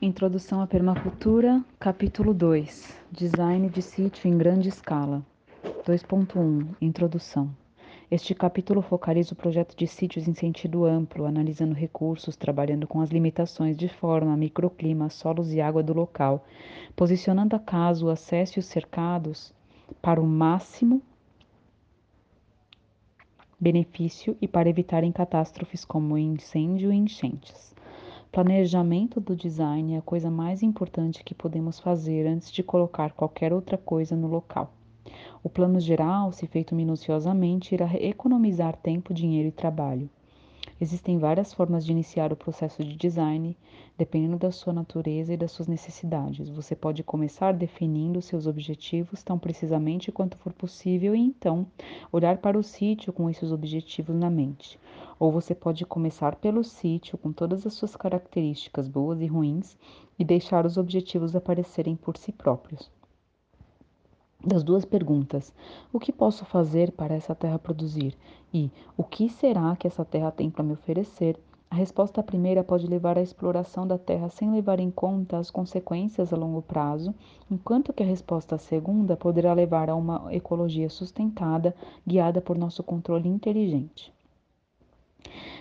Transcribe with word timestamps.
Introdução 0.00 0.60
à 0.60 0.66
Permacultura, 0.68 1.60
capítulo 1.76 2.32
2 2.32 2.94
Design 3.10 3.68
de 3.68 3.82
sítio 3.82 4.28
em 4.30 4.38
grande 4.38 4.68
escala. 4.68 5.26
2.1 5.84 6.68
Introdução. 6.80 7.50
Este 8.08 8.32
capítulo 8.32 8.80
focaliza 8.80 9.32
o 9.32 9.36
projeto 9.36 9.76
de 9.76 9.88
sítios 9.88 10.28
em 10.28 10.34
sentido 10.34 10.84
amplo, 10.84 11.26
analisando 11.26 11.74
recursos, 11.74 12.36
trabalhando 12.36 12.86
com 12.86 13.00
as 13.00 13.10
limitações 13.10 13.76
de 13.76 13.88
forma, 13.88 14.36
microclima, 14.36 15.10
solos 15.10 15.52
e 15.52 15.60
água 15.60 15.82
do 15.82 15.92
local, 15.92 16.46
posicionando 16.94 17.56
a 17.56 17.58
casa, 17.58 18.06
o 18.06 18.08
acesso 18.08 18.56
e 18.56 18.60
os 18.60 18.66
cercados 18.66 19.52
para 20.00 20.20
o 20.20 20.26
máximo 20.28 21.02
benefício 23.58 24.36
e 24.40 24.46
para 24.46 24.68
evitarem 24.68 25.10
catástrofes 25.10 25.84
como 25.84 26.16
incêndio 26.16 26.92
e 26.92 26.96
enchentes. 26.96 27.74
Planejamento 28.30 29.20
do 29.20 29.34
design 29.34 29.94
é 29.94 29.98
a 29.98 30.02
coisa 30.02 30.30
mais 30.30 30.62
importante 30.62 31.24
que 31.24 31.34
podemos 31.34 31.80
fazer 31.80 32.26
antes 32.26 32.52
de 32.52 32.62
colocar 32.62 33.12
qualquer 33.12 33.54
outra 33.54 33.78
coisa 33.78 34.14
no 34.14 34.28
local. 34.28 34.70
O 35.42 35.48
plano 35.48 35.80
geral, 35.80 36.30
se 36.30 36.46
feito 36.46 36.74
minuciosamente, 36.74 37.74
irá 37.74 37.90
economizar 37.94 38.76
tempo, 38.76 39.14
dinheiro 39.14 39.48
e 39.48 39.52
trabalho. 39.52 40.10
Existem 40.80 41.18
várias 41.18 41.52
formas 41.52 41.84
de 41.84 41.90
iniciar 41.90 42.32
o 42.32 42.36
processo 42.36 42.84
de 42.84 42.94
design, 42.94 43.56
dependendo 43.96 44.38
da 44.38 44.52
sua 44.52 44.72
natureza 44.72 45.34
e 45.34 45.36
das 45.36 45.50
suas 45.50 45.66
necessidades. 45.66 46.48
Você 46.48 46.76
pode 46.76 47.02
começar 47.02 47.52
definindo 47.52 48.22
seus 48.22 48.46
objetivos 48.46 49.22
tão 49.24 49.40
precisamente 49.40 50.12
quanto 50.12 50.38
for 50.38 50.52
possível 50.52 51.16
e 51.16 51.18
então 51.18 51.66
olhar 52.12 52.38
para 52.38 52.56
o 52.56 52.62
sítio 52.62 53.12
com 53.12 53.28
esses 53.28 53.50
objetivos 53.50 54.14
na 54.14 54.30
mente. 54.30 54.78
Ou 55.18 55.32
você 55.32 55.52
pode 55.52 55.84
começar 55.84 56.36
pelo 56.36 56.62
sítio 56.62 57.18
com 57.18 57.32
todas 57.32 57.66
as 57.66 57.74
suas 57.74 57.96
características 57.96 58.86
boas 58.86 59.20
e 59.20 59.26
ruins 59.26 59.76
e 60.16 60.24
deixar 60.24 60.64
os 60.64 60.76
objetivos 60.76 61.34
aparecerem 61.34 61.96
por 61.96 62.16
si 62.16 62.30
próprios. 62.30 62.88
Das 64.46 64.62
duas 64.62 64.84
perguntas: 64.84 65.52
o 65.92 65.98
que 65.98 66.12
posso 66.12 66.44
fazer 66.44 66.92
para 66.92 67.16
essa 67.16 67.34
terra 67.34 67.58
produzir? 67.58 68.16
E 68.52 68.70
o 68.96 69.04
que 69.04 69.28
será 69.28 69.76
que 69.76 69.86
essa 69.86 70.04
terra 70.04 70.30
tem 70.30 70.50
para 70.50 70.64
me 70.64 70.72
oferecer? 70.72 71.38
A 71.70 71.74
resposta 71.74 72.22
primeira 72.22 72.64
pode 72.64 72.86
levar 72.86 73.18
à 73.18 73.20
exploração 73.20 73.86
da 73.86 73.98
terra 73.98 74.30
sem 74.30 74.50
levar 74.50 74.80
em 74.80 74.90
conta 74.90 75.36
as 75.36 75.50
consequências 75.50 76.32
a 76.32 76.36
longo 76.36 76.62
prazo, 76.62 77.14
enquanto 77.50 77.92
que 77.92 78.02
a 78.02 78.06
resposta 78.06 78.56
segunda 78.56 79.18
poderá 79.18 79.52
levar 79.52 79.90
a 79.90 79.94
uma 79.94 80.34
ecologia 80.34 80.88
sustentada, 80.88 81.74
guiada 82.06 82.40
por 82.40 82.56
nosso 82.56 82.82
controle 82.82 83.28
inteligente. 83.28 84.10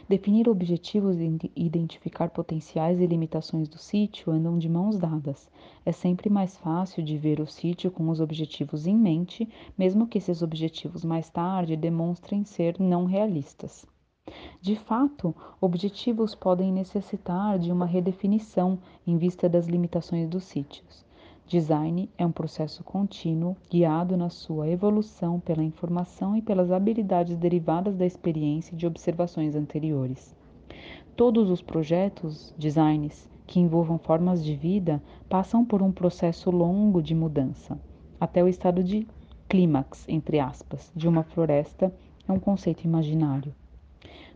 Definir 0.07 0.47
objetivos 0.47 1.17
e 1.19 1.37
identificar 1.55 2.29
potenciais 2.29 2.99
e 2.99 3.05
limitações 3.05 3.67
do 3.67 3.77
sítio 3.77 4.31
andam 4.31 4.57
de 4.57 4.69
mãos 4.69 4.97
dadas. 4.97 5.49
É 5.85 5.91
sempre 5.91 6.29
mais 6.29 6.57
fácil 6.57 7.03
de 7.03 7.17
ver 7.17 7.39
o 7.39 7.47
sítio 7.47 7.91
com 7.91 8.09
os 8.09 8.19
objetivos 8.19 8.87
em 8.87 8.95
mente, 8.95 9.47
mesmo 9.77 10.07
que 10.07 10.17
esses 10.17 10.41
objetivos 10.41 11.03
mais 11.03 11.29
tarde 11.29 11.75
demonstrem 11.75 12.43
ser 12.43 12.79
não 12.79 13.05
realistas. 13.05 13.85
De 14.61 14.75
fato, 14.75 15.33
objetivos 15.61 16.35
podem 16.35 16.71
necessitar 16.73 17.57
de 17.57 17.71
uma 17.71 17.85
redefinição 17.85 18.77
em 19.05 19.17
vista 19.17 19.47
das 19.47 19.67
limitações 19.67 20.27
dos 20.27 20.43
sítios. 20.43 21.06
Design 21.47 22.09
é 22.17 22.25
um 22.25 22.31
processo 22.31 22.83
contínuo, 22.83 23.55
guiado 23.69 24.17
na 24.17 24.29
sua 24.29 24.67
evolução 24.67 25.39
pela 25.39 25.63
informação 25.63 26.35
e 26.35 26.41
pelas 26.41 26.73
habilidades 26.73 27.37
derivadas 27.37 27.95
da 27.95 28.05
experiência 28.05 28.75
e 28.75 28.77
de 28.77 28.85
observações 28.85 29.55
anteriores. 29.55 30.35
Todos 31.15 31.49
os 31.49 31.61
projetos, 31.61 32.53
designs, 32.57 33.29
que 33.45 33.61
envolvam 33.61 33.97
formas 33.97 34.43
de 34.43 34.57
vida 34.57 35.01
passam 35.29 35.63
por 35.63 35.81
um 35.81 35.89
processo 35.89 36.51
longo 36.51 37.01
de 37.01 37.15
mudança, 37.15 37.79
até 38.19 38.43
o 38.43 38.49
estado 38.49 38.83
de 38.83 39.07
clímax, 39.47 40.03
entre 40.09 40.41
aspas, 40.41 40.91
de 40.93 41.07
uma 41.07 41.23
floresta 41.23 41.95
é 42.27 42.31
um 42.33 42.39
conceito 42.41 42.83
imaginário. 42.83 43.55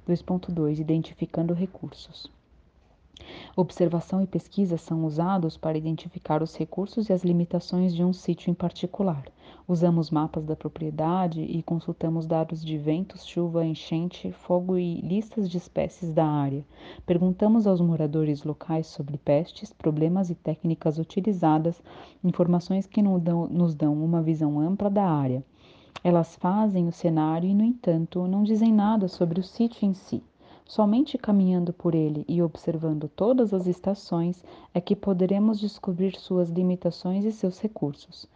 2.2 0.07 0.79
Identificando 0.79 1.53
recursos. 1.53 2.31
Observação 3.55 4.21
e 4.21 4.27
pesquisa 4.27 4.77
são 4.77 5.05
usados 5.05 5.57
para 5.57 5.77
identificar 5.77 6.41
os 6.41 6.55
recursos 6.55 7.09
e 7.09 7.13
as 7.13 7.23
limitações 7.23 7.93
de 7.93 8.03
um 8.03 8.13
sítio 8.13 8.49
em 8.49 8.53
particular. 8.53 9.25
Usamos 9.67 10.09
mapas 10.09 10.45
da 10.45 10.55
propriedade 10.55 11.41
e 11.41 11.61
consultamos 11.61 12.25
dados 12.25 12.63
de 12.63 12.77
ventos, 12.77 13.25
chuva, 13.25 13.65
enchente, 13.65 14.31
fogo 14.31 14.77
e 14.77 15.01
listas 15.01 15.49
de 15.49 15.57
espécies 15.57 16.11
da 16.11 16.25
área. 16.25 16.65
Perguntamos 17.05 17.67
aos 17.67 17.79
moradores 17.79 18.43
locais 18.43 18.87
sobre 18.87 19.17
pestes, 19.17 19.71
problemas 19.71 20.29
e 20.29 20.35
técnicas 20.35 20.97
utilizadas, 20.97 21.81
informações 22.23 22.85
que 22.85 23.01
nos 23.01 23.75
dão 23.75 23.93
uma 23.93 24.21
visão 24.21 24.59
ampla 24.59 24.89
da 24.89 25.05
área. 25.05 25.43
Elas 26.03 26.35
fazem 26.35 26.88
o 26.88 26.91
cenário 26.91 27.47
e, 27.47 27.53
no 27.53 27.63
entanto, 27.63 28.27
não 28.27 28.43
dizem 28.43 28.73
nada 28.73 29.07
sobre 29.07 29.39
o 29.39 29.43
sítio 29.43 29.88
em 29.88 29.93
si. 29.93 30.23
Somente 30.66 31.17
caminhando 31.17 31.73
por 31.73 31.94
ele 31.94 32.23
e 32.27 32.41
observando 32.41 33.09
todas 33.09 33.53
as 33.53 33.67
estações 33.67 34.44
é 34.73 34.79
que 34.79 34.95
poderemos 34.95 35.59
descobrir 35.59 36.16
suas 36.16 36.49
limitações 36.49 37.25
e 37.25 37.31
seus 37.31 37.59
recursos. 37.59 38.27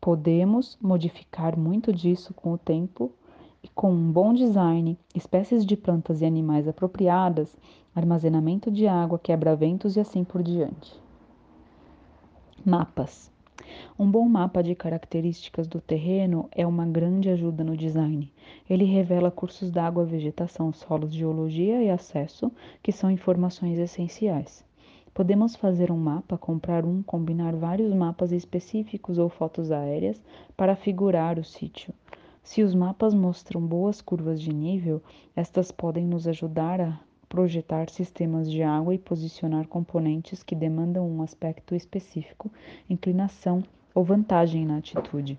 Podemos 0.00 0.78
modificar 0.80 1.58
muito 1.58 1.92
disso 1.92 2.32
com 2.32 2.52
o 2.52 2.58
tempo 2.58 3.12
e 3.62 3.68
com 3.68 3.92
um 3.92 4.10
bom 4.10 4.32
design, 4.32 4.98
espécies 5.14 5.66
de 5.66 5.76
plantas 5.76 6.22
e 6.22 6.24
animais 6.24 6.66
apropriadas, 6.66 7.54
armazenamento 7.94 8.70
de 8.70 8.86
água, 8.86 9.18
quebra-ventos 9.18 9.96
e 9.96 10.00
assim 10.00 10.24
por 10.24 10.42
diante. 10.42 10.94
Mapas. 12.64 13.30
Um 13.98 14.10
bom 14.10 14.28
mapa 14.28 14.62
de 14.62 14.74
características 14.74 15.66
do 15.66 15.80
terreno 15.80 16.48
é 16.52 16.66
uma 16.66 16.86
grande 16.86 17.28
ajuda 17.28 17.62
no 17.62 17.76
design. 17.76 18.32
Ele 18.70 18.84
revela 18.84 19.32
cursos 19.32 19.68
d'água, 19.68 20.04
vegetação, 20.04 20.72
solos, 20.72 21.12
geologia 21.12 21.82
e 21.82 21.90
acesso, 21.90 22.52
que 22.80 22.92
são 22.92 23.10
informações 23.10 23.80
essenciais. 23.80 24.64
Podemos 25.12 25.56
fazer 25.56 25.90
um 25.90 25.96
mapa, 25.96 26.38
comprar 26.38 26.84
um, 26.84 27.02
combinar 27.02 27.56
vários 27.56 27.92
mapas 27.92 28.30
específicos 28.30 29.18
ou 29.18 29.28
fotos 29.28 29.72
aéreas 29.72 30.22
para 30.56 30.76
figurar 30.76 31.36
o 31.36 31.42
sítio. 31.42 31.92
Se 32.44 32.62
os 32.62 32.72
mapas 32.72 33.12
mostram 33.12 33.60
boas 33.60 34.00
curvas 34.00 34.40
de 34.40 34.54
nível, 34.54 35.02
estas 35.34 35.72
podem 35.72 36.06
nos 36.06 36.28
ajudar 36.28 36.80
a 36.80 37.00
projetar 37.28 37.90
sistemas 37.90 38.48
de 38.48 38.62
água 38.62 38.94
e 38.94 38.98
posicionar 38.98 39.66
componentes 39.66 40.44
que 40.44 40.54
demandam 40.54 41.08
um 41.08 41.22
aspecto 41.22 41.74
específico, 41.74 42.50
inclinação 42.88 43.64
ou 43.92 44.04
vantagem 44.04 44.64
na 44.64 44.78
atitude. 44.78 45.38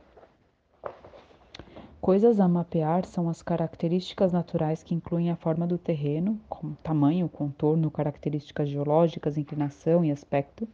Coisas 2.01 2.39
a 2.39 2.47
mapear 2.47 3.05
são 3.05 3.29
as 3.29 3.43
características 3.43 4.31
naturais 4.33 4.81
que 4.81 4.95
incluem 4.95 5.29
a 5.29 5.35
forma 5.35 5.67
do 5.67 5.77
terreno, 5.77 6.39
como 6.49 6.75
tamanho, 6.83 7.29
contorno, 7.29 7.91
características 7.91 8.67
geológicas, 8.67 9.37
inclinação 9.37 10.03
e 10.03 10.11
aspecto, 10.11 10.67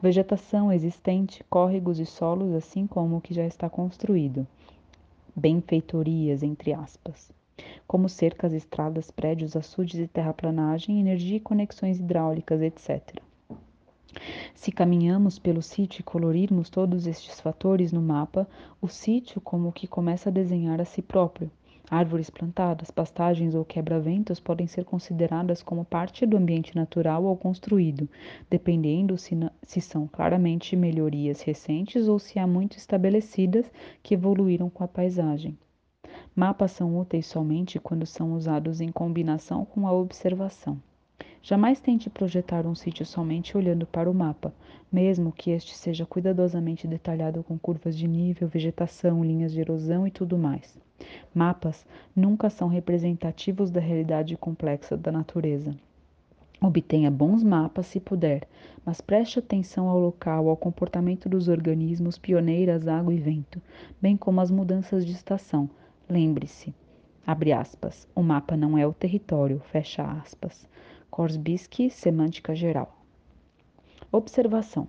vegetação 0.00 0.72
existente, 0.72 1.44
córregos 1.50 2.00
e 2.00 2.06
solos, 2.06 2.54
assim 2.54 2.86
como 2.86 3.18
o 3.18 3.20
que 3.20 3.34
já 3.34 3.44
está 3.44 3.68
construído, 3.68 4.46
benfeitorias, 5.36 6.42
entre 6.42 6.72
aspas 6.72 7.30
como 7.86 8.08
cercas, 8.08 8.52
estradas, 8.52 9.10
prédios, 9.10 9.54
açudes 9.54 9.96
e 9.96 10.08
terraplanagem, 10.08 10.98
energia 10.98 11.36
e 11.36 11.40
conexões 11.40 12.00
hidráulicas, 12.00 12.62
etc. 12.62 13.20
Se 14.54 14.70
caminhamos 14.70 15.38
pelo 15.38 15.62
sítio 15.62 16.00
e 16.00 16.04
colorirmos 16.04 16.70
todos 16.70 17.06
estes 17.06 17.40
fatores 17.40 17.92
no 17.92 18.00
mapa, 18.00 18.48
o 18.80 18.88
sítio 18.88 19.40
como 19.40 19.72
que 19.72 19.86
começa 19.86 20.28
a 20.28 20.32
desenhar 20.32 20.80
a 20.80 20.84
si 20.84 21.02
próprio. 21.02 21.50
Árvores 21.90 22.30
plantadas, 22.30 22.90
pastagens 22.90 23.54
ou 23.54 23.64
quebra-ventos 23.64 24.40
podem 24.40 24.66
ser 24.66 24.84
consideradas 24.84 25.62
como 25.62 25.84
parte 25.84 26.24
do 26.24 26.36
ambiente 26.36 26.74
natural 26.74 27.24
ou 27.24 27.36
construído, 27.36 28.08
dependendo 28.48 29.18
se, 29.18 29.36
se 29.62 29.80
são 29.80 30.06
claramente 30.06 30.74
melhorias 30.74 31.42
recentes 31.42 32.08
ou 32.08 32.18
se 32.18 32.38
há 32.38 32.46
muito 32.46 32.78
estabelecidas 32.78 33.70
que 34.02 34.14
evoluíram 34.14 34.70
com 34.70 34.84
a 34.84 34.88
paisagem. 34.88 35.58
Mapas 36.34 36.72
são 36.72 36.98
úteis 36.98 37.26
somente 37.26 37.78
quando 37.78 38.06
são 38.06 38.32
usados 38.32 38.80
em 38.80 38.90
combinação 38.90 39.64
com 39.64 39.86
a 39.86 39.92
observação. 39.92 40.80
Jamais 41.42 41.80
tente 41.80 42.08
projetar 42.08 42.66
um 42.66 42.74
sítio 42.74 43.04
somente 43.04 43.56
olhando 43.56 43.86
para 43.86 44.10
o 44.10 44.14
mapa, 44.14 44.54
mesmo 44.90 45.32
que 45.32 45.50
este 45.50 45.76
seja 45.76 46.06
cuidadosamente 46.06 46.86
detalhado 46.86 47.42
com 47.42 47.58
curvas 47.58 47.96
de 47.96 48.06
nível, 48.06 48.48
vegetação, 48.48 49.24
linhas 49.24 49.52
de 49.52 49.60
erosão 49.60 50.06
e 50.06 50.10
tudo 50.10 50.38
mais. 50.38 50.78
Mapas 51.34 51.84
nunca 52.14 52.48
são 52.48 52.68
representativos 52.68 53.70
da 53.70 53.80
realidade 53.80 54.36
complexa 54.36 54.96
da 54.96 55.10
natureza. 55.10 55.74
Obtenha 56.60 57.10
bons 57.10 57.42
mapas 57.42 57.86
se 57.86 57.98
puder, 57.98 58.46
mas 58.84 59.00
preste 59.00 59.38
atenção 59.38 59.88
ao 59.88 59.98
local, 59.98 60.48
ao 60.48 60.56
comportamento 60.56 61.28
dos 61.28 61.48
organismos, 61.48 62.18
pioneiras, 62.18 62.86
água 62.86 63.12
e 63.12 63.18
vento, 63.18 63.60
bem 64.00 64.16
como 64.16 64.40
às 64.40 64.50
mudanças 64.50 65.04
de 65.04 65.12
estação, 65.12 65.68
Lembre-se, 66.12 66.74
abre 67.26 67.52
aspas, 67.52 68.06
o 68.14 68.22
mapa 68.22 68.54
não 68.54 68.76
é 68.76 68.86
o 68.86 68.92
território, 68.92 69.60
fecha 69.60 70.02
aspas. 70.02 70.68
Korsbisky, 71.12 71.90
Semântica 71.90 72.54
Geral. 72.54 72.96
Observação: 74.10 74.88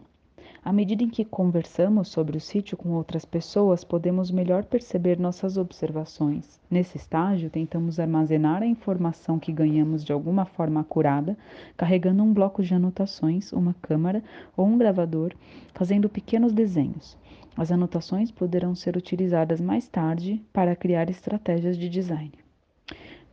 à 0.63 0.71
medida 0.71 1.03
em 1.03 1.09
que 1.09 1.25
conversamos 1.25 2.07
sobre 2.07 2.37
o 2.37 2.39
sítio 2.39 2.77
com 2.77 2.91
outras 2.91 3.25
pessoas, 3.25 3.83
podemos 3.83 4.31
melhor 4.31 4.63
perceber 4.63 5.19
nossas 5.19 5.57
observações. 5.57 6.61
Nesse 6.71 6.95
estágio, 6.95 7.49
tentamos 7.49 7.99
armazenar 7.99 8.63
a 8.63 8.65
informação 8.65 9.37
que 9.37 9.51
ganhamos 9.51 10.01
de 10.01 10.13
alguma 10.13 10.45
forma 10.45 10.79
acurada, 10.79 11.37
carregando 11.75 12.23
um 12.23 12.33
bloco 12.33 12.63
de 12.63 12.73
anotações, 12.73 13.51
uma 13.51 13.75
câmera 13.81 14.23
ou 14.55 14.65
um 14.65 14.77
gravador, 14.77 15.33
fazendo 15.73 16.07
pequenos 16.07 16.53
desenhos. 16.53 17.17
As 17.57 17.69
anotações 17.69 18.31
poderão 18.31 18.73
ser 18.75 18.95
utilizadas 18.95 19.59
mais 19.59 19.89
tarde 19.89 20.41
para 20.53 20.73
criar 20.73 21.09
estratégias 21.09 21.77
de 21.77 21.89
design. 21.89 22.42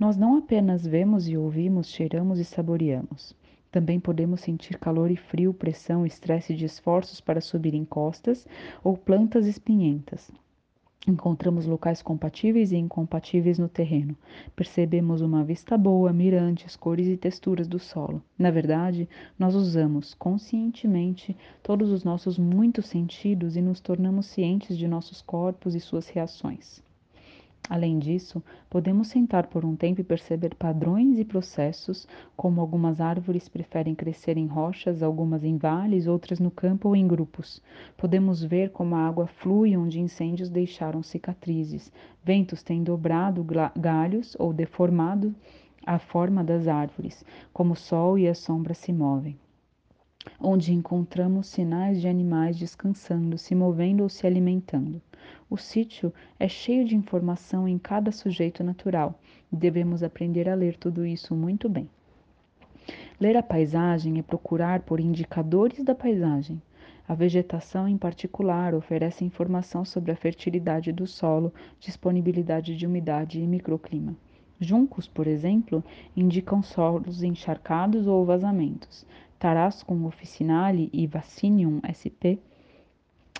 Nós 0.00 0.16
não 0.16 0.38
apenas 0.38 0.86
vemos 0.86 1.28
e 1.28 1.36
ouvimos, 1.36 1.86
cheiramos 1.88 2.38
e 2.38 2.44
saboreamos. 2.46 3.36
Também 3.70 4.00
podemos 4.00 4.40
sentir 4.40 4.78
calor 4.78 5.10
e 5.10 5.16
frio, 5.16 5.52
pressão, 5.52 6.06
estresse 6.06 6.54
de 6.54 6.64
esforços 6.64 7.20
para 7.20 7.42
subir 7.42 7.74
encostas 7.74 8.46
ou 8.82 8.96
plantas 8.96 9.44
espinhentas. 9.44 10.32
Encontramos 11.06 11.66
locais 11.66 12.00
compatíveis 12.00 12.72
e 12.72 12.76
incompatíveis 12.76 13.58
no 13.58 13.68
terreno. 13.68 14.16
Percebemos 14.56 15.20
uma 15.20 15.44
vista 15.44 15.76
boa, 15.76 16.14
mirantes, 16.14 16.76
cores 16.76 17.06
e 17.06 17.18
texturas 17.18 17.68
do 17.68 17.78
solo. 17.78 18.22
Na 18.38 18.50
verdade, 18.50 19.06
nós 19.38 19.54
usamos 19.54 20.14
conscientemente 20.14 21.36
todos 21.62 21.92
os 21.92 22.04
nossos 22.04 22.38
muitos 22.38 22.86
sentidos 22.86 23.54
e 23.54 23.60
nos 23.60 23.80
tornamos 23.80 24.24
cientes 24.24 24.78
de 24.78 24.88
nossos 24.88 25.20
corpos 25.20 25.74
e 25.74 25.80
suas 25.80 26.08
reações. 26.08 26.82
Além 27.68 27.98
disso, 27.98 28.42
podemos 28.68 29.08
sentar 29.08 29.46
por 29.46 29.64
um 29.64 29.76
tempo 29.76 30.00
e 30.00 30.04
perceber 30.04 30.54
padrões 30.54 31.18
e 31.18 31.24
processos, 31.24 32.06
como 32.36 32.60
algumas 32.60 33.00
árvores 33.00 33.48
preferem 33.48 33.94
crescer 33.94 34.36
em 34.36 34.46
rochas, 34.46 35.02
algumas 35.02 35.44
em 35.44 35.56
vales, 35.56 36.06
outras 36.06 36.40
no 36.40 36.50
campo 36.50 36.88
ou 36.88 36.96
em 36.96 37.06
grupos. 37.06 37.62
Podemos 37.96 38.42
ver 38.42 38.70
como 38.70 38.96
a 38.96 39.06
água 39.06 39.26
flui 39.26 39.76
onde 39.76 40.00
incêndios 40.00 40.48
deixaram 40.48 41.02
cicatrizes. 41.02 41.92
Ventos 42.24 42.62
têm 42.62 42.82
dobrado 42.82 43.46
galhos 43.76 44.36
ou 44.38 44.52
deformado 44.52 45.34
a 45.86 45.98
forma 45.98 46.42
das 46.42 46.66
árvores, 46.66 47.24
como 47.52 47.74
o 47.74 47.76
sol 47.76 48.18
e 48.18 48.26
a 48.26 48.34
sombra 48.34 48.74
se 48.74 48.92
movem 48.92 49.38
onde 50.38 50.72
encontramos 50.72 51.46
sinais 51.46 52.00
de 52.00 52.06
animais 52.06 52.58
descansando, 52.58 53.38
se 53.38 53.54
movendo 53.54 54.02
ou 54.02 54.08
se 54.08 54.26
alimentando. 54.26 55.00
O 55.48 55.56
sítio 55.56 56.12
é 56.38 56.48
cheio 56.48 56.84
de 56.84 56.94
informação 56.94 57.66
em 57.66 57.78
cada 57.78 58.12
sujeito 58.12 58.62
natural 58.62 59.18
e 59.52 59.56
devemos 59.56 60.02
aprender 60.02 60.48
a 60.48 60.54
ler 60.54 60.76
tudo 60.76 61.04
isso 61.04 61.34
muito 61.34 61.68
bem. 61.68 61.88
Ler 63.20 63.36
a 63.36 63.42
paisagem 63.42 64.18
é 64.18 64.22
procurar 64.22 64.80
por 64.80 64.98
indicadores 64.98 65.84
da 65.84 65.94
paisagem. 65.94 66.60
A 67.06 67.14
vegetação, 67.14 67.88
em 67.88 67.98
particular, 67.98 68.74
oferece 68.74 69.24
informação 69.24 69.84
sobre 69.84 70.12
a 70.12 70.16
fertilidade 70.16 70.92
do 70.92 71.06
solo, 71.06 71.52
disponibilidade 71.78 72.76
de 72.76 72.86
umidade 72.86 73.40
e 73.40 73.46
microclima. 73.46 74.16
Juncos, 74.60 75.08
por 75.08 75.26
exemplo, 75.26 75.82
indicam 76.16 76.62
solos 76.62 77.22
encharcados 77.22 78.06
ou 78.06 78.24
vazamentos. 78.24 79.04
Tarascum 79.38 80.06
officinale 80.06 80.88
e 80.92 81.06
Vaccinium 81.06 81.80
sp 81.90 82.38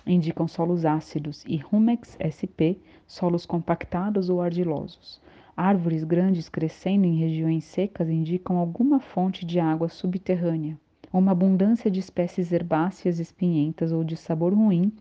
indicam 0.05 0.47
solos 0.47 0.85
ácidos 0.85 1.43
e 1.47 1.57
Rumex 1.57 2.17
sp 2.19 2.79
solos 3.05 3.45
compactados 3.45 4.29
ou 4.29 4.41
argilosos. 4.41 5.21
Árvores 5.55 6.03
grandes 6.03 6.49
crescendo 6.49 7.05
em 7.05 7.17
regiões 7.17 7.65
secas 7.65 8.09
indicam 8.09 8.57
alguma 8.57 8.99
fonte 8.99 9.45
de 9.45 9.59
água 9.59 9.89
subterrânea. 9.89 10.79
Uma 11.11 11.33
abundância 11.33 11.91
de 11.91 11.99
espécies 11.99 12.51
herbáceas 12.51 13.19
espinhentas 13.19 13.91
ou 13.91 14.03
de 14.03 14.15
sabor 14.15 14.53
ruim, 14.53 14.93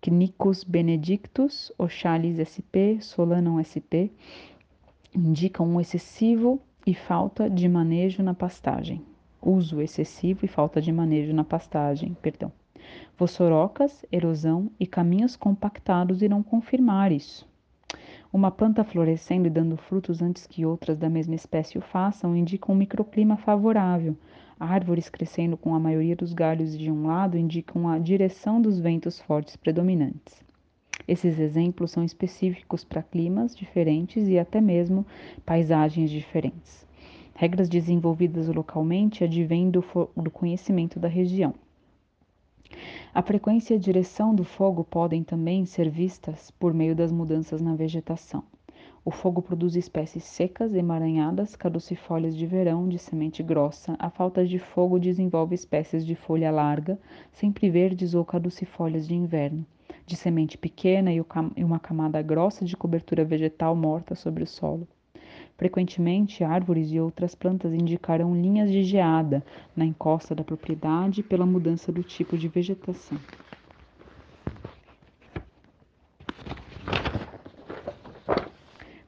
Qunicus 0.00 0.62
benedictus, 0.62 1.72
Oxalis 1.78 2.38
sp, 2.38 3.00
Solanum 3.00 3.58
sp, 3.64 4.12
indicam 5.14 5.66
um 5.66 5.80
excessivo 5.80 6.60
e 6.86 6.94
falta 6.94 7.50
de 7.50 7.68
manejo 7.68 8.22
na 8.22 8.34
pastagem. 8.34 9.02
Uso 9.42 9.80
excessivo 9.80 10.44
e 10.44 10.48
falta 10.48 10.80
de 10.80 10.92
manejo 10.92 11.32
na 11.32 11.44
pastagem, 11.44 12.16
perdão. 12.20 12.52
Vossorocas, 13.16 14.04
erosão 14.10 14.70
e 14.78 14.86
caminhos 14.86 15.36
compactados 15.36 16.22
irão 16.22 16.42
confirmar 16.42 17.12
isso. 17.12 17.48
Uma 18.32 18.50
planta 18.50 18.84
florescendo 18.84 19.46
e 19.46 19.50
dando 19.50 19.76
frutos 19.76 20.20
antes 20.20 20.46
que 20.46 20.66
outras 20.66 20.98
da 20.98 21.08
mesma 21.08 21.34
espécie 21.34 21.78
o 21.78 21.80
façam 21.80 22.36
indica 22.36 22.70
um 22.70 22.74
microclima 22.74 23.36
favorável. 23.38 24.16
Árvores 24.60 25.08
crescendo 25.08 25.56
com 25.56 25.74
a 25.74 25.80
maioria 25.80 26.14
dos 26.14 26.32
galhos 26.32 26.76
de 26.76 26.90
um 26.90 27.06
lado 27.06 27.38
indicam 27.38 27.88
a 27.88 27.98
direção 27.98 28.60
dos 28.60 28.78
ventos 28.78 29.18
fortes 29.20 29.56
predominantes. 29.56 30.44
Esses 31.06 31.38
exemplos 31.38 31.90
são 31.90 32.04
específicos 32.04 32.84
para 32.84 33.02
climas 33.02 33.56
diferentes 33.56 34.28
e 34.28 34.38
até 34.38 34.60
mesmo 34.60 35.06
paisagens 35.46 36.10
diferentes. 36.10 36.86
Regras 37.34 37.68
desenvolvidas 37.68 38.48
localmente 38.48 39.24
advêm 39.24 39.70
do, 39.70 39.82
do 40.16 40.30
conhecimento 40.30 41.00
da 41.00 41.08
região. 41.08 41.54
A 43.14 43.22
frequência 43.22 43.74
e 43.74 43.76
a 43.76 43.80
direção 43.80 44.34
do 44.34 44.44
fogo 44.44 44.84
podem 44.84 45.24
também 45.24 45.64
ser 45.66 45.90
vistas 45.90 46.50
por 46.52 46.72
meio 46.72 46.94
das 46.94 47.10
mudanças 47.10 47.60
na 47.60 47.74
vegetação. 47.74 48.44
O 49.04 49.10
fogo 49.10 49.40
produz 49.40 49.74
espécies 49.74 50.24
secas, 50.24 50.74
emaranhadas, 50.74 51.56
caducifólias 51.56 52.36
de 52.36 52.46
verão, 52.46 52.88
de 52.88 52.98
semente 52.98 53.42
grossa. 53.42 53.96
A 53.98 54.10
falta 54.10 54.46
de 54.46 54.58
fogo 54.58 54.98
desenvolve 54.98 55.54
espécies 55.54 56.04
de 56.04 56.14
folha 56.14 56.50
larga, 56.50 56.98
sempre 57.32 57.70
verdes 57.70 58.14
ou 58.14 58.24
caducifólias 58.24 59.08
de 59.08 59.14
inverno, 59.14 59.64
de 60.04 60.14
semente 60.14 60.58
pequena 60.58 61.10
e 61.12 61.64
uma 61.64 61.78
camada 61.78 62.20
grossa 62.20 62.64
de 62.64 62.76
cobertura 62.76 63.24
vegetal 63.24 63.74
morta 63.74 64.14
sobre 64.14 64.42
o 64.42 64.46
solo. 64.46 64.86
Frequentemente, 65.58 66.44
árvores 66.44 66.88
e 66.92 67.00
outras 67.00 67.34
plantas 67.34 67.74
indicarão 67.74 68.32
linhas 68.32 68.70
de 68.70 68.84
geada 68.84 69.44
na 69.74 69.84
encosta 69.84 70.32
da 70.32 70.44
propriedade 70.44 71.20
pela 71.20 71.44
mudança 71.44 71.90
do 71.90 72.00
tipo 72.04 72.38
de 72.38 72.46
vegetação. 72.46 73.18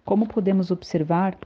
Como 0.05 0.27
podemos 0.27 0.73
observar, 0.73 1.39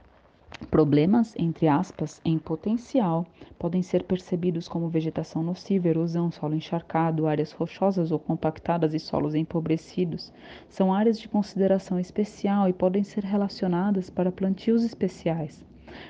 Problemas, 0.69 1.33
entre 1.37 1.67
aspas, 1.67 2.21
em 2.23 2.37
potencial, 2.37 3.25
podem 3.57 3.81
ser 3.81 4.03
percebidos 4.03 4.67
como 4.67 4.89
vegetação 4.89 5.41
nociva, 5.41 5.87
erosão, 5.87 6.31
solo 6.31 6.55
encharcado, 6.55 7.27
áreas 7.27 7.51
rochosas 7.51 8.11
ou 8.11 8.19
compactadas 8.19 8.93
e 8.93 8.99
solos 8.99 9.35
empobrecidos. 9.35 10.33
São 10.67 10.93
áreas 10.93 11.19
de 11.19 11.27
consideração 11.27 11.99
especial 11.99 12.67
e 12.67 12.73
podem 12.73 13.03
ser 13.03 13.23
relacionadas 13.23 14.09
para 14.09 14.31
plantios 14.31 14.83
especiais 14.83 15.65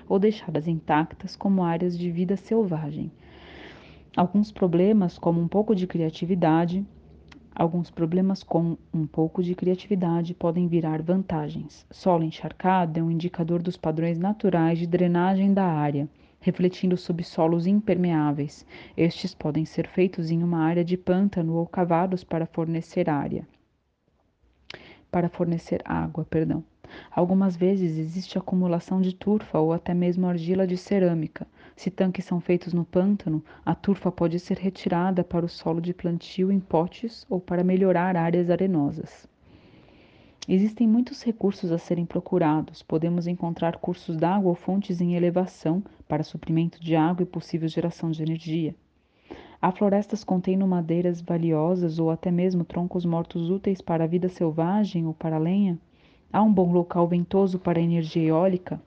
ou 0.08 0.18
deixadas 0.18 0.68
intactas 0.68 1.36
como 1.36 1.64
áreas 1.64 1.98
de 1.98 2.10
vida 2.10 2.36
selvagem. 2.36 3.12
Alguns 4.16 4.52
problemas, 4.52 5.18
como 5.18 5.42
um 5.42 5.48
pouco 5.48 5.76
de 5.76 5.86
criatividade, 5.86 6.86
Alguns 7.58 7.90
problemas 7.90 8.44
com 8.44 8.78
um 8.94 9.08
pouco 9.08 9.42
de 9.42 9.56
criatividade 9.56 10.34
podem 10.34 10.68
virar 10.68 11.02
vantagens. 11.02 11.86
Solo 11.90 12.26
encharcado 12.26 13.00
é 13.00 13.04
um 13.04 13.10
indicador 13.10 13.64
dos 13.64 13.78
padrões 13.78 14.20
naturais 14.20 14.78
de 14.78 14.86
drenagem 14.86 15.54
da 15.54 15.64
área, 15.64 16.10
refletindo 16.42 16.98
subsolos 16.98 17.66
impermeáveis. 17.66 18.66
Estes 18.98 19.34
podem 19.34 19.64
ser 19.64 19.88
feitos 19.88 20.32
em 20.32 20.44
uma 20.44 20.66
área 20.66 20.84
de 20.84 20.98
pântano 20.98 21.54
ou 21.54 21.66
cavados 21.66 22.26
para 22.26 22.46
fornecer 22.46 23.10
área. 23.10 23.48
Para 25.10 25.30
fornecer 25.30 25.82
água, 25.86 26.26
perdão. 26.26 26.62
Algumas 27.12 27.56
vezes 27.56 27.98
existe 27.98 28.38
acumulação 28.38 29.02
de 29.02 29.14
turfa 29.14 29.60
ou 29.60 29.74
até 29.74 29.94
mesmo 29.94 30.28
argila 30.28 30.68
de 30.68 30.78
cerâmica. 30.78 31.48
Se 31.76 31.92
tanques 31.92 32.26
são 32.26 32.40
feitos 32.40 32.74
no 32.74 32.86
pântano, 32.86 33.44
a 33.66 33.76
turfa 33.76 34.12
pode 34.12 34.40
ser 34.40 34.58
retirada 34.58 35.24
para 35.24 35.46
o 35.46 35.50
solo 35.50 35.82
de 35.82 35.94
plantio 35.94 36.52
em 36.52 36.60
potes 36.60 37.26
ou 37.30 37.40
para 37.40 37.64
melhorar 37.64 38.16
áreas 38.16 38.50
arenosas. 38.50 39.28
Existem 40.48 40.88
muitos 40.88 41.24
recursos 41.24 41.72
a 41.72 41.78
serem 41.78 42.06
procurados. 42.06 42.84
Podemos 42.84 43.26
encontrar 43.26 43.78
cursos 43.78 44.16
d'água 44.16 44.50
ou 44.50 44.56
fontes 44.56 45.02
em 45.02 45.16
elevação 45.16 45.84
para 46.08 46.24
suprimento 46.24 46.80
de 46.80 46.96
água 46.96 47.24
e 47.24 47.26
possível 47.26 47.68
geração 47.68 48.12
de 48.12 48.22
energia. 48.22 48.76
Há 49.60 49.72
florestas 49.72 50.24
contendo 50.24 50.68
madeiras 50.68 51.20
valiosas 51.20 51.98
ou 51.98 52.12
até 52.12 52.30
mesmo 52.30 52.64
troncos 52.64 53.04
mortos 53.04 53.50
úteis 53.50 53.82
para 53.82 54.04
a 54.04 54.08
vida 54.08 54.30
selvagem 54.30 55.08
ou 55.08 55.14
para 55.16 55.38
a 55.38 55.40
lenha. 55.40 55.80
Há 56.36 56.44
um 56.44 56.52
bom 56.52 56.70
local 56.74 57.08
ventoso 57.08 57.58
para 57.58 57.80
a 57.80 57.82
energia 57.82 58.28
eólica. 58.28 58.78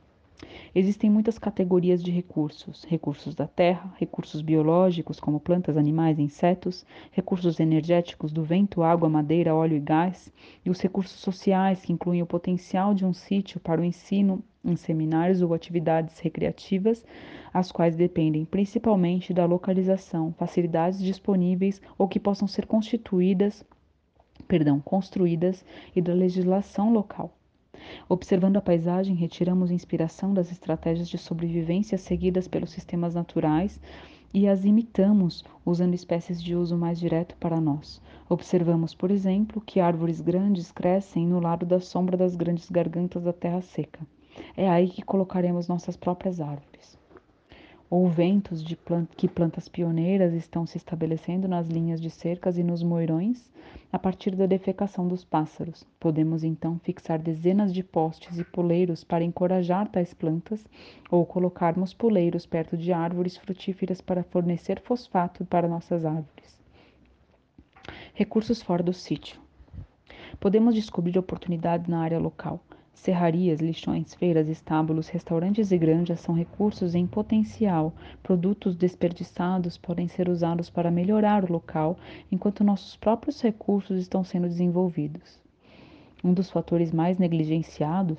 Existem 0.74 1.08
muitas 1.08 1.38
categorias 1.38 2.04
de 2.04 2.10
recursos: 2.10 2.84
recursos 2.84 3.34
da 3.34 3.46
terra, 3.46 3.90
recursos 3.96 4.42
biológicos, 4.42 5.18
como 5.18 5.40
plantas, 5.40 5.78
animais 5.78 6.18
e 6.18 6.22
insetos, 6.22 6.84
recursos 7.10 7.58
energéticos 7.58 8.32
do 8.32 8.44
vento, 8.44 8.82
água, 8.82 9.08
madeira, 9.08 9.54
óleo 9.54 9.78
e 9.78 9.80
gás, 9.80 10.30
e 10.62 10.68
os 10.68 10.78
recursos 10.78 11.18
sociais, 11.20 11.80
que 11.80 11.90
incluem 11.90 12.20
o 12.20 12.26
potencial 12.26 12.92
de 12.92 13.06
um 13.06 13.14
sítio 13.14 13.58
para 13.58 13.80
o 13.80 13.84
ensino 13.84 14.44
em 14.62 14.76
seminários 14.76 15.40
ou 15.40 15.54
atividades 15.54 16.18
recreativas, 16.18 17.02
as 17.50 17.72
quais 17.72 17.96
dependem 17.96 18.44
principalmente 18.44 19.32
da 19.32 19.46
localização, 19.46 20.34
facilidades 20.34 21.02
disponíveis 21.02 21.80
ou 21.96 22.06
que 22.06 22.20
possam 22.20 22.46
ser 22.46 22.66
constituídas, 22.66 23.64
perdão, 24.46 24.80
construídas 24.80 25.64
e 25.96 26.02
da 26.02 26.12
legislação 26.12 26.92
local. 26.92 27.37
Observando 28.08 28.56
a 28.56 28.60
paisagem, 28.60 29.14
retiramos 29.14 29.70
inspiração 29.70 30.34
das 30.34 30.50
estratégias 30.50 31.08
de 31.08 31.18
sobrevivência 31.18 31.98
seguidas 31.98 32.48
pelos 32.48 32.70
sistemas 32.70 33.14
naturais 33.14 33.80
e 34.32 34.46
as 34.46 34.64
imitamos 34.64 35.44
usando 35.64 35.94
espécies 35.94 36.42
de 36.42 36.54
uso 36.54 36.76
mais 36.76 36.98
direto 36.98 37.36
para 37.36 37.60
nós. 37.60 38.00
Observamos, 38.28 38.94
por 38.94 39.10
exemplo, 39.10 39.60
que 39.60 39.80
árvores 39.80 40.20
grandes 40.20 40.70
crescem 40.70 41.26
no 41.26 41.40
lado 41.40 41.64
da 41.64 41.80
sombra 41.80 42.16
das 42.16 42.36
grandes 42.36 42.70
gargantas 42.70 43.22
da 43.22 43.32
terra 43.32 43.62
seca. 43.62 44.00
É 44.56 44.68
aí 44.68 44.88
que 44.88 45.02
colocaremos 45.02 45.66
nossas 45.68 45.96
próprias 45.96 46.40
árvores 46.40 46.98
ou 47.90 48.08
ventos 48.08 48.62
de 48.62 48.76
plant 48.76 49.08
que 49.16 49.26
plantas 49.26 49.68
pioneiras 49.68 50.34
estão 50.34 50.66
se 50.66 50.76
estabelecendo 50.76 51.48
nas 51.48 51.68
linhas 51.68 52.00
de 52.00 52.10
cercas 52.10 52.58
e 52.58 52.62
nos 52.62 52.82
moirões 52.82 53.50
a 53.90 53.98
partir 53.98 54.36
da 54.36 54.46
defecação 54.46 55.08
dos 55.08 55.24
pássaros. 55.24 55.86
Podemos 55.98 56.44
então 56.44 56.78
fixar 56.80 57.18
dezenas 57.18 57.72
de 57.72 57.82
postes 57.82 58.38
e 58.38 58.44
poleiros 58.44 59.04
para 59.04 59.24
encorajar 59.24 59.88
tais 59.88 60.12
plantas 60.12 60.64
ou 61.10 61.24
colocarmos 61.24 61.94
poleiros 61.94 62.44
perto 62.44 62.76
de 62.76 62.92
árvores 62.92 63.36
frutíferas 63.36 64.00
para 64.00 64.22
fornecer 64.22 64.80
fosfato 64.80 65.44
para 65.44 65.68
nossas 65.68 66.04
árvores. 66.04 66.58
Recursos 68.12 68.60
fora 68.60 68.82
do 68.82 68.92
sítio. 68.92 69.40
Podemos 70.38 70.74
descobrir 70.74 71.18
oportunidades 71.18 71.88
na 71.88 72.00
área 72.00 72.18
local. 72.18 72.60
Serrarias, 72.98 73.60
lixões, 73.60 74.12
feiras, 74.12 74.48
estábulos, 74.48 75.08
restaurantes 75.08 75.70
e 75.70 75.78
granjas 75.78 76.18
são 76.18 76.34
recursos 76.34 76.96
em 76.96 77.06
potencial. 77.06 77.94
Produtos 78.24 78.74
desperdiçados 78.74 79.78
podem 79.78 80.08
ser 80.08 80.28
usados 80.28 80.68
para 80.68 80.90
melhorar 80.90 81.44
o 81.44 81.52
local, 81.52 81.96
enquanto 82.30 82.64
nossos 82.64 82.96
próprios 82.96 83.40
recursos 83.40 84.00
estão 84.00 84.24
sendo 84.24 84.48
desenvolvidos. 84.48 85.38
Um 86.24 86.34
dos 86.34 86.50
fatores 86.50 86.90
mais 86.92 87.18
negligenciados 87.18 88.18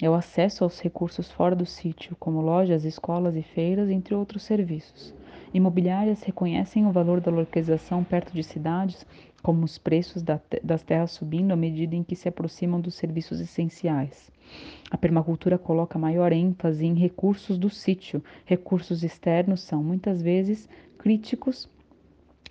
é 0.00 0.08
o 0.08 0.14
acesso 0.14 0.64
aos 0.64 0.80
recursos 0.80 1.30
fora 1.30 1.54
do 1.54 1.66
sítio, 1.66 2.16
como 2.18 2.40
lojas, 2.40 2.86
escolas 2.86 3.36
e 3.36 3.42
feiras, 3.42 3.90
entre 3.90 4.14
outros 4.14 4.42
serviços. 4.42 5.14
Imobiliárias 5.54 6.20
reconhecem 6.24 6.84
o 6.84 6.90
valor 6.90 7.20
da 7.20 7.30
localização 7.30 8.02
perto 8.02 8.34
de 8.34 8.42
cidades 8.42 9.06
como 9.40 9.64
os 9.64 9.78
preços 9.78 10.20
das 10.20 10.82
terras 10.82 11.12
subindo 11.12 11.52
à 11.52 11.56
medida 11.56 11.94
em 11.94 12.02
que 12.02 12.16
se 12.16 12.28
aproximam 12.28 12.80
dos 12.80 12.96
serviços 12.96 13.40
essenciais. 13.40 14.32
A 14.90 14.98
permacultura 14.98 15.56
coloca 15.56 15.96
maior 15.96 16.32
ênfase 16.32 16.84
em 16.84 16.94
recursos 16.94 17.56
do 17.56 17.70
sítio. 17.70 18.20
Recursos 18.44 19.04
externos 19.04 19.62
são 19.62 19.80
muitas 19.80 20.20
vezes 20.20 20.68
críticos 20.98 21.68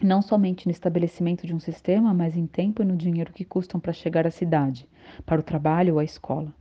não 0.02 0.22
somente 0.22 0.66
no 0.66 0.72
estabelecimento 0.72 1.46
de 1.46 1.54
um 1.54 1.60
sistema, 1.60 2.14
mas 2.14 2.38
em 2.38 2.48
tempo 2.48 2.82
e 2.82 2.86
no 2.86 2.96
dinheiro 2.96 3.34
que 3.34 3.44
custam 3.44 3.82
para 3.82 3.92
chegar 3.92 4.26
à 4.26 4.32
cidade, 4.32 4.88
para 5.26 5.40
o 5.40 5.44
trabalho 5.44 5.96
ou 5.96 6.00
à 6.00 6.06
escola. 6.06 6.54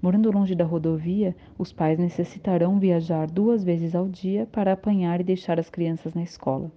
Morando 0.00 0.30
longe 0.30 0.54
da 0.54 0.64
rodovia, 0.64 1.34
os 1.58 1.72
pais 1.72 1.98
necessitarão 1.98 2.78
viajar 2.78 3.30
duas 3.30 3.64
vezes 3.64 3.94
ao 3.94 4.08
dia 4.08 4.46
para 4.50 4.72
apanhar 4.72 5.20
e 5.20 5.24
deixar 5.24 5.58
as 5.58 5.70
crianças 5.70 6.14
na 6.14 6.22
escola. 6.22 6.70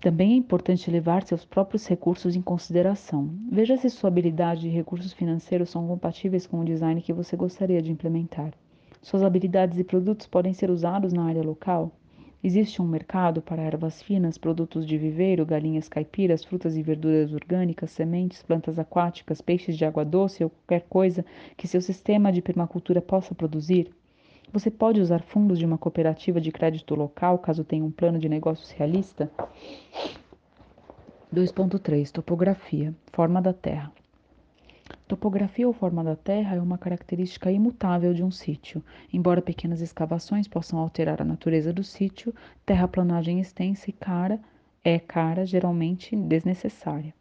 Também 0.00 0.32
é 0.32 0.36
importante 0.36 0.90
levar 0.90 1.22
seus 1.22 1.44
próprios 1.44 1.86
recursos 1.86 2.34
em 2.34 2.42
consideração. 2.42 3.30
Veja 3.48 3.76
se 3.76 3.88
sua 3.88 4.08
habilidade 4.08 4.66
e 4.66 4.70
recursos 4.70 5.12
financeiros 5.12 5.70
são 5.70 5.86
compatíveis 5.86 6.44
com 6.44 6.58
o 6.58 6.64
design 6.64 7.00
que 7.00 7.12
você 7.12 7.36
gostaria 7.36 7.80
de 7.80 7.92
implementar. 7.92 8.52
Suas 9.00 9.22
habilidades 9.22 9.78
e 9.78 9.84
produtos 9.84 10.26
podem 10.26 10.52
ser 10.52 10.70
usados 10.70 11.12
na 11.12 11.24
área 11.24 11.42
local? 11.42 11.92
Existe 12.44 12.82
um 12.82 12.86
mercado 12.88 13.40
para 13.40 13.62
ervas 13.62 14.02
finas, 14.02 14.36
produtos 14.36 14.84
de 14.84 14.98
viveiro, 14.98 15.46
galinhas 15.46 15.88
caipiras, 15.88 16.42
frutas 16.42 16.76
e 16.76 16.82
verduras 16.82 17.32
orgânicas, 17.32 17.92
sementes, 17.92 18.42
plantas 18.42 18.80
aquáticas, 18.80 19.40
peixes 19.40 19.76
de 19.76 19.84
água 19.84 20.04
doce 20.04 20.42
ou 20.42 20.50
qualquer 20.50 20.84
coisa 20.88 21.24
que 21.56 21.68
seu 21.68 21.80
sistema 21.80 22.32
de 22.32 22.42
permacultura 22.42 23.00
possa 23.00 23.32
produzir? 23.32 23.94
Você 24.52 24.72
pode 24.72 25.00
usar 25.00 25.22
fundos 25.22 25.56
de 25.56 25.64
uma 25.64 25.78
cooperativa 25.78 26.40
de 26.40 26.50
crédito 26.50 26.96
local 26.96 27.38
caso 27.38 27.62
tenha 27.62 27.84
um 27.84 27.92
plano 27.92 28.18
de 28.18 28.28
negócios 28.28 28.72
realista? 28.72 29.30
2.3 31.32 32.10
Topografia 32.10 32.92
Forma 33.12 33.40
da 33.40 33.52
terra. 33.52 33.92
Topografia 35.06 35.66
ou 35.66 35.72
forma 35.72 36.02
da 36.02 36.16
terra 36.16 36.56
é 36.56 36.60
uma 36.60 36.78
característica 36.78 37.50
imutável 37.50 38.14
de 38.14 38.22
um 38.22 38.30
sítio. 38.30 38.82
Embora 39.12 39.42
pequenas 39.42 39.80
escavações 39.80 40.48
possam 40.48 40.78
alterar 40.78 41.20
a 41.20 41.24
natureza 41.24 41.72
do 41.72 41.84
sítio, 41.84 42.34
terraplanagem 42.64 43.40
extensa 43.40 43.90
e 43.90 43.92
cara 43.92 44.40
é 44.84 44.98
cara, 44.98 45.46
geralmente 45.46 46.16
desnecessária. 46.16 47.14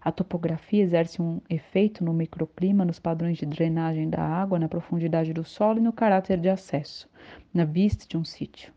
A 0.00 0.10
topografia 0.10 0.82
exerce 0.82 1.20
um 1.20 1.40
efeito 1.48 2.04
no 2.04 2.12
microclima, 2.12 2.84
nos 2.84 2.98
padrões 2.98 3.38
de 3.38 3.46
drenagem 3.46 4.08
da 4.08 4.22
água, 4.22 4.58
na 4.58 4.68
profundidade 4.68 5.32
do 5.32 5.44
solo 5.44 5.78
e 5.78 5.82
no 5.82 5.92
caráter 5.92 6.40
de 6.40 6.48
acesso, 6.48 7.08
na 7.52 7.64
vista 7.64 8.06
de 8.08 8.16
um 8.16 8.24
sítio. 8.24 8.72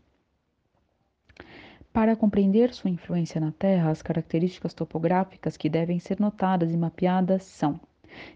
Para 1.92 2.14
compreender 2.14 2.72
sua 2.72 2.90
influência 2.90 3.40
na 3.40 3.50
Terra, 3.50 3.90
as 3.90 4.00
características 4.00 4.72
topográficas 4.72 5.56
que 5.56 5.68
devem 5.68 5.98
ser 5.98 6.20
notadas 6.20 6.72
e 6.72 6.76
mapeadas 6.76 7.42
são 7.42 7.80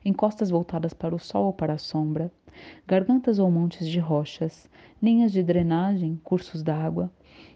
encostas 0.05 0.51
voltadas 0.51 0.93
para 0.93 1.15
o 1.15 1.19
sol 1.19 1.47
ou 1.47 1.53
para 1.53 1.75
a 1.75 1.79
sombra, 1.79 2.31
gargantas 2.87 3.39
ou 3.39 3.51
montes 3.51 3.89
de 3.89 3.99
rochas, 3.99 4.69
linhas 5.03 5.33
de 5.33 5.43
drenagem, 5.43 6.21
cursos 6.23 6.63
d'água, 6.63 7.11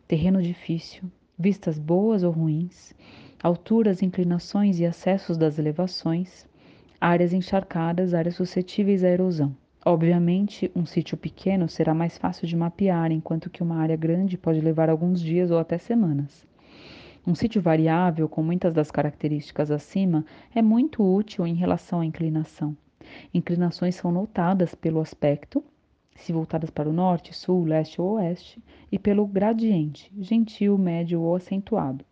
terreno 0.07 0.43
difícil, 0.43 1.05
vistas 1.39 1.79
boas 1.79 2.23
ou 2.23 2.33
ruins, 2.33 2.95
alturas, 3.43 4.03
inclinações 4.03 4.81
e 4.81 4.87
acessos 4.87 5.37
das 5.37 5.59
elevações, 5.59 6.47
áreas 7.01 7.33
encharcadas, 7.33 8.15
áreas 8.15 8.35
suscetíveis 8.35 9.05
à 9.05 9.09
erosão. 9.09 9.55
Obviamente, 9.85 10.71
um 10.75 10.85
sítio 10.85 11.17
pequeno 11.17 11.69
será 11.69 11.95
mais 11.95 12.19
fácil 12.19 12.49
de 12.49 12.57
mapear, 12.57 13.13
enquanto 13.13 13.49
que 13.49 13.63
uma 13.63 13.77
área 13.77 13.97
grande 13.97 14.37
pode 14.37 14.61
levar 14.61 14.91
alguns 14.91 15.21
dias 15.21 15.51
ou 15.51 15.59
até 15.59 15.79
semanas. 15.79 16.48
Um 17.29 17.35
sítio 17.35 17.61
variável, 17.61 18.27
com 18.27 18.43
muitas 18.43 18.73
das 18.73 18.91
características 18.91 19.71
acima, 19.71 20.25
é 20.55 20.63
muito 20.63 21.05
útil 21.05 21.47
em 21.47 21.53
relação 21.53 22.01
à 22.01 22.07
inclinação. 22.07 22.75
Inclinações 23.35 23.97
são 23.97 24.11
notadas 24.11 24.75
pelo 24.75 24.99
aspecto, 24.99 25.63
se 26.17 26.33
voltadas 26.33 26.71
para 26.71 26.89
o 26.89 26.93
norte, 26.93 27.35
sul, 27.35 27.65
leste 27.65 28.01
ou 28.01 28.13
oeste, 28.13 28.65
e 28.91 28.99
pelo 28.99 29.27
gradiente, 29.27 30.11
gentil, 30.19 30.79
médio 30.79 31.21
ou 31.21 31.37
acentuado. 31.37 32.03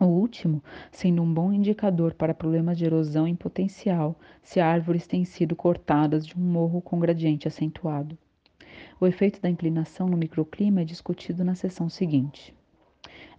O 0.00 0.06
último, 0.06 0.64
sendo 0.90 1.20
um 1.20 1.30
bom 1.30 1.52
indicador 1.52 2.14
para 2.14 2.32
problemas 2.32 2.78
de 2.78 2.86
erosão 2.86 3.28
em 3.28 3.36
potencial, 3.36 4.18
se 4.42 4.60
árvores 4.60 5.06
têm 5.06 5.26
sido 5.26 5.54
cortadas 5.54 6.26
de 6.26 6.38
um 6.38 6.42
morro 6.42 6.80
com 6.80 6.98
gradiente 6.98 7.46
acentuado. 7.46 8.16
O 8.98 9.06
efeito 9.06 9.42
da 9.42 9.50
inclinação 9.50 10.08
no 10.08 10.16
microclima 10.16 10.80
é 10.80 10.84
discutido 10.86 11.44
na 11.44 11.54
seção 11.54 11.90
seguinte. 11.90 12.54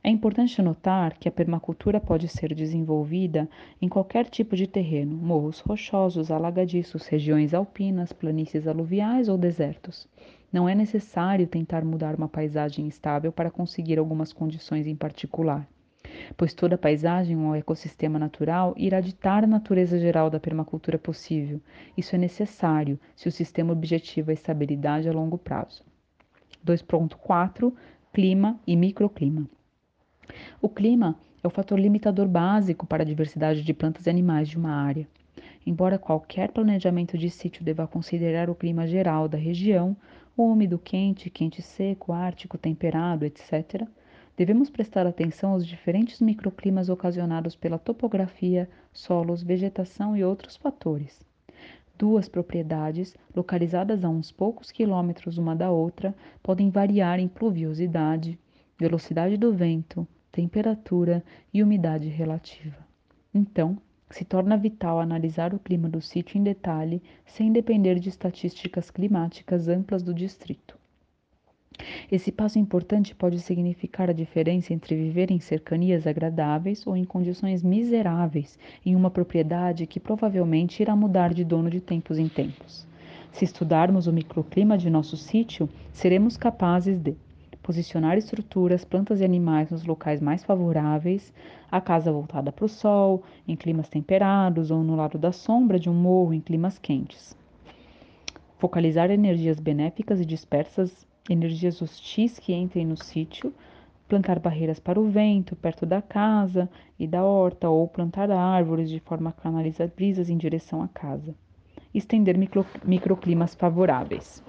É 0.05 0.09
importante 0.09 0.61
notar 0.61 1.17
que 1.17 1.29
a 1.29 1.31
permacultura 1.31 1.99
pode 1.99 2.27
ser 2.27 2.53
desenvolvida 2.53 3.49
em 3.81 3.87
qualquer 3.87 4.25
tipo 4.25 4.53
de 4.53 4.67
terreno, 4.67 5.15
morros 5.15 5.59
rochosos, 5.61 6.29
alagadiços, 6.29 7.07
regiões 7.07 7.53
alpinas, 7.53 8.11
planícies 8.11 8.67
aluviais 8.67 9.29
ou 9.29 9.37
desertos. 9.37 10.05
Não 10.51 10.67
é 10.67 10.75
necessário 10.75 11.47
tentar 11.47 11.85
mudar 11.85 12.15
uma 12.15 12.27
paisagem 12.27 12.85
estável 12.85 13.31
para 13.31 13.49
conseguir 13.49 13.97
algumas 13.97 14.33
condições 14.33 14.87
em 14.87 14.95
particular 14.95 15.65
pois 16.37 16.53
toda 16.53 16.77
paisagem 16.77 17.37
ou 17.37 17.55
ecossistema 17.55 18.19
natural 18.19 18.73
irá 18.77 19.01
ditar 19.01 19.43
a 19.43 19.47
natureza 19.47 19.99
geral 19.99 20.29
da 20.29 20.39
permacultura 20.39 20.97
possível. 20.97 21.59
Isso 21.97 22.15
é 22.15 22.17
necessário 22.19 22.99
se 23.15 23.27
o 23.27 23.31
sistema 23.31 23.73
objetiva 23.73 24.31
a 24.31 24.33
estabilidade 24.33 25.09
a 25.09 25.11
longo 25.11 25.37
prazo. 25.37 25.83
2.4 26.65 27.73
Clima 28.13 28.59
e 28.67 28.75
microclima. 28.75 29.47
O 30.61 30.69
clima 30.69 31.17
é 31.43 31.47
o 31.47 31.49
fator 31.49 31.77
limitador 31.77 32.27
básico 32.27 32.87
para 32.87 33.03
a 33.03 33.05
diversidade 33.05 33.61
de 33.61 33.73
plantas 33.73 34.05
e 34.05 34.09
animais 34.09 34.47
de 34.47 34.57
uma 34.57 34.71
área. 34.71 35.07
Embora 35.65 35.99
qualquer 35.99 36.51
planejamento 36.51 37.17
de 37.17 37.29
sítio 37.29 37.63
deva 37.63 37.87
considerar 37.87 38.49
o 38.49 38.55
clima 38.55 38.87
geral 38.87 39.27
da 39.27 39.37
região, 39.37 39.95
úmido, 40.37 40.79
quente, 40.79 41.29
quente 41.29 41.61
seco, 41.61 42.13
ártico, 42.13 42.57
temperado, 42.57 43.25
etc., 43.25 43.85
devemos 44.37 44.69
prestar 44.69 45.05
atenção 45.05 45.51
aos 45.51 45.65
diferentes 45.65 46.19
microclimas 46.19 46.89
ocasionados 46.89 47.55
pela 47.55 47.77
topografia, 47.77 48.69
solos, 48.91 49.43
vegetação 49.43 50.17
e 50.17 50.23
outros 50.23 50.55
fatores. 50.55 51.25
Duas 51.97 52.27
propriedades, 52.27 53.15
localizadas 53.35 54.03
a 54.03 54.09
uns 54.09 54.31
poucos 54.31 54.71
quilômetros 54.71 55.37
uma 55.37 55.55
da 55.55 55.69
outra, 55.69 56.15
podem 56.41 56.69
variar 56.69 57.19
em 57.19 57.27
pluviosidade, 57.27 58.39
velocidade 58.77 59.37
do 59.37 59.53
vento, 59.53 60.07
temperatura 60.33 61.23
e 61.53 61.61
umidade 61.61 62.09
relativa. 62.09 62.79
Então, 63.31 63.77
se 64.09 64.25
torna 64.25 64.57
vital 64.57 64.99
analisar 64.99 65.53
o 65.53 65.59
clima 65.59 65.87
do 65.87 66.01
sítio 66.01 66.39
em 66.39 66.43
detalhe, 66.43 67.03
sem 67.23 67.51
depender 67.51 67.99
de 67.99 68.09
estatísticas 68.09 68.89
climáticas 68.89 69.67
amplas 69.67 70.01
do 70.01 70.11
distrito. 70.11 70.75
Esse 72.11 72.31
passo 72.31 72.57
importante 72.57 73.13
pode 73.13 73.39
significar 73.39 74.09
a 74.09 74.13
diferença 74.13 74.73
entre 74.73 74.95
viver 74.95 75.29
em 75.29 75.39
cercanias 75.39 76.07
agradáveis 76.07 76.85
ou 76.87 76.97
em 76.97 77.05
condições 77.05 77.61
miseráveis 77.61 78.57
em 78.83 78.95
uma 78.95 79.11
propriedade 79.11 79.85
que 79.85 79.99
provavelmente 79.99 80.81
irá 80.81 80.95
mudar 80.95 81.31
de 81.31 81.43
dono 81.43 81.69
de 81.69 81.79
tempos 81.79 82.17
em 82.17 82.27
tempos. 82.27 82.87
Se 83.31 83.45
estudarmos 83.45 84.07
o 84.07 84.13
microclima 84.13 84.79
de 84.79 84.89
nosso 84.89 85.15
sítio, 85.15 85.69
seremos 85.91 86.37
capazes 86.37 86.99
de 86.99 87.15
posicionar 87.63 88.17
estruturas, 88.17 88.83
plantas 88.83 89.21
e 89.21 89.23
animais 89.23 89.71
nos 89.71 89.85
locais 89.85 90.21
mais 90.21 90.43
favoráveis, 90.43 91.33
a 91.71 91.79
casa 91.81 92.11
voltada 92.11 92.51
para 92.51 92.65
o 92.65 92.69
sol, 92.69 93.23
em 93.47 93.55
climas 93.55 93.87
temperados 93.87 94.69
ou 94.69 94.83
no 94.83 94.95
lado 94.95 95.17
da 95.17 95.31
sombra 95.31 95.79
de 95.79 95.89
um 95.89 95.93
morro 95.93 96.33
em 96.33 96.41
climas 96.41 96.77
quentes. 96.77 97.35
Focalizar 98.59 99.09
energias 99.09 99.59
benéficas 99.59 100.19
e 100.19 100.25
dispersas, 100.25 101.07
energias 101.29 101.81
hostis 101.81 102.37
que 102.37 102.53
entrem 102.53 102.85
no 102.85 102.97
sítio, 102.97 103.53
plantar 104.07 104.39
barreiras 104.39 104.79
para 104.79 104.99
o 104.99 105.09
vento 105.09 105.55
perto 105.55 105.85
da 105.85 106.01
casa 106.01 106.69
e 106.99 107.07
da 107.07 107.23
horta 107.23 107.69
ou 107.69 107.87
plantar 107.87 108.29
árvores 108.29 108.89
de 108.89 108.99
forma 108.99 109.29
a 109.29 109.33
canalizar 109.33 109.89
brisas 109.95 110.29
em 110.29 110.37
direção 110.37 110.83
à 110.83 110.87
casa. 110.87 111.33
Estender 111.93 112.37
micro, 112.37 112.65
microclimas 112.83 113.55
favoráveis. 113.55 114.43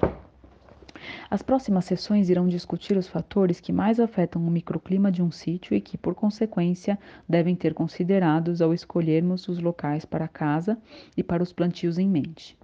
As 1.31 1.43
próximas 1.43 1.85
sessões 1.85 2.31
irão 2.31 2.47
discutir 2.47 2.97
os 2.97 3.09
fatores 3.09 3.61
que 3.61 3.73
mais 3.73 3.99
afetam 3.99 4.45
o 4.47 4.51
microclima 4.51 5.11
de 5.11 5.23
um 5.23 5.31
sítio 5.31 5.75
e 5.75 5.81
que, 5.81 5.99
por 5.99 6.15
consequência, 6.15 6.99
devem 7.29 7.57
ter 7.57 7.75
considerados 7.75 8.63
ao 8.63 8.73
escolhermos 8.73 9.49
os 9.49 9.59
locais 9.59 10.05
para 10.05 10.27
a 10.27 10.29
casa 10.29 10.79
e 11.17 11.23
para 11.23 11.43
os 11.43 11.53
plantios 11.53 11.99
em 11.99 12.09
mente. 12.09 12.57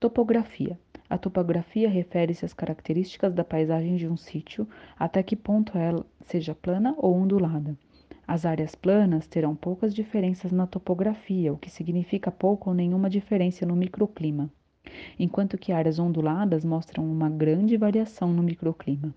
Topografia. 0.00 0.78
A 1.08 1.18
topografia 1.18 1.88
refere-se 1.88 2.44
às 2.44 2.54
características 2.54 3.34
da 3.34 3.44
paisagem 3.44 3.96
de 3.96 4.08
um 4.08 4.16
sítio, 4.16 4.66
até 4.98 5.22
que 5.22 5.36
ponto 5.36 5.76
ela 5.76 6.04
seja 6.26 6.54
plana 6.54 6.94
ou 6.96 7.14
ondulada. 7.14 7.76
As 8.26 8.46
áreas 8.46 8.74
planas 8.74 9.26
terão 9.26 9.54
poucas 9.54 9.94
diferenças 9.94 10.50
na 10.50 10.66
topografia, 10.66 11.52
o 11.52 11.58
que 11.58 11.70
significa 11.70 12.30
pouca 12.30 12.70
ou 12.70 12.74
nenhuma 12.74 13.10
diferença 13.10 13.66
no 13.66 13.76
microclima 13.76 14.50
enquanto 15.18 15.58
que 15.58 15.72
áreas 15.72 15.98
onduladas 15.98 16.64
mostram 16.64 17.04
uma 17.04 17.28
grande 17.28 17.76
variação 17.76 18.32
no 18.32 18.42
microclima. 18.42 19.14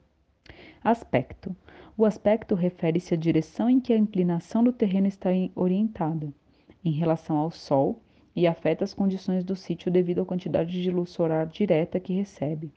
Aspecto: 0.84 1.56
o 1.98 2.06
aspecto 2.06 2.56
refere-se 2.56 3.14
à 3.14 3.18
direção 3.18 3.70
em 3.70 3.80
que 3.80 3.94
a 3.94 3.98
inclinação 3.98 4.64
do 4.64 4.74
terreno 4.74 5.08
está 5.08 5.30
orientada 5.56 6.34
em 6.84 6.92
relação 6.92 7.38
ao 7.38 7.50
Sol 7.50 8.02
e 8.36 8.46
afeta 8.46 8.84
as 8.84 8.94
condições 8.94 9.44
do 9.44 9.56
sítio 9.56 9.90
devido 9.90 10.22
à 10.22 10.26
quantidade 10.26 10.82
de 10.82 10.92
luz 10.92 11.10
solar 11.10 11.48
direta 11.48 12.00
que 12.00 12.14
recebe. 12.14 12.72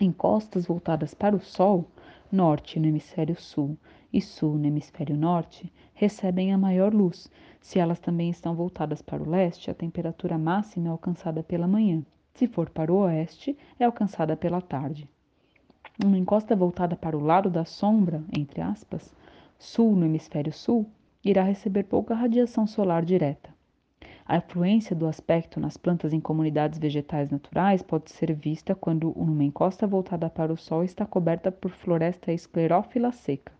Em 0.00 0.10
costas 0.10 0.66
voltadas 0.66 1.14
para 1.14 1.36
o 1.36 1.40
Sol, 1.40 1.88
norte 2.30 2.80
no 2.80 2.86
hemisfério 2.86 3.40
sul 3.40 3.78
e 4.12 4.20
sul 4.20 4.56
no 4.56 4.66
hemisfério 4.66 5.16
norte, 5.16 5.72
recebem 5.94 6.52
a 6.52 6.58
maior 6.58 6.92
luz. 6.92 7.30
Se 7.62 7.78
elas 7.78 8.00
também 8.00 8.28
estão 8.28 8.56
voltadas 8.56 9.00
para 9.00 9.22
o 9.22 9.28
leste, 9.28 9.70
a 9.70 9.74
temperatura 9.74 10.36
máxima 10.36 10.88
é 10.88 10.90
alcançada 10.90 11.44
pela 11.44 11.68
manhã. 11.68 12.02
Se 12.34 12.48
for 12.48 12.68
para 12.68 12.92
o 12.92 12.96
oeste, 12.96 13.56
é 13.78 13.84
alcançada 13.84 14.36
pela 14.36 14.60
tarde. 14.60 15.08
Uma 16.04 16.18
encosta 16.18 16.56
voltada 16.56 16.96
para 16.96 17.16
o 17.16 17.22
lado 17.22 17.48
da 17.48 17.64
sombra, 17.64 18.22
entre 18.36 18.60
aspas, 18.60 19.14
sul 19.58 19.94
no 19.94 20.04
hemisfério 20.04 20.52
sul, 20.52 20.86
irá 21.24 21.44
receber 21.44 21.84
pouca 21.84 22.16
radiação 22.16 22.66
solar 22.66 23.04
direta. 23.04 23.50
A 24.26 24.38
influência 24.38 24.96
do 24.96 25.06
aspecto 25.06 25.60
nas 25.60 25.76
plantas 25.76 26.12
em 26.12 26.20
comunidades 26.20 26.80
vegetais 26.80 27.30
naturais 27.30 27.80
pode 27.80 28.10
ser 28.10 28.32
vista 28.34 28.74
quando 28.74 29.12
uma 29.12 29.44
encosta 29.44 29.86
voltada 29.86 30.28
para 30.28 30.52
o 30.52 30.56
sol 30.56 30.82
está 30.82 31.06
coberta 31.06 31.52
por 31.52 31.70
floresta 31.70 32.32
esclerófila 32.32 33.12
seca 33.12 33.52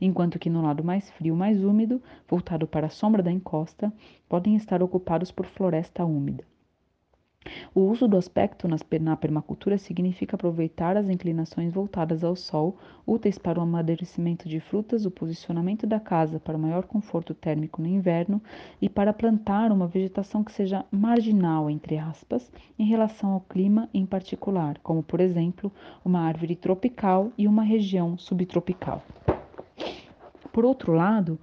enquanto 0.00 0.38
que 0.38 0.50
no 0.50 0.62
lado 0.62 0.84
mais 0.84 1.10
frio, 1.10 1.34
mais 1.34 1.62
úmido, 1.64 2.02
voltado 2.28 2.66
para 2.66 2.86
a 2.86 2.90
sombra 2.90 3.22
da 3.22 3.32
encosta, 3.32 3.92
podem 4.28 4.56
estar 4.56 4.82
ocupados 4.82 5.30
por 5.30 5.46
floresta 5.46 6.04
úmida. 6.04 6.44
O 7.74 7.80
uso 7.82 8.08
do 8.08 8.16
aspecto 8.16 8.66
na 8.66 9.16
permacultura 9.16 9.76
significa 9.76 10.34
aproveitar 10.34 10.96
as 10.96 11.10
inclinações 11.10 11.74
voltadas 11.74 12.24
ao 12.24 12.34
sol, 12.34 12.78
úteis 13.06 13.36
para 13.36 13.58
o 13.58 13.62
amadurecimento 13.62 14.48
de 14.48 14.60
frutas, 14.60 15.04
o 15.04 15.10
posicionamento 15.10 15.86
da 15.86 16.00
casa 16.00 16.40
para 16.40 16.56
maior 16.56 16.84
conforto 16.84 17.34
térmico 17.34 17.82
no 17.82 17.88
inverno 17.88 18.42
e 18.80 18.88
para 18.88 19.12
plantar 19.12 19.70
uma 19.72 19.86
vegetação 19.86 20.42
que 20.42 20.52
seja 20.52 20.86
marginal, 20.90 21.68
entre 21.68 21.98
aspas, 21.98 22.50
em 22.78 22.86
relação 22.86 23.32
ao 23.32 23.40
clima 23.42 23.90
em 23.92 24.06
particular, 24.06 24.78
como, 24.82 25.02
por 25.02 25.20
exemplo, 25.20 25.70
uma 26.02 26.20
árvore 26.20 26.56
tropical 26.56 27.30
e 27.36 27.46
uma 27.46 27.62
região 27.62 28.16
subtropical. 28.16 29.02
Por 30.54 30.64
outro 30.64 30.92
lado, 30.92 31.36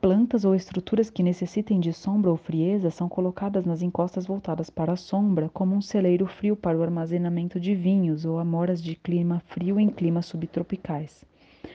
plantas 0.00 0.42
ou 0.46 0.54
estruturas 0.54 1.10
que 1.10 1.22
necessitem 1.22 1.78
de 1.78 1.92
sombra 1.92 2.30
ou 2.30 2.38
frieza 2.38 2.90
são 2.90 3.06
colocadas 3.06 3.66
nas 3.66 3.82
encostas 3.82 4.26
voltadas 4.26 4.70
para 4.70 4.94
a 4.94 4.96
sombra, 4.96 5.50
como 5.50 5.76
um 5.76 5.82
celeiro 5.82 6.24
frio 6.24 6.56
para 6.56 6.78
o 6.78 6.82
armazenamento 6.82 7.60
de 7.60 7.74
vinhos 7.74 8.24
ou 8.24 8.38
amoras 8.38 8.82
de 8.82 8.96
clima 8.96 9.40
frio 9.40 9.78
em 9.78 9.90
climas 9.90 10.24
subtropicais. 10.24 11.22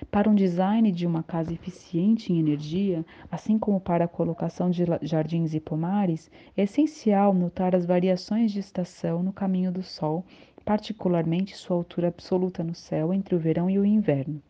Para 0.10 0.28
um 0.28 0.34
design 0.34 0.92
de 0.92 1.06
uma 1.06 1.22
casa 1.22 1.54
eficiente 1.54 2.34
em 2.34 2.40
energia, 2.40 3.06
assim 3.30 3.60
como 3.60 3.80
para 3.80 4.06
a 4.06 4.08
colocação 4.08 4.72
de 4.72 4.84
jardins 5.04 5.54
e 5.54 5.60
pomares, 5.60 6.32
é 6.58 6.64
essencial 6.64 7.32
notar 7.32 7.76
as 7.76 7.86
variações 7.86 8.52
de 8.52 8.60
estação 8.60 9.22
no 9.22 9.32
caminho 9.32 9.72
do 9.72 9.84
Sol, 9.84 10.26
particularmente 10.66 11.56
sua 11.56 11.78
altura 11.78 12.08
absoluta 12.08 12.64
no 12.64 12.74
céu 12.74 13.14
entre 13.14 13.36
o 13.36 13.40
verão 13.40 13.70
e 13.70 13.78
o 13.78 13.86
inverno 13.86 14.42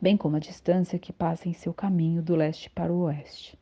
bem 0.00 0.16
como 0.16 0.36
a 0.36 0.40
distância 0.40 0.98
que 0.98 1.12
passa 1.12 1.48
em 1.48 1.52
seu 1.52 1.72
caminho 1.72 2.22
do 2.22 2.34
leste 2.34 2.70
para 2.70 2.92
o 2.92 3.02
oeste. 3.02 3.58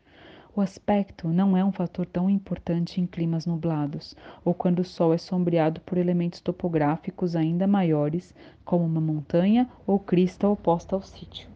O 0.57 0.61
aspecto 0.61 1.29
não 1.29 1.57
é 1.57 1.65
um 1.65 1.71
fator 1.71 2.05
tão 2.05 2.29
importante 2.29 3.01
em 3.01 3.07
climas 3.07 3.47
nublados, 3.47 4.17
ou 4.45 4.53
quando 4.53 4.81
o 4.81 4.85
sol 4.85 5.15
é 5.15 5.19
sombreado 5.19 5.81
por 5.83 5.97
elementos 5.97 6.41
topográficos 6.41 7.37
ainda 7.37 7.67
maiores, 7.67 8.35
como 8.65 8.85
uma 8.85 9.01
montanha 9.01 9.69
ou 9.87 10.01
crista 10.01 10.49
oposta 10.49 10.97
ao 10.97 11.03
sítio. 11.03 11.49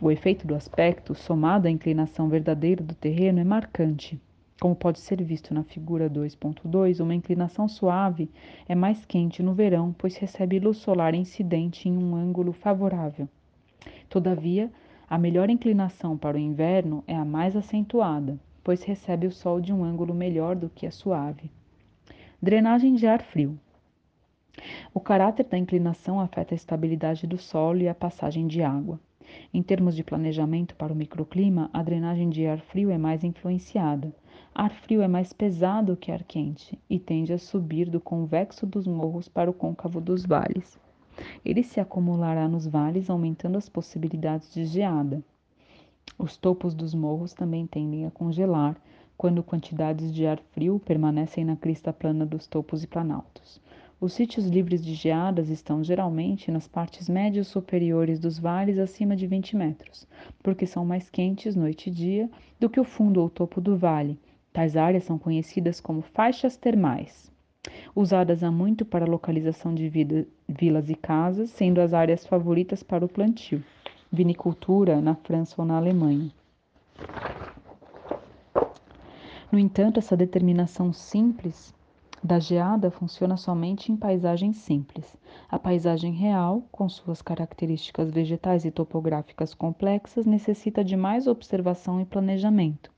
O 0.00 0.10
efeito 0.10 0.46
do 0.46 0.54
aspecto, 0.54 1.14
somado 1.14 1.68
à 1.68 1.70
inclinação 1.70 2.28
verdadeira 2.28 2.82
do 2.82 2.94
terreno, 2.94 3.38
é 3.38 3.44
marcante. 3.44 4.20
Como 4.60 4.74
pode 4.74 4.98
ser 4.98 5.22
visto 5.22 5.54
na 5.54 5.62
figura 5.62 6.10
2.2, 6.10 7.00
uma 7.00 7.14
inclinação 7.14 7.68
suave 7.68 8.28
é 8.68 8.74
mais 8.74 9.04
quente 9.06 9.44
no 9.44 9.54
verão, 9.54 9.94
pois 9.96 10.16
recebe 10.16 10.58
luz 10.58 10.78
solar 10.78 11.14
incidente 11.14 11.88
em 11.88 11.96
um 11.96 12.16
ângulo 12.16 12.52
favorável. 12.52 13.28
Todavia, 14.08 14.70
a 15.08 15.18
melhor 15.18 15.50
inclinação 15.50 16.16
para 16.16 16.36
o 16.36 16.40
inverno 16.40 17.02
é 17.06 17.14
a 17.14 17.24
mais 17.24 17.56
acentuada, 17.56 18.38
pois 18.62 18.82
recebe 18.82 19.26
o 19.26 19.32
sol 19.32 19.60
de 19.60 19.72
um 19.72 19.84
ângulo 19.84 20.12
melhor 20.12 20.56
do 20.56 20.68
que 20.68 20.86
a 20.86 20.90
suave. 20.90 21.50
Drenagem 22.40 22.94
de 22.94 23.06
ar 23.06 23.22
frio. 23.22 23.58
O 24.92 25.00
caráter 25.00 25.46
da 25.46 25.56
inclinação 25.56 26.20
afeta 26.20 26.54
a 26.54 26.56
estabilidade 26.56 27.26
do 27.26 27.38
solo 27.38 27.80
e 27.80 27.88
a 27.88 27.94
passagem 27.94 28.46
de 28.46 28.62
água. 28.62 29.00
Em 29.52 29.62
termos 29.62 29.94
de 29.94 30.02
planejamento 30.02 30.74
para 30.74 30.92
o 30.92 30.96
microclima, 30.96 31.70
a 31.72 31.82
drenagem 31.82 32.28
de 32.28 32.46
ar 32.46 32.60
frio 32.60 32.90
é 32.90 32.98
mais 32.98 33.22
influenciada. 33.22 34.14
Ar 34.54 34.70
frio 34.70 35.02
é 35.02 35.08
mais 35.08 35.32
pesado 35.32 35.96
que 35.96 36.10
ar 36.10 36.24
quente 36.24 36.78
e 36.88 36.98
tende 36.98 37.32
a 37.32 37.38
subir 37.38 37.88
do 37.88 38.00
convexo 38.00 38.66
dos 38.66 38.86
morros 38.86 39.28
para 39.28 39.50
o 39.50 39.54
côncavo 39.54 40.00
dos 40.00 40.24
vales. 40.24 40.78
Ele 41.44 41.62
se 41.62 41.80
acumulará 41.80 42.48
nos 42.48 42.66
vales, 42.66 43.10
aumentando 43.10 43.58
as 43.58 43.68
possibilidades 43.68 44.52
de 44.52 44.64
geada. 44.64 45.22
Os 46.18 46.36
topos 46.36 46.74
dos 46.74 46.94
morros 46.94 47.32
também 47.32 47.66
tendem 47.66 48.06
a 48.06 48.10
congelar 48.10 48.76
quando 49.16 49.42
quantidades 49.42 50.14
de 50.14 50.26
ar 50.26 50.38
frio 50.52 50.78
permanecem 50.78 51.44
na 51.44 51.56
crista 51.56 51.92
plana 51.92 52.24
dos 52.24 52.46
topos 52.46 52.84
e 52.84 52.86
planaltos. 52.86 53.60
Os 54.00 54.12
sítios 54.12 54.46
livres 54.46 54.84
de 54.84 54.94
geadas 54.94 55.48
estão 55.48 55.82
geralmente 55.82 56.52
nas 56.52 56.68
partes 56.68 57.08
médias 57.08 57.48
superiores 57.48 58.20
dos 58.20 58.38
vales 58.38 58.78
acima 58.78 59.16
de 59.16 59.26
20 59.26 59.56
metros, 59.56 60.06
porque 60.42 60.66
são 60.66 60.84
mais 60.84 61.10
quentes 61.10 61.56
noite 61.56 61.88
e 61.88 61.92
dia 61.92 62.30
do 62.60 62.70
que 62.70 62.78
o 62.78 62.84
fundo 62.84 63.20
ou 63.20 63.28
topo 63.28 63.60
do 63.60 63.76
vale. 63.76 64.18
Tais 64.52 64.76
áreas 64.76 65.04
são 65.04 65.18
conhecidas 65.18 65.80
como 65.80 66.00
faixas 66.00 66.56
termais 66.56 67.28
usadas 67.94 68.42
há 68.42 68.50
muito 68.50 68.84
para 68.84 69.04
localização 69.04 69.74
de 69.74 69.88
vida, 69.88 70.26
vilas 70.48 70.88
e 70.88 70.94
casas, 70.94 71.50
sendo 71.50 71.80
as 71.80 71.92
áreas 71.92 72.26
favoritas 72.26 72.82
para 72.82 73.04
o 73.04 73.08
plantio, 73.08 73.62
vinicultura 74.10 75.00
na 75.00 75.14
França 75.14 75.54
ou 75.58 75.66
na 75.66 75.76
Alemanha. 75.76 76.30
No 79.50 79.58
entanto, 79.58 79.98
essa 79.98 80.16
determinação 80.16 80.92
simples 80.92 81.74
da 82.22 82.38
geada 82.38 82.90
funciona 82.90 83.36
somente 83.36 83.92
em 83.92 83.96
paisagens 83.96 84.56
simples. 84.56 85.16
A 85.48 85.58
paisagem 85.58 86.12
real, 86.12 86.62
com 86.70 86.88
suas 86.88 87.22
características 87.22 88.10
vegetais 88.10 88.64
e 88.64 88.70
topográficas 88.70 89.54
complexas, 89.54 90.26
necessita 90.26 90.84
de 90.84 90.96
mais 90.96 91.26
observação 91.26 92.00
e 92.00 92.04
planejamento. 92.04 92.90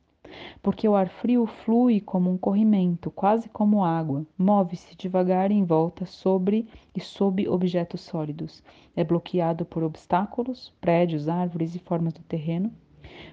Porque 0.62 0.88
o 0.88 0.94
ar 0.94 1.08
frio 1.08 1.46
flui 1.46 2.00
como 2.00 2.30
um 2.30 2.38
corrimento, 2.38 3.10
quase 3.10 3.48
como 3.48 3.84
água, 3.84 4.26
move-se 4.36 4.96
devagar 4.96 5.50
em 5.50 5.64
volta 5.64 6.06
sobre 6.06 6.66
e 6.94 7.00
sob 7.00 7.48
objetos 7.48 8.00
sólidos. 8.02 8.62
É 8.94 9.02
bloqueado 9.04 9.64
por 9.64 9.82
obstáculos, 9.82 10.72
prédios, 10.80 11.28
árvores 11.28 11.74
e 11.74 11.78
formas 11.78 12.12
do 12.12 12.22
terreno. 12.22 12.72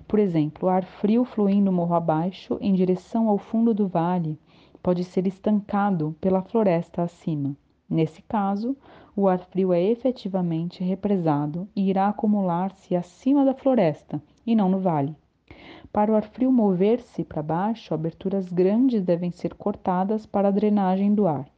Por 0.08 0.20
exemplo, 0.20 0.68
o 0.68 0.72
ar 0.72 0.84
frio 0.84 1.24
fluindo 1.24 1.72
morro 1.72 1.96
abaixo 1.96 2.58
em 2.60 2.74
direção 2.74 3.30
ao 3.30 3.38
fundo 3.38 3.74
do 3.74 3.88
vale 3.88 4.38
pode 4.82 5.04
ser 5.04 5.28
estancado 5.28 6.16
pela 6.22 6.42
floresta 6.42 7.04
acima. 7.04 7.56
Nesse 7.90 8.22
caso, 8.22 8.76
o 9.16 9.28
ar 9.28 9.40
frio 9.40 9.72
é 9.72 9.82
efetivamente 9.82 10.84
represado 10.84 11.68
e 11.76 11.90
irá 11.90 12.10
acumular-se 12.10 12.96
acima 12.96 13.46
da 13.46 13.54
floresta 13.54 14.22
e 14.46 14.56
não 14.56 14.70
no 14.70 14.80
vale. 14.80 15.16
Para 15.92 16.12
o 16.12 16.16
ar 16.16 16.24
frio 16.24 16.52
mover-se 16.52 17.24
para 17.24 17.42
baixo, 17.42 17.94
aberturas 17.94 18.52
grandes 18.52 19.04
devem 19.04 19.32
ser 19.32 19.54
cortadas 19.54 20.26
para 20.26 20.50
a 20.50 20.52
drenagem 20.52 21.14
do 21.14 21.28
ar, 21.28 21.50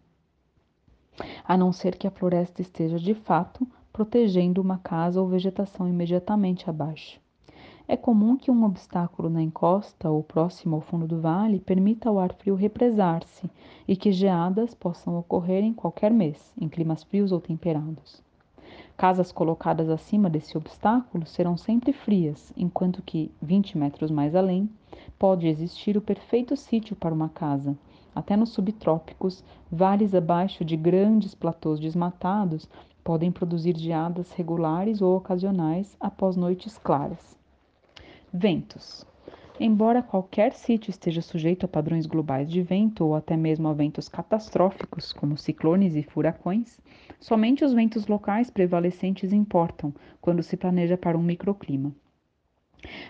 a 1.43 1.57
não 1.57 1.71
ser 1.71 1.97
que 1.97 2.07
a 2.07 2.11
floresta 2.11 2.61
esteja 2.61 2.97
de 2.97 3.13
fato 3.13 3.67
protegendo 3.91 4.61
uma 4.61 4.77
casa 4.77 5.19
ou 5.19 5.27
vegetação 5.27 5.87
imediatamente 5.87 6.69
abaixo. 6.69 7.19
É 7.87 7.97
comum 7.97 8.37
que 8.37 8.51
um 8.51 8.63
obstáculo 8.63 9.29
na 9.29 9.41
encosta 9.41 10.09
ou 10.09 10.21
próximo 10.21 10.75
ao 10.75 10.81
fundo 10.81 11.07
do 11.07 11.19
vale 11.19 11.59
permita 11.59 12.07
ao 12.07 12.19
ar 12.19 12.33
frio 12.33 12.53
represar-se 12.53 13.49
e 13.87 13.95
que 13.95 14.11
geadas 14.11 14.75
possam 14.75 15.17
ocorrer 15.17 15.63
em 15.63 15.73
qualquer 15.73 16.11
mês, 16.11 16.53
em 16.61 16.69
climas 16.69 17.03
frios 17.03 17.31
ou 17.31 17.41
temperados. 17.41 18.21
Casas 18.99 19.31
colocadas 19.31 19.89
acima 19.89 20.29
desse 20.29 20.57
obstáculo 20.57 21.25
serão 21.25 21.55
sempre 21.55 21.93
frias, 21.93 22.51
enquanto 22.57 23.01
que, 23.01 23.31
20 23.41 23.77
metros 23.77 24.11
mais 24.11 24.35
além, 24.35 24.69
pode 25.17 25.47
existir 25.47 25.95
o 25.95 26.01
perfeito 26.01 26.57
sítio 26.57 26.97
para 26.97 27.15
uma 27.15 27.29
casa. 27.29 27.77
Até 28.13 28.35
nos 28.35 28.49
subtrópicos, 28.49 29.41
vales 29.71 30.13
abaixo 30.13 30.65
de 30.65 30.75
grandes 30.75 31.33
platôs 31.33 31.79
desmatados 31.79 32.69
podem 33.01 33.31
produzir 33.31 33.77
geadas 33.77 34.33
regulares 34.33 35.01
ou 35.01 35.15
ocasionais 35.15 35.95
após 35.97 36.35
noites 36.35 36.77
claras. 36.77 37.39
Ventos. 38.33 39.05
Embora 39.57 40.03
qualquer 40.03 40.51
sítio 40.51 40.89
esteja 40.89 41.21
sujeito 41.21 41.65
a 41.65 41.69
padrões 41.69 42.05
globais 42.05 42.51
de 42.51 42.61
vento 42.61 43.05
ou 43.05 43.15
até 43.15 43.37
mesmo 43.37 43.69
a 43.69 43.73
ventos 43.73 44.09
catastróficos, 44.09 45.13
como 45.13 45.37
ciclones 45.37 45.95
e 45.95 46.03
furacões, 46.03 46.77
somente 47.19 47.63
os 47.65 47.73
ventos 47.73 48.07
locais 48.07 48.49
prevalecentes 48.49 49.33
importam 49.33 49.93
quando 50.21 50.41
se 50.41 50.55
planeja 50.55 50.97
para 50.97 51.17
um 51.17 51.23
microclima. 51.23 51.93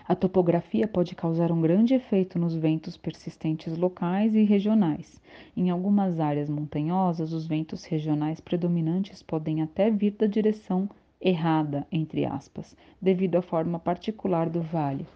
A 0.08 0.16
topografia 0.16 0.88
pode 0.88 1.14
causar 1.14 1.52
um 1.52 1.60
grande 1.60 1.94
efeito 1.94 2.38
nos 2.38 2.54
ventos 2.54 2.96
persistentes 2.96 3.76
locais 3.76 4.34
e 4.34 4.42
regionais. 4.42 5.20
Em 5.56 5.70
algumas 5.70 6.18
áreas 6.18 6.50
montanhosas, 6.50 7.32
os 7.32 7.46
ventos 7.46 7.84
regionais 7.84 8.40
predominantes 8.40 9.22
podem 9.22 9.62
até 9.62 9.88
vir 9.90 10.12
da 10.12 10.26
direção 10.26 10.88
errada, 11.20 11.86
entre 11.92 12.24
aspas, 12.24 12.76
devido 13.00 13.36
à 13.36 13.42
forma 13.42 13.78
particular 13.78 14.48
do 14.48 14.60
vale. 14.60 15.06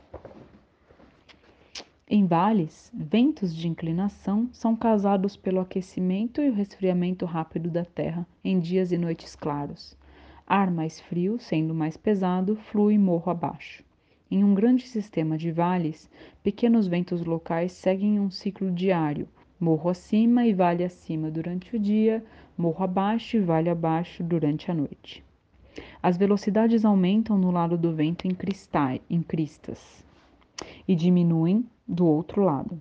Em 2.07 2.27
vales, 2.27 2.93
ventos 2.95 3.57
de 3.57 3.67
inclinação 3.67 4.51
são 4.53 4.77
causados 4.77 5.39
pelo 5.39 5.59
aquecimento 5.59 6.43
e 6.43 6.51
o 6.51 6.53
resfriamento 6.53 7.25
rápido 7.25 7.71
da 7.71 7.83
terra 7.83 8.27
em 8.45 8.61
dias 8.61 8.93
e 8.93 8.99
noites 8.99 9.35
claros. 9.35 9.97
Ar 10.47 10.71
mais 10.71 11.01
frio, 11.01 11.39
sendo 11.39 11.75
mais 11.75 11.97
pesado, 11.97 12.57
flui 12.57 12.99
morro 12.99 13.33
abaixo. 13.33 13.83
Em 14.31 14.45
um 14.45 14.53
grande 14.53 14.87
sistema 14.87 15.39
de 15.39 15.51
vales, 15.51 16.11
pequenos 16.43 16.87
ventos 16.87 17.25
locais 17.25 17.73
seguem 17.73 18.21
um 18.21 18.31
ciclo 18.31 18.71
diário, 18.71 19.27
morro 19.59 19.89
acima 19.89 20.47
e 20.47 20.53
vale 20.53 20.85
acima 20.85 21.31
durante 21.31 21.75
o 21.75 21.79
dia, 21.79 22.23
morro 22.55 22.85
abaixo 22.85 23.39
e 23.39 23.41
vale 23.41 23.71
abaixo 23.71 24.23
durante 24.23 24.71
a 24.71 24.75
noite. 24.75 25.25
As 26.03 26.19
velocidades 26.19 26.85
aumentam 26.85 27.39
no 27.39 27.51
lado 27.51 27.79
do 27.79 27.95
vento 27.95 28.27
em, 28.27 28.35
cristais, 28.35 29.01
em 29.09 29.23
cristas 29.23 30.04
e 30.87 30.95
diminuem 30.95 31.65
do 31.87 32.07
outro 32.07 32.43
lado. 32.43 32.81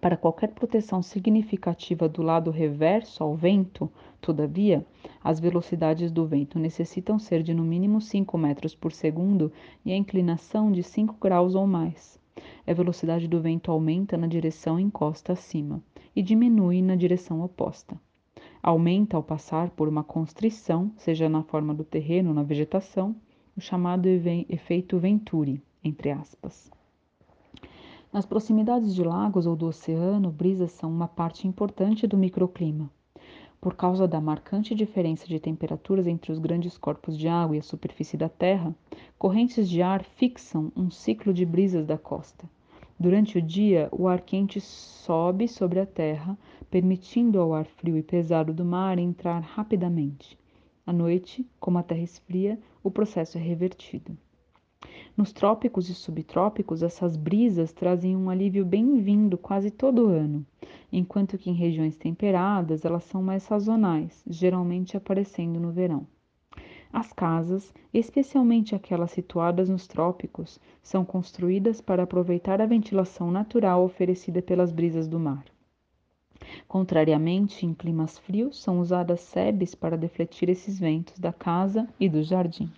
Para 0.00 0.16
qualquer 0.16 0.48
proteção 0.48 1.02
significativa 1.02 2.08
do 2.08 2.22
lado 2.22 2.50
reverso 2.50 3.22
ao 3.22 3.34
vento, 3.34 3.90
todavia, 4.20 4.84
as 5.22 5.38
velocidades 5.38 6.10
do 6.10 6.26
vento 6.26 6.58
necessitam 6.58 7.18
ser 7.18 7.42
de 7.42 7.54
no 7.54 7.62
mínimo 7.62 8.00
5 8.00 8.36
metros 8.36 8.74
por 8.74 8.92
segundo 8.92 9.52
e 9.84 9.92
a 9.92 9.96
inclinação 9.96 10.70
de 10.70 10.82
5 10.82 11.16
graus 11.20 11.54
ou 11.54 11.66
mais. 11.66 12.18
A 12.66 12.72
velocidade 12.72 13.28
do 13.28 13.40
vento 13.40 13.70
aumenta 13.70 14.16
na 14.16 14.26
direção 14.26 14.78
encosta 14.78 15.32
acima 15.32 15.82
e 16.14 16.22
diminui 16.22 16.82
na 16.82 16.96
direção 16.96 17.40
oposta 17.40 17.96
aumenta 18.64 19.14
ao 19.14 19.22
passar 19.22 19.68
por 19.68 19.86
uma 19.86 20.02
constrição, 20.02 20.90
seja 20.96 21.28
na 21.28 21.42
forma 21.42 21.74
do 21.74 21.84
terreno 21.84 22.30
ou 22.30 22.34
na 22.34 22.42
vegetação, 22.42 23.14
o 23.54 23.60
chamado 23.60 24.08
efeito 24.08 24.98
Venturi, 24.98 25.62
entre 25.84 26.10
aspas. 26.10 26.70
Nas 28.14 28.24
proximidades 28.24 28.94
de 28.94 29.02
lagos 29.02 29.44
ou 29.44 29.56
do 29.56 29.66
oceano, 29.66 30.30
brisas 30.30 30.70
são 30.70 30.88
uma 30.88 31.08
parte 31.08 31.48
importante 31.48 32.06
do 32.06 32.16
microclima. 32.16 32.88
Por 33.60 33.74
causa 33.74 34.06
da 34.06 34.20
marcante 34.20 34.72
diferença 34.72 35.26
de 35.26 35.40
temperaturas 35.40 36.06
entre 36.06 36.30
os 36.30 36.38
grandes 36.38 36.78
corpos 36.78 37.18
de 37.18 37.26
água 37.26 37.56
e 37.56 37.58
a 37.58 37.62
superfície 37.62 38.16
da 38.16 38.28
Terra, 38.28 38.72
correntes 39.18 39.68
de 39.68 39.82
ar 39.82 40.04
fixam 40.04 40.70
um 40.76 40.92
ciclo 40.92 41.34
de 41.34 41.44
brisas 41.44 41.84
da 41.84 41.98
costa. 41.98 42.48
Durante 43.00 43.36
o 43.38 43.42
dia, 43.42 43.88
o 43.90 44.06
ar 44.06 44.20
quente 44.20 44.60
sobe 44.60 45.48
sobre 45.48 45.80
a 45.80 45.86
terra, 45.86 46.38
permitindo 46.70 47.40
ao 47.40 47.52
ar 47.52 47.64
frio 47.64 47.98
e 47.98 48.02
pesado 48.04 48.54
do 48.54 48.64
mar 48.64 48.96
entrar 48.96 49.40
rapidamente. 49.40 50.38
À 50.86 50.92
noite, 50.92 51.44
como 51.58 51.78
a 51.78 51.82
terra 51.82 52.02
esfria, 52.02 52.60
o 52.80 52.92
processo 52.92 53.38
é 53.38 53.40
revertido. 53.40 54.16
Nos 55.16 55.32
trópicos 55.32 55.88
e 55.88 55.94
subtrópicos, 55.94 56.82
essas 56.82 57.16
brisas 57.16 57.72
trazem 57.72 58.16
um 58.16 58.28
alívio 58.28 58.64
bem-vindo 58.64 59.38
quase 59.38 59.70
todo 59.70 60.08
ano, 60.08 60.44
enquanto 60.92 61.38
que 61.38 61.48
em 61.48 61.54
regiões 61.54 61.96
temperadas 61.96 62.84
elas 62.84 63.04
são 63.04 63.22
mais 63.22 63.44
sazonais, 63.44 64.22
geralmente 64.26 64.96
aparecendo 64.96 65.60
no 65.60 65.70
verão. 65.70 66.06
As 66.92 67.12
casas, 67.12 67.72
especialmente 67.92 68.74
aquelas 68.74 69.10
situadas 69.10 69.68
nos 69.68 69.86
trópicos, 69.86 70.60
são 70.80 71.04
construídas 71.04 71.80
para 71.80 72.04
aproveitar 72.04 72.60
a 72.60 72.66
ventilação 72.66 73.30
natural 73.30 73.84
oferecida 73.84 74.40
pelas 74.40 74.70
brisas 74.70 75.08
do 75.08 75.18
mar. 75.18 75.44
Contrariamente, 76.68 77.66
em 77.66 77.74
climas 77.74 78.18
frios, 78.18 78.62
são 78.62 78.78
usadas 78.78 79.20
sebes 79.20 79.74
para 79.74 79.96
defletir 79.96 80.48
esses 80.48 80.78
ventos 80.78 81.18
da 81.18 81.32
casa 81.32 81.88
e 81.98 82.08
do 82.08 82.22
jardim. 82.22 82.70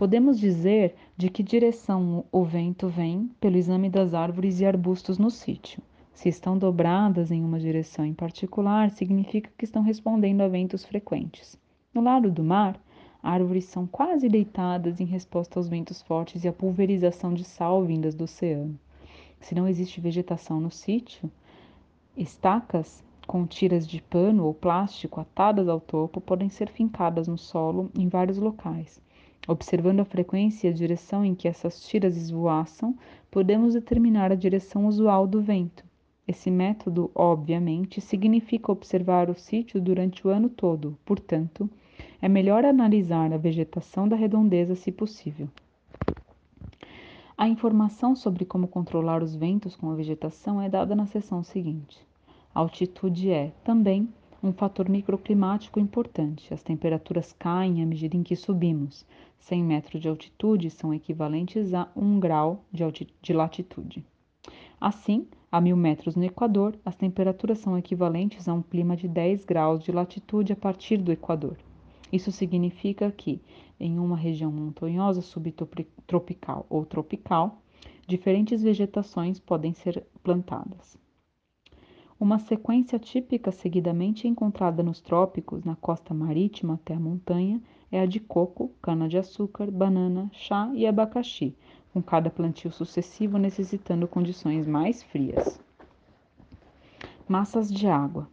Podemos 0.00 0.40
dizer 0.40 0.94
de 1.14 1.28
que 1.28 1.42
direção 1.42 2.24
o 2.32 2.42
vento 2.42 2.88
vem 2.88 3.30
pelo 3.38 3.58
exame 3.58 3.90
das 3.90 4.14
árvores 4.14 4.58
e 4.58 4.64
arbustos 4.64 5.18
no 5.18 5.30
sítio. 5.30 5.82
Se 6.14 6.26
estão 6.26 6.56
dobradas 6.56 7.30
em 7.30 7.44
uma 7.44 7.60
direção 7.60 8.06
em 8.06 8.14
particular, 8.14 8.88
significa 8.88 9.50
que 9.58 9.66
estão 9.66 9.82
respondendo 9.82 10.40
a 10.40 10.48
ventos 10.48 10.86
frequentes. 10.86 11.54
No 11.92 12.00
lado 12.00 12.30
do 12.30 12.42
mar, 12.42 12.80
árvores 13.22 13.66
são 13.66 13.86
quase 13.86 14.26
deitadas 14.26 15.02
em 15.02 15.04
resposta 15.04 15.58
aos 15.58 15.68
ventos 15.68 16.00
fortes 16.00 16.44
e 16.44 16.48
à 16.48 16.52
pulverização 16.54 17.34
de 17.34 17.44
sal 17.44 17.84
vindas 17.84 18.14
do 18.14 18.24
oceano. 18.24 18.80
Se 19.38 19.54
não 19.54 19.68
existe 19.68 20.00
vegetação 20.00 20.62
no 20.62 20.70
sítio, 20.70 21.30
estacas 22.16 23.04
com 23.26 23.46
tiras 23.46 23.86
de 23.86 24.00
pano 24.00 24.46
ou 24.46 24.54
plástico 24.54 25.20
atadas 25.20 25.68
ao 25.68 25.78
topo 25.78 26.22
podem 26.22 26.48
ser 26.48 26.70
fincadas 26.70 27.28
no 27.28 27.36
solo 27.36 27.90
em 27.94 28.08
vários 28.08 28.38
locais. 28.38 28.98
Observando 29.48 30.00
a 30.00 30.04
frequência 30.04 30.68
e 30.68 30.70
a 30.70 30.74
direção 30.74 31.24
em 31.24 31.34
que 31.34 31.48
essas 31.48 31.86
tiras 31.86 32.16
esvoaçam, 32.16 32.96
podemos 33.30 33.74
determinar 33.74 34.30
a 34.30 34.36
direção 34.36 34.86
usual 34.86 35.26
do 35.26 35.40
vento. 35.40 35.84
Esse 36.26 36.50
método, 36.50 37.10
obviamente, 37.14 38.00
significa 38.00 38.70
observar 38.70 39.30
o 39.30 39.34
sítio 39.34 39.80
durante 39.80 40.26
o 40.26 40.30
ano 40.30 40.48
todo, 40.48 40.96
portanto, 41.04 41.68
é 42.22 42.28
melhor 42.28 42.64
analisar 42.64 43.32
a 43.32 43.36
vegetação 43.36 44.06
da 44.06 44.14
redondeza 44.14 44.74
se 44.74 44.92
possível. 44.92 45.48
A 47.36 47.48
informação 47.48 48.14
sobre 48.14 48.44
como 48.44 48.68
controlar 48.68 49.22
os 49.22 49.34
ventos 49.34 49.74
com 49.74 49.90
a 49.90 49.94
vegetação 49.94 50.60
é 50.60 50.68
dada 50.68 50.94
na 50.94 51.06
seção 51.06 51.42
seguinte. 51.42 51.98
A 52.54 52.60
altitude 52.60 53.30
é, 53.30 53.50
também, 53.64 54.08
um 54.42 54.52
fator 54.52 54.88
microclimático 54.88 55.80
importante. 55.80 56.52
As 56.52 56.62
temperaturas 56.62 57.32
caem 57.32 57.82
à 57.82 57.86
medida 57.86 58.16
em 58.16 58.22
que 58.22 58.36
subimos. 58.36 59.06
100 59.40 59.64
metros 59.64 60.00
de 60.00 60.08
altitude 60.08 60.70
são 60.70 60.94
equivalentes 60.94 61.74
a 61.74 61.90
1 61.96 62.20
grau 62.20 62.64
de 62.72 63.32
latitude. 63.32 64.04
Assim, 64.80 65.26
a 65.50 65.60
mil 65.60 65.76
metros 65.76 66.14
no 66.14 66.24
Equador, 66.24 66.78
as 66.84 66.94
temperaturas 66.94 67.58
são 67.58 67.76
equivalentes 67.76 68.48
a 68.48 68.54
um 68.54 68.62
clima 68.62 68.96
de 68.96 69.08
10 69.08 69.44
graus 69.44 69.82
de 69.82 69.90
latitude 69.90 70.52
a 70.52 70.56
partir 70.56 70.98
do 70.98 71.10
Equador. 71.10 71.56
Isso 72.12 72.30
significa 72.30 73.10
que, 73.10 73.40
em 73.78 73.98
uma 73.98 74.16
região 74.16 74.52
montanhosa 74.52 75.22
subtropical 75.22 76.66
ou 76.68 76.84
tropical, 76.84 77.62
diferentes 78.06 78.62
vegetações 78.62 79.38
podem 79.38 79.72
ser 79.72 80.04
plantadas. 80.22 80.98
Uma 82.18 82.38
sequência 82.38 82.98
típica 82.98 83.50
seguidamente 83.50 84.28
encontrada 84.28 84.82
nos 84.82 85.00
trópicos, 85.00 85.64
na 85.64 85.74
costa 85.74 86.12
marítima 86.12 86.74
até 86.74 86.94
a 86.94 87.00
montanha, 87.00 87.62
é 87.90 88.00
a 88.00 88.06
de 88.06 88.20
coco, 88.20 88.72
cana-de-açúcar, 88.80 89.70
banana, 89.70 90.30
chá 90.32 90.70
e 90.74 90.86
abacaxi, 90.86 91.56
com 91.92 92.02
cada 92.02 92.30
plantio 92.30 92.70
sucessivo 92.70 93.38
necessitando 93.38 94.06
condições 94.06 94.66
mais 94.66 95.02
frias. 95.02 95.60
Massas 97.28 97.72
de 97.72 97.86
água. 97.86 98.28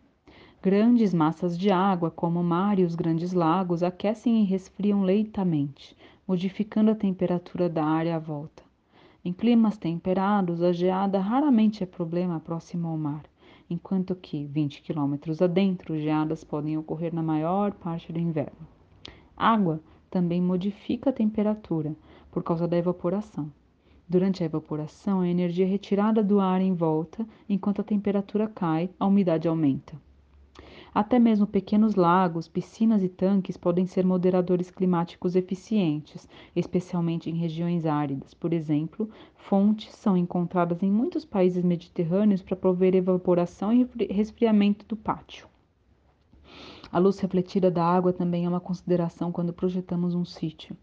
Grandes 0.62 1.14
massas 1.14 1.58
de 1.58 1.72
água, 1.72 2.12
como 2.12 2.40
o 2.40 2.44
mar 2.44 2.80
e 2.80 2.84
os 2.84 2.96
grandes 2.96 3.34
lagos, 3.34 3.84
aquecem 3.84 4.42
e 4.42 4.46
resfriam 4.46 5.04
lentamente, 5.04 5.96
modificando 6.28 6.92
a 6.92 6.96
temperatura 6.96 7.70
da 7.70 7.86
área 7.86 8.16
à 8.16 8.20
volta. 8.20 8.64
Em 9.24 9.34
climas 9.34 9.78
temperados, 9.78 10.62
a 10.62 10.72
geada 10.72 11.20
raramente 11.20 11.84
é 11.84 11.86
problema 11.86 12.40
próximo 12.40 12.88
ao 12.88 12.98
mar 12.98 13.24
enquanto 13.70 14.16
que 14.16 14.46
20 14.46 14.82
quilômetros 14.82 15.42
adentro, 15.42 15.98
geadas 15.98 16.44
podem 16.44 16.78
ocorrer 16.78 17.14
na 17.14 17.22
maior 17.22 17.74
parte 17.74 18.12
do 18.14 18.20
inverno. 18.20 18.77
Água 19.38 19.80
também 20.10 20.42
modifica 20.42 21.12
a 21.12 21.14
temperatura 21.14 21.96
por 22.32 22.42
causa 22.42 22.68
da 22.68 22.76
evaporação. 22.76 23.52
Durante 24.10 24.42
a 24.42 24.46
evaporação, 24.48 25.22
a 25.22 25.28
energia 25.28 25.66
é 25.66 25.70
retirada 25.70 26.24
do 26.24 26.40
ar 26.40 26.60
em 26.60 26.74
volta, 26.74 27.24
enquanto 27.48 27.82
a 27.82 27.84
temperatura 27.84 28.48
cai, 28.48 28.90
a 29.00 29.06
umidade 29.06 29.48
aumenta. 29.48 29.96
Até 30.92 31.20
mesmo 31.20 31.46
pequenos 31.46 31.94
lagos, 31.94 32.48
piscinas 32.48 33.04
e 33.04 33.10
tanques 33.10 33.58
podem 33.58 33.86
ser 33.86 34.04
moderadores 34.04 34.72
climáticos 34.72 35.36
eficientes, 35.36 36.28
especialmente 36.56 37.30
em 37.30 37.36
regiões 37.36 37.86
áridas. 37.86 38.34
Por 38.34 38.52
exemplo, 38.52 39.08
fontes 39.36 39.94
são 39.94 40.18
encontradas 40.18 40.82
em 40.82 40.90
muitos 40.90 41.24
países 41.24 41.64
mediterrâneos 41.64 42.42
para 42.42 42.56
prover 42.56 42.96
evaporação 42.96 43.72
e 43.72 43.88
resfriamento 44.10 44.86
do 44.88 44.96
pátio. 44.96 45.48
A 46.92 47.00
luz 47.00 47.20
refletida 47.20 47.70
da 47.70 47.84
água 47.84 48.14
também 48.14 48.46
é 48.46 48.50
uma 48.50 48.60
consideração 48.60 49.32
quando 49.32 49.52
projetamos 49.52 50.16
um 50.16 50.24
sítio. 50.24 50.76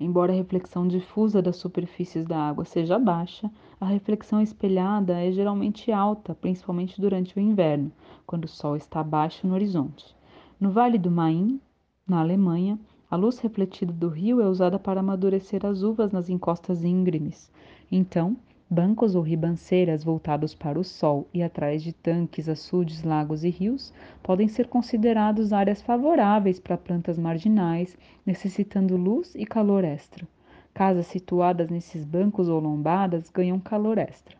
Embora 0.00 0.32
a 0.32 0.36
reflexão 0.36 0.88
difusa 0.88 1.40
das 1.40 1.56
superfícies 1.56 2.24
da 2.24 2.36
água 2.36 2.64
seja 2.64 2.98
baixa, 2.98 3.50
a 3.80 3.86
reflexão 3.86 4.40
espelhada 4.40 5.20
é 5.20 5.30
geralmente 5.30 5.92
alta, 5.92 6.34
principalmente 6.34 7.00
durante 7.00 7.36
o 7.36 7.40
inverno, 7.40 7.92
quando 8.26 8.46
o 8.46 8.48
sol 8.48 8.76
está 8.76 9.02
baixo 9.02 9.46
no 9.46 9.54
horizonte. 9.54 10.16
No 10.58 10.70
Vale 10.70 10.98
do 10.98 11.10
Main, 11.10 11.60
na 12.06 12.20
Alemanha, 12.20 12.78
a 13.08 13.16
luz 13.16 13.38
refletida 13.38 13.92
do 13.92 14.08
rio 14.08 14.40
é 14.40 14.48
usada 14.48 14.78
para 14.78 15.00
amadurecer 15.00 15.64
as 15.64 15.82
uvas 15.82 16.10
nas 16.10 16.28
encostas 16.28 16.82
íngremes. 16.82 17.52
Então, 17.90 18.36
Bancos 18.74 19.14
ou 19.14 19.20
ribanceiras 19.20 20.02
voltados 20.02 20.54
para 20.54 20.80
o 20.80 20.82
sol 20.82 21.28
e 21.34 21.42
atrás 21.42 21.82
de 21.82 21.92
tanques, 21.92 22.48
açudes, 22.48 23.02
lagos 23.02 23.44
e 23.44 23.50
rios 23.50 23.92
podem 24.22 24.48
ser 24.48 24.66
considerados 24.66 25.52
áreas 25.52 25.82
favoráveis 25.82 26.58
para 26.58 26.78
plantas 26.78 27.18
marginais, 27.18 27.94
necessitando 28.24 28.96
luz 28.96 29.34
e 29.34 29.44
calor 29.44 29.84
extra. 29.84 30.26
Casas 30.72 31.06
situadas 31.08 31.68
nesses 31.68 32.02
bancos 32.02 32.48
ou 32.48 32.58
lombadas 32.58 33.28
ganham 33.28 33.60
calor 33.60 33.98
extra. 33.98 34.38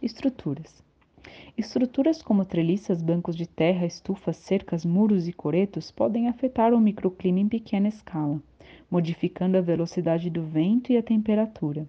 Estruturas. 0.00 0.82
Estruturas 1.54 2.22
como 2.22 2.46
treliças, 2.46 3.02
bancos 3.02 3.36
de 3.36 3.46
terra, 3.46 3.84
estufas, 3.84 4.38
cercas, 4.38 4.86
muros 4.86 5.28
e 5.28 5.34
coretos 5.34 5.90
podem 5.90 6.28
afetar 6.28 6.72
o 6.72 6.80
microclima 6.80 7.40
em 7.40 7.48
pequena 7.50 7.88
escala, 7.88 8.40
modificando 8.90 9.58
a 9.58 9.60
velocidade 9.60 10.30
do 10.30 10.42
vento 10.42 10.92
e 10.92 10.96
a 10.96 11.02
temperatura. 11.02 11.86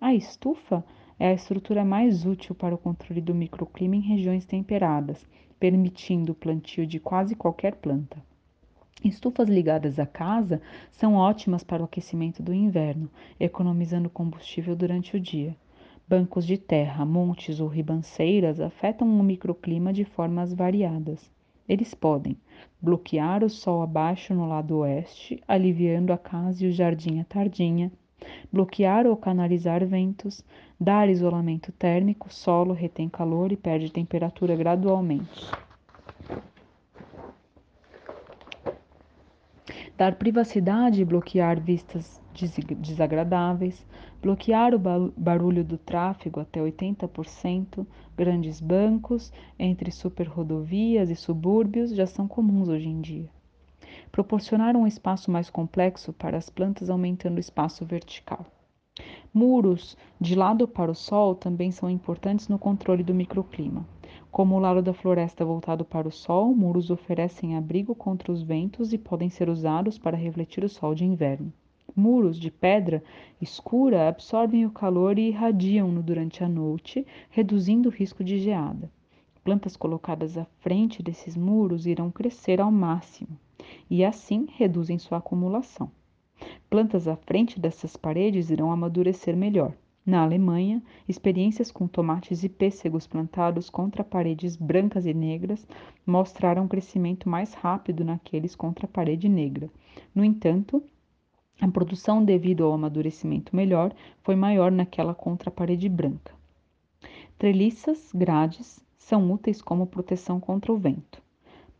A 0.00 0.12
estufa 0.12 0.84
é 1.22 1.28
a 1.28 1.34
estrutura 1.34 1.84
mais 1.84 2.26
útil 2.26 2.52
para 2.52 2.74
o 2.74 2.78
controle 2.78 3.20
do 3.20 3.32
microclima 3.32 3.94
em 3.94 4.00
regiões 4.00 4.44
temperadas, 4.44 5.24
permitindo 5.56 6.32
o 6.32 6.34
plantio 6.34 6.84
de 6.84 6.98
quase 6.98 7.36
qualquer 7.36 7.76
planta. 7.76 8.20
Estufas 9.04 9.48
ligadas 9.48 10.00
à 10.00 10.04
casa 10.04 10.60
são 10.90 11.14
ótimas 11.14 11.62
para 11.62 11.80
o 11.80 11.84
aquecimento 11.84 12.42
do 12.42 12.52
inverno, 12.52 13.08
economizando 13.38 14.10
combustível 14.10 14.74
durante 14.74 15.16
o 15.16 15.20
dia. 15.20 15.54
Bancos 16.08 16.44
de 16.44 16.58
terra, 16.58 17.04
montes 17.04 17.60
ou 17.60 17.68
ribanceiras 17.68 18.58
afetam 18.58 19.06
o 19.06 19.22
microclima 19.22 19.92
de 19.92 20.04
formas 20.04 20.52
variadas. 20.52 21.30
Eles 21.68 21.94
podem 21.94 22.36
bloquear 22.80 23.44
o 23.44 23.48
sol 23.48 23.80
abaixo 23.80 24.34
no 24.34 24.48
lado 24.48 24.78
oeste, 24.78 25.40
aliviando 25.46 26.12
a 26.12 26.18
casa 26.18 26.64
e 26.64 26.68
o 26.68 26.72
jardim 26.72 27.20
à 27.20 27.24
tardinha, 27.24 27.92
bloquear 28.52 29.06
ou 29.06 29.16
canalizar 29.16 29.84
ventos, 29.86 30.44
dar 30.80 31.08
isolamento 31.08 31.72
térmico, 31.72 32.32
solo 32.32 32.72
retém 32.72 33.08
calor 33.08 33.52
e 33.52 33.56
perde 33.56 33.90
temperatura 33.90 34.56
gradualmente. 34.56 35.50
Dar 39.96 40.16
privacidade 40.16 41.02
e 41.02 41.04
bloquear 41.04 41.60
vistas 41.60 42.20
desagradáveis, 42.78 43.86
bloquear 44.20 44.74
o 44.74 44.78
barulho 45.16 45.62
do 45.62 45.76
tráfego 45.76 46.40
até 46.40 46.60
80%, 46.60 47.86
grandes 48.16 48.60
bancos 48.60 49.32
entre 49.58 49.90
superrodovias 49.90 51.10
e 51.10 51.14
subúrbios 51.14 51.94
já 51.94 52.06
são 52.06 52.26
comuns 52.26 52.68
hoje 52.68 52.88
em 52.88 53.00
dia 53.00 53.28
proporcionar 54.12 54.76
um 54.76 54.86
espaço 54.86 55.30
mais 55.30 55.48
complexo 55.48 56.12
para 56.12 56.36
as 56.36 56.50
plantas, 56.50 56.90
aumentando 56.90 57.38
o 57.38 57.40
espaço 57.40 57.82
vertical. 57.86 58.44
Muros 59.32 59.96
de 60.20 60.34
lado 60.34 60.68
para 60.68 60.90
o 60.90 60.94
sol 60.94 61.34
também 61.34 61.70
são 61.70 61.88
importantes 61.88 62.46
no 62.46 62.58
controle 62.58 63.02
do 63.02 63.14
microclima. 63.14 63.88
Como 64.30 64.54
o 64.54 64.58
lado 64.58 64.82
da 64.82 64.92
floresta 64.92 65.46
voltado 65.46 65.82
para 65.82 66.06
o 66.06 66.12
sol, 66.12 66.54
muros 66.54 66.90
oferecem 66.90 67.56
abrigo 67.56 67.94
contra 67.94 68.30
os 68.30 68.42
ventos 68.42 68.92
e 68.92 68.98
podem 68.98 69.30
ser 69.30 69.48
usados 69.48 69.96
para 69.96 70.14
refletir 70.14 70.62
o 70.62 70.68
sol 70.68 70.94
de 70.94 71.06
inverno. 71.06 71.50
Muros 71.96 72.38
de 72.38 72.50
pedra 72.50 73.02
escura 73.40 74.08
absorvem 74.08 74.66
o 74.66 74.70
calor 74.70 75.18
e 75.18 75.28
irradiam-no 75.28 76.02
durante 76.02 76.44
a 76.44 76.48
noite, 76.48 77.06
reduzindo 77.30 77.88
o 77.88 77.92
risco 77.92 78.22
de 78.22 78.38
geada. 78.38 78.90
Plantas 79.42 79.74
colocadas 79.74 80.36
à 80.36 80.44
frente 80.60 81.02
desses 81.02 81.34
muros 81.34 81.86
irão 81.86 82.10
crescer 82.10 82.60
ao 82.60 82.70
máximo 82.70 83.38
e 83.90 84.04
assim 84.04 84.46
reduzem 84.56 84.98
sua 84.98 85.18
acumulação. 85.18 85.90
Plantas 86.68 87.06
à 87.06 87.14
frente 87.14 87.60
dessas 87.60 87.96
paredes 87.96 88.50
irão 88.50 88.72
amadurecer 88.72 89.36
melhor. 89.36 89.72
Na 90.04 90.22
Alemanha, 90.24 90.82
experiências 91.08 91.70
com 91.70 91.86
tomates 91.86 92.42
e 92.42 92.48
pêssegos 92.48 93.06
plantados 93.06 93.70
contra 93.70 94.02
paredes 94.02 94.56
brancas 94.56 95.06
e 95.06 95.14
negras 95.14 95.64
mostraram 96.04 96.64
um 96.64 96.68
crescimento 96.68 97.28
mais 97.28 97.54
rápido 97.54 98.04
naqueles 98.04 98.56
contra 98.56 98.86
a 98.86 98.88
parede 98.88 99.28
negra. 99.28 99.70
No 100.12 100.24
entanto, 100.24 100.82
a 101.60 101.68
produção, 101.68 102.24
devido 102.24 102.64
ao 102.64 102.72
amadurecimento 102.72 103.54
melhor, 103.54 103.94
foi 104.24 104.34
maior 104.34 104.72
naquela 104.72 105.14
contra 105.14 105.50
a 105.50 105.52
parede 105.52 105.88
branca. 105.88 106.34
Treliças, 107.38 108.10
grades, 108.12 108.84
são 108.98 109.30
úteis 109.30 109.62
como 109.62 109.86
proteção 109.86 110.40
contra 110.40 110.72
o 110.72 110.76
vento 110.76 111.21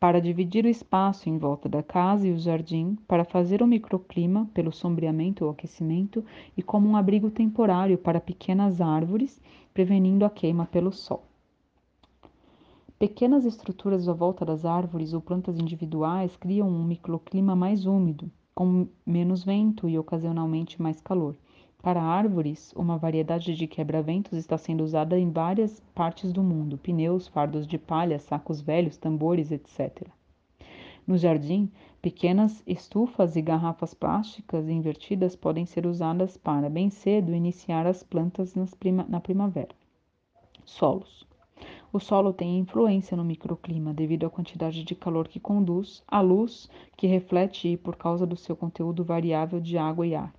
para 0.02 0.20
dividir 0.20 0.64
o 0.64 0.68
espaço 0.68 1.28
em 1.28 1.38
volta 1.38 1.68
da 1.68 1.80
casa 1.80 2.26
e 2.26 2.32
o 2.32 2.36
jardim, 2.36 2.98
para 3.06 3.24
fazer 3.24 3.62
o 3.62 3.68
microclima 3.68 4.50
pelo 4.52 4.72
sombreamento 4.72 5.44
ou 5.44 5.50
aquecimento 5.52 6.24
e 6.56 6.60
como 6.60 6.88
um 6.88 6.96
abrigo 6.96 7.30
temporário 7.30 7.96
para 7.96 8.20
pequenas 8.20 8.80
árvores, 8.80 9.40
prevenindo 9.72 10.24
a 10.24 10.30
queima 10.30 10.66
pelo 10.66 10.90
sol. 10.90 11.22
Pequenas 12.98 13.44
estruturas 13.44 14.08
à 14.08 14.12
volta 14.12 14.44
das 14.44 14.64
árvores 14.64 15.12
ou 15.12 15.20
plantas 15.20 15.56
individuais 15.56 16.34
criam 16.34 16.68
um 16.68 16.82
microclima 16.82 17.54
mais 17.54 17.86
úmido, 17.86 18.28
com 18.52 18.88
menos 19.06 19.44
vento 19.44 19.88
e 19.88 19.96
ocasionalmente 19.96 20.82
mais 20.82 21.00
calor. 21.00 21.36
Para 21.82 22.00
árvores, 22.00 22.72
uma 22.76 22.96
variedade 22.96 23.56
de 23.56 23.66
quebra-ventos 23.66 24.38
está 24.38 24.56
sendo 24.56 24.84
usada 24.84 25.18
em 25.18 25.32
várias 25.32 25.80
partes 25.92 26.32
do 26.32 26.40
mundo: 26.40 26.78
pneus, 26.78 27.26
fardos 27.26 27.66
de 27.66 27.76
palha, 27.76 28.20
sacos 28.20 28.60
velhos, 28.60 28.96
tambores, 28.96 29.50
etc. 29.50 30.06
No 31.04 31.18
jardim, 31.18 31.68
pequenas 32.00 32.62
estufas 32.68 33.34
e 33.34 33.42
garrafas 33.42 33.94
plásticas 33.94 34.68
invertidas 34.68 35.34
podem 35.34 35.66
ser 35.66 35.84
usadas 35.84 36.36
para, 36.36 36.70
bem 36.70 36.88
cedo, 36.88 37.34
iniciar 37.34 37.84
as 37.84 38.04
plantas 38.04 38.54
prima 38.78 39.04
na 39.08 39.18
primavera. 39.18 39.74
Solos. 40.64 41.26
O 41.92 41.98
solo 41.98 42.32
tem 42.32 42.60
influência 42.60 43.16
no 43.16 43.24
microclima 43.24 43.92
devido 43.92 44.24
à 44.24 44.30
quantidade 44.30 44.84
de 44.84 44.94
calor 44.94 45.26
que 45.26 45.40
conduz, 45.40 46.04
à 46.06 46.20
luz 46.20 46.70
que 46.96 47.08
reflete 47.08 47.70
e 47.70 47.76
por 47.76 47.96
causa 47.96 48.24
do 48.24 48.36
seu 48.36 48.54
conteúdo 48.54 49.02
variável 49.02 49.60
de 49.60 49.76
água 49.76 50.06
e 50.06 50.14
ar. 50.14 50.32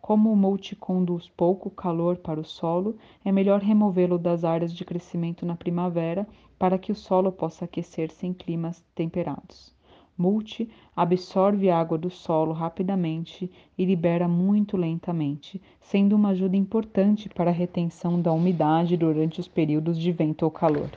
Como 0.00 0.32
o 0.32 0.36
mulch 0.36 0.74
conduz 0.76 1.28
pouco 1.28 1.70
calor 1.70 2.16
para 2.16 2.40
o 2.40 2.44
solo, 2.44 2.96
é 3.24 3.30
melhor 3.30 3.60
removê-lo 3.60 4.18
das 4.18 4.44
áreas 4.44 4.72
de 4.72 4.84
crescimento 4.84 5.44
na 5.44 5.54
primavera 5.54 6.26
para 6.58 6.78
que 6.78 6.90
o 6.90 6.94
solo 6.94 7.30
possa 7.30 7.64
aquecer-se 7.64 8.26
em 8.26 8.32
climas 8.32 8.82
temperados. 8.94 9.74
Mulch 10.16 10.68
absorve 10.94 11.70
água 11.70 11.96
do 11.96 12.10
solo 12.10 12.52
rapidamente 12.52 13.50
e 13.78 13.84
libera 13.84 14.28
muito 14.28 14.76
lentamente, 14.76 15.62
sendo 15.80 16.14
uma 16.14 16.30
ajuda 16.30 16.56
importante 16.56 17.28
para 17.28 17.50
a 17.50 17.54
retenção 17.54 18.20
da 18.20 18.30
umidade 18.30 18.96
durante 18.96 19.40
os 19.40 19.48
períodos 19.48 19.98
de 19.98 20.12
vento 20.12 20.42
ou 20.42 20.50
calor. 20.50 20.90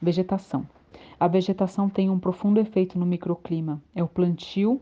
Vegetação. 0.00 0.66
A 1.18 1.28
vegetação 1.28 1.90
tem 1.90 2.08
um 2.08 2.18
profundo 2.18 2.58
efeito 2.58 2.98
no 2.98 3.04
microclima. 3.04 3.82
É 3.94 4.02
o 4.02 4.08
plantio 4.08 4.80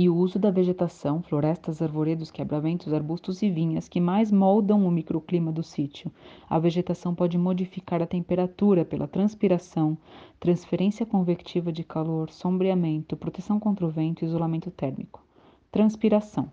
e 0.00 0.08
o 0.08 0.16
uso 0.16 0.38
da 0.38 0.50
vegetação, 0.50 1.20
florestas, 1.20 1.82
arvoredos, 1.82 2.30
quebraventos, 2.30 2.90
arbustos 2.90 3.42
e 3.42 3.50
vinhas 3.50 3.86
que 3.86 4.00
mais 4.00 4.32
moldam 4.32 4.86
o 4.86 4.90
microclima 4.90 5.52
do 5.52 5.62
sítio. 5.62 6.10
A 6.48 6.58
vegetação 6.58 7.14
pode 7.14 7.36
modificar 7.36 8.00
a 8.00 8.06
temperatura 8.06 8.82
pela 8.82 9.06
transpiração, 9.06 9.98
transferência 10.40 11.04
convectiva 11.04 11.70
de 11.70 11.84
calor, 11.84 12.30
sombreamento, 12.30 13.14
proteção 13.14 13.60
contra 13.60 13.84
o 13.84 13.90
vento 13.90 14.24
e 14.24 14.26
isolamento 14.26 14.70
térmico. 14.70 15.22
Transpiração. 15.70 16.50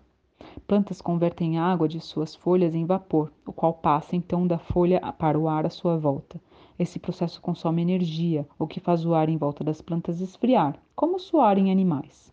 Plantas 0.66 1.00
convertem 1.00 1.58
água 1.58 1.88
de 1.88 2.00
suas 2.02 2.34
folhas 2.34 2.74
em 2.74 2.84
vapor, 2.84 3.32
o 3.46 3.52
qual 3.52 3.72
passa 3.72 4.14
então 4.14 4.46
da 4.46 4.58
folha 4.58 5.00
para 5.18 5.38
o 5.38 5.48
ar 5.48 5.64
à 5.64 5.70
sua 5.70 5.96
volta. 5.96 6.38
Esse 6.78 6.98
processo 6.98 7.40
consome 7.40 7.80
energia, 7.80 8.46
o 8.58 8.66
que 8.66 8.78
faz 8.78 9.06
o 9.06 9.14
ar 9.14 9.30
em 9.30 9.38
volta 9.38 9.64
das 9.64 9.80
plantas 9.80 10.20
esfriar, 10.20 10.78
como 10.94 11.18
suar 11.18 11.56
em 11.56 11.72
animais. 11.72 12.28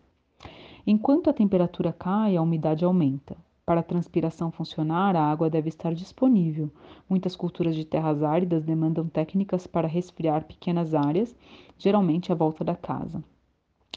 Enquanto 0.86 1.28
a 1.28 1.32
temperatura 1.32 1.92
cai, 1.92 2.36
a 2.36 2.42
umidade 2.42 2.84
aumenta. 2.84 3.36
Para 3.64 3.80
a 3.80 3.82
transpiração 3.82 4.52
funcionar, 4.52 5.16
a 5.16 5.20
água 5.20 5.50
deve 5.50 5.68
estar 5.68 5.92
disponível. 5.92 6.70
Muitas 7.10 7.34
culturas 7.34 7.74
de 7.74 7.84
terras 7.84 8.22
áridas 8.22 8.62
demandam 8.62 9.08
técnicas 9.08 9.66
para 9.66 9.88
resfriar 9.88 10.44
pequenas 10.44 10.94
áreas, 10.94 11.34
geralmente 11.76 12.30
à 12.30 12.36
volta 12.36 12.62
da 12.62 12.76
casa. 12.76 13.24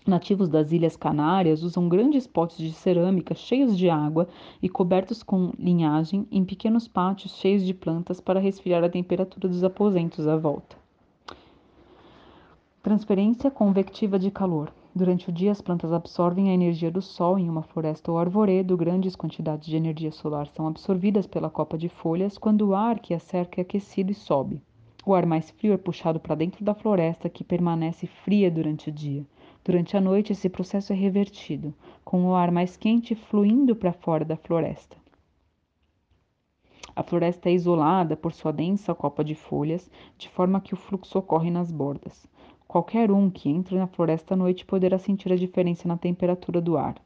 Nativos 0.08 0.50
das 0.50 0.72
Ilhas 0.72 0.98
Canárias 0.98 1.62
usam 1.62 1.88
grandes 1.88 2.26
potes 2.26 2.58
de 2.58 2.74
cerâmica 2.74 3.36
cheios 3.36 3.78
de 3.78 3.88
água 3.88 4.28
e 4.60 4.68
cobertos 4.68 5.22
com 5.22 5.52
linhagem 5.60 6.28
em 6.32 6.44
pequenos 6.44 6.88
pátios 6.88 7.36
cheios 7.36 7.64
de 7.64 7.76
plantas 7.76 8.20
para 8.20 8.40
resfriar 8.40 8.84
a 8.84 8.90
temperatura 8.90 9.48
dos 9.48 9.64
aposentos 9.64 10.28
à 10.28 10.36
volta. 10.36 10.76
Transferência 12.82 13.52
convectiva 13.52 14.18
de 14.18 14.32
calor. 14.32 14.72
Durante 14.96 15.30
o 15.30 15.32
dia, 15.32 15.52
as 15.52 15.62
plantas 15.62 15.94
absorvem 15.94 16.50
a 16.50 16.54
energia 16.54 16.90
do 16.90 17.02
sol 17.02 17.38
em 17.38 17.48
uma 17.48 17.62
floresta 17.62 18.12
ou 18.12 18.18
arvoredo. 18.18 18.76
Grandes 18.76 19.16
quantidades 19.16 19.68
de 19.68 19.76
energia 19.76 20.12
solar 20.12 20.48
são 20.48 20.68
absorvidas 20.68 21.28
pela 21.28 21.50
copa 21.50 21.78
de 21.78 21.88
folhas 21.88 22.38
quando 22.38 22.70
o 22.70 22.76
ar 22.76 23.00
que 23.00 23.14
a 23.14 23.20
cerca 23.20 23.60
é 23.60 23.64
aquecido 23.64 24.12
e 24.12 24.16
sobe. 24.16 24.62
O 25.06 25.14
ar 25.14 25.26
mais 25.26 25.50
frio 25.52 25.74
é 25.74 25.78
puxado 25.78 26.20
para 26.20 26.36
dentro 26.36 26.66
da 26.66 26.74
floresta, 26.74 27.30
que 27.30 27.44
permanece 27.44 28.08
fria 28.08 28.52
durante 28.52 28.90
o 28.90 28.92
dia. 28.92 29.26
Durante 29.64 29.96
a 29.96 30.02
noite, 30.02 30.34
esse 30.34 30.50
processo 30.50 30.92
é 30.92 30.96
revertido, 30.96 31.74
com 32.04 32.26
o 32.26 32.36
ar 32.36 32.52
mais 32.52 32.76
quente 32.76 33.14
fluindo 33.16 33.76
para 33.76 33.94
fora 33.94 34.26
da 34.26 34.36
floresta. 34.36 34.98
A 36.96 37.04
floresta 37.04 37.50
é 37.50 37.54
isolada 37.54 38.18
por 38.18 38.34
sua 38.34 38.52
densa 38.52 38.94
copa 38.94 39.24
de 39.24 39.36
folhas, 39.36 39.90
de 40.18 40.28
forma 40.28 40.60
que 40.60 40.74
o 40.74 40.78
fluxo 40.78 41.18
ocorre 41.18 41.50
nas 41.50 41.72
bordas. 41.72 42.28
Qualquer 42.70 43.12
um 43.12 43.32
que 43.32 43.50
entre 43.50 43.76
na 43.80 43.88
floresta 43.88 44.36
à 44.36 44.38
noite 44.38 44.64
poderá 44.64 45.00
sentir 45.00 45.34
a 45.34 45.36
diferença 45.36 45.88
na 45.88 45.98
temperatura 45.98 46.62
do 46.62 46.78
ar. 46.78 47.02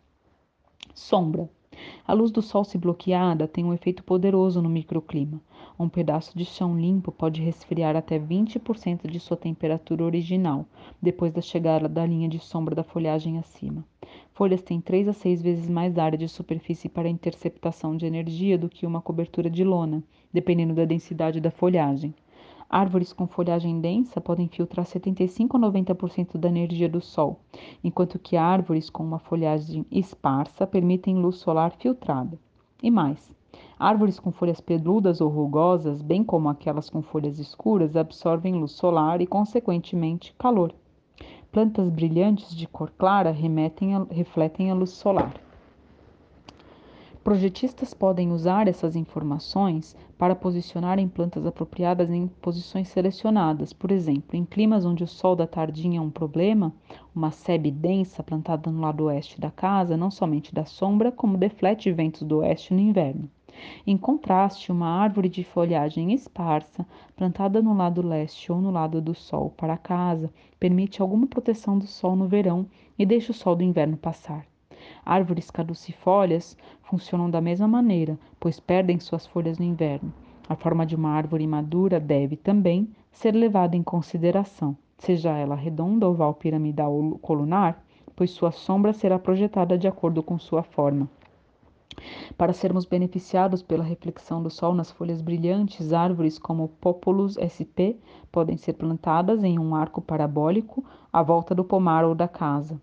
Sombra. 0.93 1.49
A 2.05 2.11
luz 2.11 2.31
do 2.31 2.41
sol 2.41 2.65
se 2.65 2.77
bloqueada 2.77 3.47
tem 3.47 3.63
um 3.63 3.73
efeito 3.73 4.03
poderoso 4.03 4.61
no 4.61 4.67
microclima. 4.67 5.39
Um 5.79 5.87
pedaço 5.87 6.37
de 6.37 6.43
chão 6.43 6.77
limpo 6.77 7.13
pode 7.13 7.41
resfriar 7.41 7.95
até 7.95 8.19
20% 8.19 9.09
de 9.09 9.21
sua 9.21 9.37
temperatura 9.37 10.03
original, 10.03 10.65
depois 11.01 11.31
da 11.31 11.39
chegada 11.39 11.87
da 11.87 12.05
linha 12.05 12.27
de 12.27 12.39
sombra 12.39 12.75
da 12.75 12.83
folhagem 12.83 13.39
acima. 13.39 13.85
Folhas 14.33 14.61
têm 14.61 14.81
3 14.81 15.07
a 15.07 15.13
6 15.13 15.41
vezes 15.41 15.69
mais 15.69 15.97
área 15.97 16.17
de 16.17 16.27
superfície 16.27 16.89
para 16.89 17.07
interceptação 17.07 17.95
de 17.95 18.05
energia 18.05 18.57
do 18.57 18.67
que 18.67 18.85
uma 18.85 18.99
cobertura 18.99 19.49
de 19.49 19.63
lona, 19.63 20.03
dependendo 20.33 20.73
da 20.73 20.83
densidade 20.83 21.39
da 21.39 21.49
folhagem. 21.49 22.13
Árvores 22.75 23.13
com 23.13 23.27
folhagem 23.27 23.79
densa 23.79 24.19
podem 24.19 24.47
filtrar 24.47 24.83
75 24.83 25.57
a 25.57 25.59
90% 25.59 26.39
da 26.39 26.49
energia 26.49 26.89
do 26.89 26.99
sol, 26.99 27.39
enquanto 27.83 28.17
que 28.17 28.35
árvores 28.35 28.89
com 28.89 29.03
uma 29.03 29.19
folhagem 29.19 29.85
esparsa 29.91 30.65
permitem 30.65 31.15
luz 31.15 31.35
solar 31.35 31.73
filtrada. 31.77 32.35
E 32.81 32.89
mais, 32.89 33.31
árvores 33.77 34.19
com 34.19 34.31
folhas 34.31 34.59
peludas 34.59 35.21
ou 35.21 35.29
rugosas, 35.29 36.01
bem 36.01 36.23
como 36.23 36.49
aquelas 36.49 36.89
com 36.89 37.03
folhas 37.03 37.37
escuras, 37.37 37.95
absorvem 37.95 38.55
luz 38.55 38.71
solar 38.71 39.21
e, 39.21 39.27
consequentemente, 39.27 40.33
calor. 40.39 40.73
Plantas 41.51 41.91
brilhantes 41.91 42.55
de 42.55 42.65
cor 42.65 42.89
clara 42.97 43.29
remetem 43.29 43.93
a, 43.93 44.03
refletem 44.09 44.71
a 44.71 44.73
luz 44.73 44.89
solar. 44.89 45.42
Projetistas 47.23 47.93
podem 47.93 48.33
usar 48.33 48.67
essas 48.67 48.97
informações 48.97 49.95
para 50.17 50.35
posicionarem 50.35 51.07
plantas 51.07 51.45
apropriadas 51.45 52.11
em 52.11 52.27
posições 52.27 52.89
selecionadas. 52.89 53.71
Por 53.71 53.93
exemplo, 53.93 54.35
em 54.35 54.43
climas 54.43 54.85
onde 54.85 55.05
o 55.05 55.07
sol 55.07 55.33
da 55.33 55.47
tardinha 55.47 55.99
é 55.99 56.01
um 56.01 56.09
problema, 56.09 56.73
uma 57.15 57.31
sebe 57.31 57.71
densa 57.71 58.21
plantada 58.21 58.69
no 58.69 58.81
lado 58.81 59.05
oeste 59.05 59.39
da 59.39 59.49
casa 59.49 59.95
não 59.95 60.11
somente 60.11 60.53
dá 60.53 60.65
sombra, 60.65 61.13
como 61.13 61.37
deflete 61.37 61.89
ventos 61.93 62.23
do 62.23 62.39
oeste 62.39 62.73
no 62.73 62.81
inverno. 62.81 63.29
Em 63.87 63.95
contraste, 63.95 64.69
uma 64.69 64.89
árvore 64.89 65.29
de 65.29 65.45
folhagem 65.45 66.11
esparsa, 66.11 66.85
plantada 67.15 67.61
no 67.61 67.73
lado 67.73 68.05
leste 68.05 68.51
ou 68.51 68.59
no 68.59 68.69
lado 68.69 68.99
do 68.99 69.15
sol 69.15 69.49
para 69.55 69.75
a 69.75 69.77
casa, 69.77 70.29
permite 70.59 71.01
alguma 71.01 71.25
proteção 71.25 71.79
do 71.79 71.87
sol 71.87 72.17
no 72.17 72.27
verão 72.27 72.65
e 72.99 73.05
deixa 73.05 73.31
o 73.31 73.35
sol 73.35 73.55
do 73.55 73.63
inverno 73.63 73.95
passar. 73.95 74.45
Árvores 75.05 75.51
caducifólias 75.51 76.57
funcionam 76.83 77.29
da 77.29 77.41
mesma 77.41 77.67
maneira, 77.67 78.17
pois 78.39 78.59
perdem 78.59 78.99
suas 78.99 79.25
folhas 79.25 79.57
no 79.57 79.65
inverno. 79.65 80.13
A 80.47 80.55
forma 80.55 80.85
de 80.85 80.95
uma 80.95 81.09
árvore 81.09 81.47
madura 81.47 81.99
deve 81.99 82.35
também 82.35 82.89
ser 83.11 83.33
levada 83.33 83.75
em 83.75 83.83
consideração, 83.83 84.75
seja 84.97 85.31
ela 85.37 85.55
redonda, 85.55 86.07
oval, 86.07 86.33
piramidal 86.33 86.93
ou 86.93 87.17
colunar, 87.19 87.81
pois 88.15 88.31
sua 88.31 88.51
sombra 88.51 88.93
será 88.93 89.17
projetada 89.17 89.77
de 89.77 89.87
acordo 89.87 90.21
com 90.21 90.37
sua 90.37 90.63
forma. 90.63 91.09
Para 92.37 92.53
sermos 92.53 92.85
beneficiados 92.85 93.61
pela 93.61 93.83
reflexão 93.83 94.41
do 94.41 94.49
sol 94.49 94.73
nas 94.73 94.91
folhas 94.91 95.21
brilhantes, 95.21 95.93
árvores 95.93 96.39
como 96.39 96.67
Populus 96.67 97.37
sp 97.37 97.95
podem 98.31 98.57
ser 98.57 98.73
plantadas 98.73 99.43
em 99.43 99.59
um 99.59 99.75
arco 99.75 100.01
parabólico 100.01 100.83
à 101.11 101.21
volta 101.21 101.53
do 101.53 101.63
pomar 101.63 102.03
ou 102.03 102.15
da 102.15 102.27
casa. 102.27 102.81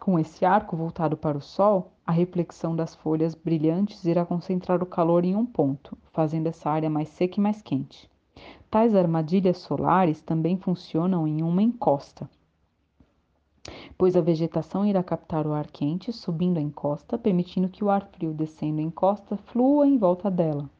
Com 0.00 0.18
esse 0.18 0.46
arco 0.46 0.78
voltado 0.78 1.14
para 1.14 1.36
o 1.36 1.42
sol, 1.42 1.92
a 2.06 2.10
reflexão 2.10 2.74
das 2.74 2.94
folhas 2.94 3.34
brilhantes 3.34 4.02
irá 4.06 4.24
concentrar 4.24 4.82
o 4.82 4.86
calor 4.86 5.26
em 5.26 5.36
um 5.36 5.44
ponto, 5.44 5.94
fazendo 6.10 6.46
essa 6.46 6.70
área 6.70 6.88
mais 6.88 7.10
seca 7.10 7.38
e 7.38 7.42
mais 7.42 7.60
quente. 7.60 8.10
Tais 8.70 8.94
armadilhas 8.94 9.58
solares 9.58 10.22
também 10.22 10.56
funcionam 10.56 11.28
em 11.28 11.42
uma 11.42 11.62
encosta, 11.62 12.30
pois 13.98 14.16
a 14.16 14.22
vegetação 14.22 14.86
irá 14.86 15.02
captar 15.02 15.46
o 15.46 15.52
ar 15.52 15.66
quente 15.66 16.14
subindo 16.14 16.56
a 16.56 16.62
encosta, 16.62 17.18
permitindo 17.18 17.68
que 17.68 17.84
o 17.84 17.90
ar 17.90 18.08
frio 18.10 18.32
descendo 18.32 18.80
a 18.80 18.82
encosta 18.82 19.36
flua 19.36 19.86
em 19.86 19.98
volta 19.98 20.30
dela, 20.30 20.70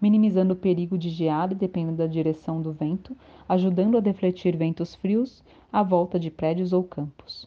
minimizando 0.00 0.54
o 0.54 0.56
perigo 0.56 0.96
de 0.96 1.10
geada 1.10 1.54
dependendo 1.54 1.98
da 1.98 2.06
direção 2.06 2.62
do 2.62 2.72
vento, 2.72 3.14
ajudando 3.46 3.98
a 3.98 4.00
defletir 4.00 4.56
ventos 4.56 4.94
frios 4.94 5.44
à 5.70 5.82
volta 5.82 6.18
de 6.18 6.30
prédios 6.30 6.72
ou 6.72 6.82
campos. 6.82 7.46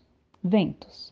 Ventos. 0.49 1.11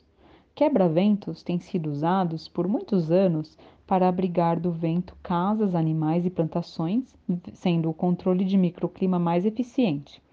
Quebra-ventos 0.56 1.44
têm 1.44 1.60
sido 1.60 1.92
usados 1.92 2.48
por 2.48 2.70
muitos 2.70 3.12
anos 3.12 3.58
para 3.86 4.08
abrigar 4.08 4.58
do 4.58 4.72
vento 4.72 5.14
casas, 5.22 5.76
animais 5.76 6.26
e 6.26 6.30
plantações, 6.30 7.14
sendo 7.52 7.90
o 7.90 7.94
controle 7.94 8.46
de 8.46 8.58
microclima 8.58 9.20
mais 9.20 9.46
eficiente. 9.46 10.24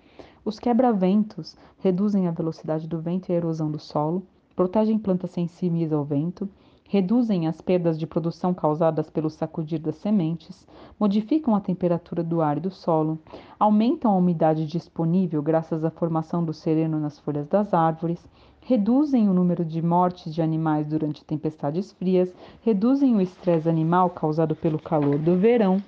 Os 0.44 0.60
quebra-ventos 0.60 1.56
reduzem 1.80 2.28
a 2.28 2.30
velocidade 2.30 2.86
do 2.86 3.00
vento 3.00 3.28
e 3.28 3.32
a 3.32 3.38
erosão 3.38 3.72
do 3.72 3.78
solo, 3.80 4.22
protegem 4.54 4.96
plantas 5.00 5.32
sensíveis 5.32 5.92
ao 5.92 6.04
vento, 6.04 6.48
reduzem 6.88 7.48
as 7.48 7.60
perdas 7.60 7.98
de 7.98 8.06
produção 8.06 8.54
causadas 8.54 9.10
pelo 9.10 9.30
sacudir 9.30 9.80
das 9.80 9.96
sementes, 9.96 10.64
modificam 11.00 11.56
a 11.56 11.60
temperatura 11.60 12.22
do 12.22 12.40
ar 12.40 12.58
e 12.58 12.60
do 12.60 12.70
solo, 12.70 13.18
aumentam 13.58 14.12
a 14.12 14.16
umidade 14.16 14.64
disponível 14.64 15.42
graças 15.42 15.84
à 15.84 15.90
formação 15.90 16.44
do 16.44 16.52
sereno 16.52 17.00
nas 17.00 17.18
folhas 17.18 17.48
das 17.48 17.74
árvores, 17.74 18.24
reduzem 18.64 19.28
o 19.28 19.34
número 19.34 19.64
de 19.64 19.82
mortes 19.82 20.34
de 20.34 20.40
animais 20.40 20.86
durante 20.86 21.24
tempestades 21.24 21.92
frias, 21.92 22.34
reduzem 22.62 23.14
o 23.14 23.20
estresse 23.20 23.68
animal 23.68 24.10
causado 24.10 24.54
pelo 24.54 24.78
calor 24.78 25.18
do 25.18 25.36
verão 25.36 25.82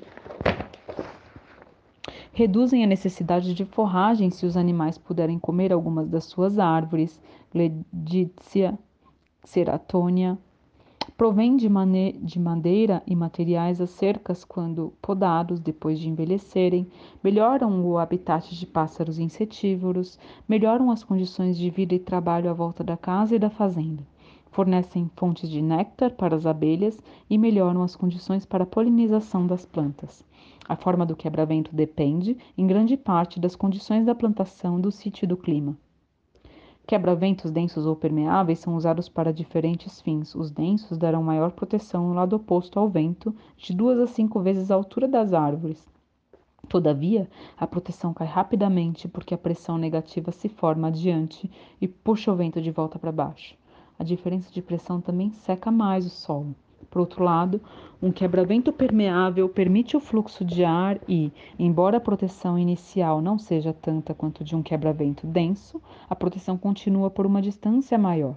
reduzem 2.35 2.83
a 2.83 2.87
necessidade 2.87 3.55
de 3.55 3.65
forragem 3.65 4.29
se 4.29 4.45
os 4.45 4.57
animais 4.57 4.99
puderem 4.99 5.39
comer 5.39 5.73
algumas 5.73 6.09
das 6.09 6.25
suas 6.25 6.59
árvores, 6.59 7.21
Gleditsia 7.53 8.77
ceratonia, 9.45 10.37
provém 11.17 11.57
de, 11.57 11.69
de, 12.21 12.41
madeira 12.41 13.01
e 13.07 13.15
materiais 13.15 13.81
as 13.81 13.91
cercas 13.91 14.45
quando 14.45 14.93
podados 15.01 15.61
depois 15.61 16.01
de 16.01 16.09
envelhecerem, 16.09 16.89
melhoram 17.23 17.87
o 17.87 17.99
habitat 17.99 18.53
de 18.53 18.67
pássaros 18.67 19.21
insetívoros, 19.21 20.19
melhoram 20.49 20.91
as 20.91 21.05
condições 21.05 21.57
de 21.57 21.71
vida 21.71 21.95
e 21.95 22.01
trabalho 22.01 22.51
à 22.51 22.53
volta 22.53 22.83
da 22.83 22.97
casa 22.97 23.37
e 23.37 23.39
da 23.39 23.49
fazenda, 23.49 24.03
fornecem 24.51 25.09
fontes 25.15 25.49
de 25.49 25.63
néctar 25.63 26.11
para 26.11 26.35
as 26.35 26.47
abelhas 26.47 26.99
e 27.31 27.39
melhoram 27.39 27.83
as 27.83 27.95
condições 27.95 28.45
para 28.45 28.65
a 28.65 28.67
polinização 28.67 29.47
das 29.47 29.65
plantas. 29.65 30.25
A 30.69 30.75
forma 30.75 31.07
do 31.07 31.15
quebra-vento 31.15 31.75
depende, 31.75 32.37
em 32.59 32.67
grande 32.67 32.97
parte, 32.97 33.39
das 33.39 33.55
condições 33.55 34.05
da 34.05 34.17
plantação, 34.17 34.81
do 34.81 34.91
sítio 34.91 35.27
e 35.27 35.29
do 35.29 35.37
clima. 35.37 35.77
Quebra-ventos 36.87 37.51
densos 37.51 37.87
ou 37.87 37.97
permeáveis 37.97 38.59
são 38.59 38.77
usados 38.77 39.09
para 39.09 39.33
diferentes 39.33 40.03
fins. 40.03 40.35
Os 40.35 40.51
densos 40.51 40.99
darão 40.99 41.23
maior 41.23 41.53
proteção 41.53 42.09
no 42.09 42.15
lado 42.15 42.37
oposto 42.37 42.79
ao 42.79 42.91
vento, 42.91 43.35
de 43.57 43.75
duas 43.75 43.99
a 43.99 44.07
cinco 44.07 44.41
vezes 44.41 44.71
a 44.71 44.75
altura 44.75 45.09
das 45.09 45.33
árvores. 45.33 45.89
Todavia, 46.69 47.29
a 47.57 47.67
proteção 47.67 48.13
cai 48.13 48.27
rapidamente 48.27 49.09
porque 49.09 49.33
a 49.33 49.39
pressão 49.39 49.79
negativa 49.79 50.31
se 50.31 50.49
forma 50.49 50.89
adiante 50.89 51.51
e 51.81 51.89
puxa 51.89 52.31
o 52.31 52.37
vento 52.37 52.61
de 52.61 52.71
volta 52.71 52.99
para 52.99 53.11
baixo. 53.11 53.57
A 53.99 54.05
diferença 54.05 54.53
de 54.53 54.61
pressão 54.61 55.01
também 55.01 55.31
seca 55.31 55.71
mais 55.71 56.05
o 56.05 56.11
solo. 56.11 56.55
Por 56.91 57.01
outro 57.01 57.25
lado, 57.25 57.61
um 58.03 58.13
quebra-vento 58.13 58.73
permeável 58.73 59.49
permite 59.49 59.97
o 59.97 60.01
fluxo 60.01 60.45
de 60.45 60.65
ar 60.65 61.01
e, 61.09 61.33
embora 61.59 61.97
a 61.97 62.01
proteção 62.01 62.59
inicial 62.59 63.23
não 63.23 63.39
seja 63.39 63.73
tanta 63.73 64.13
quanto 64.13 64.45
de 64.45 64.55
um 64.55 64.63
quebra-vento 64.63 65.27
denso, 65.27 65.81
a 66.09 66.15
proteção 66.15 66.59
continua 66.59 67.11
por 67.11 67.25
uma 67.25 67.41
distância 67.41 67.97
maior. 67.97 68.37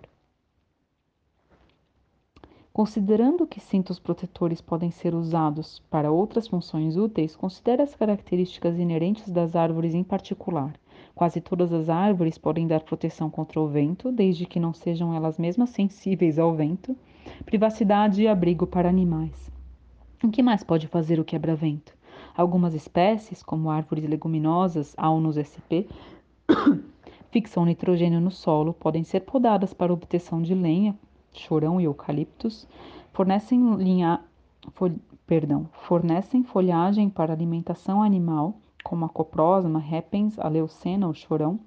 Considerando 2.72 3.48
que 3.48 3.60
cintos 3.60 3.98
protetores 3.98 4.62
podem 4.62 4.91
ser 4.91 5.16
usados 5.16 5.82
para 5.89 6.12
outras 6.12 6.48
funções 6.48 6.95
úteis, 6.95 7.36
considere 7.36 7.82
as 7.82 7.95
características 7.95 8.78
inerentes 8.78 9.30
das 9.30 9.56
árvores 9.56 9.95
em 9.95 10.04
particular. 10.04 10.80
Quase 11.16 11.41
todas 11.41 11.74
as 11.74 11.89
árvores 11.89 12.38
podem 12.38 12.68
dar 12.68 12.82
proteção 12.82 13.32
contra 13.32 13.60
o 13.60 13.68
vento, 13.68 14.12
desde 14.12 14.45
que 14.45 14.60
não 14.60 14.74
sejam 14.76 15.12
elas 15.12 15.39
mesmas 15.39 15.72
sensíveis 15.72 16.38
ao 16.38 16.54
vento 16.54 16.95
privacidade 17.46 18.22
e 18.22 18.28
abrigo 18.28 18.68
para 18.68 18.90
animais. 18.90 19.52
O 20.24 20.30
que 20.30 20.42
mais 20.42 20.64
pode 20.64 20.88
fazer 20.88 21.20
o 21.20 21.26
quebra-vento? 21.26 21.94
Algumas 22.36 22.74
espécies, 22.74 23.44
como 23.44 23.70
árvores 23.70 24.08
leguminosas, 24.08 24.94
Alnus 24.98 25.38
sp, 25.38 25.86
fixam 27.32 27.66
nitrogênio 27.66 28.20
no 28.20 28.32
solo, 28.32 28.74
podem 28.74 29.04
ser 29.04 29.22
podadas 29.22 29.74
para 29.74 29.94
obtenção 29.94 30.42
de 30.42 30.56
lenha, 30.56 30.96
chorão 31.34 31.80
e 31.80 31.84
eucaliptus, 31.84 32.68
fornecem, 33.14 33.76
linha, 33.76 34.22
fol, 34.74 34.92
perdão, 35.26 35.70
fornecem 35.72 36.44
folhagem 36.44 37.10
para 37.10 37.34
alimentação 37.34 38.02
animal, 38.02 38.58
como 38.84 39.06
a 39.06 39.10
coprosma, 39.10 39.80
repens, 39.80 40.40
a 40.40 40.48
leucena 40.48 41.08
ou 41.08 41.14
chorão, 41.14 41.60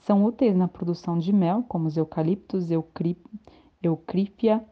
são 0.00 0.24
úteis 0.24 0.56
na 0.56 0.68
produção 0.68 1.18
de 1.18 1.32
mel, 1.32 1.64
como 1.68 1.86
os 1.86 1.96
eucaliptos, 1.96 2.70
eucrípia 3.82 4.64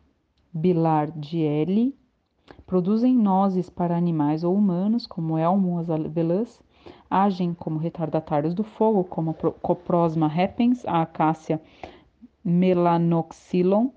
Bilardielli 0.53 1.95
produzem 2.67 3.15
nozes 3.15 3.69
para 3.69 3.97
animais 3.97 4.45
ou 4.45 4.55
humanos, 4.55 5.07
como 5.07 5.37
elmo 5.37 5.79
avelãs, 5.79 6.61
agem 7.11 7.55
como 7.55 7.79
retardatários 7.79 8.55
do 8.55 8.63
fogo, 8.63 9.05
como 9.05 9.31
a 9.31 9.35
Coprosma 9.35 10.29
repens, 10.29 10.85
a 10.87 11.03
acácia 11.03 11.61
melanoxylon, 12.45 13.89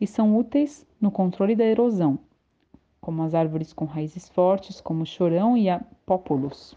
e 0.00 0.06
são 0.06 0.36
úteis 0.36 0.86
no 1.00 1.10
controle 1.10 1.56
da 1.56 1.64
erosão, 1.64 2.18
como 3.00 3.22
as 3.22 3.34
árvores 3.34 3.72
com 3.72 3.84
raízes 3.84 4.28
fortes, 4.28 4.80
como 4.80 5.02
o 5.02 5.06
chorão 5.06 5.56
e 5.56 5.68
a 5.68 5.80
populus. 6.04 6.76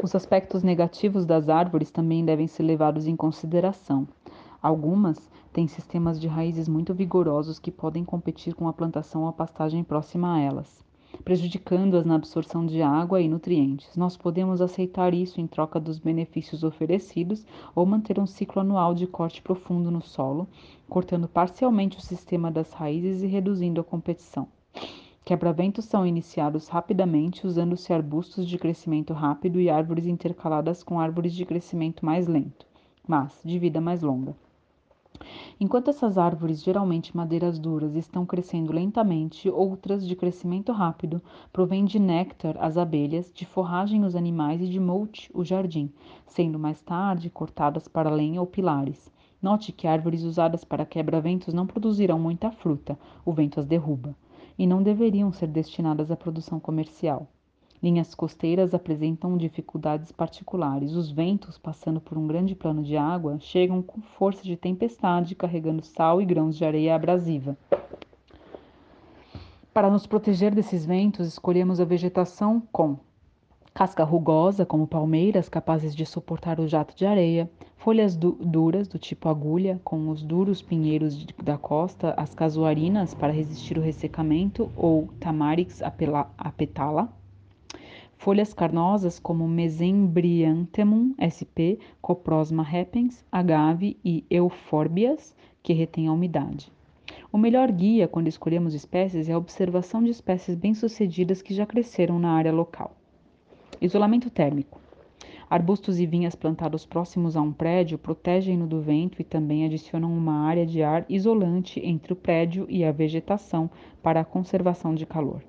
Os 0.00 0.14
aspectos 0.14 0.62
negativos 0.62 1.26
das 1.26 1.48
árvores 1.48 1.90
também 1.90 2.24
devem 2.24 2.46
ser 2.46 2.62
levados 2.62 3.08
em 3.08 3.16
consideração. 3.16 4.06
Algumas 4.62 5.28
têm 5.52 5.66
sistemas 5.66 6.20
de 6.20 6.28
raízes 6.28 6.68
muito 6.68 6.94
vigorosos 6.94 7.58
que 7.58 7.72
podem 7.72 8.04
competir 8.04 8.54
com 8.54 8.68
a 8.68 8.72
plantação 8.72 9.22
ou 9.22 9.28
a 9.28 9.32
pastagem 9.32 9.82
próxima 9.82 10.36
a 10.36 10.38
elas, 10.38 10.84
prejudicando-as 11.24 12.04
na 12.04 12.14
absorção 12.14 12.64
de 12.64 12.80
água 12.80 13.20
e 13.20 13.28
nutrientes. 13.28 13.96
Nós 13.96 14.16
podemos 14.16 14.60
aceitar 14.60 15.12
isso 15.12 15.40
em 15.40 15.48
troca 15.48 15.80
dos 15.80 15.98
benefícios 15.98 16.62
oferecidos 16.62 17.44
ou 17.74 17.84
manter 17.84 18.20
um 18.20 18.26
ciclo 18.26 18.60
anual 18.60 18.94
de 18.94 19.06
corte 19.08 19.42
profundo 19.42 19.90
no 19.90 20.00
solo, 20.00 20.46
cortando 20.88 21.26
parcialmente 21.26 21.98
o 21.98 22.02
sistema 22.02 22.52
das 22.52 22.72
raízes 22.72 23.24
e 23.24 23.26
reduzindo 23.26 23.80
a 23.80 23.84
competição. 23.84 24.46
Quebra-ventos 25.28 25.84
são 25.84 26.06
iniciados 26.06 26.68
rapidamente 26.68 27.46
usando-se 27.46 27.92
arbustos 27.92 28.48
de 28.48 28.56
crescimento 28.56 29.12
rápido 29.12 29.60
e 29.60 29.68
árvores 29.68 30.06
intercaladas 30.06 30.82
com 30.82 30.98
árvores 30.98 31.34
de 31.34 31.44
crescimento 31.44 32.02
mais 32.02 32.26
lento, 32.26 32.66
mas 33.06 33.38
de 33.44 33.58
vida 33.58 33.78
mais 33.78 34.00
longa. 34.00 34.34
Enquanto 35.60 35.90
essas 35.90 36.16
árvores, 36.16 36.62
geralmente 36.64 37.14
madeiras 37.14 37.58
duras, 37.58 37.94
estão 37.94 38.24
crescendo 38.24 38.72
lentamente, 38.72 39.50
outras, 39.50 40.08
de 40.08 40.16
crescimento 40.16 40.72
rápido, 40.72 41.20
provêm 41.52 41.84
de 41.84 41.98
néctar 41.98 42.56
as 42.58 42.78
abelhas, 42.78 43.30
de 43.30 43.44
forragem 43.44 44.06
os 44.06 44.16
animais 44.16 44.62
e 44.62 44.66
de 44.66 44.80
mulch 44.80 45.30
o 45.34 45.44
jardim, 45.44 45.92
sendo 46.24 46.58
mais 46.58 46.80
tarde 46.80 47.28
cortadas 47.28 47.86
para 47.86 48.08
lenha 48.08 48.40
ou 48.40 48.46
pilares. 48.46 49.12
Note 49.42 49.72
que 49.72 49.86
árvores 49.86 50.22
usadas 50.22 50.64
para 50.64 50.86
quebra-ventos 50.86 51.52
não 51.52 51.66
produzirão 51.66 52.18
muita 52.18 52.50
fruta, 52.50 52.98
o 53.26 53.32
vento 53.34 53.60
as 53.60 53.66
derruba 53.66 54.16
e 54.58 54.66
não 54.66 54.82
deveriam 54.82 55.32
ser 55.32 55.46
destinadas 55.46 56.10
à 56.10 56.16
produção 56.16 56.58
comercial. 56.58 57.28
Linhas 57.80 58.12
costeiras 58.12 58.74
apresentam 58.74 59.36
dificuldades 59.36 60.10
particulares. 60.10 60.94
Os 60.94 61.12
ventos, 61.12 61.56
passando 61.56 62.00
por 62.00 62.18
um 62.18 62.26
grande 62.26 62.56
plano 62.56 62.82
de 62.82 62.96
água, 62.96 63.38
chegam 63.38 63.80
com 63.80 64.00
força 64.00 64.42
de 64.42 64.56
tempestade, 64.56 65.36
carregando 65.36 65.84
sal 65.84 66.20
e 66.20 66.24
grãos 66.24 66.56
de 66.56 66.64
areia 66.64 66.96
abrasiva. 66.96 67.56
Para 69.72 69.88
nos 69.88 70.08
proteger 70.08 70.52
desses 70.52 70.84
ventos, 70.84 71.28
escolhemos 71.28 71.78
a 71.80 71.84
vegetação 71.84 72.60
com 72.72 72.98
casca 73.78 74.02
rugosa, 74.02 74.66
como 74.66 74.88
palmeiras, 74.88 75.48
capazes 75.48 75.94
de 75.94 76.04
suportar 76.04 76.58
o 76.58 76.66
jato 76.66 76.96
de 76.96 77.06
areia, 77.06 77.48
folhas 77.76 78.16
du 78.16 78.32
duras, 78.32 78.88
do 78.88 78.98
tipo 78.98 79.28
agulha, 79.28 79.80
com 79.84 80.08
os 80.08 80.20
duros 80.20 80.60
pinheiros 80.60 81.24
da 81.40 81.56
costa, 81.56 82.12
as 82.16 82.34
casuarinas, 82.34 83.14
para 83.14 83.32
resistir 83.32 83.78
o 83.78 83.80
ressecamento, 83.80 84.68
ou 84.74 85.06
tamarix 85.20 85.80
apetala, 85.80 87.08
folhas 88.16 88.52
carnosas 88.52 89.20
como 89.20 89.46
Mesembryanthemum 89.46 91.14
sp, 91.30 91.78
Coprosma 92.02 92.64
repens, 92.64 93.24
agave 93.30 93.96
e 94.04 94.24
eufórbias, 94.28 95.36
que 95.62 95.72
retêm 95.72 96.08
a 96.08 96.12
umidade. 96.12 96.72
O 97.30 97.38
melhor 97.38 97.70
guia 97.70 98.08
quando 98.08 98.26
escolhemos 98.26 98.74
espécies 98.74 99.28
é 99.28 99.34
a 99.34 99.38
observação 99.38 100.02
de 100.02 100.10
espécies 100.10 100.56
bem-sucedidas 100.56 101.40
que 101.40 101.54
já 101.54 101.64
cresceram 101.64 102.18
na 102.18 102.32
área 102.32 102.52
local. 102.52 102.96
Isolamento 103.80 104.28
térmico. 104.28 104.80
Arbustos 105.48 106.00
e 106.00 106.06
vinhas 106.06 106.34
plantados 106.34 106.84
próximos 106.84 107.36
a 107.36 107.40
um 107.40 107.52
prédio 107.52 107.96
protegem-no 107.96 108.66
do 108.66 108.80
vento 108.80 109.22
e 109.22 109.24
também 109.24 109.64
adicionam 109.64 110.12
uma 110.12 110.48
área 110.48 110.66
de 110.66 110.82
ar 110.82 111.06
isolante 111.08 111.80
entre 111.84 112.12
o 112.12 112.16
prédio 112.16 112.66
e 112.68 112.84
a 112.84 112.90
vegetação 112.90 113.70
para 114.02 114.18
a 114.18 114.24
conservação 114.24 114.96
de 114.96 115.06
calor. 115.06 115.44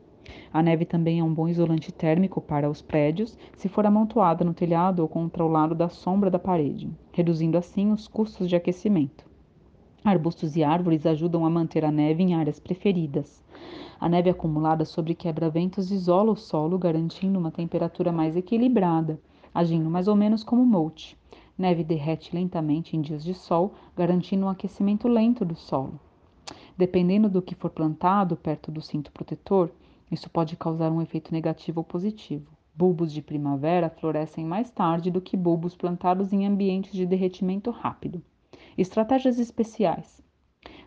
A 0.53 0.61
neve 0.61 0.85
também 0.85 1.19
é 1.19 1.23
um 1.23 1.33
bom 1.33 1.47
isolante 1.47 1.91
térmico 1.91 2.39
para 2.39 2.69
os 2.69 2.83
prédios 2.83 3.35
se 3.55 3.67
for 3.67 3.83
amontoada 3.87 4.45
no 4.45 4.53
telhado 4.53 4.99
ou 4.99 5.07
contra 5.07 5.43
o 5.43 5.47
lado 5.47 5.73
da 5.73 5.89
sombra 5.89 6.29
da 6.29 6.37
parede, 6.37 6.87
reduzindo 7.11 7.57
assim 7.57 7.91
os 7.91 8.07
custos 8.07 8.47
de 8.47 8.55
aquecimento. 8.55 9.25
Arbustos 10.03 10.55
e 10.55 10.63
árvores 10.63 11.07
ajudam 11.07 11.45
a 11.47 11.49
manter 11.49 11.83
a 11.83 11.91
neve 11.91 12.21
em 12.21 12.35
áreas 12.35 12.59
preferidas. 12.59 13.43
A 13.99 14.07
neve 14.07 14.29
acumulada 14.29 14.85
sobre 14.85 15.13
quebra-ventos 15.13 15.91
isola 15.91 16.31
o 16.31 16.35
solo, 16.35 16.77
garantindo 16.77 17.37
uma 17.37 17.51
temperatura 17.51 18.13
mais 18.13 18.37
equilibrada, 18.37 19.19
agindo 19.53 19.89
mais 19.89 20.07
ou 20.07 20.15
menos 20.15 20.41
como 20.41 20.65
mulch. 20.65 21.17
Neve 21.57 21.83
derrete 21.83 22.33
lentamente 22.33 22.95
em 22.95 23.01
dias 23.01 23.23
de 23.25 23.33
sol, 23.33 23.73
garantindo 23.97 24.45
um 24.45 24.49
aquecimento 24.49 25.07
lento 25.09 25.43
do 25.43 25.55
solo. 25.55 25.99
Dependendo 26.77 27.27
do 27.27 27.41
que 27.41 27.53
for 27.53 27.69
plantado 27.69 28.37
perto 28.37 28.71
do 28.71 28.81
cinto 28.81 29.11
protetor, 29.11 29.69
isso 30.09 30.29
pode 30.29 30.55
causar 30.55 30.89
um 30.93 31.01
efeito 31.01 31.33
negativo 31.33 31.81
ou 31.81 31.83
positivo. 31.83 32.49
Bulbos 32.73 33.11
de 33.11 33.21
primavera 33.21 33.89
florescem 33.89 34.45
mais 34.45 34.71
tarde 34.71 35.11
do 35.11 35.19
que 35.19 35.35
bulbos 35.35 35.75
plantados 35.75 36.31
em 36.31 36.47
ambientes 36.47 36.93
de 36.93 37.05
derretimento 37.05 37.69
rápido. 37.69 38.23
Estratégias 38.77 39.37
especiais. 39.37 40.23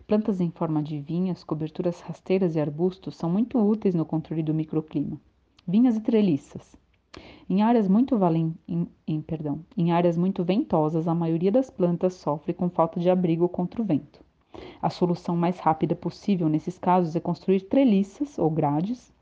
Plantas 0.07 0.41
em 0.41 0.51
forma 0.51 0.83
de 0.83 0.99
vinhas, 0.99 1.43
coberturas 1.43 2.01
rasteiras 2.01 2.55
e 2.55 2.59
arbustos 2.59 3.15
são 3.15 3.29
muito 3.29 3.57
úteis 3.57 3.95
no 3.95 4.05
controle 4.05 4.43
do 4.43 4.53
microclima. 4.53 5.19
Vinhas 5.67 5.95
e 5.95 6.01
treliças. 6.01 6.75
Em 7.49 7.61
áreas 7.61 7.87
muito 7.87 8.17
valen... 8.17 8.53
em, 8.67 8.87
em, 9.07 9.21
perdão, 9.21 9.63
em 9.77 9.91
áreas 9.91 10.17
muito 10.17 10.43
ventosas, 10.43 11.07
a 11.07 11.15
maioria 11.15 11.51
das 11.51 11.69
plantas 11.69 12.15
sofre 12.15 12.53
com 12.53 12.69
falta 12.69 12.99
de 12.99 13.09
abrigo 13.09 13.47
contra 13.47 13.81
o 13.81 13.85
vento. 13.85 14.23
A 14.81 14.89
solução 14.89 15.35
mais 15.35 15.59
rápida 15.59 15.95
possível 15.95 16.49
nesses 16.49 16.77
casos 16.77 17.15
é 17.15 17.19
construir 17.19 17.61
treliças 17.61 18.37
ou 18.37 18.49
grades 18.49 19.13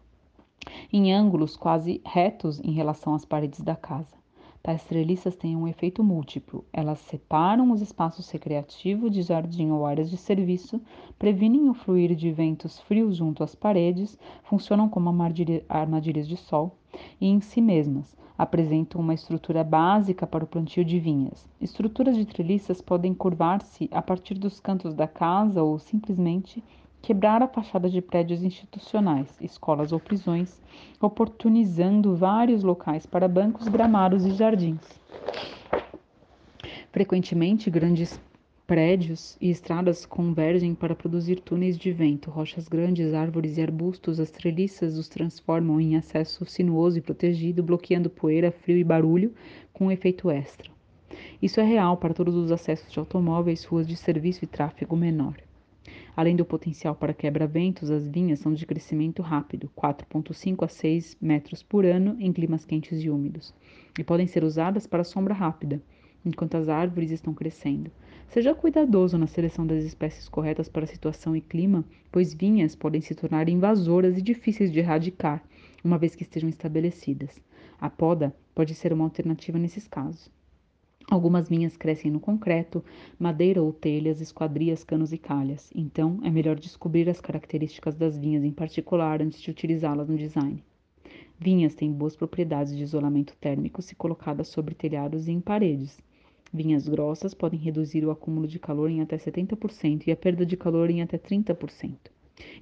em 0.91 1.13
ângulos 1.13 1.55
quase 1.55 2.01
retos 2.05 2.59
em 2.59 2.71
relação 2.71 3.13
às 3.13 3.25
paredes 3.25 3.61
da 3.61 3.75
casa. 3.75 4.20
Tais 4.63 4.83
treliças 4.83 5.35
têm 5.35 5.55
um 5.55 5.67
efeito 5.67 6.03
múltiplo. 6.03 6.63
Elas 6.71 6.99
separam 6.99 7.71
os 7.71 7.81
espaços 7.81 8.29
recreativos 8.29 9.11
de 9.11 9.23
jardim 9.23 9.71
ou 9.71 9.87
áreas 9.87 10.09
de 10.09 10.17
serviço, 10.17 10.79
previnem 11.17 11.67
o 11.67 11.73
fluir 11.73 12.15
de 12.15 12.31
ventos 12.31 12.79
frios 12.81 13.15
junto 13.15 13.43
às 13.43 13.55
paredes, 13.55 14.19
funcionam 14.43 14.87
como 14.87 15.09
armadilhas 15.67 16.27
de 16.27 16.37
sol 16.37 16.77
e, 17.19 17.27
em 17.27 17.41
si 17.41 17.59
mesmas, 17.59 18.15
apresentam 18.37 19.01
uma 19.01 19.15
estrutura 19.15 19.63
básica 19.63 20.27
para 20.27 20.43
o 20.43 20.47
plantio 20.47 20.85
de 20.85 20.99
vinhas. 20.99 21.49
Estruturas 21.59 22.15
de 22.15 22.25
treliças 22.25 22.81
podem 22.81 23.15
curvar-se 23.15 23.89
a 23.91 24.01
partir 24.01 24.35
dos 24.35 24.59
cantos 24.59 24.93
da 24.93 25.07
casa 25.07 25.63
ou 25.63 25.79
simplesmente 25.79 26.63
quebrar 27.01 27.41
a 27.41 27.47
fachada 27.47 27.89
de 27.89 28.01
prédios 28.01 28.43
institucionais, 28.43 29.27
escolas 29.41 29.91
ou 29.91 29.99
prisões, 29.99 30.61
oportunizando 31.01 32.15
vários 32.15 32.63
locais 32.63 33.05
para 33.05 33.27
bancos, 33.27 33.67
gramados 33.67 34.25
e 34.25 34.31
jardins. 34.31 34.81
Frequentemente, 36.91 37.69
grandes 37.69 38.19
prédios 38.67 39.35
e 39.41 39.49
estradas 39.49 40.05
convergem 40.05 40.73
para 40.75 40.95
produzir 40.95 41.41
túneis 41.41 41.77
de 41.77 41.91
vento. 41.91 42.29
Rochas 42.29 42.67
grandes, 42.67 43.13
árvores 43.13 43.57
e 43.57 43.61
arbustos, 43.61 44.19
as 44.19 44.31
treliças 44.31 44.97
os 44.97 45.09
transformam 45.09 45.81
em 45.81 45.97
acesso 45.97 46.45
sinuoso 46.45 46.97
e 46.97 47.01
protegido, 47.01 47.63
bloqueando 47.63 48.09
poeira, 48.09 48.51
frio 48.51 48.77
e 48.77 48.83
barulho, 48.83 49.33
com 49.73 49.87
um 49.87 49.91
efeito 49.91 50.29
extra. 50.29 50.69
Isso 51.41 51.59
é 51.59 51.63
real 51.63 51.97
para 51.97 52.13
todos 52.13 52.35
os 52.35 52.51
acessos 52.51 52.91
de 52.91 52.99
automóveis, 52.99 53.65
ruas 53.65 53.87
de 53.87 53.95
serviço 53.95 54.45
e 54.45 54.47
tráfego 54.47 54.95
menor. 54.95 55.35
Além 56.15 56.35
do 56.35 56.45
potencial 56.45 56.93
para 56.95 57.13
quebra-ventos, 57.13 57.89
as 57.89 58.07
vinhas 58.07 58.39
são 58.39 58.53
de 58.53 58.65
crescimento 58.65 59.21
rápido, 59.21 59.71
4,5 59.75 60.63
a 60.63 60.67
6 60.67 61.17
metros 61.21 61.63
por 61.63 61.85
ano 61.85 62.15
em 62.19 62.31
climas 62.31 62.65
quentes 62.65 63.03
e 63.03 63.09
úmidos, 63.09 63.53
e 63.97 64.03
podem 64.03 64.27
ser 64.27 64.43
usadas 64.43 64.85
para 64.85 65.03
sombra 65.03 65.33
rápida, 65.33 65.81
enquanto 66.25 66.55
as 66.55 66.69
árvores 66.69 67.11
estão 67.11 67.33
crescendo. 67.33 67.91
Seja 68.27 68.55
cuidadoso 68.55 69.17
na 69.17 69.27
seleção 69.27 69.67
das 69.67 69.83
espécies 69.83 70.29
corretas 70.29 70.69
para 70.69 70.85
a 70.85 70.87
situação 70.87 71.35
e 71.35 71.41
clima, 71.41 71.83
pois 72.11 72.33
vinhas 72.33 72.75
podem 72.75 73.01
se 73.01 73.13
tornar 73.13 73.49
invasoras 73.49 74.17
e 74.17 74.21
difíceis 74.21 74.71
de 74.71 74.79
erradicar, 74.79 75.43
uma 75.83 75.97
vez 75.97 76.15
que 76.15 76.23
estejam 76.23 76.49
estabelecidas. 76.49 77.41
A 77.79 77.89
poda 77.89 78.33
pode 78.53 78.75
ser 78.75 78.93
uma 78.93 79.03
alternativa 79.03 79.57
nesses 79.57 79.87
casos. 79.87 80.31
Algumas 81.11 81.49
vinhas 81.49 81.75
crescem 81.75 82.09
no 82.09 82.21
concreto, 82.21 82.81
madeira 83.19 83.61
ou 83.61 83.73
telhas, 83.73 84.21
esquadrias, 84.21 84.81
canos 84.81 85.11
e 85.11 85.17
calhas. 85.17 85.69
Então, 85.75 86.21
é 86.23 86.29
melhor 86.29 86.57
descobrir 86.57 87.09
as 87.09 87.19
características 87.19 87.95
das 87.95 88.17
vinhas 88.17 88.45
em 88.45 88.51
particular 88.53 89.21
antes 89.21 89.41
de 89.41 89.51
utilizá-las 89.51 90.07
no 90.07 90.15
design. 90.15 90.63
Vinhas 91.37 91.75
têm 91.75 91.91
boas 91.91 92.15
propriedades 92.15 92.73
de 92.73 92.81
isolamento 92.81 93.35
térmico 93.41 93.81
se 93.81 93.93
colocadas 93.93 94.47
sobre 94.47 94.73
telhados 94.73 95.27
e 95.27 95.33
em 95.33 95.41
paredes. 95.41 95.99
Vinhas 96.53 96.87
grossas 96.87 97.33
podem 97.33 97.59
reduzir 97.59 98.05
o 98.05 98.11
acúmulo 98.11 98.47
de 98.47 98.57
calor 98.57 98.89
em 98.89 99.01
até 99.01 99.17
70% 99.17 100.07
e 100.07 100.13
a 100.13 100.15
perda 100.15 100.45
de 100.45 100.55
calor 100.55 100.89
em 100.89 101.01
até 101.01 101.17
30%. 101.17 101.97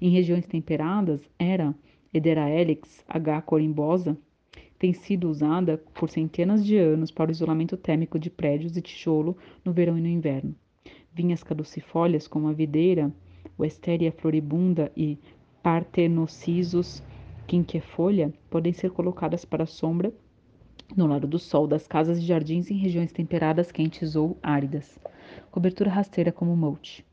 Em 0.01 0.09
regiões 0.09 0.47
temperadas, 0.47 1.21
era 1.37 1.75
Edera 2.11 2.49
helix 2.49 3.05
H. 3.07 3.43
corimbosa 3.43 4.17
tem 4.79 4.93
sido 4.93 5.29
usada 5.29 5.77
por 5.93 6.09
centenas 6.09 6.65
de 6.65 6.77
anos 6.77 7.11
para 7.11 7.27
o 7.27 7.31
isolamento 7.31 7.75
térmico 7.75 8.17
de 8.17 8.29
prédios 8.29 8.77
e 8.77 8.81
tijolo 8.81 9.37
no 9.63 9.73
verão 9.73 9.97
e 9.97 10.01
no 10.01 10.07
inverno. 10.07 10.55
Vinhas 11.13 11.43
caducifólias 11.43 12.27
como 12.27 12.47
a 12.47 12.53
videira, 12.53 13.13
Westeria 13.59 14.11
floribunda 14.11 14.89
e 14.95 15.19
Partenocissus 15.61 17.03
quinquefolha 17.45 18.33
podem 18.49 18.71
ser 18.71 18.91
colocadas 18.91 19.43
para 19.43 19.65
sombra 19.65 20.13
no 20.95 21.05
lado 21.05 21.27
do 21.27 21.37
sol 21.37 21.67
das 21.67 21.85
casas 21.85 22.17
e 22.17 22.21
jardins 22.21 22.71
em 22.71 22.77
regiões 22.77 23.11
temperadas, 23.11 23.71
quentes 23.71 24.15
ou 24.15 24.37
áridas. 24.41 24.97
Cobertura 25.51 25.89
rasteira 25.89 26.31
como 26.31 26.55
mulch. 26.55 27.05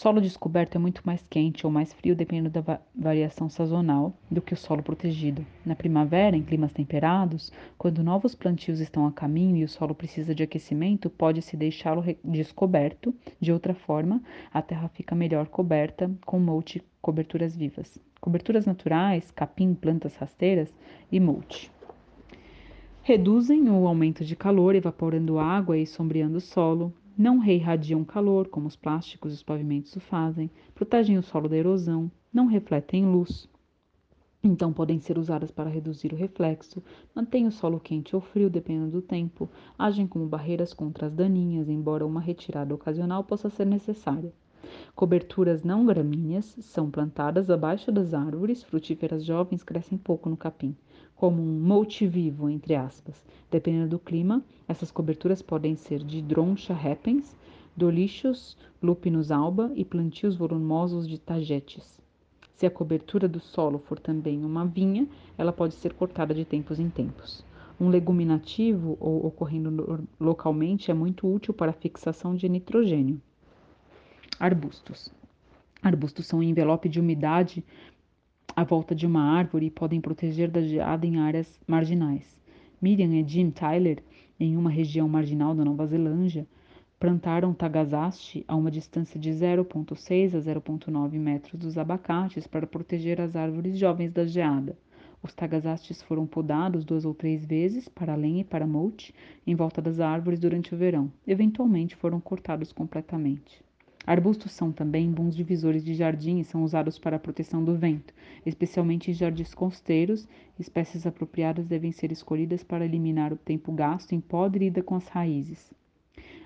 Solo 0.00 0.18
descoberto 0.18 0.76
é 0.76 0.78
muito 0.78 1.02
mais 1.04 1.22
quente 1.28 1.66
ou 1.66 1.70
mais 1.70 1.92
frio 1.92 2.16
dependendo 2.16 2.48
da 2.48 2.62
va 2.62 2.80
variação 2.94 3.50
sazonal 3.50 4.14
do 4.30 4.40
que 4.40 4.54
o 4.54 4.56
solo 4.56 4.82
protegido. 4.82 5.44
Na 5.62 5.76
primavera, 5.76 6.34
em 6.34 6.42
climas 6.42 6.72
temperados, 6.72 7.52
quando 7.76 8.02
novos 8.02 8.34
plantios 8.34 8.80
estão 8.80 9.06
a 9.06 9.12
caminho 9.12 9.58
e 9.58 9.64
o 9.64 9.68
solo 9.68 9.94
precisa 9.94 10.34
de 10.34 10.42
aquecimento, 10.42 11.10
pode-se 11.10 11.54
deixá-lo 11.54 12.02
descoberto. 12.24 13.14
De 13.38 13.52
outra 13.52 13.74
forma, 13.74 14.22
a 14.50 14.62
terra 14.62 14.88
fica 14.88 15.14
melhor 15.14 15.48
coberta 15.48 16.10
com 16.24 16.40
mulch 16.40 16.82
coberturas 17.02 17.54
vivas. 17.54 17.98
Coberturas 18.22 18.64
naturais, 18.64 19.30
capim, 19.30 19.74
plantas 19.74 20.16
rasteiras 20.16 20.74
e 21.12 21.20
mulch 21.20 21.70
reduzem 23.02 23.68
o 23.68 23.88
aumento 23.88 24.24
de 24.24 24.36
calor, 24.36 24.74
evaporando 24.74 25.38
água 25.38 25.76
e 25.76 25.86
sombreando 25.86 26.38
o 26.38 26.40
solo, 26.40 26.92
não 27.20 27.36
reirradiam 27.36 28.02
calor, 28.02 28.48
como 28.48 28.66
os 28.66 28.76
plásticos 28.76 29.32
e 29.32 29.34
os 29.34 29.42
pavimentos 29.42 29.94
o 29.94 30.00
fazem, 30.00 30.50
protegem 30.74 31.18
o 31.18 31.22
solo 31.22 31.50
da 31.50 31.56
erosão, 31.58 32.10
não 32.32 32.46
refletem 32.46 33.04
luz. 33.04 33.46
Então 34.42 34.72
podem 34.72 34.98
ser 34.98 35.18
usadas 35.18 35.50
para 35.50 35.68
reduzir 35.68 36.14
o 36.14 36.16
reflexo, 36.16 36.82
mantêm 37.14 37.46
o 37.46 37.52
solo 37.52 37.78
quente 37.78 38.16
ou 38.16 38.22
frio 38.22 38.48
dependendo 38.48 38.92
do 38.92 39.02
tempo, 39.02 39.50
agem 39.78 40.06
como 40.06 40.26
barreiras 40.26 40.72
contra 40.72 41.08
as 41.08 41.14
daninhas, 41.14 41.68
embora 41.68 42.06
uma 42.06 42.22
retirada 42.22 42.74
ocasional 42.74 43.22
possa 43.22 43.50
ser 43.50 43.66
necessária. 43.66 44.32
Coberturas 44.94 45.62
não 45.62 45.84
gramíneas 45.84 46.56
são 46.62 46.90
plantadas 46.90 47.50
abaixo 47.50 47.92
das 47.92 48.14
árvores, 48.14 48.62
frutíferas 48.62 49.26
jovens 49.26 49.62
crescem 49.62 49.98
pouco 49.98 50.30
no 50.30 50.38
capim 50.38 50.74
como 51.20 51.42
um 51.42 51.60
mulch 51.60 52.06
vivo, 52.06 52.48
entre 52.48 52.74
aspas. 52.74 53.22
Dependendo 53.50 53.90
do 53.90 53.98
clima, 53.98 54.42
essas 54.66 54.90
coberturas 54.90 55.42
podem 55.42 55.76
ser 55.76 56.02
de 56.02 56.22
droncha 56.22 56.72
repens, 56.72 57.36
dolichos, 57.76 58.56
lupinus 58.82 59.30
alba 59.30 59.70
e 59.74 59.84
plantios 59.84 60.34
volumosos 60.34 61.06
de 61.06 61.18
tagetes. 61.18 62.00
Se 62.56 62.64
a 62.64 62.70
cobertura 62.70 63.28
do 63.28 63.38
solo 63.38 63.78
for 63.78 63.98
também 63.98 64.42
uma 64.42 64.64
vinha, 64.64 65.06
ela 65.36 65.52
pode 65.52 65.74
ser 65.74 65.92
cortada 65.92 66.32
de 66.32 66.46
tempos 66.46 66.80
em 66.80 66.88
tempos. 66.88 67.44
Um 67.78 67.90
leguminativo 67.90 68.96
ou 68.98 69.26
ocorrendo 69.26 70.08
localmente 70.18 70.90
é 70.90 70.94
muito 70.94 71.30
útil 71.30 71.52
para 71.52 71.70
a 71.70 71.74
fixação 71.74 72.34
de 72.34 72.48
nitrogênio. 72.48 73.20
Arbustos. 74.38 75.12
Arbustos 75.82 76.26
são 76.26 76.38
um 76.38 76.42
envelope 76.42 76.88
de 76.88 76.98
umidade 76.98 77.62
à 78.56 78.64
volta 78.64 78.94
de 78.94 79.06
uma 79.06 79.22
árvore 79.22 79.66
e 79.66 79.70
podem 79.70 80.00
proteger 80.00 80.50
da 80.50 80.62
geada 80.62 81.06
em 81.06 81.18
áreas 81.18 81.60
marginais. 81.66 82.38
Miriam 82.80 83.12
e 83.14 83.26
Jim 83.26 83.50
Tyler, 83.50 84.02
em 84.38 84.56
uma 84.56 84.70
região 84.70 85.08
marginal 85.08 85.54
da 85.54 85.64
Nova 85.64 85.86
Zelândia, 85.86 86.46
plantaram 86.98 87.54
tagazaste 87.54 88.44
a 88.46 88.54
uma 88.54 88.70
distância 88.70 89.18
de 89.18 89.30
0,6 89.30 90.34
a 90.34 90.38
0,9 90.38 91.18
metros 91.18 91.58
dos 91.60 91.78
abacates 91.78 92.46
para 92.46 92.66
proteger 92.66 93.20
as 93.20 93.36
árvores 93.36 93.78
jovens 93.78 94.12
da 94.12 94.26
geada. 94.26 94.76
Os 95.22 95.34
tagazastes 95.34 96.02
foram 96.02 96.26
podados 96.26 96.84
duas 96.84 97.04
ou 97.04 97.14
três 97.14 97.44
vezes, 97.44 97.88
para 97.88 98.14
lenha 98.14 98.40
e 98.40 98.44
para 98.44 98.66
mulch, 98.66 99.14
em 99.46 99.54
volta 99.54 99.82
das 99.82 100.00
árvores 100.00 100.38
durante 100.38 100.74
o 100.74 100.78
verão. 100.78 101.12
Eventualmente 101.26 101.94
foram 101.94 102.20
cortados 102.20 102.72
completamente. 102.72 103.62
Arbustos 104.10 104.50
são 104.50 104.72
também 104.72 105.08
bons 105.08 105.36
divisores 105.36 105.84
de 105.84 105.94
jardim 105.94 106.40
e 106.40 106.44
são 106.44 106.64
usados 106.64 106.98
para 106.98 107.14
a 107.14 107.18
proteção 107.20 107.62
do 107.62 107.76
vento, 107.76 108.12
especialmente 108.44 109.08
em 109.08 109.14
jardins 109.14 109.54
costeiros. 109.54 110.26
Espécies 110.58 111.06
apropriadas 111.06 111.64
devem 111.68 111.92
ser 111.92 112.10
escolhidas 112.10 112.64
para 112.64 112.84
eliminar 112.84 113.32
o 113.32 113.36
tempo 113.36 113.70
gasto 113.70 114.10
em 114.10 114.20
podrida 114.20 114.82
com 114.82 114.96
as 114.96 115.06
raízes. 115.06 115.72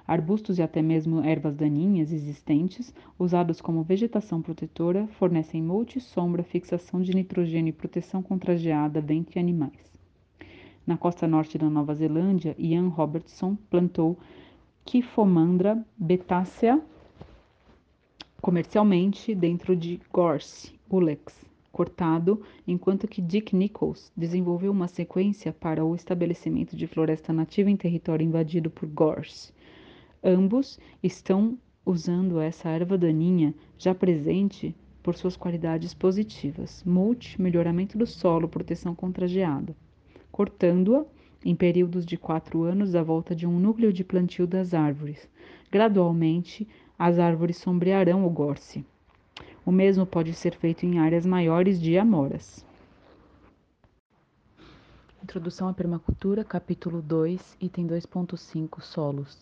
Arbustos 0.06 0.58
e 0.58 0.62
até 0.62 0.82
mesmo 0.82 1.24
ervas 1.24 1.56
daninhas 1.56 2.12
existentes, 2.12 2.92
usados 3.18 3.62
como 3.62 3.82
vegetação 3.82 4.42
protetora, 4.42 5.06
fornecem 5.18 5.62
multi, 5.62 5.98
sombra, 6.00 6.42
fixação 6.42 7.00
de 7.00 7.14
nitrogênio 7.14 7.70
e 7.70 7.72
proteção 7.72 8.22
contra 8.22 8.58
geada, 8.58 9.00
vento 9.00 9.36
e 9.36 9.38
animais. 9.38 9.90
Na 10.86 10.98
costa 10.98 11.26
norte 11.26 11.56
da 11.56 11.70
Nova 11.70 11.94
Zelândia, 11.94 12.54
Ian 12.58 12.88
Robertson 12.88 13.56
plantou 13.70 14.18
Kifomandra 14.84 15.82
betácea 15.96 16.78
comercialmente 18.44 19.34
dentro 19.34 19.74
de 19.74 19.98
Gorse, 20.12 20.78
Ulex, 20.90 21.34
cortado, 21.72 22.42
enquanto 22.68 23.08
que 23.08 23.22
Dick 23.22 23.56
Nichols 23.56 24.12
desenvolveu 24.14 24.70
uma 24.70 24.86
sequência 24.86 25.50
para 25.50 25.82
o 25.82 25.94
estabelecimento 25.94 26.76
de 26.76 26.86
floresta 26.86 27.32
nativa 27.32 27.70
em 27.70 27.76
território 27.76 28.22
invadido 28.22 28.68
por 28.68 28.86
Gorse. 28.86 29.50
Ambos 30.22 30.78
estão 31.02 31.56
usando 31.86 32.38
essa 32.38 32.68
erva 32.68 32.98
daninha 32.98 33.54
já 33.78 33.94
presente 33.94 34.76
por 35.02 35.16
suas 35.16 35.38
qualidades 35.38 35.94
positivas: 35.94 36.84
mulch, 36.84 37.40
melhoramento 37.40 37.96
do 37.96 38.06
solo, 38.06 38.46
proteção 38.46 38.94
contra 38.94 39.26
geada, 39.26 39.74
cortando-a 40.30 41.06
em 41.42 41.54
períodos 41.56 42.04
de 42.04 42.18
quatro 42.18 42.62
anos 42.64 42.94
à 42.94 43.02
volta 43.02 43.34
de 43.34 43.46
um 43.46 43.58
núcleo 43.58 43.90
de 43.90 44.04
plantio 44.04 44.46
das 44.46 44.74
árvores. 44.74 45.30
Gradualmente, 45.72 46.68
as 46.98 47.18
árvores 47.18 47.56
sombrearão 47.58 48.26
o 48.26 48.30
gorse. 48.30 48.84
O 49.66 49.72
mesmo 49.72 50.06
pode 50.06 50.32
ser 50.34 50.54
feito 50.56 50.86
em 50.86 50.98
áreas 50.98 51.26
maiores 51.26 51.80
de 51.80 51.98
amoras. 51.98 52.64
Introdução 55.22 55.68
à 55.68 55.72
Permacultura, 55.72 56.44
capítulo 56.44 57.00
2, 57.00 57.56
item 57.60 57.86
2.5 57.86 58.82
Solos. 58.82 59.38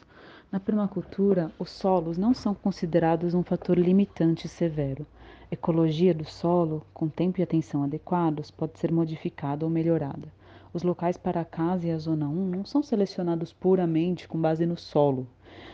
Na 0.52 0.60
permacultura, 0.60 1.50
os 1.58 1.70
solos 1.70 2.16
não 2.16 2.32
são 2.32 2.54
considerados 2.54 3.34
um 3.34 3.42
fator 3.42 3.76
limitante 3.76 4.46
severo. 4.46 5.04
Ecologia 5.50 6.14
do 6.14 6.24
solo, 6.24 6.86
com 6.94 7.08
tempo 7.08 7.40
e 7.40 7.42
atenção 7.42 7.82
adequados, 7.82 8.50
pode 8.50 8.78
ser 8.78 8.92
modificada 8.92 9.64
ou 9.64 9.70
melhorada. 9.70 10.32
Os 10.72 10.82
locais 10.82 11.16
para 11.16 11.40
a 11.40 11.44
casa 11.44 11.88
e 11.88 11.90
a 11.90 11.98
zona 11.98 12.28
1 12.28 12.48
não 12.48 12.64
são 12.64 12.82
selecionados 12.82 13.52
puramente 13.52 14.28
com 14.28 14.40
base 14.40 14.64
no 14.64 14.76
solo. 14.76 15.26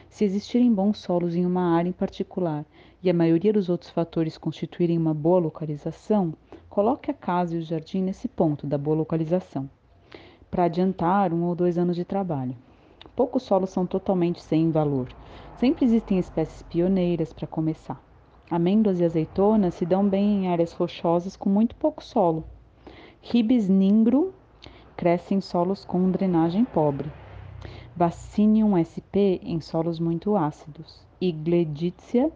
Se 0.09 0.25
existirem 0.25 0.73
bons 0.73 0.99
solos 0.99 1.35
em 1.35 1.45
uma 1.45 1.77
área 1.77 1.89
em 1.89 1.93
particular 1.93 2.65
e 3.03 3.09
a 3.09 3.15
maioria 3.15 3.53
dos 3.53 3.69
outros 3.69 3.91
fatores 3.91 4.39
constituírem 4.39 4.99
uma 4.99 5.15
boa 5.15 5.39
localização, 5.39 6.35
coloque 6.69 7.11
a 7.11 7.15
casa 7.15 7.55
e 7.55 7.59
o 7.59 7.63
jardim 7.63 8.03
nesse 8.03 8.29
ponto 8.29 8.67
da 8.67 8.79
boa 8.79 8.97
localização 8.97 9.69
para 10.51 10.65
adiantar 10.65 11.33
um 11.33 11.45
ou 11.45 11.55
dois 11.55 11.79
anos 11.79 11.97
de 11.97 12.05
trabalho. 12.05 12.57
Poucos 13.15 13.43
solos 13.43 13.71
são 13.71 13.87
totalmente 13.87 14.41
sem 14.41 14.71
valor. 14.71 15.09
Sempre 15.57 15.85
existem 15.85 16.19
espécies 16.19 16.63
pioneiras 16.63 17.33
para 17.33 17.47
começar. 17.47 18.01
Amêndoas 18.51 19.01
e 19.01 19.05
azeitonas 19.05 19.75
se 19.75 19.85
dão 19.85 20.09
bem 20.09 20.45
em 20.45 20.49
áreas 20.49 20.73
rochosas 20.73 21.37
com 21.37 21.51
muito 21.51 21.75
pouco 21.75 22.03
solo. 22.03 22.45
Ribes 23.21 23.69
ningro 23.69 24.33
cresce 24.97 25.35
em 25.35 25.41
solos 25.41 25.85
com 25.85 26.11
drenagem 26.11 26.65
pobre. 26.65 27.11
Vaccinium 27.99 28.79
sp 28.79 29.43
em 29.43 29.61
solos 29.61 29.99
muito 29.99 30.37
ácidos. 30.37 31.05
E 31.21 31.33
Gleditsia 31.33 32.31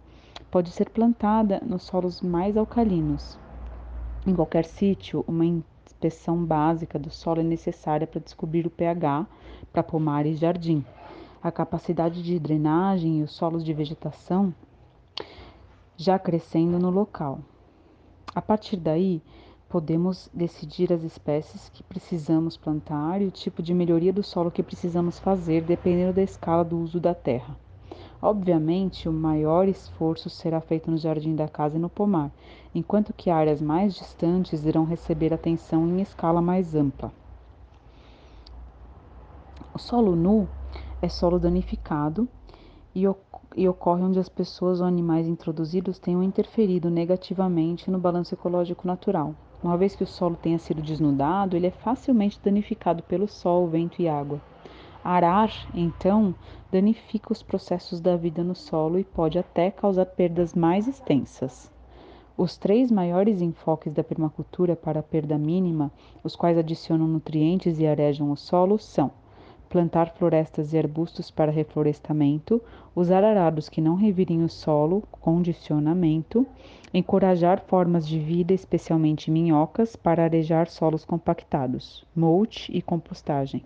pode 0.51 0.73
ser 0.73 0.91
plantada 0.91 1.63
nos 1.65 1.85
solos 1.85 2.21
mais 2.21 2.57
alcalinos. 2.57 3.39
Em 4.27 4.35
qualquer 4.35 4.65
sítio, 4.65 5.25
uma 5.29 5.45
inspeção 5.45 6.45
básica 6.45 6.99
do 6.99 7.11
solo 7.11 7.43
é 7.43 7.45
necessária 7.45 8.09
para 8.09 8.21
descobrir 8.21 8.67
o 8.67 8.71
pH 8.71 9.25
para 9.73 9.85
pomar 9.85 10.27
e 10.27 10.35
jardim. 10.35 10.85
A 11.41 11.53
capacidade 11.53 12.25
de 12.25 12.41
drenagem 12.41 13.21
e 13.21 13.23
os 13.23 13.31
solos 13.31 13.65
de 13.65 13.73
vegetação 13.73 14.53
já 15.97 16.19
crescendo 16.19 16.77
no 16.77 16.91
local. 16.91 17.39
A 18.35 18.43
partir 18.43 18.79
daí, 18.79 19.23
podemos 19.73 20.29
decidir 20.35 20.93
as 20.93 21.03
espécies 21.03 21.71
que 21.71 21.83
precisamos 21.83 22.59
plantar 22.59 23.23
e 23.23 23.25
o 23.25 23.31
tipo 23.31 23.63
de 23.63 23.73
melhoria 23.73 24.13
do 24.13 24.23
solo 24.23 24.51
que 24.51 24.63
precisamos 24.63 25.19
fazer, 25.19 25.63
dependendo 25.63 26.13
da 26.13 26.23
escala 26.23 26.63
do 26.63 26.79
uso 26.79 27.01
da 27.01 27.15
terra. 27.15 27.57
Obviamente, 28.21 29.09
o 29.09 29.13
maior 29.15 29.67
esforço 29.67 30.29
será 30.29 30.61
feito 30.61 30.91
no 30.91 30.99
jardim 30.99 31.35
da 31.35 31.49
casa 31.49 31.79
e 31.79 31.81
no 31.81 31.89
pomar, 31.89 32.31
enquanto 32.75 33.15
que 33.15 33.31
áreas 33.31 33.63
mais 33.63 33.95
distantes 33.95 34.63
irão 34.67 34.85
receber 34.85 35.33
atenção 35.33 35.89
em 35.89 36.03
escala 36.03 36.43
mais 36.43 36.75
ampla. 36.75 37.11
O 39.73 39.79
solo 39.79 40.15
nu 40.15 40.47
é 41.01 41.09
solo 41.09 41.39
danificado 41.39 42.29
e, 42.95 43.05
e 43.57 43.69
ocorre 43.71 44.03
onde 44.03 44.19
as 44.19 44.29
pessoas 44.29 44.83
ou 44.83 44.87
animais 44.87 45.27
introduzidos 45.27 45.99
tenham 45.99 46.23
interferido 46.23 46.91
negativamente 46.91 47.91
no 47.91 47.99
balanço 47.99 48.35
ecológico 48.35 48.87
natural. 48.87 49.35
Uma 49.63 49.77
vez 49.77 49.95
que 49.95 50.03
o 50.03 50.07
solo 50.07 50.35
tenha 50.35 50.59
sido 50.59 50.83
desnudado, 50.83 51.57
ele 51.57 51.69
é 51.69 51.71
facilmente 51.71 52.41
danificado 52.43 53.03
pelo 53.05 53.29
sol, 53.29 53.69
vento 53.69 54.03
e 54.03 54.09
água. 54.09 54.41
Arar, 55.05 55.53
então, 55.73 56.35
danifica 56.71 57.33
os 57.33 57.43
processos 57.43 58.01
da 58.01 58.17
vida 58.17 58.43
no 58.43 58.57
solo 58.57 58.99
e 58.99 59.05
pode 59.05 59.39
até 59.39 59.71
causar 59.71 60.07
perdas 60.07 60.53
mais 60.53 60.89
extensas. 60.89 61.71
Os 62.37 62.57
três 62.57 62.91
maiores 62.91 63.41
enfoques 63.41 63.93
da 63.93 64.03
permacultura 64.03 64.75
para 64.75 64.99
a 64.99 65.03
perda 65.03 65.39
mínima, 65.39 65.93
os 66.25 66.35
quais 66.35 66.59
adicionam 66.59 67.07
nutrientes 67.07 67.79
e 67.79 67.87
arejam 67.87 68.33
o 68.33 68.37
solo, 68.37 68.79
são 68.79 69.13
plantar 69.73 70.11
florestas 70.11 70.75
e 70.75 70.79
arbustos 70.79 71.31
para 71.31 71.51
reflorestamento, 71.51 72.61
usar 72.95 73.25
arados 73.25 73.71
que 73.71 73.81
não 73.81 73.95
revirem 73.95 74.45
o 74.45 74.49
solo, 74.49 75.03
condicionamento, 75.11 76.47
encorajar 76.93 77.59
formas 77.67 78.07
de 78.07 78.19
vida, 78.19 78.53
especialmente 78.53 79.31
minhocas, 79.31 79.97
para 79.97 80.25
arejar 80.25 80.69
solos 80.69 81.07
compactados, 81.07 82.05
mulch 82.15 82.71
e 82.71 82.83
compostagem. 82.83 83.65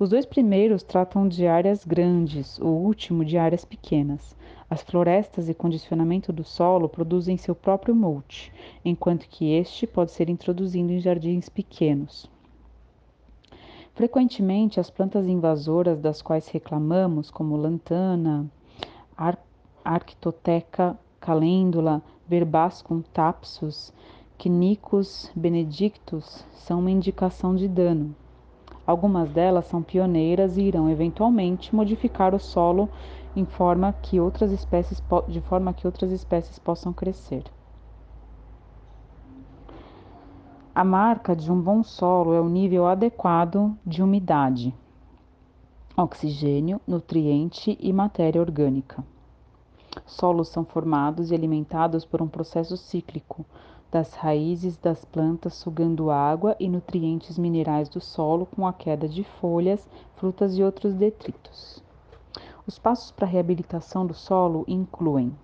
Os 0.00 0.10
dois 0.10 0.26
primeiros 0.26 0.82
tratam 0.82 1.28
de 1.28 1.46
áreas 1.46 1.84
grandes, 1.84 2.58
o 2.58 2.66
último 2.66 3.24
de 3.24 3.38
áreas 3.38 3.64
pequenas. 3.64 4.36
As 4.68 4.82
florestas 4.82 5.48
e 5.48 5.54
condicionamento 5.54 6.32
do 6.32 6.42
solo 6.42 6.88
produzem 6.88 7.36
seu 7.36 7.54
próprio 7.54 7.94
mulch, 7.94 8.52
enquanto 8.84 9.28
que 9.28 9.52
este 9.52 9.86
pode 9.86 10.10
ser 10.10 10.28
introduzido 10.28 10.90
em 10.90 10.98
jardins 10.98 11.48
pequenos. 11.48 12.28
Frequentemente, 13.98 14.78
as 14.78 14.90
plantas 14.90 15.26
invasoras 15.26 15.98
das 15.98 16.22
quais 16.22 16.46
reclamamos, 16.46 17.32
como 17.32 17.56
lantana, 17.56 18.46
ar 19.16 19.36
arquitoteca, 19.84 20.96
calêndula, 21.18 22.00
verbascum 22.28 23.02
tapsus, 23.12 23.92
quinicus 24.38 25.32
benedictus, 25.34 26.46
são 26.52 26.78
uma 26.78 26.92
indicação 26.92 27.56
de 27.56 27.66
dano. 27.66 28.14
Algumas 28.86 29.32
delas 29.32 29.66
são 29.66 29.82
pioneiras 29.82 30.56
e 30.56 30.62
irão 30.62 30.88
eventualmente 30.88 31.74
modificar 31.74 32.36
o 32.36 32.38
solo 32.38 32.88
em 33.34 33.44
forma 33.44 33.92
que 34.00 34.20
outras 34.20 34.52
espécies 34.52 35.02
de 35.26 35.40
forma 35.40 35.74
que 35.74 35.88
outras 35.88 36.12
espécies 36.12 36.56
possam 36.56 36.92
crescer. 36.92 37.42
A 40.78 40.84
marca 40.84 41.34
de 41.34 41.50
um 41.50 41.60
bom 41.60 41.82
solo 41.82 42.32
é 42.34 42.40
o 42.40 42.48
nível 42.48 42.86
adequado 42.86 43.76
de 43.84 44.00
umidade, 44.00 44.72
oxigênio, 45.96 46.80
nutriente 46.86 47.76
e 47.80 47.92
matéria 47.92 48.40
orgânica. 48.40 49.04
Solos 50.06 50.46
são 50.46 50.64
formados 50.64 51.32
e 51.32 51.34
alimentados 51.34 52.04
por 52.04 52.22
um 52.22 52.28
processo 52.28 52.76
cíclico, 52.76 53.44
das 53.90 54.14
raízes 54.14 54.76
das 54.76 55.04
plantas 55.04 55.54
sugando 55.54 56.12
água 56.12 56.54
e 56.60 56.68
nutrientes 56.68 57.36
minerais 57.36 57.88
do 57.88 58.00
solo 58.00 58.46
com 58.46 58.64
a 58.64 58.72
queda 58.72 59.08
de 59.08 59.24
folhas, 59.24 59.84
frutas 60.14 60.56
e 60.56 60.62
outros 60.62 60.94
detritos. 60.94 61.82
Os 62.64 62.78
passos 62.78 63.10
para 63.10 63.26
a 63.26 63.28
reabilitação 63.28 64.06
do 64.06 64.14
solo 64.14 64.64
incluem 64.68 65.34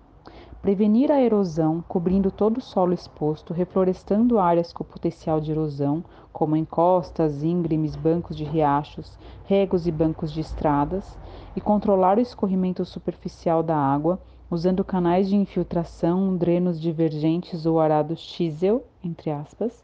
prevenir 0.65 1.11
a 1.11 1.21
erosão, 1.21 1.83
cobrindo 1.87 2.31
todo 2.31 2.57
o 2.57 2.61
solo 2.61 2.91
exposto, 2.91 3.53
reflorestando 3.53 4.39
áreas 4.39 4.73
com 4.73 4.83
potencial 4.83 5.39
de 5.39 5.51
erosão, 5.51 6.03
como 6.33 6.55
encostas, 6.55 7.43
íngremes, 7.43 7.95
bancos 7.95 8.35
de 8.35 8.43
riachos, 8.43 9.15
regos 9.43 9.85
e 9.85 9.91
bancos 9.91 10.31
de 10.33 10.41
estradas, 10.41 11.19
e 11.55 11.61
controlar 11.61 12.17
o 12.17 12.21
escorrimento 12.21 12.83
superficial 12.83 13.61
da 13.61 13.77
água, 13.77 14.19
usando 14.49 14.83
canais 14.83 15.29
de 15.29 15.35
infiltração, 15.35 16.35
drenos 16.35 16.81
divergentes 16.81 17.67
ou 17.67 17.79
arados 17.79 18.19
chisel, 18.19 18.83
entre 19.03 19.29
aspas, 19.29 19.83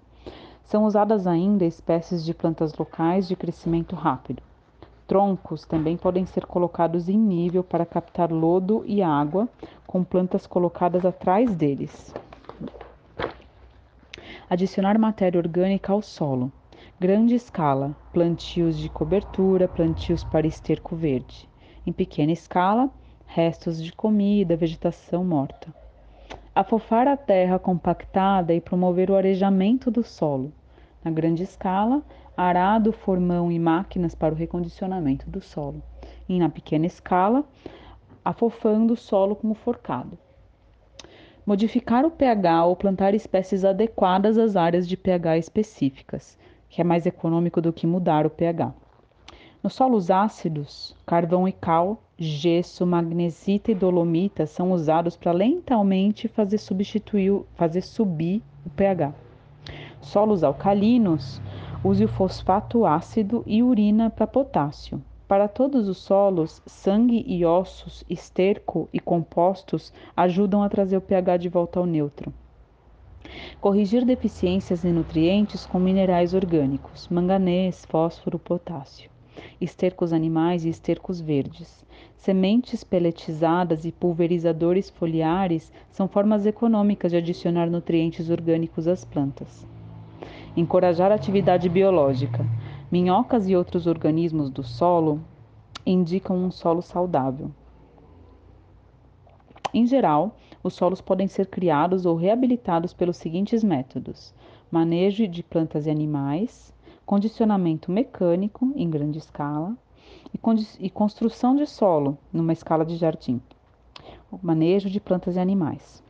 são 0.64 0.86
usadas 0.86 1.28
ainda 1.28 1.64
espécies 1.64 2.26
de 2.26 2.34
plantas 2.34 2.74
locais 2.74 3.28
de 3.28 3.36
crescimento 3.36 3.96
rápido. 3.96 4.42
Troncos 5.12 5.66
também 5.66 5.98
podem 5.98 6.26
ser 6.26 6.46
colocados 6.46 7.10
em 7.10 7.18
nível 7.18 7.66
para 7.66 7.86
captar 7.86 8.32
lodo 8.32 8.82
e 8.88 9.02
água, 9.04 9.50
com 9.86 10.06
plantas 10.06 10.48
colocadas 10.48 11.06
atrás 11.06 11.54
deles. 11.54 12.14
Adicionar 14.50 14.98
matéria 14.98 15.38
orgânica 15.38 15.92
ao 15.92 16.02
solo. 16.02 16.50
Grande 16.98 17.36
escala, 17.36 17.94
plantios 18.14 18.78
de 18.78 18.88
cobertura, 18.88 19.68
plantios 19.68 20.24
para 20.24 20.48
esterco 20.48 20.96
verde. 20.96 21.46
Em 21.86 21.92
pequena 21.92 22.32
escala, 22.32 22.90
restos 23.26 23.84
de 23.84 23.92
comida, 23.92 24.56
vegetação 24.56 25.26
morta. 25.26 25.76
Afofar 26.56 27.10
a 27.10 27.18
terra 27.18 27.60
compactada 27.60 28.54
e 28.54 28.62
promover 28.62 29.12
o 29.12 29.18
arejamento 29.18 29.92
do 29.92 30.04
solo. 30.04 30.54
Na 31.04 31.12
grande 31.12 31.44
escala, 31.44 32.02
arado, 32.42 32.92
formão 32.92 33.52
e 33.52 33.60
máquinas 33.60 34.16
para 34.16 34.34
o 34.34 34.38
recondicionamento 34.38 35.30
do 35.30 35.40
solo. 35.40 35.82
E 36.28 36.40
na 36.40 36.50
pequena 36.50 36.86
escala, 36.86 37.44
afofando 38.26 38.94
o 38.94 38.98
solo 38.98 39.36
como 39.36 39.54
forcado. 39.54 40.18
Modificar 41.46 42.06
o 42.06 42.12
pH 42.12 42.66
ou 42.66 42.76
plantar 42.76 43.14
espécies 43.14 43.64
adequadas 43.64 44.38
às 44.38 44.56
áreas 44.56 44.88
de 44.88 44.98
pH 44.98 45.38
específicas, 45.38 46.38
que 46.70 46.82
é 46.82 46.84
mais 46.84 47.06
econômico 47.06 47.62
do 47.62 47.74
que 47.74 47.86
mudar 47.86 48.26
o 48.26 48.30
pH. 48.30 48.74
Nos 49.62 49.74
solos 49.74 50.10
ácidos, 50.10 50.96
carvão 51.06 51.48
e 51.48 51.52
cal 51.52 52.02
gesso, 52.18 52.86
magnesita 52.86 53.72
e 53.72 53.76
dolomita 53.76 54.46
são 54.46 54.72
usados 54.72 55.16
para 55.16 55.32
lentamente 55.32 56.28
fazer, 56.28 56.58
substituir, 56.58 57.42
fazer 57.56 57.82
subir 57.82 58.42
o 58.66 58.70
pH. 58.70 59.14
Solos 60.02 60.44
alcalinos, 60.44 61.42
use 61.84 62.06
o 62.06 62.08
fosfato 62.08 62.86
ácido 62.86 63.44
e 63.48 63.64
urina 63.64 64.10
para 64.10 64.28
potássio. 64.28 65.02
Para 65.28 65.48
todos 65.48 65.88
os 65.88 65.98
solos, 65.98 66.62
sangue 66.66 67.24
e 67.26 67.44
ossos, 67.46 68.04
esterco 68.10 68.88
e 68.94 69.00
compostos 69.00 69.92
ajudam 70.16 70.62
a 70.62 70.70
trazer 70.70 70.98
o 70.98 71.02
pH 71.02 71.38
de 71.38 71.50
volta 71.50 71.80
ao 71.80 71.86
neutro. 71.86 72.32
Corrigir 73.60 74.06
deficiências 74.06 74.84
em 74.84 74.92
nutrientes 74.92 75.66
com 75.66 75.80
minerais 75.80 76.34
orgânicos, 76.34 77.08
manganês, 77.08 77.86
fósforo, 77.86 78.38
potássio. 78.38 79.10
Estercos 79.60 80.12
animais 80.12 80.66
e 80.66 80.70
estercos 80.70 81.22
verdes. 81.22 81.86
Sementes 82.18 82.84
peletizadas 82.84 83.86
e 83.86 83.92
pulverizadores 83.92 84.90
foliares 84.90 85.72
são 85.90 86.08
formas 86.08 86.46
econômicas 86.46 87.12
de 87.12 87.18
adicionar 87.18 87.70
nutrientes 87.70 88.30
orgânicos 88.30 88.88
às 88.88 89.06
plantas. 89.06 89.66
Encorajar 90.56 91.12
a 91.12 91.16
atividade 91.16 91.70
biológica. 91.70 92.46
Minhocas 92.92 93.48
e 93.48 93.56
outros 93.56 93.88
organismos 93.88 94.50
do 94.50 94.64
solo 94.64 95.22
indicam 95.86 96.36
um 96.36 96.52
solo 96.52 96.82
saudável. 96.82 97.50
Em 99.74 99.88
geral, 99.88 100.36
os 100.62 100.74
solos 100.74 101.00
podem 101.00 101.28
ser 101.28 101.48
criados 101.48 102.06
ou 102.06 102.18
reabilitados 102.18 102.94
pelos 102.94 103.16
seguintes 103.16 103.64
métodos: 103.64 104.34
manejo 104.70 105.26
de 105.26 105.42
plantas 105.42 105.88
e 105.88 105.90
animais, 105.90 106.74
condicionamento 107.06 107.90
mecânico 107.90 108.74
em 108.76 108.90
grande 108.90 109.20
escala 109.20 109.74
e, 110.34 110.90
construção 110.90 111.56
de 111.56 111.66
solo 111.66 112.18
numa 112.32 112.52
escala 112.52 112.86
de 112.86 112.98
jardim. 112.98 113.42
O 114.30 114.38
manejo 114.42 114.90
de 114.90 115.00
plantas 115.00 115.38
e 115.38 115.40
animais. 115.40 116.04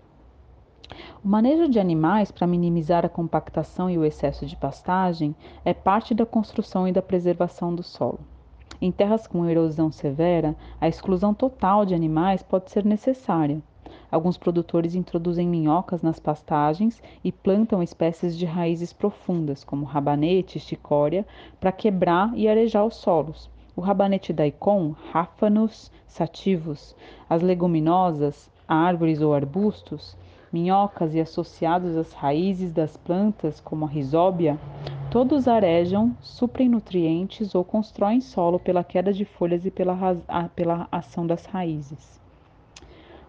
O 1.24 1.28
manejo 1.28 1.70
de 1.70 1.80
animais 1.80 2.32
para 2.32 2.48
minimizar 2.48 3.06
a 3.06 3.10
compactação 3.10 3.90
e 3.90 3.98
o 3.98 4.06
excesso 4.06 4.46
de 4.46 4.56
pastagem 4.56 5.36
é 5.64 5.74
parte 5.74 6.14
da 6.14 6.26
construção 6.26 6.88
e 6.88 6.92
da 6.92 7.02
preservação 7.02 7.74
do 7.74 7.84
solo. 7.84 8.20
Em 8.82 8.92
terras 8.92 9.28
com 9.28 9.48
erosão 9.48 9.92
severa, 9.92 10.56
a 10.80 10.88
exclusão 10.88 11.34
total 11.34 11.86
de 11.86 11.94
animais 11.94 12.42
pode 12.42 12.72
ser 12.72 12.84
necessária. 12.84 13.62
Alguns 14.12 14.38
produtores 14.38 14.96
introduzem 14.96 15.48
minhocas 15.48 16.02
nas 16.02 16.20
pastagens 16.20 17.02
e 17.24 17.32
plantam 17.32 17.84
espécies 17.84 18.38
de 18.38 18.46
raízes 18.46 18.92
profundas, 18.92 19.64
como 19.64 19.86
rabanete 19.86 20.58
e 20.58 20.62
chicória, 20.62 21.26
para 21.60 21.72
quebrar 21.72 22.32
e 22.36 22.48
arejar 22.48 22.84
os 22.84 22.96
solos. 22.96 23.50
O 23.76 23.82
rabanete 23.82 24.34
daikon, 24.34 24.96
ráfanos 25.12 25.92
sativos, 26.08 26.96
as 27.30 27.42
leguminosas, 27.42 28.50
árvores 28.68 29.22
ou 29.22 29.34
arbustos, 29.34 30.18
minhocas 30.52 31.16
e 31.16 31.20
associados 31.20 31.96
às 31.96 32.14
raízes 32.14 32.72
das 32.72 32.98
plantas, 32.98 33.60
como 33.60 33.86
a 33.86 33.88
risóbia, 33.88 34.60
todos 35.10 35.48
arejam, 35.48 36.16
suprem 36.22 36.70
nutrientes 36.70 37.54
ou 37.56 37.64
constroem 37.64 38.22
solo 38.22 38.60
pela 38.60 38.84
queda 38.84 39.14
de 39.14 39.26
folhas 39.26 39.66
e 39.66 39.72
pela, 39.72 40.16
pela 40.56 40.88
ação 40.92 41.26
das 41.26 41.46
raízes. 41.46 42.20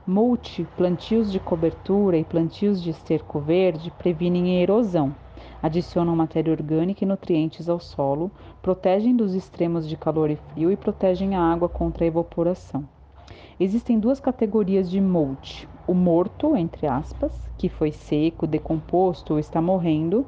Multi, 0.07 0.67
plantios 0.77 1.31
de 1.31 1.39
cobertura 1.39 2.17
e 2.17 2.25
plantios 2.25 2.83
de 2.83 2.91
esterco 2.91 3.39
verde 3.39 3.93
previnem 3.99 4.59
a 4.59 4.61
erosão, 4.61 5.15
adicionam 5.63 6.17
matéria 6.17 6.53
orgânica 6.53 7.05
e 7.05 7.07
nutrientes 7.07 7.69
ao 7.69 7.79
solo, 7.79 8.31
protegem 8.61 9.15
dos 9.15 9.33
extremos 9.33 9.89
de 9.89 9.97
calor 9.97 10.29
e 10.29 10.37
frio 10.37 10.73
e 10.73 10.77
protegem 10.77 11.37
a 11.37 11.41
água 11.41 11.69
contra 11.69 12.05
a 12.05 12.09
evaporação. 12.09 12.85
Existem 13.61 13.99
duas 13.99 14.19
categorias 14.19 14.91
de 14.91 15.01
mulch: 15.01 15.69
o 15.87 15.95
morto, 15.95 16.57
entre 16.57 16.87
aspas, 16.87 17.33
que 17.59 17.69
foi 17.69 17.93
seco, 17.93 18.47
decomposto 18.47 19.35
ou 19.35 19.39
está 19.39 19.61
morrendo, 19.61 20.27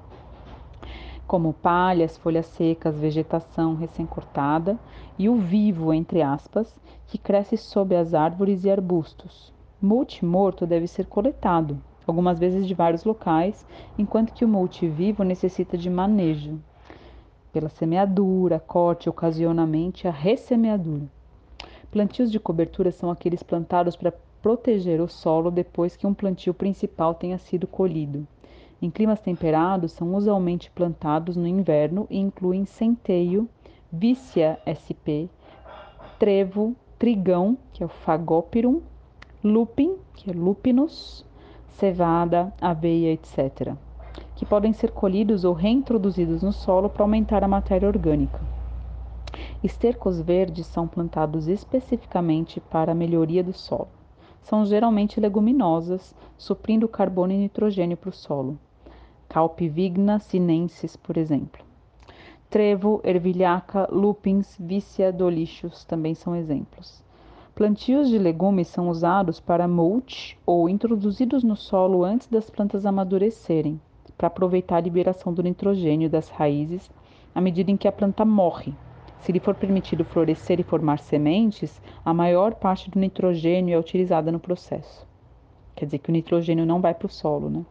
como 1.27 1.53
palhas, 1.53 2.17
folhas 2.19 2.47
secas, 2.47 2.99
vegetação 2.99 3.75
recém-cortada, 3.75 4.79
e 5.19 5.29
o 5.29 5.37
vivo, 5.37 5.93
entre 5.93 6.23
aspas, 6.23 6.75
que 7.07 7.19
cresce 7.19 7.57
sob 7.57 7.95
as 7.95 8.15
árvores 8.15 8.65
e 8.65 8.71
arbustos. 8.71 9.53
Multi 9.81 10.25
morto 10.25 10.67
deve 10.67 10.87
ser 10.87 11.07
coletado, 11.07 11.79
algumas 12.07 12.39
vezes 12.39 12.67
de 12.67 12.75
vários 12.75 13.05
locais, 13.05 13.65
enquanto 13.99 14.33
que 14.33 14.45
o 14.45 14.49
multi 14.49 14.89
vivo 14.89 15.23
necessita 15.23 15.79
de 15.79 15.89
manejo, 15.89 16.59
pela 17.53 17.69
semeadura, 17.69 18.59
corte, 18.59 19.09
ocasionalmente 19.09 20.09
a 20.09 20.11
ressemeadura. 20.11 21.05
Plantios 21.91 22.31
de 22.31 22.41
cobertura 22.41 22.91
são 22.91 23.11
aqueles 23.11 23.43
plantados 23.43 23.95
para 23.95 24.13
proteger 24.45 25.01
o 25.01 25.09
solo 25.09 25.51
depois 25.51 25.97
que 25.97 26.07
um 26.07 26.13
plantio 26.13 26.53
principal 26.53 27.15
tenha 27.15 27.39
sido 27.39 27.67
colhido. 27.67 28.29
Em 28.83 28.91
climas 28.91 29.19
temperados, 29.19 29.93
são 29.93 30.15
usualmente 30.15 30.71
plantados 30.71 31.35
no 31.35 31.47
inverno 31.47 32.07
e 32.11 32.19
incluem 32.19 32.67
centeio, 32.67 33.49
vícia 33.91 34.61
sp, 34.69 35.31
trevo, 36.19 36.77
trigão, 36.99 37.57
que 37.73 37.83
é 37.83 37.87
o 37.87 37.89
fagópirum, 37.89 38.83
lupin, 39.43 39.97
que 40.13 40.31
é 40.31 40.35
lupinus, 40.35 41.25
cevada, 41.79 42.53
aveia, 42.61 43.13
etc., 43.13 43.73
que 44.37 44.45
podem 44.45 44.75
ser 44.75 44.91
colhidos 44.91 45.45
ou 45.45 45.55
reintroduzidos 45.55 46.43
no 46.43 46.53
solo 46.53 46.91
para 46.91 47.03
aumentar 47.03 47.43
a 47.43 47.49
matéria 47.49 47.89
orgânica. 47.89 48.43
Estercos 49.63 50.21
verdes 50.21 50.67
são 50.67 50.87
plantados 50.87 51.49
especificamente 51.49 52.61
para 52.61 52.93
a 52.93 52.95
melhoria 52.95 53.43
do 53.43 53.55
solo 53.55 54.04
são 54.45 54.65
geralmente 54.65 55.19
leguminosas, 55.19 56.15
suprindo 56.37 56.87
carbono 56.87 57.33
e 57.33 57.37
nitrogênio 57.37 57.97
para 57.97 58.11
o 58.11 58.13
solo. 58.13 58.59
Calpivigna 59.29 60.19
sinensis, 60.19 60.97
por 60.97 61.17
exemplo. 61.17 61.65
Trevo, 62.51 63.01
ervilhaca, 63.03 63.89
lupins, 63.91 64.57
vícia, 64.61 65.13
dolichos 65.13 65.85
também 65.85 66.15
são 66.15 66.37
exemplos. 66.37 67.03
Plantios 67.55 68.09
de 68.09 68.19
legumes 68.19 68.69
são 68.69 68.89
usados 68.89 69.41
para 69.41 69.67
mulch 69.67 70.39
ou 70.45 70.69
introduzidos 70.69 71.43
no 71.43 71.57
solo 71.57 72.05
antes 72.05 72.29
das 72.29 72.51
plantas 72.51 72.85
amadurecerem, 72.85 73.81
para 74.17 74.27
aproveitar 74.27 74.77
a 74.77 74.81
liberação 74.81 75.33
do 75.33 75.43
nitrogênio 75.43 76.11
das 76.11 76.29
raízes 76.29 76.91
à 77.35 77.41
medida 77.41 77.71
em 77.71 77.77
que 77.77 77.89
a 77.89 77.93
planta 77.93 78.25
morre, 78.25 78.75
se 79.25 79.33
lhe 79.33 79.41
for 79.41 79.55
permitido 79.55 80.05
florescer 80.05 80.61
e 80.61 80.63
formar 80.63 80.99
sementes, 80.99 81.81
a 82.05 82.13
maior 82.13 82.57
parte 82.57 82.91
do 82.91 82.99
nitrogênio 83.01 83.75
é 83.75 83.79
utilizada 83.79 84.31
no 84.31 84.39
processo. 84.39 85.07
Quer 85.75 85.87
dizer 85.87 85.99
que 86.01 86.11
o 86.11 86.13
nitrogênio 86.13 86.67
não 86.67 86.79
vai 86.79 86.93
para 86.93 87.07
o 87.07 87.11
solo, 87.11 87.49
né? 87.49 87.65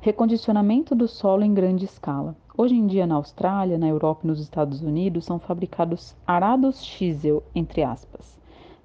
Recondicionamento 0.00 0.94
do 0.94 1.06
solo 1.06 1.44
em 1.44 1.52
grande 1.52 1.84
escala. 1.84 2.34
Hoje 2.56 2.74
em 2.74 2.86
dia, 2.86 3.06
na 3.06 3.16
Austrália, 3.16 3.76
na 3.76 3.86
Europa 3.86 4.22
e 4.24 4.28
nos 4.28 4.40
Estados 4.40 4.80
Unidos, 4.80 5.26
são 5.26 5.38
fabricados 5.38 6.16
arados 6.26 6.82
Schissel, 6.82 7.42
entre 7.54 7.82
aspas, 7.82 8.38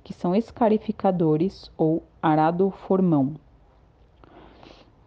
que 0.04 0.14
são 0.14 0.36
escarificadores 0.36 1.72
ou 1.78 2.04
arado 2.22 2.70
formão, 2.70 3.36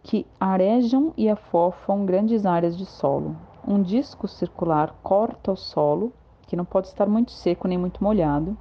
que 0.01 0.25
arejam 0.39 1.13
e 1.15 1.29
afofam 1.29 2.07
grandes 2.07 2.43
áreas 2.43 2.75
de 2.75 2.87
solo, 2.87 3.35
um 3.69 3.83
disco 3.83 4.27
circular 4.27 4.95
corta 5.03 5.51
o 5.51 5.55
solo, 5.55 6.11
que 6.47 6.55
não 6.55 6.65
pode 6.65 6.87
estar 6.87 7.05
muito 7.05 7.31
seco 7.31 7.67
nem 7.67 7.77
muito 7.77 8.03
molhado, 8.03 8.57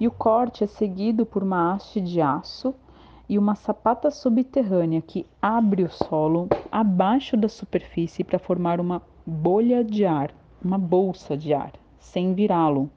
e 0.00 0.08
o 0.08 0.10
corte 0.10 0.64
é 0.64 0.66
seguido 0.66 1.26
por 1.26 1.42
uma 1.42 1.74
haste 1.74 2.00
de 2.00 2.22
aço 2.22 2.74
e 3.28 3.38
uma 3.38 3.54
sapata 3.54 4.10
subterrânea 4.10 5.02
que 5.02 5.26
abre 5.42 5.82
o 5.82 5.90
solo 5.90 6.48
abaixo 6.72 7.36
da 7.36 7.50
superfície 7.50 8.24
para 8.24 8.38
formar 8.38 8.80
uma 8.80 9.02
bolha 9.26 9.84
de 9.84 10.06
ar, 10.06 10.30
uma 10.64 10.78
bolsa 10.78 11.36
de 11.36 11.52
ar, 11.52 11.72
sem 11.98 12.32
virá-lo. 12.32 12.90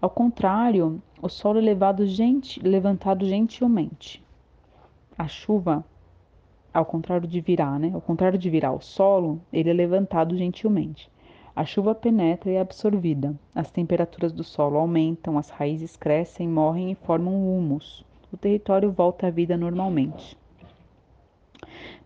Ao 0.00 0.08
contrário, 0.08 1.02
o 1.20 1.28
solo 1.28 1.58
é 1.58 1.62
levado 1.62 2.06
gente, 2.06 2.60
levantado 2.60 3.26
gentilmente. 3.26 4.24
A 5.18 5.28
chuva 5.28 5.84
ao 6.74 6.84
contrário 6.84 7.28
de 7.28 7.40
virar, 7.40 7.78
né? 7.78 7.92
Ao 7.94 8.00
contrário 8.00 8.36
de 8.36 8.50
virar 8.50 8.72
o 8.72 8.80
solo, 8.80 9.40
ele 9.52 9.70
é 9.70 9.72
levantado 9.72 10.36
gentilmente. 10.36 11.08
A 11.54 11.64
chuva 11.64 11.94
penetra 11.94 12.50
e 12.50 12.56
é 12.56 12.60
absorvida. 12.60 13.32
As 13.54 13.70
temperaturas 13.70 14.32
do 14.32 14.42
solo 14.42 14.76
aumentam, 14.76 15.38
as 15.38 15.50
raízes 15.50 15.96
crescem, 15.96 16.48
morrem 16.48 16.90
e 16.90 16.96
formam 16.96 17.32
humus. 17.32 18.04
O 18.32 18.36
território 18.36 18.90
volta 18.90 19.28
à 19.28 19.30
vida 19.30 19.56
normalmente. 19.56 20.36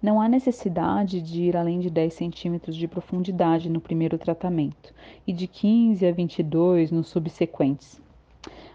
Não 0.03 0.21
há 0.21 0.29
necessidade 0.29 1.23
de 1.23 1.45
ir 1.45 1.57
além 1.57 1.81
de 1.81 1.89
10 1.89 2.13
centímetros 2.13 2.77
de 2.77 2.87
profundidade 2.87 3.71
no 3.71 3.81
primeiro 3.81 4.19
tratamento 4.19 4.95
e 5.27 5.33
de 5.33 5.47
15 5.47 6.07
a 6.07 6.13
22 6.13 6.91
nos 6.91 7.09
subsequentes. 7.09 8.01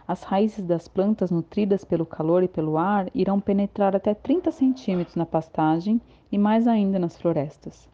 As 0.06 0.24
raízes 0.24 0.66
das 0.66 0.88
plantas, 0.88 1.32
nutridas 1.32 1.86
pelo 1.86 2.06
calor 2.06 2.44
e 2.44 2.48
pelo 2.48 2.78
ar, 2.78 3.10
irão 3.16 3.40
penetrar 3.40 3.96
até 3.96 4.14
30 4.14 4.52
centímetros 4.52 5.16
na 5.16 5.26
pastagem 5.26 6.02
e 6.30 6.38
mais 6.38 6.68
ainda 6.68 7.00
nas 7.00 7.18
florestas. 7.18 7.88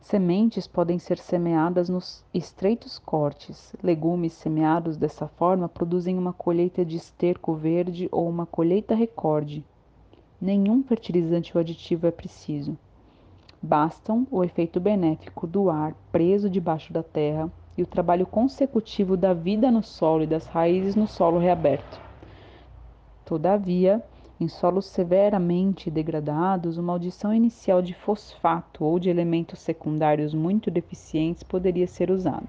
Sementes 0.00 0.66
podem 0.66 0.98
ser 0.98 1.18
semeadas 1.18 1.90
nos 1.90 2.24
estreitos 2.32 2.98
cortes. 2.98 3.76
Legumes 3.82 4.32
semeados 4.32 4.96
dessa 4.96 5.28
forma 5.28 5.68
produzem 5.68 6.16
uma 6.16 6.32
colheita 6.32 6.82
de 6.82 6.96
esterco 6.96 7.52
verde 7.52 8.08
ou 8.10 8.26
uma 8.26 8.46
colheita 8.46 8.94
recorde. 8.94 9.62
Nenhum 10.40 10.82
fertilizante 10.82 11.54
ou 11.54 11.60
aditivo 11.60 12.06
é 12.06 12.10
preciso. 12.10 12.78
Bastam 13.60 14.26
o 14.30 14.42
efeito 14.42 14.80
benéfico 14.80 15.46
do 15.46 15.68
ar 15.68 15.94
preso 16.10 16.48
debaixo 16.48 16.90
da 16.90 17.02
terra 17.02 17.52
e 17.78 17.82
o 17.82 17.86
trabalho 17.86 18.26
consecutivo 18.26 19.16
da 19.16 19.32
vida 19.32 19.70
no 19.70 19.84
solo 19.84 20.24
e 20.24 20.26
das 20.26 20.46
raízes 20.46 20.96
no 20.96 21.06
solo 21.06 21.38
reaberto. 21.38 22.00
Todavia, 23.24 24.02
em 24.40 24.48
solos 24.48 24.86
severamente 24.86 25.88
degradados, 25.88 26.76
uma 26.76 26.92
audição 26.92 27.32
inicial 27.32 27.80
de 27.80 27.94
fosfato 27.94 28.84
ou 28.84 28.98
de 28.98 29.08
elementos 29.08 29.60
secundários 29.60 30.34
muito 30.34 30.72
deficientes 30.72 31.44
poderia 31.44 31.86
ser 31.86 32.10
usada. 32.10 32.46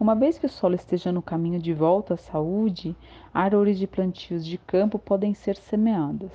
Uma 0.00 0.16
vez 0.16 0.36
que 0.36 0.46
o 0.46 0.48
solo 0.48 0.74
esteja 0.74 1.12
no 1.12 1.22
caminho 1.22 1.60
de 1.60 1.72
volta 1.72 2.14
à 2.14 2.16
saúde, 2.16 2.96
árvores 3.32 3.78
de 3.78 3.86
plantios 3.86 4.44
de 4.44 4.58
campo 4.58 4.98
podem 4.98 5.32
ser 5.32 5.56
semeadas. 5.56 6.32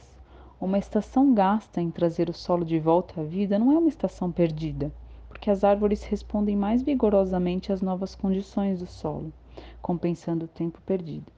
Uma 0.60 0.78
estação 0.78 1.34
gasta 1.34 1.82
em 1.82 1.92
trazer 1.92 2.30
o 2.30 2.34
solo 2.34 2.64
de 2.64 2.80
volta 2.80 3.20
à 3.20 3.24
vida 3.26 3.60
não 3.60 3.74
é 3.74 3.78
uma 3.78 3.90
estação 3.90 4.32
perdida, 4.32 4.90
porque 5.44 5.52
as 5.52 5.66
árvores 5.66 6.04
respondem 6.04 6.56
mais 6.56 6.82
vigorosamente 6.82 7.74
às 7.74 7.82
novas 7.82 8.16
condições 8.16 8.80
do 8.80 8.88
solo, 8.88 9.34
compensando 9.82 10.46
o 10.46 10.48
tempo 10.48 10.80
perdido 10.86 11.30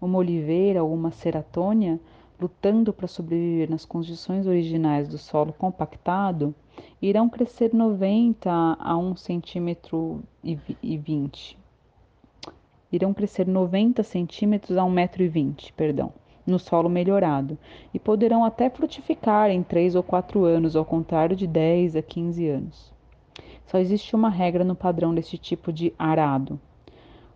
uma 0.00 0.18
oliveira 0.18 0.82
ou 0.82 0.92
uma 0.92 1.12
ceratônia, 1.12 2.00
lutando 2.40 2.92
para 2.92 3.06
sobreviver 3.06 3.70
nas 3.70 3.84
condições 3.84 4.48
originais 4.48 5.06
do 5.06 5.16
solo 5.16 5.52
compactado, 5.52 6.52
irão 7.00 7.28
crescer 7.28 7.72
90 7.72 8.50
a 8.50 8.98
1 8.98 9.14
centímetro 9.14 10.20
e 10.42 10.98
20. 10.98 11.56
Irão 12.90 13.14
crescer 13.14 13.46
90 13.46 14.02
centímetros 14.02 14.76
a 14.76 14.82
1,20 14.82 14.90
metro 14.90 15.22
e 15.22 15.28
20, 15.28 15.72
perdão, 15.74 16.12
no 16.44 16.58
solo 16.58 16.88
melhorado, 16.88 17.56
e 17.94 18.00
poderão 18.00 18.44
até 18.44 18.68
frutificar 18.68 19.50
em 19.52 19.62
3 19.62 19.94
ou 19.94 20.02
4 20.02 20.42
anos, 20.42 20.74
ao 20.74 20.84
contrário 20.84 21.36
de 21.36 21.46
10 21.46 21.94
a 21.94 22.02
15 22.02 22.48
anos. 22.48 22.95
Só 23.66 23.78
existe 23.78 24.14
uma 24.14 24.28
regra 24.28 24.64
no 24.64 24.74
padrão 24.74 25.14
desse 25.14 25.36
tipo 25.36 25.72
de 25.72 25.92
arado, 25.98 26.58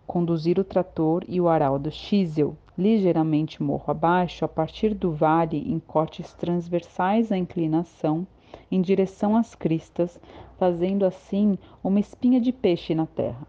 conduzir 0.07 0.57
o 0.59 0.63
trator 0.63 1.23
e 1.27 1.39
o 1.39 1.47
arado 1.47 1.91
Xisel 1.91 2.55
ligeiramente 2.77 3.61
morro 3.61 3.91
abaixo, 3.91 4.43
a 4.45 4.47
partir 4.47 4.93
do 4.93 5.11
vale 5.11 5.57
em 5.57 5.77
cortes 5.77 6.33
transversais 6.33 7.31
à 7.31 7.37
inclinação, 7.37 8.25
em 8.71 8.81
direção 8.81 9.35
às 9.35 9.53
cristas, 9.53 10.19
fazendo 10.57 11.05
assim 11.05 11.57
uma 11.83 11.99
espinha 11.99 12.39
de 12.39 12.51
peixe 12.51 12.95
na 12.95 13.05
terra. 13.05 13.45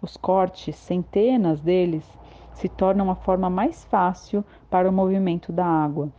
Os 0.00 0.16
cortes, 0.16 0.76
centenas 0.76 1.60
deles, 1.60 2.06
se 2.52 2.68
tornam 2.68 3.10
a 3.10 3.14
forma 3.14 3.50
mais 3.50 3.84
fácil 3.84 4.44
para 4.70 4.88
o 4.88 4.92
movimento 4.92 5.52
da 5.52 5.66
água. 5.66 6.12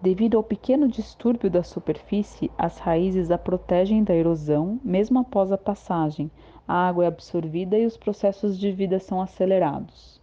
Devido 0.00 0.36
ao 0.36 0.42
pequeno 0.42 0.88
distúrbio 0.88 1.50
da 1.50 1.62
superfície, 1.62 2.50
as 2.56 2.78
raízes 2.78 3.30
a 3.30 3.38
protegem 3.38 4.04
da 4.04 4.14
erosão, 4.14 4.80
mesmo 4.84 5.18
após 5.18 5.50
a 5.52 5.58
passagem, 5.58 6.30
a 6.66 6.88
água 6.88 7.04
é 7.04 7.06
absorvida 7.06 7.78
e 7.78 7.86
os 7.86 7.96
processos 7.96 8.58
de 8.58 8.72
vida 8.72 8.98
são 8.98 9.20
acelerados. 9.20 10.20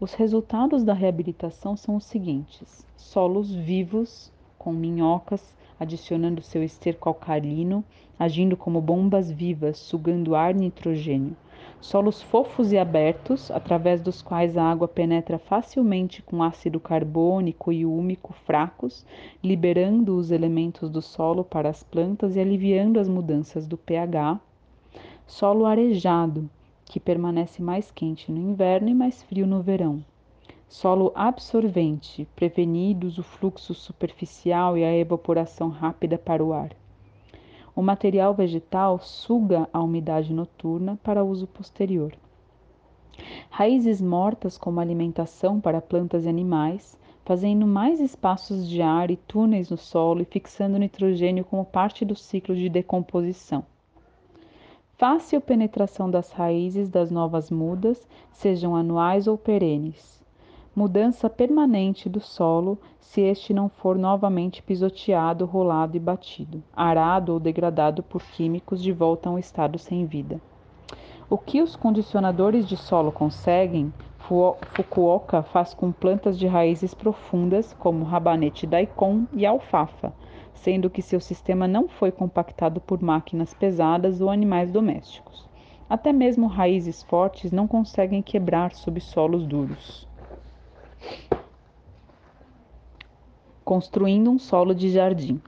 Os 0.00 0.14
resultados 0.14 0.84
da 0.84 0.92
reabilitação 0.92 1.76
são 1.76 1.96
os 1.96 2.04
seguintes: 2.04 2.86
solos 2.96 3.52
vivos, 3.52 4.32
com 4.58 4.72
minhocas, 4.72 5.54
adicionando 5.78 6.42
seu 6.42 6.62
esterco 6.62 7.08
alcalino, 7.08 7.84
agindo 8.18 8.56
como 8.56 8.80
bombas 8.80 9.30
vivas, 9.30 9.78
sugando 9.78 10.34
ar 10.34 10.54
nitrogênio. 10.54 11.36
Solos 11.80 12.20
fofos 12.20 12.72
e 12.72 12.78
abertos, 12.78 13.50
através 13.50 14.00
dos 14.00 14.20
quais 14.20 14.56
a 14.56 14.64
água 14.64 14.88
penetra 14.88 15.38
facilmente 15.38 16.22
com 16.22 16.42
ácido 16.42 16.80
carbônico 16.80 17.72
e 17.72 17.86
úmico 17.86 18.32
fracos, 18.32 19.06
liberando 19.42 20.16
os 20.16 20.30
elementos 20.30 20.90
do 20.90 21.00
solo 21.00 21.44
para 21.44 21.68
as 21.68 21.82
plantas 21.82 22.36
e 22.36 22.40
aliviando 22.40 22.98
as 22.98 23.08
mudanças 23.08 23.66
do 23.66 23.76
pH 23.76 24.40
Solo 25.28 25.66
arejado, 25.66 26.48
que 26.86 26.98
permanece 26.98 27.62
mais 27.62 27.90
quente 27.90 28.32
no 28.32 28.38
inverno 28.38 28.88
e 28.88 28.94
mais 28.94 29.22
frio 29.22 29.46
no 29.46 29.60
verão. 29.60 30.02
Solo 30.66 31.12
absorvente, 31.14 32.26
prevenidos 32.34 33.18
o 33.18 33.22
fluxo 33.22 33.74
superficial 33.74 34.78
e 34.78 34.82
a 34.82 34.96
evaporação 34.96 35.68
rápida 35.68 36.16
para 36.16 36.42
o 36.42 36.54
ar. 36.54 36.70
O 37.78 37.82
material 37.82 38.34
vegetal 38.34 38.98
suga 38.98 39.68
a 39.72 39.80
umidade 39.80 40.34
noturna 40.34 40.98
para 41.00 41.22
uso 41.22 41.46
posterior. 41.46 42.12
Raízes 43.48 44.00
mortas 44.00 44.58
como 44.58 44.80
alimentação 44.80 45.60
para 45.60 45.80
plantas 45.80 46.24
e 46.24 46.28
animais, 46.28 46.98
fazendo 47.24 47.68
mais 47.68 48.00
espaços 48.00 48.68
de 48.68 48.82
ar 48.82 49.12
e 49.12 49.16
túneis 49.16 49.70
no 49.70 49.76
solo 49.76 50.22
e 50.22 50.24
fixando 50.24 50.76
nitrogênio 50.76 51.44
como 51.44 51.64
parte 51.64 52.04
do 52.04 52.16
ciclo 52.16 52.56
de 52.56 52.68
decomposição 52.68 53.64
fácil 54.96 55.40
penetração 55.40 56.10
das 56.10 56.32
raízes 56.32 56.88
das 56.88 57.08
novas 57.08 57.52
mudas, 57.52 58.04
sejam 58.32 58.74
anuais 58.74 59.28
ou 59.28 59.38
perenes. 59.38 60.17
Mudança 60.78 61.28
permanente 61.28 62.08
do 62.08 62.20
solo, 62.20 62.78
se 63.00 63.20
este 63.20 63.52
não 63.52 63.68
for 63.68 63.98
novamente 63.98 64.62
pisoteado, 64.62 65.44
rolado 65.44 65.96
e 65.96 65.98
batido, 66.00 66.62
arado 66.72 67.32
ou 67.32 67.40
degradado 67.40 68.00
por 68.00 68.22
químicos 68.22 68.80
de 68.80 68.92
volta 68.92 69.28
a 69.28 69.32
um 69.32 69.40
estado 69.40 69.76
sem 69.76 70.06
vida. 70.06 70.40
O 71.28 71.36
que 71.36 71.60
os 71.60 71.74
condicionadores 71.74 72.64
de 72.64 72.76
solo 72.76 73.10
conseguem, 73.10 73.92
Fukuoka 74.18 75.42
faz 75.42 75.74
com 75.74 75.90
plantas 75.90 76.38
de 76.38 76.46
raízes 76.46 76.94
profundas, 76.94 77.72
como 77.72 78.04
rabanete 78.04 78.64
daikon 78.64 79.24
e 79.32 79.44
alfafa, 79.44 80.12
sendo 80.54 80.88
que 80.88 81.02
seu 81.02 81.20
sistema 81.20 81.66
não 81.66 81.88
foi 81.88 82.12
compactado 82.12 82.80
por 82.80 83.02
máquinas 83.02 83.52
pesadas 83.52 84.20
ou 84.20 84.30
animais 84.30 84.70
domésticos. 84.70 85.44
Até 85.90 86.12
mesmo 86.12 86.46
raízes 86.46 87.02
fortes 87.02 87.50
não 87.50 87.66
conseguem 87.66 88.22
quebrar 88.22 88.72
sob 88.76 89.00
solos 89.00 89.44
duros. 89.44 90.07
Construindo 93.64 94.30
um 94.30 94.38
solo 94.38 94.74
de 94.74 94.90
jardim. 94.90 95.40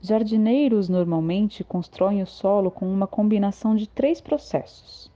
Jardineiros 0.00 0.88
normalmente 0.88 1.64
constroem 1.64 2.22
o 2.22 2.26
solo 2.26 2.70
com 2.70 2.86
uma 2.86 3.06
combinação 3.06 3.74
de 3.74 3.88
três 3.88 4.20
processos: 4.20 5.10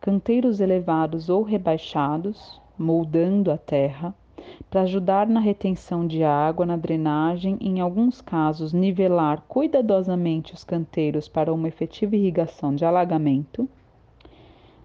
canteiros 0.00 0.60
elevados 0.60 1.28
ou 1.28 1.42
rebaixados, 1.42 2.60
moldando 2.78 3.50
a 3.50 3.56
terra, 3.56 4.14
para 4.68 4.82
ajudar 4.82 5.26
na 5.26 5.40
retenção 5.40 6.06
de 6.06 6.22
água, 6.22 6.66
na 6.66 6.76
drenagem 6.76 7.56
e, 7.60 7.68
em 7.68 7.80
alguns 7.80 8.20
casos, 8.20 8.72
nivelar 8.72 9.42
cuidadosamente 9.48 10.52
os 10.52 10.64
canteiros 10.64 11.28
para 11.28 11.52
uma 11.52 11.68
efetiva 11.68 12.16
irrigação 12.16 12.74
de 12.74 12.84
alagamento, 12.84 13.68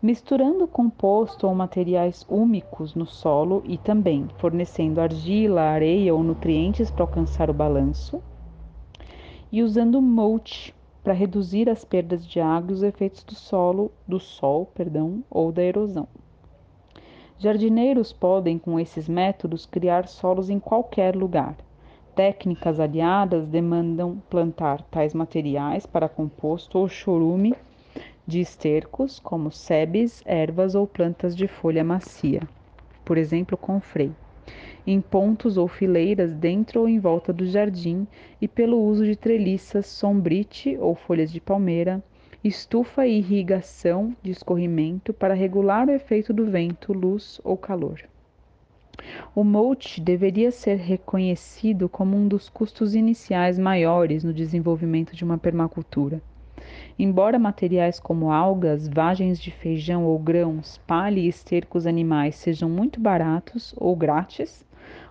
misturando 0.01 0.65
composto 0.65 1.45
ou 1.45 1.53
materiais 1.53 2.25
úmicos 2.29 2.95
no 2.95 3.05
solo 3.05 3.61
e 3.65 3.77
também 3.77 4.27
fornecendo 4.37 5.01
argila, 5.01 5.61
areia 5.61 6.15
ou 6.15 6.23
nutrientes 6.23 6.89
para 6.89 7.03
alcançar 7.03 7.49
o 7.49 7.53
balanço, 7.53 8.21
e 9.51 9.61
usando 9.61 10.01
mulch 10.01 10.73
para 11.03 11.13
reduzir 11.13 11.69
as 11.69 11.83
perdas 11.83 12.25
de 12.25 12.39
água 12.39 12.71
e 12.71 12.73
os 12.73 12.83
efeitos 12.83 13.23
do 13.23 13.35
solo, 13.35 13.91
do 14.07 14.19
sol, 14.19 14.65
perdão, 14.73 15.23
ou 15.29 15.51
da 15.51 15.63
erosão. 15.63 16.07
Jardineiros 17.37 18.13
podem, 18.13 18.57
com 18.57 18.79
esses 18.79 19.07
métodos, 19.07 19.65
criar 19.65 20.07
solos 20.07 20.49
em 20.49 20.59
qualquer 20.59 21.15
lugar. 21.15 21.55
Técnicas 22.13 22.79
aliadas 22.79 23.47
demandam 23.47 24.21
plantar 24.29 24.81
tais 24.83 25.13
materiais 25.13 25.85
para 25.85 26.09
composto 26.09 26.77
ou 26.77 26.87
chorume 26.89 27.55
de 28.29 28.39
estercos, 28.39 29.19
como 29.19 29.51
sebes, 29.51 30.21
ervas 30.23 30.75
ou 30.75 30.85
plantas 30.85 31.35
de 31.35 31.47
folha 31.47 31.83
macia, 31.83 32.41
por 33.03 33.17
exemplo, 33.17 33.57
com 33.57 33.81
freio, 33.81 34.15
em 34.85 35.01
pontos 35.01 35.57
ou 35.57 35.67
fileiras 35.67 36.35
dentro 36.35 36.81
ou 36.81 36.87
em 36.87 36.99
volta 36.99 37.33
do 37.33 37.45
jardim 37.47 38.05
e 38.39 38.47
pelo 38.47 38.79
uso 38.79 39.03
de 39.03 39.15
treliças 39.15 39.87
sombrite 39.87 40.77
ou 40.79 40.93
folhas 40.93 41.31
de 41.31 41.41
palmeira, 41.41 42.03
estufa 42.43 43.07
e 43.07 43.17
irrigação 43.17 44.15
de 44.21 44.29
escorrimento 44.29 45.11
para 45.11 45.33
regular 45.33 45.87
o 45.87 45.91
efeito 45.91 46.31
do 46.31 46.45
vento, 46.45 46.93
luz 46.93 47.41
ou 47.43 47.57
calor. 47.57 48.03
O 49.33 49.43
mulch 49.43 49.99
deveria 49.99 50.51
ser 50.51 50.75
reconhecido 50.75 51.89
como 51.89 52.15
um 52.15 52.27
dos 52.27 52.47
custos 52.47 52.93
iniciais 52.93 53.57
maiores 53.57 54.23
no 54.23 54.33
desenvolvimento 54.33 55.15
de 55.15 55.23
uma 55.23 55.37
permacultura. 55.37 56.21
Embora 56.97 57.39
materiais 57.39 57.99
como 57.99 58.31
algas, 58.31 58.87
vagens 58.87 59.39
de 59.39 59.51
feijão 59.51 60.05
ou 60.05 60.19
grãos, 60.19 60.79
palha 60.85 61.19
e 61.19 61.27
estercos 61.27 61.87
animais 61.87 62.35
sejam 62.35 62.69
muito 62.69 62.99
baratos 62.99 63.73
ou 63.77 63.95
grátis, 63.95 64.65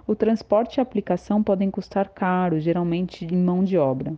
o 0.06 0.14
transporte 0.14 0.76
e 0.76 0.80
a 0.80 0.82
aplicação 0.82 1.42
podem 1.42 1.70
custar 1.70 2.08
caro, 2.08 2.58
geralmente 2.58 3.24
em 3.24 3.36
mão 3.36 3.62
de 3.62 3.76
obra. 3.76 4.14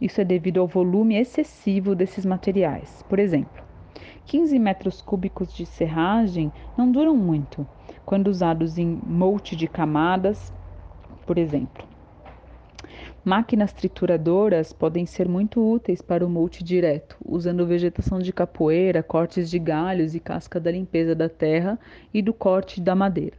Isso 0.00 0.20
é 0.20 0.24
devido 0.24 0.60
ao 0.60 0.66
volume 0.66 1.14
excessivo 1.16 1.94
desses 1.94 2.24
materiais. 2.24 3.02
Por 3.02 3.18
exemplo, 3.18 3.62
15 4.24 4.58
metros 4.58 5.02
cúbicos 5.02 5.52
de 5.52 5.66
serragem 5.66 6.52
não 6.76 6.90
duram 6.90 7.16
muito 7.16 7.66
quando 8.06 8.28
usados 8.28 8.78
em 8.78 8.98
multi 9.04 9.54
de 9.54 9.68
camadas, 9.68 10.52
por 11.26 11.36
exemplo. 11.36 11.89
Máquinas 13.22 13.70
trituradoras 13.74 14.72
podem 14.72 15.04
ser 15.04 15.28
muito 15.28 15.60
úteis 15.60 16.00
para 16.00 16.24
o 16.24 16.28
multi 16.28 16.64
direto, 16.64 17.18
usando 17.22 17.66
vegetação 17.66 18.18
de 18.18 18.32
capoeira, 18.32 19.02
cortes 19.02 19.50
de 19.50 19.58
galhos 19.58 20.14
e 20.14 20.20
casca 20.20 20.58
da 20.58 20.70
limpeza 20.70 21.14
da 21.14 21.28
terra 21.28 21.78
e 22.14 22.22
do 22.22 22.32
corte 22.32 22.80
da 22.80 22.94
madeira. 22.94 23.36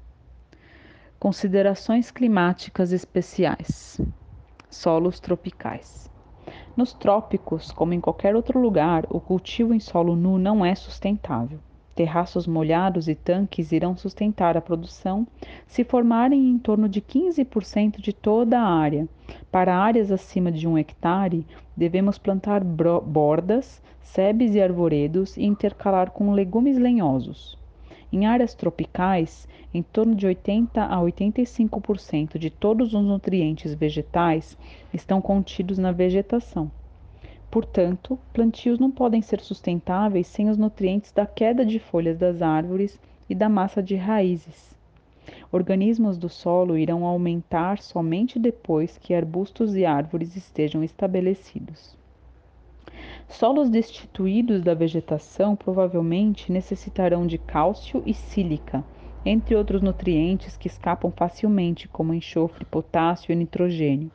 Considerações 1.18 2.12
climáticas 2.12 2.92
especiais: 2.92 4.00
solos 4.70 5.20
tropicais. 5.20 6.08
Nos 6.78 6.94
trópicos, 6.94 7.72
como 7.72 7.94
em 7.94 8.00
qualquer 8.00 8.36
outro 8.36 8.60
lugar, 8.60 9.08
o 9.10 9.20
cultivo 9.20 9.74
em 9.74 9.80
solo 9.80 10.16
nu 10.16 10.38
não 10.38 10.64
é 10.64 10.76
sustentável. 10.76 11.60
Terraços 11.96 12.48
molhados 12.48 13.08
e 13.10 13.16
tanques 13.16 13.72
irão 13.72 13.98
sustentar 13.98 14.56
a 14.56 14.62
produção 14.62 15.28
se 15.68 15.84
formarem 15.84 16.50
em 16.50 16.58
torno 16.58 16.88
de 16.88 17.02
15% 17.02 18.00
de 18.00 18.14
toda 18.14 18.60
a 18.60 18.66
área. 18.66 19.08
Para 19.52 19.78
áreas 19.78 20.12
acima 20.12 20.52
de 20.52 20.68
um 20.68 20.78
hectare, 20.78 21.46
devemos 21.76 22.18
plantar 22.18 22.64
bordas, 22.64 23.82
sebes 24.02 24.56
e 24.56 24.62
arvoredos 24.62 25.36
e 25.36 25.44
intercalar 25.44 26.12
com 26.12 26.32
legumes 26.32 26.78
lenhosos. 26.78 27.58
Em 28.12 28.26
áreas 28.26 28.54
tropicais, 28.54 29.48
em 29.74 29.82
torno 29.82 30.16
de 30.16 30.26
80 30.26 30.84
a 30.84 30.98
85% 30.98 32.38
de 32.38 32.50
todos 32.50 32.94
os 32.94 33.04
nutrientes 33.04 33.74
vegetais 33.74 34.58
estão 34.94 35.22
contidos 35.22 35.78
na 35.78 35.92
vegetação. 35.92 36.72
Portanto, 37.52 38.18
plantios 38.32 38.80
não 38.80 38.90
podem 38.90 39.22
ser 39.22 39.42
sustentáveis 39.42 40.26
sem 40.26 40.50
os 40.50 40.58
nutrientes 40.58 41.12
da 41.12 41.26
queda 41.26 41.66
de 41.66 41.80
folhas 41.80 42.18
das 42.18 42.42
árvores 42.42 42.98
e 43.30 43.36
da 43.36 43.50
massa 43.50 43.84
de 43.84 43.94
raízes. 43.94 44.74
Organismos 45.52 46.18
do 46.18 46.30
solo 46.30 46.78
irão 46.78 47.06
aumentar 47.06 47.80
somente 47.80 48.40
depois 48.40 48.98
que 48.98 49.14
arbustos 49.14 49.76
e 49.76 49.86
árvores 49.86 50.38
estejam 50.38 50.82
estabelecidos. 50.82 51.94
Solos 53.28 53.70
destituídos 53.70 54.62
da 54.62 54.74
vegetação 54.74 55.54
provavelmente 55.54 56.54
necessitarão 56.54 57.28
de 57.28 57.38
cálcio 57.38 58.02
e 58.06 58.14
sílica, 58.14 58.82
entre 59.26 59.56
outros 59.56 59.82
nutrientes 59.82 60.56
que 60.56 60.68
escapam 60.68 61.12
facilmente, 61.12 61.86
como 61.90 62.14
enxofre, 62.14 62.64
potássio 62.64 63.34
e 63.34 63.36
nitrogênio. 63.36 64.10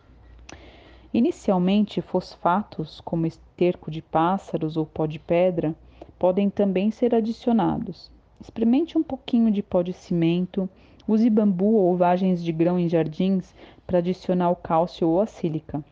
Inicialmente, 1.16 2.02
fosfatos, 2.02 3.00
como 3.00 3.24
esterco 3.24 3.90
de 3.90 4.02
pássaros 4.02 4.76
ou 4.76 4.84
pó 4.84 5.06
de 5.06 5.18
pedra, 5.18 5.74
podem 6.18 6.50
também 6.50 6.90
ser 6.90 7.14
adicionados. 7.14 8.12
Experimente 8.38 8.98
um 8.98 9.02
pouquinho 9.02 9.50
de 9.50 9.62
pó 9.62 9.80
de 9.80 9.94
cimento, 9.94 10.68
use 11.08 11.30
bambu 11.30 11.72
ou 11.72 11.96
vagens 11.96 12.44
de 12.44 12.52
grão 12.52 12.78
em 12.78 12.86
jardins 12.86 13.54
para 13.86 14.00
adicionar 14.00 14.50
o 14.50 14.56
cálcio 14.56 15.08
ou 15.08 15.22
a 15.22 15.26
sílica. 15.26 15.82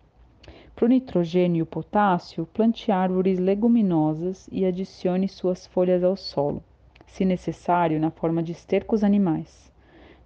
Para 0.77 0.85
o 0.85 0.89
nitrogênio 0.89 1.61
e 1.61 1.63
o 1.63 1.67
potássio, 1.67 2.47
plante 2.53 2.93
árvores 2.93 3.39
leguminosas 3.39 4.47
e 4.53 4.67
adicione 4.67 5.27
suas 5.27 5.67
folhas 5.67 6.05
ao 6.05 6.19
solo, 6.19 6.63
se 7.07 7.25
necessário, 7.25 7.99
na 7.99 8.11
forma 8.11 8.43
de 8.43 8.53
estercos 8.53 9.03
animais 9.03 9.64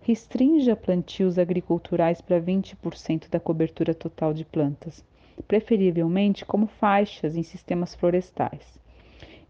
restrinja 0.09 0.75
plantios 0.75 1.39
agriculturais 1.39 2.23
para 2.23 2.41
20% 2.41 3.29
da 3.29 3.39
cobertura 3.39 3.93
total 3.93 4.33
de 4.33 4.43
plantas, 4.43 5.05
preferivelmente 5.47 6.47
como 6.47 6.67
faixas 6.67 7.37
em 7.37 7.43
sistemas 7.43 7.95
florestais. 7.95 8.81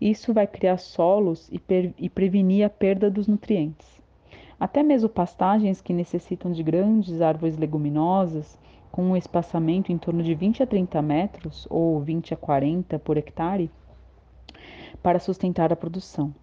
Isso 0.01 0.35
vai 0.35 0.49
criar 0.49 0.79
solos 0.79 1.49
e, 1.53 1.63
e 1.97 2.11
prevenir 2.11 2.67
a 2.67 2.69
perda 2.69 3.09
dos 3.09 3.29
nutrientes. 3.29 3.87
Até 4.59 4.83
mesmo 4.83 5.09
pastagens 5.09 5.81
que 5.81 5.93
necessitam 5.93 6.51
de 6.51 6.65
grandes 6.65 7.21
árvores 7.21 7.57
leguminosas, 7.57 8.59
com 8.91 9.05
um 9.05 9.17
espaçamento 9.17 9.93
em 9.93 9.97
torno 9.97 10.25
de 10.25 10.35
20 10.35 10.65
a 10.65 10.67
30 10.67 11.01
metros 11.01 11.69
ou 11.71 12.01
20 12.01 12.35
a 12.35 12.37
40 12.37 12.99
por 12.99 13.17
hectare, 13.17 13.71
para 15.01 15.21
sustentar 15.21 15.73
a 15.73 15.77
produção. 15.77 16.35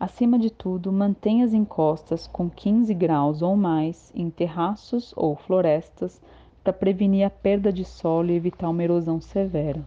Acima 0.00 0.38
de 0.38 0.48
tudo, 0.48 0.90
mantenha 0.90 1.44
as 1.44 1.52
encostas 1.52 2.26
com 2.26 2.48
15 2.48 2.94
graus 2.94 3.42
ou 3.42 3.54
mais 3.54 4.10
em 4.16 4.30
terraços 4.30 5.12
ou 5.14 5.36
florestas 5.36 6.22
para 6.64 6.72
prevenir 6.72 7.26
a 7.26 7.28
perda 7.28 7.70
de 7.70 7.84
solo 7.84 8.30
e 8.30 8.34
evitar 8.34 8.70
uma 8.70 8.82
erosão 8.82 9.20
severa. 9.20 9.84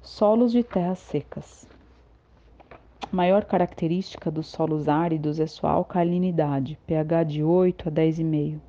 Solos 0.00 0.52
de 0.52 0.62
terras 0.62 1.00
secas. 1.00 1.68
A 3.02 3.16
maior 3.16 3.44
característica 3.44 4.30
dos 4.30 4.46
solos 4.46 4.88
áridos 4.88 5.40
é 5.40 5.48
sua 5.48 5.72
alcalinidade, 5.72 6.78
pH 6.86 7.24
de 7.24 7.42
8 7.42 7.88
a 7.88 7.92
10,5, 7.92 8.60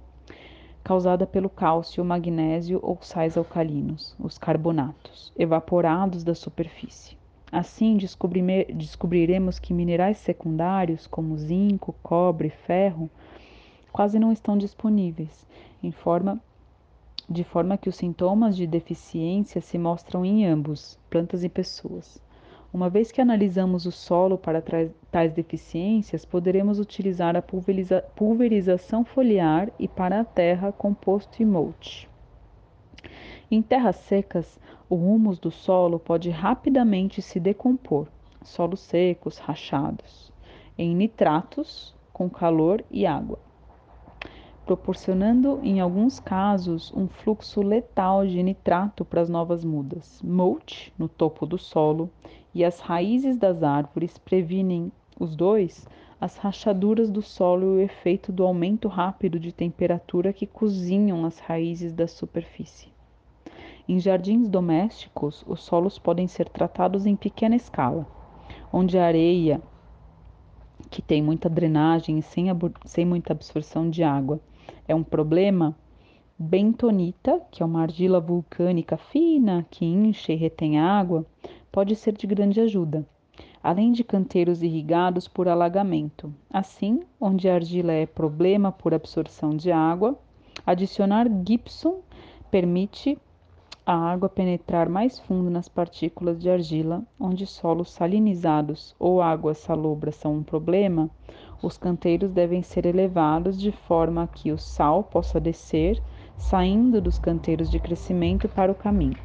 causada 0.83 1.27
pelo 1.27 1.47
cálcio, 1.47 2.03
magnésio 2.03 2.79
ou 2.81 2.97
sais 3.01 3.37
alcalinos, 3.37 4.15
os 4.19 4.39
carbonatos, 4.39 5.31
evaporados 5.37 6.23
da 6.23 6.33
superfície. 6.33 7.16
Assim, 7.51 7.97
descobriremos 7.97 9.57
que 9.57 9.73
minerais 9.73 10.17
secundários 10.17 11.07
como 11.07 11.37
zinco, 11.37 11.95
cobre, 12.03 12.49
ferro 12.49 13.09
quase 13.91 14.19
não 14.19 14.31
estão 14.31 14.57
disponíveis, 14.57 15.47
forma, 15.91 16.39
de 17.27 17.43
forma 17.43 17.77
que 17.77 17.89
os 17.89 17.95
sintomas 17.95 18.55
de 18.55 18.67
deficiência 18.67 19.59
se 19.59 19.77
mostram 19.77 20.23
em 20.23 20.45
ambos, 20.45 20.99
plantas 21.09 21.43
e 21.43 21.49
pessoas. 21.49 22.21
Uma 22.71 22.91
vez 22.91 23.11
que 23.11 23.21
analisamos 23.21 23.87
o 23.87 23.91
solo 23.91 24.37
para 24.37 24.61
tais 25.09 25.33
deficiências, 25.33 26.25
poderemos 26.25 26.79
utilizar 26.79 27.35
a 27.35 27.41
pulveriza 27.41 28.03
pulverização 28.15 29.03
foliar 29.03 29.71
e 29.79 29.87
para 29.87 30.19
a 30.19 30.25
terra 30.25 30.71
composto 30.71 31.41
e 31.41 31.45
mulch. 31.45 32.07
Em 33.49 33.61
terras 33.61 33.95
secas, 33.95 34.59
o 34.89 34.95
humus 34.95 35.37
do 35.37 35.51
solo 35.51 35.99
pode 35.99 36.29
rapidamente 36.29 37.21
se 37.21 37.39
decompor, 37.39 38.07
solos 38.41 38.79
secos, 38.79 39.37
rachados, 39.37 40.31
em 40.77 40.95
nitratos 40.95 41.93
com 42.13 42.29
calor 42.29 42.83
e 42.89 43.05
água, 43.05 43.37
proporcionando 44.65 45.59
em 45.61 45.79
alguns 45.79 46.19
casos 46.19 46.91
um 46.95 47.07
fluxo 47.07 47.61
letal 47.61 48.25
de 48.25 48.41
nitrato 48.41 49.03
para 49.03 49.21
as 49.21 49.29
novas 49.29 49.65
mudas. 49.65 50.21
Mulch 50.23 50.93
no 50.97 51.09
topo 51.09 51.45
do 51.45 51.57
solo 51.57 52.09
e 52.53 52.63
as 52.63 52.79
raízes 52.79 53.37
das 53.37 53.63
árvores 53.63 54.17
previnem 54.17 54.91
os 55.19 55.35
dois 55.35 55.87
as 56.19 56.37
rachaduras 56.37 57.11
do 57.11 57.21
solo 57.21 57.75
e 57.75 57.77
o 57.77 57.81
efeito 57.81 58.31
do 58.31 58.43
aumento 58.43 58.87
rápido 58.87 59.39
de 59.39 59.51
temperatura 59.51 60.33
que 60.33 60.47
cozinham 60.47 61.25
as 61.25 61.37
raízes 61.37 61.93
da 61.93 62.07
superfície. 62.07 62.96
Em 63.89 63.99
jardins 63.99 64.49
domésticos, 64.49 65.45
os 65.47 65.63
solos 65.63 65.97
podem 65.97 66.27
ser 66.27 66.49
tratados 66.49 67.05
em 67.05 67.15
pequena 67.15 67.55
escala, 67.55 68.05
onde 68.71 68.97
a 68.97 69.05
areia, 69.05 69.61
que 70.89 71.01
tem 71.01 71.21
muita 71.21 71.49
drenagem 71.49 72.19
e 72.19 72.21
sem, 72.21 72.47
sem 72.83 73.05
muita 73.05 73.31
absorção 73.31 73.89
de 73.89 74.03
água, 74.03 74.41
é 74.85 74.93
um 74.93 75.03
problema. 75.03 75.73
Bentonita, 76.37 77.41
que 77.49 77.63
é 77.63 77.65
uma 77.65 77.81
argila 77.81 78.19
vulcânica 78.19 78.97
fina 78.97 79.65
que 79.71 79.85
enche 79.85 80.33
e 80.33 80.35
retém 80.35 80.77
água, 80.77 81.25
pode 81.71 81.95
ser 81.95 82.11
de 82.11 82.27
grande 82.27 82.59
ajuda, 82.59 83.07
além 83.63 83.93
de 83.93 84.03
canteiros 84.03 84.61
irrigados 84.61 85.29
por 85.29 85.47
alagamento. 85.47 86.31
Assim, 86.49 86.99
onde 87.21 87.47
a 87.47 87.55
argila 87.55 87.93
é 87.93 88.05
problema 88.05 88.69
por 88.69 88.93
absorção 88.93 89.51
de 89.51 89.71
água, 89.71 90.19
adicionar 90.65 91.27
gypsum 91.43 92.01
permite 92.51 93.17
a 93.87 93.95
água 93.95 94.27
penetrar 94.27 94.89
mais 94.89 95.17
fundo 95.17 95.49
nas 95.49 95.69
partículas 95.69 96.41
de 96.41 96.49
argila, 96.49 97.01
onde 97.17 97.47
solos 97.47 97.89
salinizados 97.89 98.93
ou 98.99 99.21
águas 99.21 99.59
salobras 99.59 100.17
são 100.17 100.35
um 100.35 100.43
problema, 100.43 101.09
os 101.63 101.77
canteiros 101.77 102.29
devem 102.33 102.61
ser 102.61 102.85
elevados 102.85 103.57
de 103.57 103.71
forma 103.71 104.27
que 104.27 104.51
o 104.51 104.57
sal 104.57 105.05
possa 105.05 105.39
descer, 105.39 106.03
saindo 106.35 106.99
dos 106.99 107.17
canteiros 107.17 107.71
de 107.71 107.79
crescimento 107.79 108.49
para 108.49 108.69
o 108.69 108.75
caminho. 108.75 109.17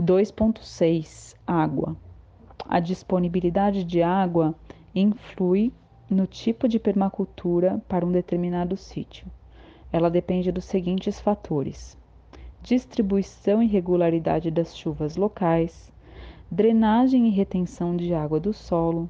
2.6 0.00 1.36
Água. 1.46 1.96
A 2.68 2.80
disponibilidade 2.80 3.84
de 3.84 4.02
água 4.02 4.52
influi 4.92 5.72
no 6.10 6.26
tipo 6.26 6.66
de 6.66 6.80
permacultura 6.80 7.80
para 7.86 8.04
um 8.04 8.10
determinado 8.10 8.76
sítio 8.76 9.24
ela 9.92 10.10
depende 10.10 10.52
dos 10.52 10.64
seguintes 10.64 11.20
fatores: 11.20 11.96
distribuição 12.62 13.62
e 13.62 13.66
regularidade 13.66 14.50
das 14.50 14.76
chuvas 14.76 15.16
locais, 15.16 15.92
drenagem 16.50 17.26
e 17.26 17.30
retenção 17.30 17.96
de 17.96 18.12
água 18.14 18.38
do 18.40 18.52
solo, 18.52 19.08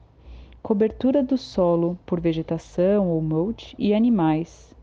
cobertura 0.62 1.22
do 1.22 1.39
solo 1.39 1.99
por 2.05 2.20
vegetação 2.20 3.09
ou 3.09 3.20
mulch 3.20 3.74
e 3.79 3.95
animais, 3.95 4.74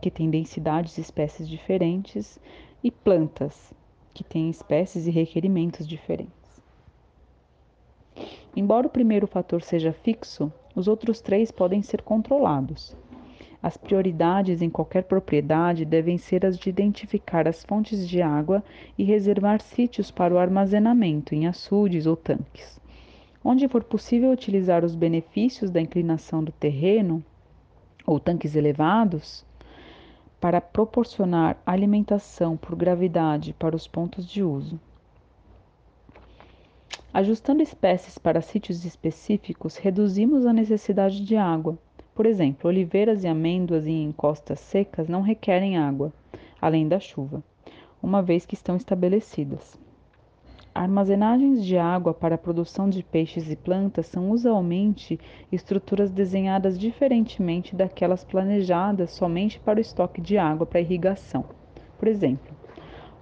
que 0.00 0.10
têm 0.10 0.28
densidades 0.30 0.98
e 0.98 1.00
espécies 1.00 1.48
diferentes, 1.48 2.38
e 2.82 2.90
plantas, 2.90 3.72
que 4.12 4.22
têm 4.22 4.50
espécies 4.50 5.06
e 5.06 5.10
requerimentos 5.10 5.88
diferentes. 5.88 6.62
Embora 8.54 8.86
o 8.86 8.90
primeiro 8.90 9.26
fator 9.26 9.62
seja 9.62 9.92
fixo, 9.92 10.52
os 10.76 10.86
outros 10.86 11.20
três 11.20 11.50
podem 11.50 11.82
ser 11.82 12.02
controlados. 12.02 12.96
As 13.64 13.78
prioridades 13.78 14.60
em 14.60 14.68
qualquer 14.68 15.04
propriedade 15.04 15.86
devem 15.86 16.18
ser 16.18 16.44
as 16.44 16.58
de 16.58 16.68
identificar 16.68 17.48
as 17.48 17.64
fontes 17.64 18.06
de 18.06 18.20
água 18.20 18.62
e 18.98 19.04
reservar 19.04 19.62
sítios 19.62 20.10
para 20.10 20.34
o 20.34 20.38
armazenamento 20.38 21.34
em 21.34 21.46
açudes 21.46 22.04
ou 22.04 22.14
tanques. 22.14 22.78
Onde 23.42 23.66
for 23.66 23.82
possível 23.82 24.30
utilizar 24.30 24.84
os 24.84 24.94
benefícios 24.94 25.70
da 25.70 25.80
inclinação 25.80 26.44
do 26.44 26.52
terreno 26.52 27.24
ou 28.06 28.20
tanques 28.20 28.54
elevados 28.54 29.46
para 30.38 30.60
proporcionar 30.60 31.56
alimentação 31.64 32.58
por 32.58 32.76
gravidade 32.76 33.54
para 33.54 33.74
os 33.74 33.88
pontos 33.88 34.26
de 34.26 34.42
uso. 34.42 34.78
Ajustando 37.14 37.62
espécies 37.62 38.18
para 38.18 38.42
sítios 38.42 38.84
específicos, 38.84 39.78
reduzimos 39.78 40.44
a 40.44 40.52
necessidade 40.52 41.24
de 41.24 41.34
água 41.34 41.78
por 42.14 42.26
exemplo, 42.26 42.68
oliveiras 42.68 43.24
e 43.24 43.26
amêndoas 43.26 43.86
em 43.86 44.04
encostas 44.04 44.60
secas 44.60 45.08
não 45.08 45.20
requerem 45.20 45.76
água, 45.76 46.12
além 46.60 46.86
da 46.86 47.00
chuva, 47.00 47.42
uma 48.02 48.22
vez 48.22 48.46
que 48.46 48.54
estão 48.54 48.76
estabelecidas. 48.76 49.78
Armazenagens 50.74 51.64
de 51.64 51.76
água 51.76 52.12
para 52.12 52.34
a 52.34 52.38
produção 52.38 52.88
de 52.88 53.02
peixes 53.02 53.50
e 53.50 53.54
plantas 53.54 54.06
são 54.06 54.30
usualmente 54.30 55.18
estruturas 55.50 56.10
desenhadas 56.10 56.78
diferentemente 56.78 57.76
daquelas 57.76 58.24
planejadas 58.24 59.12
somente 59.12 59.60
para 59.60 59.78
o 59.78 59.80
estoque 59.80 60.20
de 60.20 60.36
água 60.36 60.66
para 60.66 60.80
irrigação. 60.80 61.44
Por 61.98 62.08
exemplo, 62.08 62.54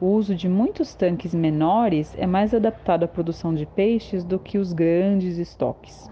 o 0.00 0.06
uso 0.06 0.34
de 0.34 0.48
muitos 0.48 0.94
tanques 0.94 1.34
menores 1.34 2.14
é 2.18 2.26
mais 2.26 2.54
adaptado 2.54 3.04
à 3.04 3.08
produção 3.08 3.54
de 3.54 3.66
peixes 3.66 4.24
do 4.24 4.38
que 4.38 4.58
os 4.58 4.72
grandes 4.72 5.38
estoques. 5.38 6.10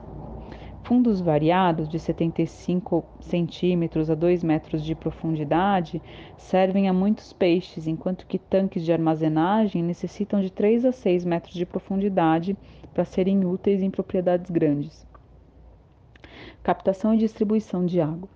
Fundos 0.90 1.20
variados, 1.20 1.88
de 1.88 2.00
75 2.00 3.04
centímetros 3.20 4.10
a 4.10 4.16
2 4.16 4.42
metros 4.42 4.82
de 4.84 4.92
profundidade, 4.92 6.02
servem 6.36 6.88
a 6.88 6.92
muitos 6.92 7.32
peixes, 7.32 7.86
enquanto 7.86 8.26
que 8.26 8.40
tanques 8.40 8.84
de 8.84 8.92
armazenagem 8.92 9.84
necessitam 9.84 10.40
de 10.40 10.50
3 10.50 10.86
a 10.86 10.90
6 10.90 11.24
metros 11.24 11.54
de 11.54 11.64
profundidade 11.64 12.56
para 12.92 13.04
serem 13.04 13.44
úteis 13.44 13.84
em 13.84 13.88
propriedades 13.88 14.50
grandes. 14.50 15.06
Captação 16.60 17.14
e 17.14 17.18
distribuição 17.18 17.86
de 17.86 18.00
água. 18.00 18.28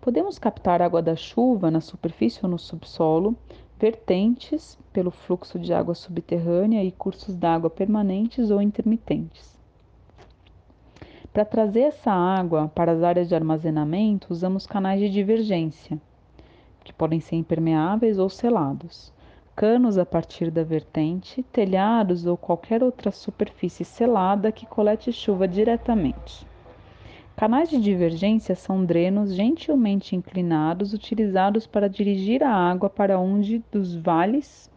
Podemos 0.00 0.38
captar 0.38 0.80
água 0.80 1.02
da 1.02 1.16
chuva 1.16 1.68
na 1.68 1.80
superfície 1.80 2.38
ou 2.44 2.48
no 2.48 2.60
subsolo, 2.60 3.36
vertentes 3.76 4.78
pelo 4.92 5.10
fluxo 5.10 5.58
de 5.58 5.74
água 5.74 5.96
subterrânea 5.96 6.84
e 6.84 6.92
cursos 6.92 7.34
d'água 7.34 7.68
permanentes 7.68 8.52
ou 8.52 8.62
intermitentes. 8.62 9.49
Para 11.32 11.44
trazer 11.44 11.82
essa 11.82 12.10
água 12.10 12.72
para 12.74 12.90
as 12.90 13.04
áreas 13.04 13.28
de 13.28 13.36
armazenamento, 13.36 14.32
usamos 14.32 14.66
canais 14.66 14.98
de 14.98 15.08
divergência, 15.08 15.96
que 16.82 16.92
podem 16.92 17.20
ser 17.20 17.36
impermeáveis 17.36 18.18
ou 18.18 18.28
selados, 18.28 19.12
canos 19.54 19.96
a 19.96 20.04
partir 20.04 20.50
da 20.50 20.64
vertente, 20.64 21.44
telhados 21.52 22.26
ou 22.26 22.36
qualquer 22.36 22.82
outra 22.82 23.12
superfície 23.12 23.84
selada 23.84 24.50
que 24.50 24.66
colete 24.66 25.12
chuva 25.12 25.46
diretamente. 25.46 26.44
Canais 27.36 27.70
de 27.70 27.80
divergência 27.80 28.56
são 28.56 28.84
drenos 28.84 29.32
gentilmente 29.32 30.16
inclinados 30.16 30.92
utilizados 30.92 31.64
para 31.64 31.88
dirigir 31.88 32.42
a 32.42 32.52
água 32.52 32.90
para 32.90 33.20
onde 33.20 33.62
dos 33.70 33.94
vales 33.94 34.68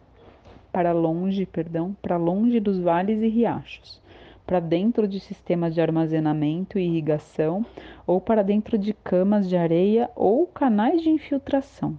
para 0.72 0.92
longe, 0.92 1.46
perdão, 1.46 1.96
para 2.00 2.16
longe 2.16 2.60
dos 2.60 2.78
vales 2.78 3.20
e 3.20 3.28
riachos 3.28 4.03
para 4.46 4.60
dentro 4.60 5.08
de 5.08 5.20
sistemas 5.20 5.74
de 5.74 5.80
armazenamento 5.80 6.78
e 6.78 6.86
irrigação 6.86 7.64
ou 8.06 8.20
para 8.20 8.42
dentro 8.42 8.76
de 8.76 8.92
camas 8.92 9.48
de 9.48 9.56
areia 9.56 10.10
ou 10.14 10.46
canais 10.46 11.02
de 11.02 11.10
infiltração. 11.10 11.98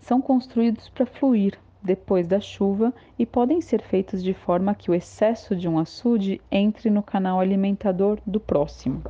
São 0.00 0.20
construídos 0.20 0.88
para 0.88 1.06
fluir 1.06 1.58
depois 1.82 2.26
da 2.26 2.40
chuva 2.40 2.92
e 3.18 3.24
podem 3.24 3.60
ser 3.60 3.80
feitos 3.80 4.22
de 4.22 4.34
forma 4.34 4.74
que 4.74 4.90
o 4.90 4.94
excesso 4.94 5.54
de 5.54 5.68
um 5.68 5.78
açude 5.78 6.40
entre 6.50 6.90
no 6.90 7.02
canal 7.02 7.40
alimentador 7.40 8.18
do 8.26 8.40
próximo. 8.40 9.02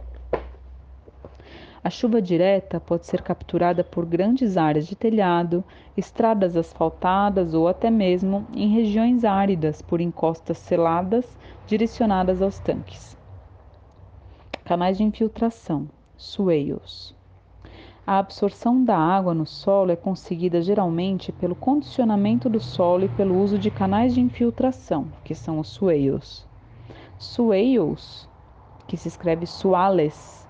A 1.87 1.91
chuva 1.91 2.21
direta 2.21 2.81
pode 2.81 3.07
ser 3.07 3.23
capturada 3.23 3.85
por 3.85 4.05
grandes 4.05 4.57
áreas 4.57 4.89
de 4.89 4.97
telhado, 4.97 5.63
estradas 5.97 6.57
asfaltadas 6.57 7.55
ou 7.55 7.69
até 7.69 7.91
mesmo 7.91 8.45
em 8.53 8.67
regiões 8.75 9.25
áridas 9.25 9.81
por 9.81 10.01
encostas 10.01 10.59
seladas 10.59 11.39
direcionadas 11.65 12.43
aos 12.43 12.59
tanques. 12.59 13.17
Canais 14.65 14.99
de 14.99 15.05
infiltração, 15.05 15.89
swales. 16.17 17.15
A 18.05 18.19
absorção 18.19 18.83
da 18.83 18.99
água 18.99 19.33
no 19.33 19.47
solo 19.47 19.93
é 19.93 19.97
conseguida 19.97 20.61
geralmente 20.61 21.31
pelo 21.31 21.55
condicionamento 21.55 22.49
do 22.49 22.59
solo 22.59 23.05
e 23.05 23.09
pelo 23.11 23.41
uso 23.41 23.61
de 23.61 23.71
canais 23.71 24.13
de 24.13 24.21
infiltração, 24.21 25.07
que 25.23 25.37
são 25.37 25.61
os 25.61 25.69
swales. 25.69 26.45
Swales, 27.17 28.29
que 28.89 28.97
se 28.97 29.07
escreve 29.07 29.47
suales, 29.47 30.46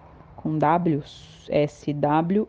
com 0.47 0.59
W, 0.59 1.03
S-W-A-L-E-S, 1.49 2.47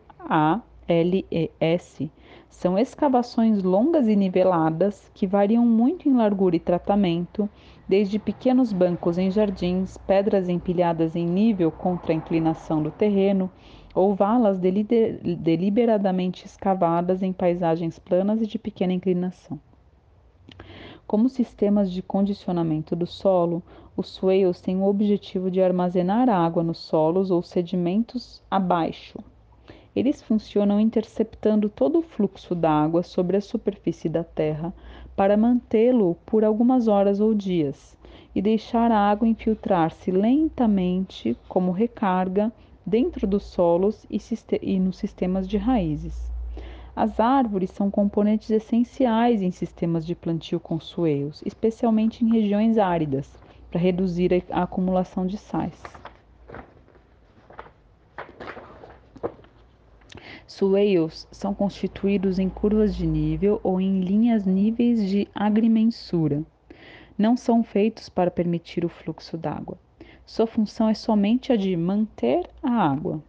são 2.48 2.78
escavações 2.78 3.60
longas 3.64 4.06
e 4.06 4.14
niveladas 4.14 5.10
que 5.12 5.26
variam 5.26 5.66
muito 5.66 6.08
em 6.08 6.14
largura 6.14 6.54
e 6.54 6.60
tratamento, 6.60 7.50
desde 7.88 8.20
pequenos 8.20 8.72
bancos 8.72 9.18
em 9.18 9.32
jardins, 9.32 9.96
pedras 9.96 10.48
empilhadas 10.48 11.16
em 11.16 11.26
nível 11.26 11.72
contra 11.72 12.12
a 12.12 12.14
inclinação 12.14 12.80
do 12.80 12.92
terreno, 12.92 13.50
ou 13.92 14.14
valas 14.14 14.60
deliberadamente 14.60 16.46
escavadas 16.46 17.20
em 17.20 17.32
paisagens 17.32 17.98
planas 17.98 18.40
e 18.40 18.46
de 18.46 18.60
pequena 18.60 18.92
inclinação. 18.92 19.58
Como 21.04 21.28
sistemas 21.28 21.90
de 21.90 22.00
condicionamento 22.00 22.94
do 22.94 23.08
solo, 23.08 23.60
os 23.98 24.10
swales 24.10 24.60
têm 24.60 24.76
o 24.76 24.86
objetivo 24.86 25.50
de 25.50 25.60
armazenar 25.60 26.28
água 26.28 26.62
nos 26.62 26.78
solos 26.78 27.32
ou 27.32 27.42
sedimentos 27.42 28.40
abaixo. 28.48 29.18
Eles 29.94 30.22
funcionam 30.22 30.78
interceptando 30.78 31.68
todo 31.68 31.98
o 31.98 32.02
fluxo 32.02 32.54
d'água 32.54 33.02
sobre 33.02 33.36
a 33.36 33.40
superfície 33.40 34.08
da 34.08 34.22
terra 34.22 34.72
para 35.16 35.36
mantê-lo 35.36 36.16
por 36.24 36.44
algumas 36.44 36.86
horas 36.86 37.18
ou 37.18 37.34
dias 37.34 37.98
e 38.32 38.40
deixar 38.40 38.92
a 38.92 39.10
água 39.10 39.26
infiltrar-se 39.26 40.12
lentamente 40.12 41.36
como 41.48 41.72
recarga 41.72 42.52
dentro 42.86 43.26
dos 43.26 43.46
solos 43.46 44.06
e, 44.08 44.20
e 44.62 44.78
nos 44.78 44.96
sistemas 44.96 45.48
de 45.48 45.56
raízes. 45.56 46.30
As 46.94 47.18
árvores 47.18 47.72
são 47.72 47.90
componentes 47.90 48.50
essenciais 48.50 49.42
em 49.42 49.50
sistemas 49.50 50.06
de 50.06 50.14
plantio 50.14 50.60
com 50.60 50.78
swales, 50.78 51.42
especialmente 51.44 52.24
em 52.24 52.30
regiões 52.30 52.78
áridas 52.78 53.47
para 53.70 53.80
reduzir 53.80 54.30
a 54.50 54.62
acumulação 54.62 55.26
de 55.26 55.36
sais. 55.36 55.80
Swales 60.46 61.28
são 61.30 61.54
constituídos 61.54 62.38
em 62.38 62.48
curvas 62.48 62.96
de 62.96 63.06
nível 63.06 63.60
ou 63.62 63.80
em 63.80 64.00
linhas 64.00 64.44
níveis 64.44 65.08
de 65.08 65.28
agrimensura. 65.34 66.42
Não 67.16 67.36
são 67.36 67.62
feitos 67.62 68.08
para 68.08 68.30
permitir 68.30 68.84
o 68.84 68.88
fluxo 68.88 69.36
d'água. 69.36 69.78
Sua 70.24 70.46
função 70.46 70.88
é 70.88 70.94
somente 70.94 71.52
a 71.52 71.56
de 71.56 71.76
manter 71.76 72.48
a 72.62 72.70
água. 72.70 73.22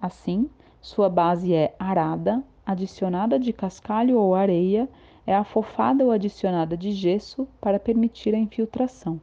Assim, 0.00 0.48
sua 0.80 1.08
base 1.08 1.52
é 1.52 1.74
arada, 1.78 2.42
adicionada 2.64 3.38
de 3.38 3.52
cascalho 3.52 4.18
ou 4.18 4.34
areia, 4.34 4.88
é 5.26 5.34
afofada 5.34 6.04
ou 6.04 6.10
adicionada 6.10 6.76
de 6.76 6.90
gesso 6.92 7.46
para 7.60 7.78
permitir 7.78 8.34
a 8.34 8.38
infiltração. 8.38 9.20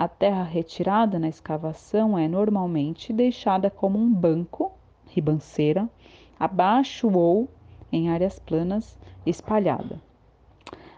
A 0.00 0.08
terra 0.08 0.44
retirada 0.44 1.18
na 1.18 1.28
escavação 1.28 2.18
é 2.18 2.26
normalmente 2.26 3.12
deixada 3.12 3.68
como 3.68 3.98
um 3.98 4.10
banco, 4.10 4.72
ribanceira, 5.06 5.90
abaixo 6.38 7.06
ou 7.12 7.50
em 7.92 8.08
áreas 8.08 8.38
planas 8.38 8.98
espalhada. 9.26 10.00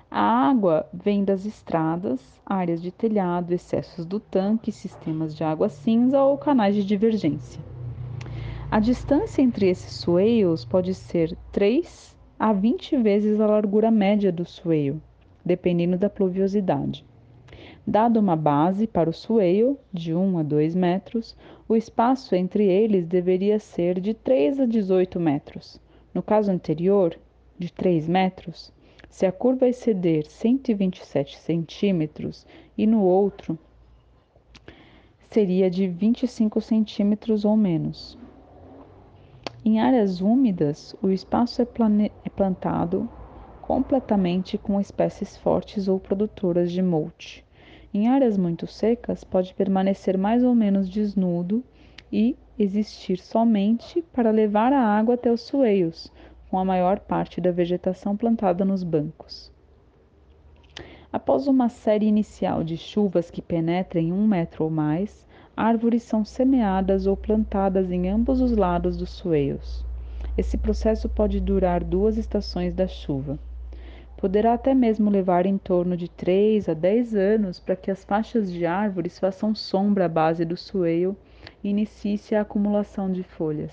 A 0.08 0.20
água 0.20 0.88
vem 0.92 1.24
das 1.24 1.44
estradas, 1.44 2.40
áreas 2.46 2.80
de 2.80 2.92
telhado, 2.92 3.52
excessos 3.52 4.06
do 4.06 4.20
tanque, 4.20 4.70
sistemas 4.70 5.34
de 5.34 5.42
água 5.42 5.68
cinza 5.68 6.22
ou 6.22 6.38
canais 6.38 6.76
de 6.76 6.84
divergência. 6.84 7.60
A 8.70 8.78
distância 8.78 9.42
entre 9.42 9.68
esses 9.68 9.94
swales 9.94 10.64
pode 10.64 10.94
ser 10.94 11.36
3 11.50 12.16
a 12.38 12.52
20 12.52 12.96
vezes 12.98 13.40
a 13.40 13.48
largura 13.48 13.90
média 13.90 14.30
do 14.30 14.44
swale, 14.44 15.02
dependendo 15.44 15.98
da 15.98 16.08
pluviosidade. 16.08 17.04
Dado 17.86 18.20
uma 18.20 18.36
base 18.36 18.86
para 18.86 19.10
o 19.10 19.12
swale, 19.12 19.76
de 19.92 20.14
1 20.14 20.38
a 20.38 20.42
2 20.44 20.74
metros, 20.74 21.36
o 21.68 21.74
espaço 21.74 22.36
entre 22.36 22.64
eles 22.64 23.06
deveria 23.06 23.58
ser 23.58 24.00
de 24.00 24.14
3 24.14 24.60
a 24.60 24.66
18 24.66 25.18
metros, 25.18 25.80
No 26.14 26.22
caso 26.22 26.52
anterior, 26.52 27.18
de 27.58 27.72
3 27.72 28.06
metros, 28.06 28.72
se 29.10 29.26
a 29.26 29.32
curva 29.32 29.66
exceder 29.66 30.26
127 30.26 31.36
centímetros 31.38 32.46
e 32.78 32.86
no 32.86 33.02
outro 33.02 33.58
seria 35.28 35.68
de 35.68 35.88
25 35.88 36.60
centímetros 36.60 37.44
ou 37.44 37.56
menos. 37.56 38.16
Em 39.64 39.80
áreas 39.80 40.20
úmidas, 40.20 40.94
o 41.02 41.08
espaço 41.08 41.60
é, 41.60 41.66
é 42.24 42.28
plantado 42.28 43.08
completamente 43.60 44.56
com 44.56 44.80
espécies 44.80 45.36
fortes 45.36 45.88
ou 45.88 45.98
produtoras 45.98 46.70
de 46.70 46.82
mulch. 46.82 47.44
Em 47.94 48.08
áreas 48.08 48.38
muito 48.38 48.66
secas, 48.66 49.22
pode 49.22 49.52
permanecer 49.52 50.16
mais 50.16 50.42
ou 50.42 50.54
menos 50.54 50.88
desnudo 50.88 51.62
e 52.10 52.36
existir 52.58 53.18
somente 53.18 54.00
para 54.12 54.30
levar 54.30 54.72
a 54.72 54.80
água 54.80 55.14
até 55.14 55.30
os 55.30 55.42
sueios, 55.42 56.10
com 56.48 56.58
a 56.58 56.64
maior 56.64 57.00
parte 57.00 57.40
da 57.40 57.50
vegetação 57.50 58.16
plantada 58.16 58.64
nos 58.64 58.82
bancos. 58.82 59.52
Após 61.12 61.46
uma 61.46 61.68
série 61.68 62.06
inicial 62.06 62.64
de 62.64 62.78
chuvas 62.78 63.30
que 63.30 63.42
penetrem 63.42 64.10
um 64.10 64.26
metro 64.26 64.64
ou 64.64 64.70
mais, 64.70 65.26
árvores 65.54 66.02
são 66.02 66.24
semeadas 66.24 67.06
ou 67.06 67.14
plantadas 67.14 67.90
em 67.90 68.08
ambos 68.08 68.40
os 68.40 68.56
lados 68.56 68.96
dos 68.96 69.10
sueios. 69.10 69.84
Esse 70.38 70.56
processo 70.56 71.10
pode 71.10 71.40
durar 71.40 71.84
duas 71.84 72.16
estações 72.16 72.72
da 72.74 72.88
chuva. 72.88 73.38
Poderá 74.22 74.54
até 74.54 74.72
mesmo 74.72 75.10
levar 75.10 75.46
em 75.46 75.58
torno 75.58 75.96
de 75.96 76.08
3 76.08 76.68
a 76.68 76.74
10 76.74 77.16
anos 77.16 77.58
para 77.58 77.74
que 77.74 77.90
as 77.90 78.04
faixas 78.04 78.52
de 78.52 78.64
árvores 78.64 79.18
façam 79.18 79.52
sombra 79.52 80.04
à 80.04 80.08
base 80.08 80.44
do 80.44 80.56
sueio 80.56 81.16
e 81.64 81.70
inicie 81.70 82.36
a 82.36 82.42
acumulação 82.42 83.10
de 83.10 83.24
folhas. 83.24 83.72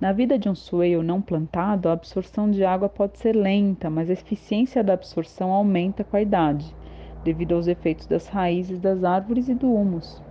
Na 0.00 0.12
vida 0.12 0.38
de 0.38 0.48
um 0.48 0.54
sueio 0.54 1.02
não 1.02 1.20
plantado, 1.20 1.90
a 1.90 1.92
absorção 1.92 2.50
de 2.50 2.64
água 2.64 2.88
pode 2.88 3.18
ser 3.18 3.36
lenta, 3.36 3.90
mas 3.90 4.08
a 4.08 4.14
eficiência 4.14 4.82
da 4.82 4.94
absorção 4.94 5.52
aumenta 5.52 6.02
com 6.04 6.16
a 6.16 6.22
idade, 6.22 6.74
devido 7.22 7.54
aos 7.54 7.66
efeitos 7.66 8.06
das 8.06 8.28
raízes 8.28 8.80
das 8.80 9.04
árvores 9.04 9.46
e 9.46 9.54
do 9.54 9.70
humus. 9.70 10.22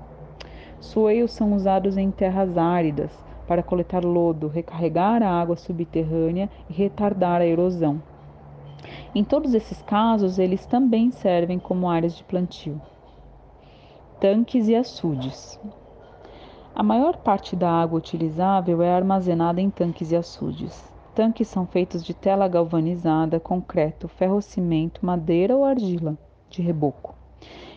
Sueios 0.80 1.34
são 1.34 1.54
usados 1.54 1.98
em 1.98 2.10
terras 2.10 2.58
áridas 2.58 3.12
para 3.48 3.62
coletar 3.62 4.04
lodo, 4.04 4.48
recarregar 4.48 5.22
a 5.22 5.30
água 5.30 5.56
subterrânea 5.56 6.50
e 6.68 6.74
retardar 6.74 7.42
a 7.42 7.46
erosão. 7.46 8.02
Em 9.14 9.24
todos 9.24 9.54
esses 9.54 9.82
casos, 9.82 10.38
eles 10.38 10.66
também 10.66 11.12
servem 11.12 11.58
como 11.58 11.90
áreas 11.90 12.16
de 12.16 12.24
plantio. 12.24 12.80
Tanques 14.20 14.68
e 14.68 14.76
açudes. 14.76 15.60
A 16.76 16.84
maior 16.84 17.18
parte 17.18 17.56
da 17.56 17.70
água 17.70 17.98
utilizável 17.98 18.82
é 18.82 18.94
armazenada 18.94 19.60
em 19.60 19.70
tanques 19.70 20.12
e 20.12 20.16
açudes. 20.16 20.94
Tanques 21.16 21.48
são 21.48 21.66
feitos 21.66 22.04
de 22.04 22.14
tela 22.14 22.48
galvanizada, 22.48 23.40
concreto, 23.40 24.08
ferrocimento, 24.08 25.06
madeira 25.06 25.56
ou 25.56 25.66
argila 25.66 26.18
de 26.50 26.62
reboco 26.62 27.16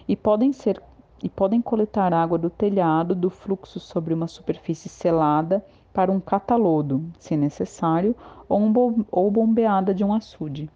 e 0.09 0.17
podem 0.17 0.53
ser 0.53 0.83
e 1.23 1.29
podem 1.29 1.63
coletar 1.63 2.13
água 2.13 2.37
do 2.37 2.51
telhado 2.51 3.15
do 3.15 3.31
fluxo 3.31 3.79
sobre 3.79 4.13
uma 4.13 4.27
superfície 4.27 4.89
selada 4.89 5.65
para 5.93 6.11
um 6.11 6.19
catalodo, 6.19 7.05
se 7.17 7.37
necessário, 7.37 8.17
ou, 8.49 8.61
um 8.61 9.05
ou 9.09 9.31
bombeada 9.31 9.95
de 9.95 10.03
um 10.03 10.13
açude. 10.13 10.69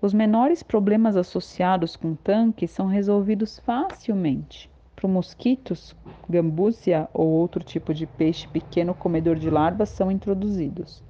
Os 0.00 0.14
menores 0.14 0.62
problemas 0.62 1.16
associados 1.16 1.96
com 1.96 2.14
tanques 2.14 2.70
são 2.70 2.86
resolvidos 2.86 3.58
facilmente. 3.58 4.70
Para 4.94 5.08
mosquitos, 5.08 5.94
gambúzia 6.28 7.08
ou 7.12 7.26
outro 7.26 7.64
tipo 7.64 7.92
de 7.92 8.06
peixe 8.06 8.46
pequeno 8.46 8.94
comedor 8.94 9.34
de 9.36 9.50
larvas 9.50 9.88
são 9.88 10.08
introduzidos. 10.08 11.02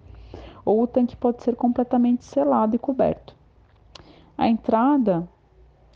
Ou 0.65 0.82
o 0.82 0.86
tanque 0.86 1.16
pode 1.16 1.43
ser 1.43 1.55
completamente 1.55 2.24
selado 2.24 2.77
e 2.77 2.78
coberto. 2.78 3.36
A 4.39 4.48
entrada 4.48 5.28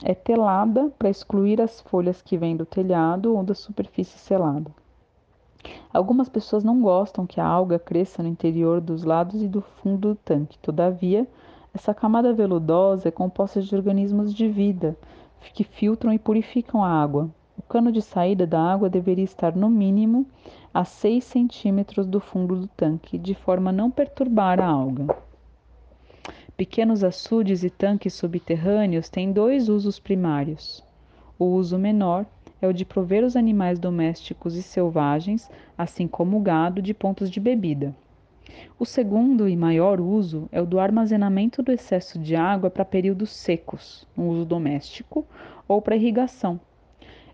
é 0.04 0.14
telada 0.14 0.90
para 0.98 1.08
excluir 1.08 1.62
as 1.62 1.80
folhas 1.80 2.20
que 2.20 2.36
vêm 2.36 2.56
do 2.56 2.66
telhado 2.66 3.34
ou 3.34 3.42
da 3.42 3.54
superfície 3.54 4.18
selada. 4.18 4.70
Algumas 5.94 6.28
pessoas 6.28 6.62
não 6.64 6.82
gostam 6.82 7.26
que 7.26 7.40
a 7.40 7.46
alga 7.46 7.78
cresça 7.78 8.22
no 8.22 8.28
interior 8.28 8.80
dos 8.80 9.04
lados 9.04 9.42
e 9.42 9.48
do 9.48 9.62
fundo 9.62 10.08
do 10.08 10.14
tanque. 10.14 10.58
Todavia, 10.58 11.26
essa 11.74 11.94
camada 11.94 12.34
veludosa 12.34 13.08
é 13.08 13.10
composta 13.10 13.62
de 13.62 13.74
organismos 13.74 14.34
de 14.34 14.46
vida 14.48 14.96
que 15.54 15.64
filtram 15.64 16.12
e 16.12 16.18
purificam 16.18 16.84
a 16.84 16.88
água. 16.88 17.30
O 17.58 17.62
cano 17.62 17.90
de 17.90 18.00
saída 18.00 18.46
da 18.46 18.60
água 18.60 18.88
deveria 18.88 19.24
estar 19.24 19.56
no 19.56 19.68
mínimo 19.68 20.26
a 20.72 20.84
6 20.84 21.24
centímetros 21.24 22.06
do 22.06 22.20
fundo 22.20 22.56
do 22.56 22.66
tanque, 22.68 23.18
de 23.18 23.34
forma 23.34 23.70
a 23.70 23.72
não 23.72 23.90
perturbar 23.90 24.60
a 24.60 24.66
alga. 24.66 25.16
Pequenos 26.56 27.02
açudes 27.02 27.64
e 27.64 27.70
tanques 27.70 28.14
subterrâneos 28.14 29.08
têm 29.08 29.32
dois 29.32 29.68
usos 29.68 29.98
primários. 29.98 30.84
O 31.38 31.46
uso 31.46 31.78
menor 31.78 32.26
é 32.60 32.68
o 32.68 32.72
de 32.72 32.84
prover 32.84 33.24
os 33.24 33.34
animais 33.34 33.78
domésticos 33.78 34.54
e 34.54 34.62
selvagens, 34.62 35.50
assim 35.76 36.06
como 36.06 36.36
o 36.36 36.40
gado, 36.40 36.80
de 36.80 36.94
pontos 36.94 37.30
de 37.30 37.40
bebida. 37.40 37.94
O 38.78 38.84
segundo 38.84 39.48
e 39.48 39.56
maior 39.56 40.00
uso 40.00 40.48
é 40.50 40.60
o 40.60 40.66
do 40.66 40.80
armazenamento 40.80 41.62
do 41.62 41.72
excesso 41.72 42.18
de 42.18 42.34
água 42.34 42.70
para 42.70 42.84
períodos 42.84 43.30
secos, 43.30 44.06
no 44.16 44.28
uso 44.28 44.44
doméstico, 44.44 45.26
ou 45.68 45.80
para 45.80 45.96
irrigação. 45.96 46.60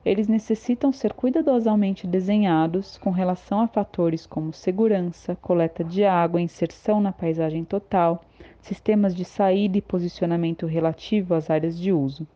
Eles 0.05 0.29
necessitam 0.29 0.93
ser 0.93 1.13
cuidadosamente 1.13 2.07
desenhados 2.07 2.97
com 2.99 3.11
relação 3.11 3.61
a 3.61 3.69
fatores 3.69 4.27
como 4.27 4.53
segurança, 4.53 5.37
coleta 5.37 5.83
de 5.85 6.05
água, 6.05 6.41
inserção 6.41 7.01
na 7.01 7.13
paisagem 7.13 7.65
total, 7.65 8.25
sistemas 8.61 9.15
de 9.15 9.25
saída 9.25 9.77
e 9.77 9.83
posicionamento 9.83 10.67
relativo 10.67 11.35
às 11.35 11.51
áreas 11.51 11.79
de 11.79 11.93
uso, 11.93 12.27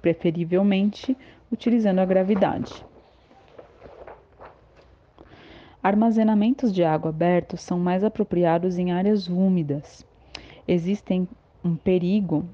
preferivelmente 0.00 1.16
utilizando 1.50 2.00
a 2.00 2.04
gravidade. 2.04 2.84
Armazenamentos 5.82 6.72
de 6.72 6.84
água 6.84 7.08
abertos 7.08 7.60
são 7.60 7.76
mais 7.76 8.04
apropriados 8.04 8.78
em 8.78 8.92
áreas 8.92 9.26
úmidas. 9.26 10.06
Existem 10.66 11.28
um 11.64 11.74
perigo 11.74 12.44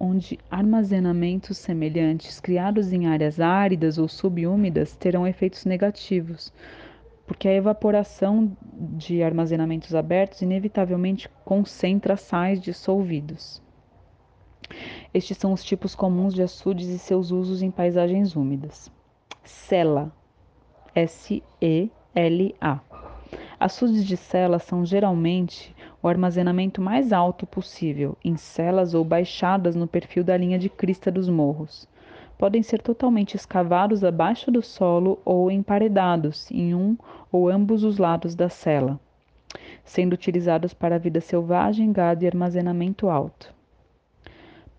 onde 0.00 0.38
armazenamentos 0.50 1.58
semelhantes 1.58 2.40
criados 2.40 2.90
em 2.90 3.06
áreas 3.06 3.38
áridas 3.38 3.98
ou 3.98 4.08
subúmidas 4.08 4.96
terão 4.96 5.26
efeitos 5.26 5.66
negativos, 5.66 6.50
porque 7.26 7.48
a 7.48 7.54
evaporação 7.54 8.56
de 8.96 9.22
armazenamentos 9.22 9.94
abertos 9.94 10.40
inevitavelmente 10.40 11.28
concentra 11.44 12.16
sais 12.16 12.62
dissolvidos. 12.62 13.62
Estes 15.12 15.36
são 15.36 15.52
os 15.52 15.62
tipos 15.62 15.94
comuns 15.94 16.32
de 16.32 16.42
açudes 16.42 16.88
e 16.88 16.98
seus 16.98 17.30
usos 17.30 17.60
em 17.60 17.70
paisagens 17.70 18.34
úmidas. 18.34 18.90
Cela, 19.42 20.10
S-E 20.94 21.90
LA. 22.14 22.80
Açudes 23.58 24.04
de 24.04 24.16
cela 24.16 24.58
são 24.58 24.86
geralmente 24.86 25.74
o 26.02 26.08
armazenamento 26.08 26.80
mais 26.80 27.12
alto 27.12 27.46
possível, 27.46 28.16
em 28.24 28.36
celas 28.36 28.94
ou 28.94 29.04
baixadas 29.04 29.74
no 29.74 29.86
perfil 29.86 30.22
da 30.22 30.36
linha 30.36 30.58
de 30.58 30.68
crista 30.68 31.10
dos 31.10 31.28
morros. 31.28 31.88
Podem 32.38 32.62
ser 32.62 32.82
totalmente 32.82 33.34
escavados 33.34 34.04
abaixo 34.04 34.50
do 34.50 34.62
solo 34.62 35.18
ou 35.24 35.50
emparedados 35.50 36.50
em 36.50 36.74
um 36.74 36.96
ou 37.32 37.48
ambos 37.48 37.82
os 37.82 37.98
lados 37.98 38.34
da 38.34 38.48
cela, 38.48 39.00
sendo 39.84 40.12
utilizados 40.12 40.74
para 40.74 40.98
vida 40.98 41.20
selvagem, 41.20 41.92
gado 41.92 42.22
e 42.22 42.26
armazenamento 42.26 43.08
alto. 43.08 43.52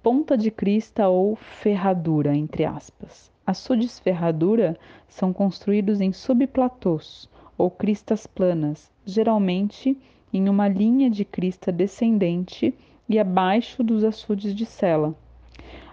Ponta 0.03 0.38
de 0.38 0.52
crista 0.52 1.07
ou 1.07 1.36
ferradura, 1.36 2.36
entre 2.36 2.64
aspas. 2.64 3.35
Açudes 3.47 3.99
ferradura 3.99 4.77
são 5.07 5.31
construídos 5.31 6.01
em 6.01 6.11
subplatôs 6.11 7.30
ou 7.57 7.69
cristas 7.69 8.26
planas, 8.26 8.91
geralmente 9.05 9.97
em 10.34 10.49
uma 10.49 10.67
linha 10.67 11.09
de 11.09 11.23
crista 11.23 11.72
descendente 11.72 12.73
e 13.07 13.19
abaixo 13.19 13.84
dos 13.84 14.03
açudes 14.03 14.55
de 14.55 14.65
sela. 14.65 15.15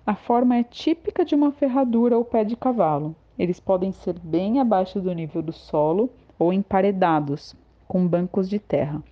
A 0.05 0.15
forma 0.15 0.57
é 0.57 0.65
típica 0.65 1.25
de 1.25 1.35
uma 1.35 1.53
ferradura 1.53 2.17
ou 2.17 2.25
pé 2.25 2.43
de 2.43 2.57
cavalo. 2.57 3.15
Eles 3.39 3.61
podem 3.61 3.93
ser 3.93 4.19
bem 4.19 4.59
abaixo 4.59 5.01
do 5.01 5.13
nível 5.13 5.43
do 5.43 5.53
solo 5.53 6.11
ou 6.39 6.53
emparedados, 6.53 7.55
com 7.87 8.07
bancos 8.07 8.49
de 8.49 8.59
terra, 8.59 9.03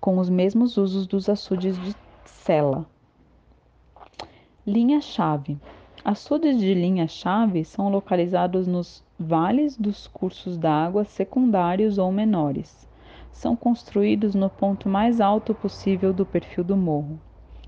com 0.00 0.18
os 0.18 0.30
mesmos 0.30 0.76
usos 0.76 1.06
dos 1.06 1.28
açudes 1.28 1.76
de 1.82 1.94
sela. 2.24 2.86
Linha-chave. 4.66 5.58
Açudes 6.04 6.58
de 6.58 6.74
linha-chave 6.74 7.64
são 7.64 7.88
localizados 7.88 8.66
nos 8.66 9.02
vales 9.18 9.74
dos 9.74 10.06
cursos 10.06 10.58
d'água 10.58 11.06
secundários 11.06 11.96
ou 11.96 12.12
menores. 12.12 12.86
São 13.32 13.56
construídos 13.56 14.34
no 14.34 14.50
ponto 14.50 14.86
mais 14.86 15.18
alto 15.18 15.54
possível 15.54 16.12
do 16.12 16.26
perfil 16.26 16.62
do 16.62 16.76
morro. 16.76 17.18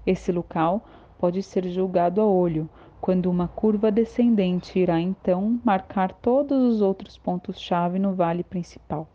Esse 0.06 0.30
local 0.30 0.84
pode 1.18 1.42
ser 1.42 1.66
julgado 1.66 2.20
a 2.20 2.26
olho, 2.26 2.68
quando 3.00 3.30
uma 3.30 3.48
curva 3.48 3.90
descendente 3.90 4.78
irá 4.78 5.00
então 5.00 5.58
marcar 5.64 6.12
todos 6.12 6.62
os 6.62 6.82
outros 6.82 7.16
pontos-chave 7.16 7.98
no 7.98 8.12
vale 8.12 8.44
principal. 8.44 9.08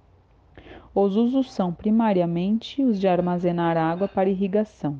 Os 0.95 1.15
usos 1.15 1.53
são 1.53 1.71
primariamente 1.71 2.83
os 2.83 2.99
de 2.99 3.07
armazenar 3.07 3.77
água 3.77 4.07
para 4.07 4.31
irrigação. 4.31 4.99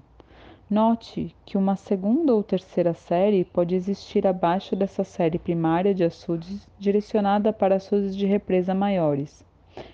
Note 0.71 1.35
que 1.45 1.57
uma 1.57 1.75
segunda 1.75 2.33
ou 2.33 2.41
terceira 2.41 2.93
série 2.93 3.43
pode 3.43 3.75
existir 3.75 4.25
abaixo 4.25 4.73
dessa 4.73 5.03
série 5.03 5.37
primária 5.37 5.93
de 5.93 6.01
açudes 6.01 6.65
direcionada 6.79 7.51
para 7.51 7.75
açudes 7.75 8.15
de 8.15 8.25
represa 8.25 8.73
maiores, 8.73 9.45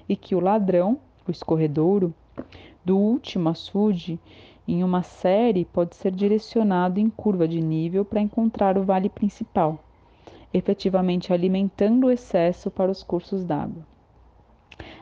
e 0.08 0.16
que 0.16 0.36
o 0.36 0.40
ladrão, 0.40 1.00
o 1.28 1.32
escorredouro, 1.32 2.14
do 2.86 2.96
último 2.96 3.50
açude 3.50 4.20
em 4.68 4.84
uma 4.84 5.02
série 5.02 5.66
pode 5.66 5.96
ser 5.96 6.12
direcionado 6.12 7.00
em 7.00 7.10
curva 7.10 7.48
de 7.48 7.60
nível 7.60 8.06
para 8.06 8.22
encontrar 8.22 8.78
o 8.78 8.84
vale 8.84 9.10
principal, 9.10 9.84
efetivamente 10.54 11.34
alimentando 11.34 12.06
o 12.06 12.12
excesso 12.12 12.70
para 12.70 12.92
os 12.92 13.02
cursos 13.02 13.44
d'água. 13.44 13.84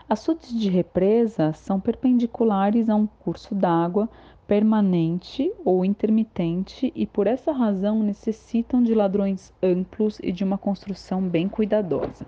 Açudes 0.08 0.58
de 0.58 0.70
represa 0.70 1.52
são 1.52 1.82
perpendiculares 1.82 2.88
a 2.88 2.96
um 2.96 3.08
curso 3.08 3.54
d'água 3.54 4.08
permanente 4.48 5.52
ou 5.64 5.84
intermitente 5.84 6.92
e 6.96 7.06
por 7.08 7.26
essa 7.26 7.52
razão 7.52 8.04
necessitam 8.04 8.84
de 8.84 8.94
ladrões 8.94 9.52
amplos 9.62 10.20
e 10.22 10.32
de 10.32 10.44
uma 10.44 10.58
construção 10.58 11.22
bem 11.22 11.50
cuidadosa. 11.50 12.26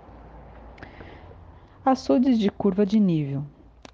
Açudes 1.84 2.38
de 2.38 2.50
curva 2.50 2.84
de 2.84 2.98
nível. 2.98 3.44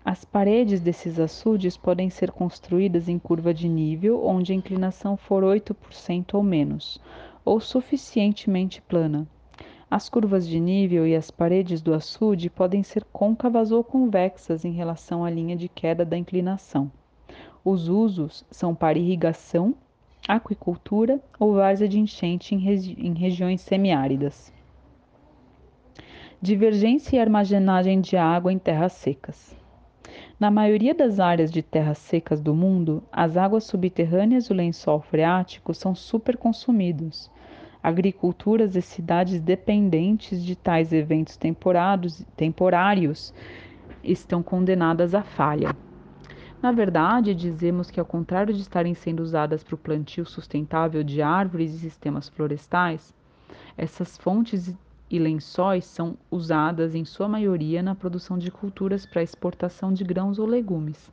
As 0.05 0.24
paredes 0.24 0.80
desses 0.80 1.18
açudes 1.18 1.76
podem 1.76 2.10
ser 2.10 2.30
construídas 2.30 3.09
em 3.09 3.18
curva 3.18 3.55
de 3.55 3.68
nível, 3.68 4.26
onde 4.26 4.52
a 4.52 4.56
inclinação 4.56 5.16
for 5.16 5.42
8% 5.42 6.34
ou 6.34 6.42
menos, 6.42 7.01
ou 7.44 7.60
suficientemente 7.60 8.82
plana. 8.82 9.26
As 9.90 10.09
curvas 10.09 10.46
de 10.46 10.59
nível 10.59 11.06
e 11.06 11.14
as 11.14 11.30
paredes 11.30 11.80
do 11.80 11.94
açude 11.94 12.51
podem 12.51 12.82
ser 12.82 13.05
côncavas 13.12 13.70
ou 13.70 13.84
convexas 13.84 14.64
em 14.64 14.72
relação 14.72 15.24
à 15.24 15.30
linha 15.30 15.56
de 15.56 15.68
queda 15.68 16.05
da 16.05 16.16
inclinação. 16.16 16.90
Os 17.65 17.89
usos 17.89 18.45
são 18.51 18.74
para 18.74 18.99
irrigação, 18.99 19.74
aquicultura 20.28 21.19
ou 21.41 21.55
várzea 21.55 21.89
de 21.89 21.99
enchente 21.99 22.55
em, 22.55 22.59
regi 22.59 22.95
em 22.99 23.15
regiões 23.15 23.62
semiáridas. 23.62 24.53
Divergência 26.43 27.16
e 27.16 27.19
armazenagem 27.19 28.03
de 28.03 28.19
água 28.19 28.53
em 28.53 28.59
terras 28.59 28.93
secas. 28.93 29.57
Na 30.39 30.51
maioria 30.51 30.95
das 30.95 31.19
áreas 31.19 31.51
de 31.51 31.62
terras 31.62 31.97
secas 31.97 32.39
do 32.39 32.55
mundo, 32.55 33.03
as 33.11 33.35
águas 33.35 33.65
subterrâneas 33.65 34.49
do 34.49 34.55
lençol 34.55 35.01
freático 35.01 35.73
são 35.73 35.95
superconsumidos. 35.95 37.31
Agriculturas 37.82 38.77
e 38.77 38.82
cidades 38.82 39.41
dependentes 39.41 40.45
de 40.45 40.55
tais 40.55 40.93
eventos 40.93 41.39
temporários 42.36 43.32
estão 44.03 44.43
condenadas 44.43 45.15
à 45.15 45.23
falha. 45.23 45.74
Na 46.65 46.73
verdade, 46.73 47.35
dizemos 47.35 47.91
que, 47.91 48.01
ao 48.01 48.07
contrário 48.07 48.55
de 48.55 48.62
estarem 48.62 48.95
sendo 48.95 49.23
usadas 49.23 49.62
para 49.62 49.74
o 49.74 49.78
plantio 49.78 50.24
sustentável 50.24 51.05
de 51.05 51.20
árvores 51.20 51.74
e 51.74 51.78
sistemas 51.78 52.27
florestais, 52.27 53.12
essas 53.77 54.16
fontes 54.16 54.74
e 55.11 55.19
lençóis 55.19 55.85
são 55.85 56.16
usadas 56.31 56.95
em 56.95 57.05
sua 57.05 57.28
maioria 57.28 57.82
na 57.82 57.95
produção 57.95 58.39
de 58.39 58.51
culturas 58.51 59.05
para 59.05 59.23
exportação 59.23 59.93
de 59.93 60.05
grãos 60.05 60.39
ou 60.39 60.47
legumes. 60.47 61.11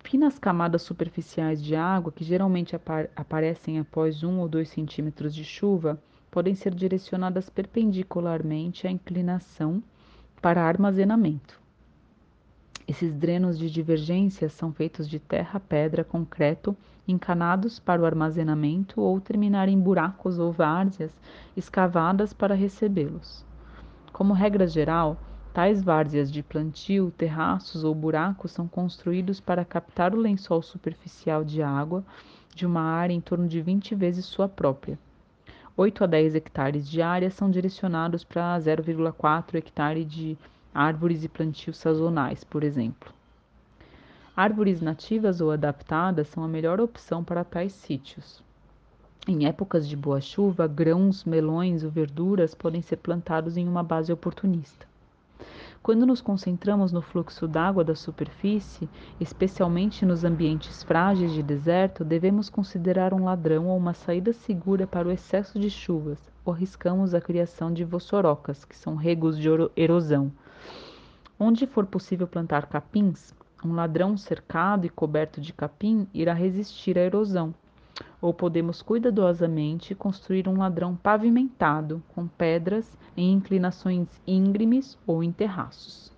Finas 0.00 0.38
camadas 0.38 0.82
superficiais 0.82 1.64
de 1.64 1.74
água, 1.74 2.12
que 2.12 2.22
geralmente 2.22 2.76
aparecem 3.16 3.78
após 3.78 4.22
um 4.22 4.40
ou 4.40 4.46
dois 4.46 4.68
centímetros 4.68 5.34
de 5.34 5.42
chuva, 5.42 5.98
podem 6.30 6.54
ser 6.54 6.74
direcionadas 6.74 7.48
perpendicularmente 7.48 8.86
à 8.86 8.90
inclinação 8.90 9.82
para 10.42 10.62
armazenamento. 10.62 11.64
Esses 12.88 13.12
drenos 13.12 13.58
de 13.58 13.68
divergência 13.68 14.48
são 14.48 14.72
feitos 14.72 15.08
de 15.08 15.18
terra, 15.18 15.58
pedra, 15.58 16.04
concreto, 16.04 16.76
encanados 17.06 17.80
para 17.80 18.00
o 18.00 18.04
armazenamento 18.04 19.00
ou 19.00 19.20
terminar 19.20 19.68
em 19.68 19.78
buracos 19.78 20.38
ou 20.38 20.52
várzeas 20.52 21.10
escavadas 21.56 22.32
para 22.32 22.54
recebê-los. 22.54 23.44
Como 24.12 24.32
regra 24.32 24.68
geral, 24.68 25.16
tais 25.52 25.82
várzeas 25.82 26.30
de 26.30 26.44
plantio, 26.44 27.12
terraços 27.18 27.82
ou 27.82 27.92
buracos 27.92 28.52
são 28.52 28.68
construídos 28.68 29.40
para 29.40 29.64
captar 29.64 30.14
o 30.14 30.20
lençol 30.20 30.62
superficial 30.62 31.42
de 31.42 31.62
água 31.62 32.04
de 32.54 32.64
uma 32.64 32.82
área 32.82 33.12
em 33.12 33.20
torno 33.20 33.48
de 33.48 33.60
20 33.60 33.96
vezes 33.96 34.24
sua 34.24 34.48
própria. 34.48 34.96
8 35.76 36.04
a 36.04 36.06
10 36.06 36.36
hectares 36.36 36.88
de 36.88 37.02
área 37.02 37.30
são 37.30 37.50
direcionados 37.50 38.22
para 38.22 38.56
0,4 38.58 39.56
hectare 39.56 40.04
de 40.04 40.38
árvores 40.76 41.24
e 41.24 41.28
plantios 41.28 41.78
sazonais, 41.78 42.44
por 42.44 42.62
exemplo. 42.62 43.10
Árvores 44.36 44.82
nativas 44.82 45.40
ou 45.40 45.50
adaptadas 45.50 46.28
são 46.28 46.44
a 46.44 46.48
melhor 46.48 46.78
opção 46.78 47.24
para 47.24 47.42
tais 47.42 47.72
sítios. 47.72 48.42
Em 49.26 49.46
épocas 49.46 49.88
de 49.88 49.96
boa 49.96 50.20
chuva, 50.20 50.66
grãos, 50.66 51.24
melões 51.24 51.82
ou 51.82 51.90
verduras 51.90 52.54
podem 52.54 52.82
ser 52.82 52.98
plantados 52.98 53.56
em 53.56 53.66
uma 53.66 53.82
base 53.82 54.12
oportunista. 54.12 54.86
Quando 55.82 56.04
nos 56.04 56.20
concentramos 56.20 56.92
no 56.92 57.00
fluxo 57.00 57.48
d'água 57.48 57.82
da 57.82 57.94
superfície, 57.94 58.86
especialmente 59.18 60.04
nos 60.04 60.24
ambientes 60.24 60.82
frágeis 60.82 61.32
de 61.32 61.42
deserto, 61.42 62.04
devemos 62.04 62.50
considerar 62.50 63.14
um 63.14 63.24
ladrão 63.24 63.68
ou 63.68 63.78
uma 63.78 63.94
saída 63.94 64.34
segura 64.34 64.86
para 64.86 65.08
o 65.08 65.10
excesso 65.10 65.58
de 65.58 65.70
chuvas, 65.70 66.18
ou 66.44 66.52
arriscamos 66.52 67.14
a 67.14 67.20
criação 67.20 67.72
de 67.72 67.82
vossorocas, 67.82 68.62
que 68.64 68.76
são 68.76 68.94
regos 68.94 69.38
de 69.38 69.48
erosão, 69.74 70.30
Onde 71.38 71.66
for 71.66 71.84
possível 71.84 72.26
plantar 72.26 72.64
capins, 72.66 73.34
um 73.62 73.74
ladrão 73.74 74.16
cercado 74.16 74.86
e 74.86 74.88
coberto 74.88 75.38
de 75.38 75.52
capim 75.52 76.08
irá 76.14 76.32
resistir 76.32 76.96
à 76.96 77.02
erosão. 77.02 77.54
Ou 78.22 78.32
podemos 78.32 78.80
cuidadosamente 78.80 79.94
construir 79.94 80.48
um 80.48 80.56
ladrão 80.56 80.96
pavimentado 80.96 82.02
com 82.14 82.26
pedras 82.26 82.96
em 83.14 83.34
inclinações 83.34 84.08
íngremes 84.26 84.96
ou 85.06 85.22
em 85.22 85.30
terraços. 85.30 86.10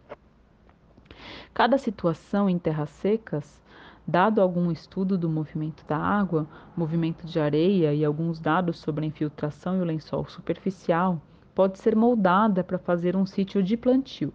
Cada 1.52 1.78
situação 1.78 2.48
em 2.48 2.56
terras 2.56 2.90
secas, 2.90 3.60
dado 4.06 4.40
algum 4.40 4.70
estudo 4.70 5.18
do 5.18 5.28
movimento 5.28 5.84
da 5.84 5.98
água, 5.98 6.46
movimento 6.76 7.26
de 7.26 7.40
areia 7.40 7.92
e 7.92 8.04
alguns 8.04 8.38
dados 8.38 8.78
sobre 8.78 9.04
a 9.04 9.08
infiltração 9.08 9.76
e 9.76 9.80
o 9.80 9.84
lençol 9.84 10.28
superficial, 10.28 11.20
pode 11.56 11.80
ser 11.80 11.96
moldada 11.96 12.62
para 12.62 12.78
fazer 12.78 13.16
um 13.16 13.26
sítio 13.26 13.64
de 13.64 13.76
plantio. 13.76 14.32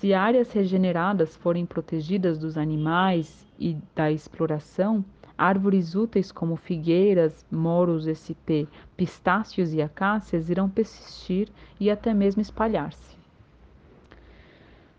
Se 0.00 0.12
áreas 0.12 0.50
regeneradas 0.50 1.36
forem 1.36 1.64
protegidas 1.64 2.36
dos 2.36 2.58
animais 2.58 3.46
e 3.56 3.76
da 3.94 4.10
exploração, 4.10 5.04
árvores 5.38 5.94
úteis 5.94 6.32
como 6.32 6.56
figueiras, 6.56 7.46
moros 7.50 8.06
SP, 8.10 8.66
pistácios 8.96 9.72
e 9.72 9.80
acácias 9.80 10.50
irão 10.50 10.68
persistir 10.68 11.48
e 11.78 11.88
até 11.88 12.12
mesmo 12.12 12.42
espalhar-se. 12.42 13.16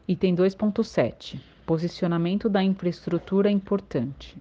Item 0.08 0.36
2.7 0.36 1.42
Posicionamento 1.66 2.48
da 2.48 2.64
infraestrutura 2.64 3.52
importante. 3.52 4.38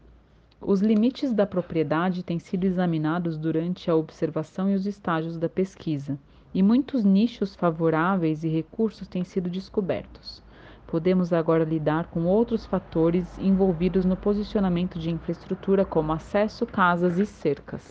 Os 0.60 0.80
limites 0.80 1.32
da 1.32 1.46
propriedade 1.46 2.22
têm 2.22 2.38
sido 2.38 2.64
examinados 2.64 3.36
durante 3.36 3.90
a 3.90 3.96
observação 3.96 4.70
e 4.70 4.74
os 4.74 4.86
estágios 4.86 5.36
da 5.36 5.48
pesquisa 5.48 6.16
e 6.54 6.62
muitos 6.62 7.04
nichos 7.04 7.54
favoráveis 7.54 8.44
e 8.44 8.48
recursos 8.48 9.08
têm 9.08 9.24
sido 9.24 9.48
descobertos. 9.48 10.42
Podemos 10.86 11.32
agora 11.32 11.64
lidar 11.64 12.08
com 12.08 12.24
outros 12.24 12.66
fatores 12.66 13.38
envolvidos 13.38 14.04
no 14.04 14.16
posicionamento 14.16 14.98
de 14.98 15.10
infraestrutura, 15.10 15.84
como 15.84 16.12
acesso, 16.12 16.66
casas 16.66 17.18
e 17.18 17.24
cercas. 17.24 17.90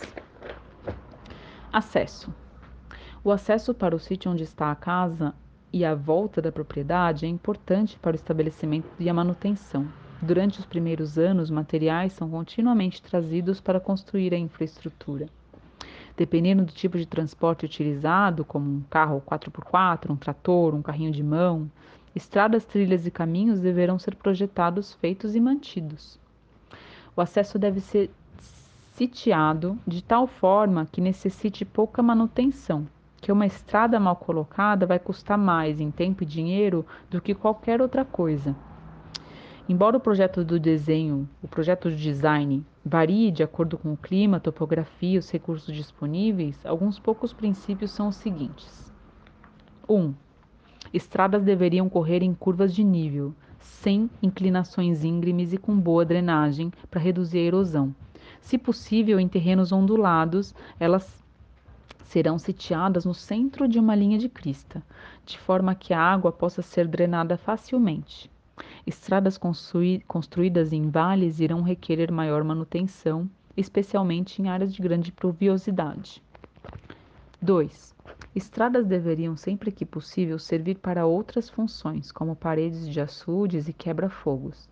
Acesso: 1.74 2.32
O 3.24 3.32
acesso 3.32 3.74
para 3.74 3.96
o 3.96 4.00
sítio 4.00 4.30
onde 4.30 4.44
está 4.44 4.72
a 4.72 4.76
casa 4.76 5.34
e 5.74 5.84
a 5.84 5.96
volta 5.96 6.42
da 6.42 6.52
propriedade 6.52 7.26
é 7.26 7.30
importante 7.30 7.98
para 7.98 8.14
o 8.14 8.16
estabelecimento 8.16 8.90
e 9.00 9.10
a 9.10 9.14
manutenção. 9.14 9.88
Durante 10.22 10.60
os 10.60 10.66
primeiros 10.66 11.18
anos, 11.18 11.50
materiais 11.50 12.14
são 12.14 12.30
continuamente 12.30 13.02
trazidos 13.02 13.60
para 13.60 13.80
construir 13.80 14.34
a 14.36 14.38
infraestrutura. 14.38 15.28
Dependendo 16.16 16.66
do 16.66 16.72
tipo 16.72 16.98
de 16.98 17.06
transporte 17.06 17.66
utilizado, 17.66 18.44
como 18.44 18.70
um 18.70 18.82
carro 18.90 19.24
4x4, 19.26 20.10
um 20.10 20.16
trator, 20.16 20.76
um 20.76 20.82
carrinho 20.82 21.12
de 21.12 21.24
mão, 21.24 21.72
estradas, 22.16 22.66
trilhas 22.66 23.08
e 23.08 23.12
caminhos 23.12 23.60
deverão 23.60 23.98
ser 23.98 24.16
projetados, 24.16 24.94
feitos 24.96 25.36
e 25.36 25.40
mantidos. 25.40 26.20
O 27.16 27.22
acesso 27.22 27.58
deve 27.58 27.80
ser 27.80 28.10
sitiado 28.94 29.78
de 29.88 30.04
tal 30.04 30.28
forma 30.28 30.88
que 30.92 31.02
necessite 31.02 31.66
pouca 31.66 32.04
manutenção, 32.04 32.88
que 33.20 33.32
uma 33.32 33.46
estrada 33.46 34.00
mal 34.00 34.16
colocada 34.16 34.86
vai 34.86 35.00
custar 35.00 35.38
mais 35.38 35.80
em 35.80 35.90
tempo 35.92 36.24
e 36.24 36.26
dinheiro 36.26 36.86
do 37.10 37.22
que 37.22 37.34
qualquer 37.34 37.82
outra 37.82 38.04
coisa. 38.04 38.56
Embora 39.70 39.98
o 39.98 40.02
projeto 40.02 40.44
do 40.44 40.60
desenho, 40.60 41.30
o 41.42 41.48
projeto 41.48 41.90
de 41.90 41.96
design, 41.96 42.66
varie 42.84 43.32
de 43.32 43.44
acordo 43.44 43.78
com 43.78 43.94
o 43.94 43.98
clima, 43.98 44.40
topografia 44.40 45.16
e 45.16 45.18
os 45.18 45.30
recursos 45.30 45.74
disponíveis, 45.74 46.66
alguns 46.66 47.00
poucos 47.00 47.32
princípios 47.32 47.92
são 47.92 48.08
os 48.08 48.16
seguintes: 48.16 48.92
1. 49.88 49.96
Um, 49.96 50.14
Estradas 50.94 51.44
deveriam 51.44 51.88
correr 51.88 52.22
em 52.22 52.34
curvas 52.34 52.74
de 52.74 52.84
nível, 52.84 53.34
sem 53.60 54.10
inclinações 54.22 55.04
íngremes 55.04 55.54
e 55.54 55.58
com 55.58 55.80
boa 55.80 56.04
drenagem 56.04 56.72
para 56.90 57.00
reduzir 57.00 57.40
a 57.40 57.44
erosão. 57.44 57.96
Se 58.42 58.58
possível, 58.58 59.20
em 59.20 59.28
terrenos 59.28 59.72
ondulados, 59.72 60.54
elas 60.80 61.24
serão 62.04 62.38
sitiadas 62.38 63.06
no 63.06 63.14
centro 63.14 63.68
de 63.70 63.80
uma 63.80 63.96
linha 63.96 64.18
de 64.18 64.28
crista, 64.28 64.84
de 65.26 65.40
forma 65.40 65.74
que 65.74 65.94
a 65.94 66.02
água 66.02 66.32
possa 66.32 66.62
ser 66.62 66.88
drenada 66.88 67.38
facilmente. 67.38 68.30
Estradas 68.86 69.40
construídas 70.08 70.74
em 70.74 70.90
vales 70.90 71.40
irão 71.40 71.62
requerer 71.62 72.12
maior 72.12 72.44
manutenção, 72.44 73.30
especialmente 73.56 74.42
em 74.42 74.50
áreas 74.50 74.74
de 74.74 74.82
grande 74.82 75.12
pluviosidade. 75.12 76.22
2. 77.42 77.96
Estradas 78.36 78.86
deveriam, 78.86 79.36
sempre 79.36 79.72
que 79.72 79.86
possível, 79.86 80.38
servir 80.38 80.78
para 80.78 81.06
outras 81.06 81.50
funções, 81.50 82.12
como 82.12 82.36
paredes 82.36 82.88
de 82.88 83.02
açudes 83.02 83.68
e 83.68 83.74
quebra-fogos. 83.74 84.70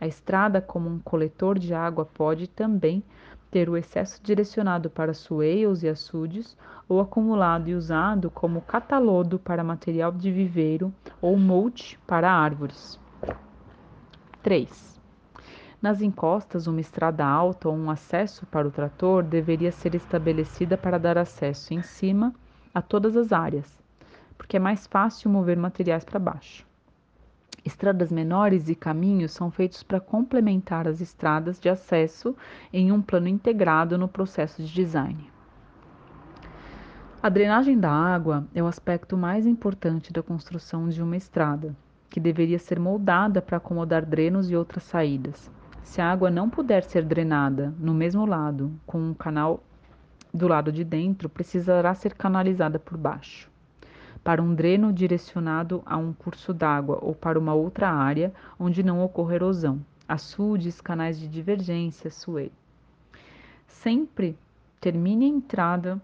A 0.00 0.06
estrada, 0.06 0.60
como 0.60 0.88
um 0.88 0.98
coletor 0.98 1.58
de 1.58 1.74
água, 1.74 2.04
pode 2.04 2.46
também 2.46 3.02
ter 3.50 3.68
o 3.68 3.76
excesso 3.76 4.22
direcionado 4.22 4.88
para 4.88 5.12
sueios 5.12 5.82
e 5.82 5.88
açudes 5.88 6.56
ou 6.88 7.00
acumulado 7.00 7.68
e 7.68 7.74
usado 7.74 8.30
como 8.30 8.60
catalodo 8.60 9.38
para 9.38 9.64
material 9.64 10.12
de 10.12 10.30
viveiro 10.30 10.92
ou 11.20 11.36
mulch 11.36 11.98
para 12.06 12.32
árvores. 12.32 12.98
3. 14.42 14.98
Nas 15.82 16.00
encostas, 16.00 16.66
uma 16.66 16.80
estrada 16.80 17.24
alta 17.24 17.68
ou 17.68 17.74
um 17.74 17.90
acesso 17.90 18.46
para 18.46 18.66
o 18.66 18.70
trator 18.70 19.22
deveria 19.22 19.72
ser 19.72 19.94
estabelecida 19.94 20.76
para 20.76 20.98
dar 20.98 21.18
acesso 21.18 21.74
em 21.74 21.82
cima 21.82 22.34
a 22.74 22.80
todas 22.80 23.16
as 23.16 23.32
áreas, 23.32 23.78
porque 24.36 24.56
é 24.56 24.60
mais 24.60 24.86
fácil 24.86 25.30
mover 25.30 25.56
materiais 25.56 26.04
para 26.04 26.18
baixo. 26.18 26.66
Estradas 27.64 28.10
menores 28.10 28.68
e 28.70 28.74
caminhos 28.74 29.32
são 29.32 29.50
feitos 29.50 29.82
para 29.82 30.00
complementar 30.00 30.88
as 30.88 31.00
estradas 31.00 31.60
de 31.60 31.68
acesso 31.68 32.34
em 32.72 32.90
um 32.90 33.02
plano 33.02 33.28
integrado 33.28 33.98
no 33.98 34.08
processo 34.08 34.62
de 34.62 34.72
design. 34.72 35.30
A 37.22 37.28
drenagem 37.28 37.78
da 37.78 37.92
água 37.92 38.46
é 38.54 38.62
o 38.62 38.66
aspecto 38.66 39.14
mais 39.14 39.46
importante 39.46 40.10
da 40.10 40.22
construção 40.22 40.88
de 40.88 41.02
uma 41.02 41.18
estrada, 41.18 41.76
que 42.10 42.20
deveria 42.20 42.58
ser 42.58 42.78
moldada 42.78 43.40
para 43.40 43.56
acomodar 43.56 44.04
drenos 44.04 44.50
e 44.50 44.56
outras 44.56 44.82
saídas. 44.82 45.50
Se 45.82 46.00
a 46.02 46.10
água 46.10 46.30
não 46.30 46.50
puder 46.50 46.82
ser 46.82 47.04
drenada 47.04 47.72
no 47.78 47.94
mesmo 47.94 48.26
lado, 48.26 48.72
com 48.84 49.00
um 49.00 49.14
canal 49.14 49.62
do 50.34 50.46
lado 50.46 50.70
de 50.70 50.84
dentro, 50.84 51.28
precisará 51.28 51.94
ser 51.94 52.14
canalizada 52.14 52.78
por 52.78 52.98
baixo 52.98 53.50
para 54.22 54.42
um 54.42 54.54
dreno 54.54 54.92
direcionado 54.92 55.82
a 55.86 55.96
um 55.96 56.12
curso 56.12 56.52
d'água 56.52 56.98
ou 57.00 57.14
para 57.14 57.38
uma 57.38 57.54
outra 57.54 57.90
área 57.90 58.32
onde 58.58 58.82
não 58.82 59.02
ocorra 59.02 59.34
erosão, 59.34 59.80
açudes, 60.06 60.80
canais 60.80 61.18
de 61.18 61.26
divergência, 61.26 62.10
suei. 62.10 62.52
Sempre 63.66 64.36
termine 64.80 65.24
a 65.24 65.28
entrada 65.28 66.00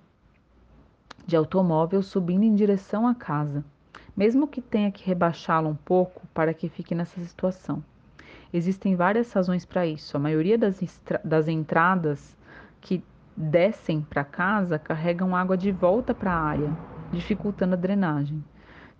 de 1.27 1.37
automóvel 1.37 2.03
subindo 2.03 2.45
em 2.45 2.55
direção 2.55 3.07
à 3.07 3.15
casa, 3.15 3.65
mesmo 4.17 4.49
que 4.49 4.61
tenha 4.61 4.91
que 4.91 5.05
rebaixá-la 5.05 5.69
um 5.69 5.75
pouco 5.75 6.27
para 6.33 6.55
que 6.55 6.69
fique 6.69 6.95
nessa 6.95 7.21
situação. 7.21 7.85
Existem 8.53 8.97
várias 8.97 9.33
razões 9.33 9.65
para 9.65 9.87
isso. 9.87 10.17
A 10.17 10.21
maioria 10.21 10.57
das, 10.57 10.81
das 11.23 11.49
entradas 11.49 12.37
que 12.81 13.05
descem 13.37 14.01
para 14.01 14.25
casa 14.25 14.79
carregam 14.79 15.37
água 15.37 15.57
de 15.57 15.71
volta 15.71 16.15
para 16.15 16.33
a 16.33 16.41
área, 16.41 16.73
dificultando 17.13 17.75
a 17.75 17.77
drenagem. 17.77 18.43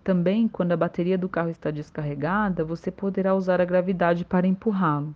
Também, 0.03 0.47
quando 0.47 0.71
a 0.71 0.77
bateria 0.77 1.17
do 1.17 1.27
carro 1.27 1.49
está 1.49 1.71
descarregada, 1.71 2.63
você 2.63 2.91
poderá 2.91 3.33
usar 3.33 3.59
a 3.59 3.65
gravidade 3.65 4.23
para 4.23 4.47
empurrá-lo. 4.47 5.13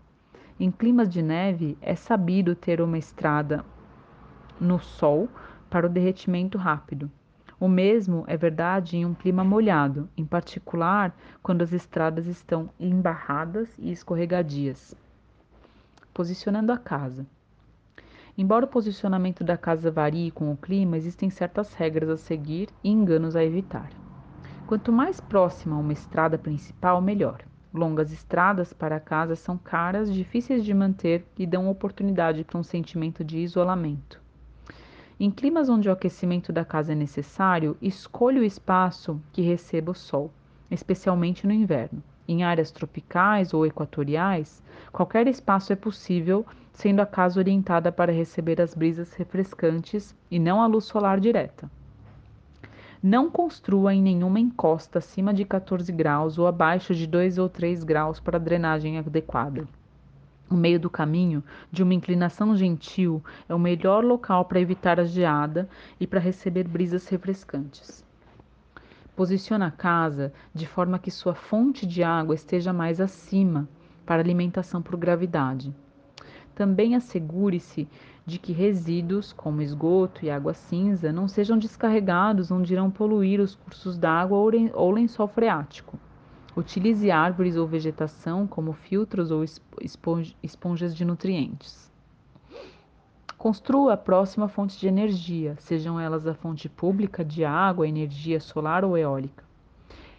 Em 0.60 0.70
climas 0.72 1.08
de 1.08 1.22
neve, 1.22 1.78
é 1.82 1.96
sabido 1.96 2.56
ter 2.56 2.82
uma 2.82 2.98
estrada 2.98 3.64
no 4.60 4.80
sol 4.80 5.30
para 5.70 5.86
o 5.86 5.90
derretimento 5.90 6.58
rápido. 6.58 7.10
O 7.62 7.68
mesmo 7.68 8.24
é 8.26 8.36
verdade 8.36 8.98
em 8.98 9.06
um 9.06 9.14
clima 9.14 9.44
molhado, 9.44 10.10
em 10.18 10.26
particular 10.26 11.16
quando 11.44 11.62
as 11.62 11.72
estradas 11.72 12.26
estão 12.26 12.72
embarradas 12.80 13.70
e 13.78 13.92
escorregadias. 13.92 14.96
Posicionando 16.12 16.72
a 16.72 16.78
casa. 16.80 17.24
Embora 18.36 18.66
o 18.66 18.68
posicionamento 18.68 19.44
da 19.44 19.58
casa 19.58 19.92
varie 19.92 20.32
com 20.32 20.52
o 20.52 20.58
clima, 20.58 20.98
existem 20.98 21.30
certas 21.30 21.76
regras 21.76 22.10
a 22.10 22.18
seguir 22.18 22.68
e 22.84 22.90
enganos 22.90 23.36
a 23.36 23.44
evitar. 23.44 23.92
Quanto 24.66 24.92
mais 24.92 25.20
próxima 25.20 25.76
a 25.76 25.80
uma 25.80 25.94
estrada 25.94 26.40
principal, 26.40 27.00
melhor. 27.00 27.44
Longas 27.72 28.12
estradas 28.12 28.74
para 28.74 28.96
a 28.96 29.00
casa 29.00 29.36
são 29.36 29.56
caras, 29.56 30.12
difíceis 30.12 30.66
de 30.66 30.74
manter 30.74 31.28
e 31.38 31.46
dão 31.46 31.70
oportunidade 31.70 32.44
para 32.44 32.58
um 32.58 32.64
sentimento 32.64 33.24
de 33.24 33.38
isolamento. 33.38 34.21
Em 35.24 35.30
climas 35.30 35.70
onde 35.70 35.88
o 35.88 35.92
aquecimento 35.92 36.52
da 36.52 36.66
casa 36.66 36.94
é 36.94 36.96
necessário, 36.96 37.78
escolha 37.80 38.42
o 38.42 38.44
espaço 38.44 39.22
que 39.32 39.44
receba 39.44 39.92
o 39.92 39.94
sol, 39.94 40.32
especialmente 40.72 41.46
no 41.46 41.54
inverno. 41.54 42.02
Em 42.28 42.44
áreas 42.44 42.72
tropicais 42.72 43.54
ou 43.54 43.64
equatoriais, 43.64 44.64
qualquer 44.92 45.28
espaço 45.28 45.72
é 45.72 45.76
possível 45.76 46.44
sendo 46.74 47.02
a 47.02 47.06
casa 47.06 47.40
orientada 47.40 47.92
para 47.92 48.12
receber 48.12 48.60
as 48.60 48.74
brisas 48.74 49.14
refrescantes 49.14 50.16
e 50.32 50.40
não 50.40 50.60
a 50.60 50.66
luz 50.66 50.86
solar 50.86 51.20
direta. 51.20 51.70
Não 53.04 53.30
construa 53.30 53.94
em 53.94 54.02
nenhuma 54.02 54.40
encosta 54.40 54.98
acima 54.98 55.32
de 55.32 55.46
14 55.46 55.92
graus 55.92 56.40
ou 56.40 56.48
abaixo 56.48 56.96
de 56.96 57.06
2 57.06 57.38
ou 57.38 57.48
3 57.48 57.84
graus 57.84 58.20
para 58.20 58.40
drenagem 58.40 58.98
adequada. 58.98 59.68
O 60.52 60.56
meio 60.58 60.78
do 60.78 60.90
caminho, 60.90 61.42
de 61.72 61.82
uma 61.82 61.94
inclinação 61.94 62.58
gentil, 62.58 63.24
é 63.48 63.56
o 63.56 63.60
melhor 63.60 64.04
local 64.04 64.44
para 64.44 64.60
evitar 64.60 65.00
a 65.00 65.06
geada 65.06 65.70
e 65.98 66.06
para 66.06 66.20
receber 66.20 66.68
brisas 66.68 67.08
refrescantes. 67.08 68.04
Posicione 69.16 69.64
a 69.64 69.72
casa 69.72 70.34
de 70.54 70.68
forma 70.68 71.00
que 71.00 71.10
sua 71.10 71.34
fonte 71.34 71.88
de 71.88 72.04
água 72.04 72.36
esteja 72.36 72.74
mais 72.74 73.00
acima 73.00 73.66
para 74.06 74.22
alimentação 74.22 74.82
por 74.82 74.98
gravidade. 74.98 75.74
Também 76.54 76.98
assegure-se 76.98 77.88
de 78.26 78.38
que 78.38 78.52
resíduos, 78.52 79.32
como 79.32 79.62
esgoto 79.62 80.26
e 80.26 80.30
água 80.30 80.54
cinza, 80.54 81.14
não 81.14 81.30
sejam 81.30 81.58
descarregados 81.58 82.52
onde 82.52 82.74
irão 82.74 82.92
poluir 82.92 83.40
os 83.40 83.56
cursos 83.56 83.98
d'água 83.98 84.38
ou 84.74 84.92
lençol 84.92 85.30
freático. 85.30 85.98
Utilize 86.56 87.10
árvores 87.10 87.56
ou 87.56 87.66
vegetação 87.66 88.46
como 88.46 88.74
filtros 88.74 89.32
ou 89.32 89.44
esponjas 90.44 90.96
de 90.96 91.06
nutrientes. 91.06 91.90
Construa 93.38 93.94
a 93.94 93.98
próxima 93.98 94.48
fonte 94.48 94.78
de 94.78 94.88
energia, 94.88 95.56
sejam 95.60 96.00
elas 96.00 96.28
a 96.28 96.34
fonte 96.34 96.70
pública 96.70 97.24
de 97.24 97.44
água, 97.46 97.88
energia 97.88 98.40
solar 98.40 98.84
ou 98.84 98.98
eólica. 98.98 99.44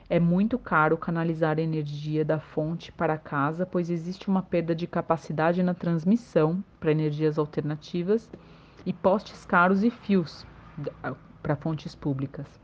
É 0.09 0.18
muito 0.18 0.59
caro 0.59 0.96
canalizar 0.96 1.59
a 1.59 1.62
energia 1.62 2.24
da 2.24 2.40
fonte 2.40 2.90
para 2.90 3.16
casa, 3.16 3.64
pois 3.64 3.90
existe 3.90 4.28
uma 4.28 4.42
perda 4.42 4.74
de 4.74 4.86
capacidade 4.86 5.62
na 5.62 5.72
transmissão 5.72 6.64
para 6.80 6.92
energias 6.92 7.38
alternativas 7.38 8.28
e 8.84 8.92
postes 8.92 9.44
caros 9.44 9.84
e 9.84 9.90
fios 9.90 10.44
para 11.42 11.56
fontes 11.56 11.94
públicas. 11.94 12.61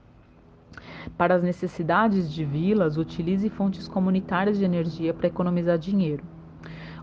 Para 1.17 1.35
as 1.35 1.43
necessidades 1.43 2.33
de 2.33 2.45
vilas, 2.45 2.97
utilize 2.97 3.49
fontes 3.49 3.89
comunitárias 3.89 4.59
de 4.59 4.65
energia 4.65 5.13
para 5.13 5.27
economizar 5.27 5.79
dinheiro. 5.79 6.25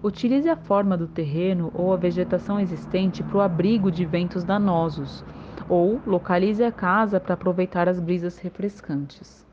Utilize 0.03 0.47
a 0.49 0.55
forma 0.55 0.95
do 0.95 1.07
terreno 1.07 1.71
ou 1.73 1.93
a 1.93 1.97
vegetação 1.97 2.59
existente 2.59 3.23
para 3.23 3.37
o 3.37 3.41
abrigo 3.41 3.91
de 3.91 4.05
ventos 4.05 4.43
danosos, 4.43 5.23
ou 5.67 5.99
localize 6.05 6.63
a 6.63 6.71
casa 6.71 7.19
para 7.19 7.33
aproveitar 7.33 7.89
as 7.89 7.99
brisas 7.99 8.37
refrescantes. 8.37 9.45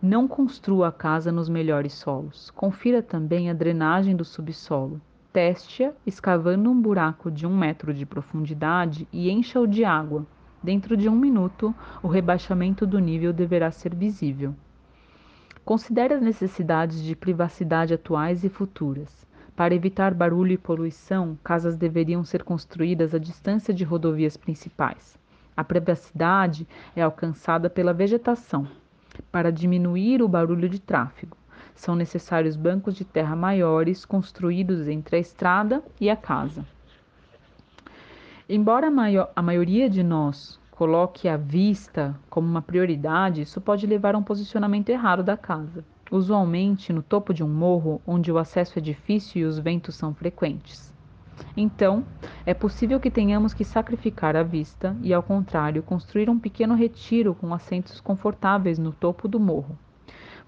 Não 0.00 0.28
construa 0.28 0.88
a 0.88 0.92
casa 0.92 1.32
nos 1.32 1.48
melhores 1.48 1.94
solos. 1.94 2.50
Confira 2.50 3.02
também 3.02 3.50
a 3.50 3.54
drenagem 3.54 4.14
do 4.14 4.24
subsolo. 4.24 5.00
Teste-a 5.32 5.92
escavando 6.06 6.70
um 6.70 6.80
buraco 6.80 7.30
de 7.30 7.46
um 7.46 7.56
metro 7.56 7.92
de 7.92 8.06
profundidade 8.06 9.08
e 9.12 9.30
encha-o 9.30 9.66
de 9.66 9.84
água. 9.84 10.26
Dentro 10.66 10.96
de 10.96 11.08
um 11.08 11.14
minuto, 11.14 11.72
o 12.02 12.08
rebaixamento 12.08 12.84
do 12.84 12.98
nível 12.98 13.32
deverá 13.32 13.70
ser 13.70 13.94
visível. 13.94 14.52
Considere 15.64 16.14
as 16.14 16.20
necessidades 16.20 17.00
de 17.04 17.14
privacidade 17.14 17.94
atuais 17.94 18.42
e 18.42 18.48
futuras. 18.48 19.24
Para 19.54 19.76
evitar 19.76 20.12
barulho 20.12 20.50
e 20.50 20.58
poluição, 20.58 21.38
casas 21.44 21.76
deveriam 21.76 22.24
ser 22.24 22.42
construídas 22.42 23.14
à 23.14 23.18
distância 23.18 23.72
de 23.72 23.84
rodovias 23.84 24.36
principais. 24.36 25.16
A 25.56 25.62
privacidade 25.62 26.66
é 26.96 27.02
alcançada 27.02 27.70
pela 27.70 27.92
vegetação, 27.94 28.66
para 29.30 29.52
diminuir 29.52 30.20
o 30.20 30.26
barulho 30.26 30.68
de 30.68 30.80
tráfego. 30.80 31.36
São 31.76 31.94
necessários 31.94 32.56
bancos 32.56 32.96
de 32.96 33.04
terra 33.04 33.36
maiores 33.36 34.04
construídos 34.04 34.88
entre 34.88 35.14
a 35.14 35.20
estrada 35.20 35.80
e 36.00 36.10
a 36.10 36.16
casa. 36.16 36.66
Embora 38.48 38.86
a, 38.86 38.90
maior, 38.92 39.32
a 39.34 39.42
maioria 39.42 39.90
de 39.90 40.04
nós 40.04 40.56
coloque 40.70 41.28
a 41.28 41.36
vista 41.36 42.16
como 42.30 42.46
uma 42.46 42.62
prioridade, 42.62 43.42
isso 43.42 43.60
pode 43.60 43.88
levar 43.88 44.14
a 44.14 44.18
um 44.18 44.22
posicionamento 44.22 44.88
errado 44.88 45.24
da 45.24 45.36
casa. 45.36 45.84
Usualmente 46.12 46.92
no 46.92 47.02
topo 47.02 47.34
de 47.34 47.42
um 47.42 47.48
morro, 47.48 48.00
onde 48.06 48.30
o 48.30 48.38
acesso 48.38 48.78
é 48.78 48.82
difícil 48.82 49.42
e 49.42 49.44
os 49.44 49.58
ventos 49.58 49.96
são 49.96 50.14
frequentes. 50.14 50.94
Então, 51.56 52.04
é 52.46 52.54
possível 52.54 53.00
que 53.00 53.10
tenhamos 53.10 53.52
que 53.52 53.64
sacrificar 53.64 54.36
a 54.36 54.44
vista 54.44 54.96
e, 55.02 55.12
ao 55.12 55.24
contrário, 55.24 55.82
construir 55.82 56.30
um 56.30 56.38
pequeno 56.38 56.76
retiro 56.76 57.34
com 57.34 57.52
assentos 57.52 58.00
confortáveis 58.00 58.78
no 58.78 58.92
topo 58.92 59.26
do 59.26 59.40
morro. 59.40 59.76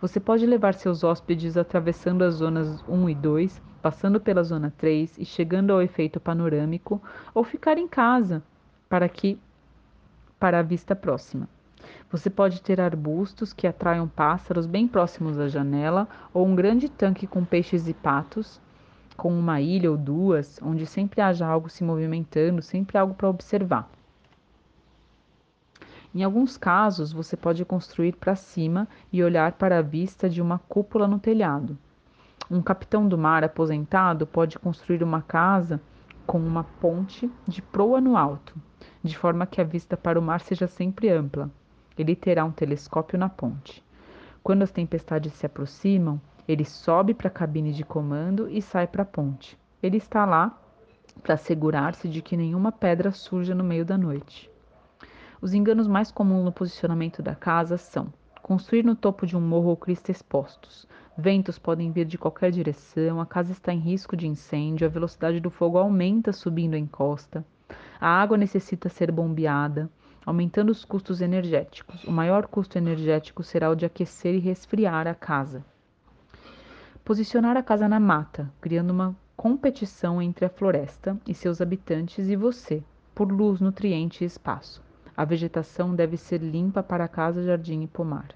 Você 0.01 0.21
pode 0.21 0.47
levar 0.47 0.75
seus 0.75 1.03
hóspedes 1.03 1.57
atravessando 1.57 2.23
as 2.23 2.35
zonas 2.35 2.85
1 2.89 3.11
e 3.11 3.15
2, 3.17 3.61
passando 3.83 4.21
pela 4.21 4.45
zona 4.45 4.73
3 4.79 5.19
e 5.19 5.25
chegando 5.25 5.73
ao 5.73 5.83
efeito 5.83 6.21
panorâmico, 6.21 7.03
ou 7.35 7.43
ficar 7.43 7.79
em 7.79 7.89
casa 7.89 8.41
para 8.89 9.09
que 9.09 9.37
para 10.39 10.61
a 10.61 10.63
vista 10.63 10.95
próxima. 10.95 11.49
Você 12.13 12.31
pode 12.31 12.63
ter 12.63 12.81
arbustos 12.81 13.53
que 13.53 13.67
atraiam 13.67 14.07
pássaros 14.07 14.67
bem 14.67 14.87
próximos 14.87 15.37
da 15.37 15.49
janela 15.49 16.07
ou 16.33 16.47
um 16.47 16.55
grande 16.55 16.89
tanque 16.89 17.27
com 17.27 17.45
peixes 17.45 17.89
e 17.89 17.93
patos, 17.93 18.61
com 19.17 19.37
uma 19.37 19.61
ilha 19.61 19.91
ou 19.91 19.97
duas, 19.97 20.61
onde 20.63 20.87
sempre 20.87 21.21
haja 21.21 21.45
algo 21.45 21.69
se 21.69 21.83
movimentando, 21.83 22.63
sempre 22.63 22.97
algo 22.97 23.15
para 23.15 23.29
observar. 23.29 23.91
Em 26.15 26.25
alguns 26.25 26.57
casos, 26.57 27.13
você 27.13 27.37
pode 27.37 27.65
construir 27.65 28.17
para 28.17 28.35
cima 28.35 28.89
e 29.13 29.23
olhar 29.23 29.53
para 29.53 29.79
a 29.79 29.83
vista 29.83 30.29
de 30.29 30.41
uma 30.41 30.59
cúpula 30.59 31.07
no 31.07 31.19
telhado. 31.19 31.77
Um 32.51 32.63
capitão 32.63 33.07
do 33.07 33.19
mar 33.19 33.45
aposentado 33.45 34.27
pode 34.27 34.59
construir 34.59 35.03
uma 35.03 35.21
casa 35.21 35.81
com 36.27 36.39
uma 36.39 36.65
ponte 36.65 37.31
de 37.47 37.61
proa 37.61 38.01
no 38.01 38.17
alto, 38.17 38.55
de 39.03 39.17
forma 39.17 39.47
que 39.47 39.61
a 39.61 39.65
vista 39.65 39.97
para 39.97 40.19
o 40.19 40.23
mar 40.23 40.41
seja 40.41 40.67
sempre 40.67 41.11
ampla. 41.11 41.51
Ele 41.97 42.17
terá 42.17 42.45
um 42.45 42.53
telescópio 42.53 43.19
na 43.19 43.29
ponte. 43.29 43.85
Quando 44.43 44.63
as 44.63 44.71
tempestades 44.71 45.35
se 45.35 45.45
aproximam, 45.45 46.19
ele 46.47 46.65
sobe 46.65 47.13
para 47.13 47.29
a 47.29 47.31
cabine 47.31 47.73
de 47.73 47.85
comando 47.85 48.49
e 48.49 48.63
sai 48.63 48.87
para 48.87 49.03
a 49.03 49.07
ponte. 49.07 49.59
Ele 49.83 49.99
está 49.99 50.25
lá 50.25 50.59
para 51.23 51.35
assegurar-se 51.35 52.09
de 52.09 52.23
que 52.23 52.37
nenhuma 52.37 52.73
pedra 52.73 53.11
surja 53.11 53.55
no 53.55 53.63
meio 53.63 53.85
da 53.85 53.99
noite. 53.99 54.48
Os 55.41 55.55
enganos 55.55 55.87
mais 55.87 56.11
comuns 56.11 56.45
no 56.45 56.51
posicionamento 56.51 57.23
da 57.23 57.33
casa 57.33 57.79
são 57.79 58.13
construir 58.43 58.85
no 58.85 58.97
topo 58.97 59.25
de 59.25 59.37
um 59.37 59.41
morro 59.41 59.69
ou 59.69 59.77
crista 59.77 60.11
expostos. 60.11 60.89
Ventos 61.17 61.61
podem 61.61 61.93
vir 61.93 62.07
de 62.07 62.19
qualquer 62.19 62.51
direção, 62.51 63.21
a 63.21 63.27
casa 63.27 63.53
está 63.53 63.73
em 63.73 63.79
risco 63.79 64.17
de 64.17 64.27
incêndio, 64.27 64.85
a 64.85 64.91
velocidade 64.91 65.39
do 65.39 65.49
fogo 65.49 65.79
aumenta 65.79 66.33
subindo 66.33 66.75
a 66.75 66.79
encosta. 66.79 67.45
A 68.01 68.09
água 68.09 68.37
necessita 68.37 68.89
ser 68.89 69.13
bombeada, 69.13 69.89
aumentando 70.27 70.71
os 70.71 70.85
custos 70.85 71.21
energéticos. 71.21 72.03
O 72.03 72.11
maior 72.11 72.49
custo 72.49 72.77
energético 72.77 73.45
será 73.45 73.71
o 73.71 73.77
de 73.77 73.87
aquecer 73.87 74.35
e 74.35 74.41
resfriar 74.41 75.07
a 75.07 75.15
casa. 75.15 75.65
Posicionar 77.05 77.57
a 77.57 77.63
casa 77.63 77.89
na 77.89 78.01
mata, 78.01 78.53
criando 78.61 78.91
uma 78.91 79.15
competição 79.37 80.21
entre 80.21 80.45
a 80.45 80.51
floresta 80.51 81.17
e 81.27 81.33
seus 81.33 81.61
habitantes 81.61 82.29
e 82.29 82.35
você, 82.35 82.83
por 83.15 83.31
luz, 83.31 83.61
nutriente 83.61 84.25
e 84.25 84.27
espaço. 84.27 84.88
A 85.19 85.25
vegetação 85.25 85.97
deve 85.97 86.17
ser 86.17 86.41
limpa 86.41 86.81
para 86.81 87.09
casa, 87.09 87.43
jardim 87.43 87.83
e 87.83 87.89
pomar 87.89 88.29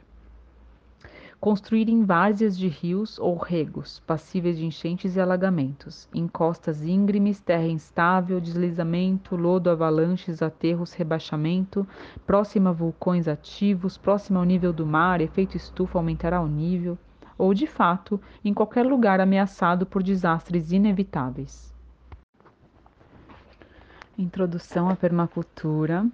construir 1.42 1.88
em 1.88 2.04
várzeas 2.04 2.56
de 2.56 2.68
rios 2.68 3.18
ou 3.18 3.36
regos, 3.36 3.98
passíveis 4.06 4.56
de 4.58 4.64
enchentes 4.64 5.16
e 5.16 5.20
alagamentos, 5.20 6.08
em 6.14 6.28
costas 6.28 6.84
íngremes, 6.84 7.40
terra 7.40 7.66
instável, 7.66 8.40
deslizamento, 8.40 9.34
lodo, 9.34 9.68
avalanches, 9.68 10.40
aterros, 10.40 10.92
rebaixamento, 10.92 11.84
próxima 12.24 12.70
a 12.70 12.72
vulcões 12.72 13.26
ativos, 13.26 13.98
próxima 13.98 14.38
ao 14.38 14.44
nível 14.44 14.72
do 14.72 14.86
mar, 14.86 15.20
efeito 15.20 15.56
estufa 15.56 15.98
aumentará 15.98 16.40
o 16.40 16.46
nível, 16.46 16.96
ou 17.36 17.52
de 17.52 17.66
fato, 17.66 18.20
em 18.44 18.54
qualquer 18.54 18.86
lugar 18.86 19.20
ameaçado 19.20 19.84
por 19.84 20.00
desastres 20.00 20.70
inevitáveis. 20.70 21.74
Introdução 24.16 24.88
à 24.88 24.94
Permacultura, 24.94 26.06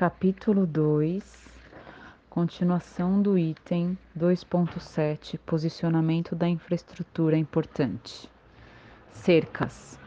capítulo 0.00 0.66
2 0.66 1.22
Continuação 2.30 3.20
do 3.20 3.36
item 3.36 3.98
2.7 4.18 5.38
Posicionamento 5.44 6.34
da 6.34 6.48
infraestrutura 6.48 7.36
importante. 7.36 8.26
Cercas. 9.10 10.00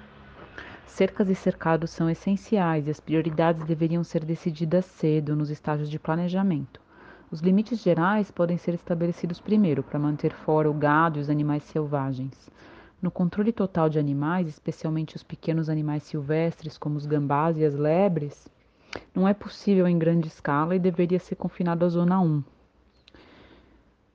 Cercas 0.87 1.29
e 1.29 1.35
cercados 1.35 1.91
são 1.91 2.09
essenciais 2.09 2.87
e 2.87 2.89
as 2.89 2.99
prioridades 2.99 3.63
deveriam 3.65 4.03
ser 4.03 4.25
decididas 4.25 4.85
cedo 4.85 5.35
nos 5.35 5.51
estágios 5.51 5.91
de 5.91 5.99
planejamento. 5.99 6.81
Os 7.29 7.41
limites 7.41 7.79
gerais 7.79 8.31
podem 8.31 8.57
ser 8.57 8.73
estabelecidos 8.73 9.39
primeiro 9.39 9.83
para 9.83 9.99
manter 9.99 10.33
fora 10.33 10.71
o 10.71 10.73
gado 10.73 11.19
e 11.19 11.21
os 11.21 11.29
animais 11.29 11.61
selvagens. 11.65 12.49
No 12.99 13.11
controle 13.11 13.51
total 13.51 13.89
de 13.89 13.99
animais, 13.99 14.47
especialmente 14.47 15.15
os 15.15 15.21
pequenos 15.21 15.69
animais 15.69 16.01
silvestres, 16.01 16.79
como 16.79 16.97
os 16.97 17.05
gambás 17.05 17.59
e 17.59 17.63
as 17.63 17.75
lebres, 17.75 18.51
não 19.13 19.27
é 19.27 19.33
possível 19.33 19.87
em 19.87 19.97
grande 19.97 20.27
escala 20.27 20.75
e 20.75 20.79
deveria 20.79 21.19
ser 21.19 21.35
confinado 21.35 21.85
à 21.85 21.89
zona 21.89 22.19
1. 22.19 22.43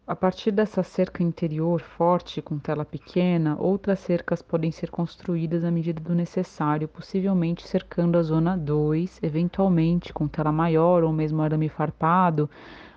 A 0.09 0.17
partir 0.17 0.51
dessa 0.51 0.83
cerca 0.83 1.23
interior 1.23 1.83
forte 1.83 2.41
com 2.41 2.59
tela 2.59 2.83
pequena, 2.83 3.57
outras 3.59 4.01
cercas 4.01 4.41
podem 4.41 4.73
ser 4.73 4.91
construídas 4.91 5.63
à 5.65 5.71
medida 5.71 6.01
do 6.01 6.15
necessário, 6.15 6.89
possivelmente 6.89 7.69
cercando 7.69 8.17
a 8.17 8.23
zona 8.23 8.57
2, 8.57 9.21
eventualmente 9.23 10.11
com 10.13 10.27
tela 10.27 10.51
maior 10.51 11.05
ou 11.05 11.13
mesmo 11.13 11.43
arame 11.43 11.69
farpado, 11.69 12.49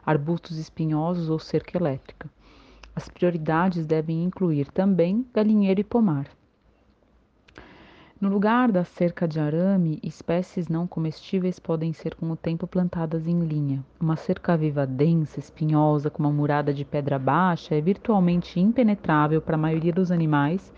arbustos 0.05 0.57
espinhosos 0.57 1.29
ou 1.29 1.37
cerca 1.37 1.77
elétrica. 1.77 2.29
As 2.95 3.09
prioridades 3.09 3.85
devem 3.85 4.23
incluir 4.23 4.71
também 4.71 5.27
galinheiro 5.33 5.81
e 5.81 5.83
pomar. 5.83 6.27
No 8.21 8.29
lugar 8.29 8.71
da 8.71 8.83
cerca 8.83 9.27
de 9.27 9.39
arame, 9.39 9.99
espécies 10.03 10.67
não 10.67 10.85
comestíveis 10.85 11.57
podem 11.57 11.91
ser 11.91 12.13
com 12.13 12.29
o 12.29 12.35
tempo 12.35 12.67
plantadas 12.67 13.25
em 13.25 13.39
linha. 13.39 13.83
Uma 13.99 14.15
cerca 14.15 14.55
viva 14.55 14.85
densa, 14.85 15.39
espinhosa, 15.39 16.11
com 16.11 16.21
uma 16.21 16.31
murada 16.31 16.71
de 16.71 16.85
pedra 16.85 17.17
baixa, 17.17 17.73
é 17.73 17.81
virtualmente 17.81 18.59
impenetrável 18.59 19.41
para 19.41 19.55
a 19.55 19.57
maioria 19.57 19.91
dos 19.91 20.11
animais 20.11 20.71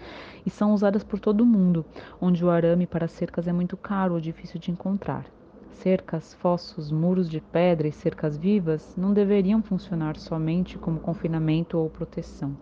e 0.46 0.50
são 0.50 0.74
usadas 0.74 1.04
por 1.04 1.20
todo 1.20 1.42
o 1.42 1.46
mundo, 1.46 1.86
onde 2.22 2.46
o 2.46 2.50
arame 2.50 2.88
para 2.88 3.10
cercas 3.10 3.46
é 3.46 3.52
muito 3.52 3.76
caro 3.76 4.14
ou 4.14 4.22
difícil 4.22 4.58
de 4.58 4.72
encontrar. 4.72 5.26
Cercas, 5.74 6.34
fossos, 6.36 6.92
muros 6.92 7.30
de 7.30 7.42
pedra 7.42 7.90
e 7.90 7.92
cercas 7.92 8.38
vivas 8.38 8.96
não 8.96 9.14
deveriam 9.14 9.62
funcionar 9.62 10.16
somente 10.16 10.80
como 10.80 10.98
confinamento 10.98 11.78
ou 11.78 11.90
proteção, 11.90 12.58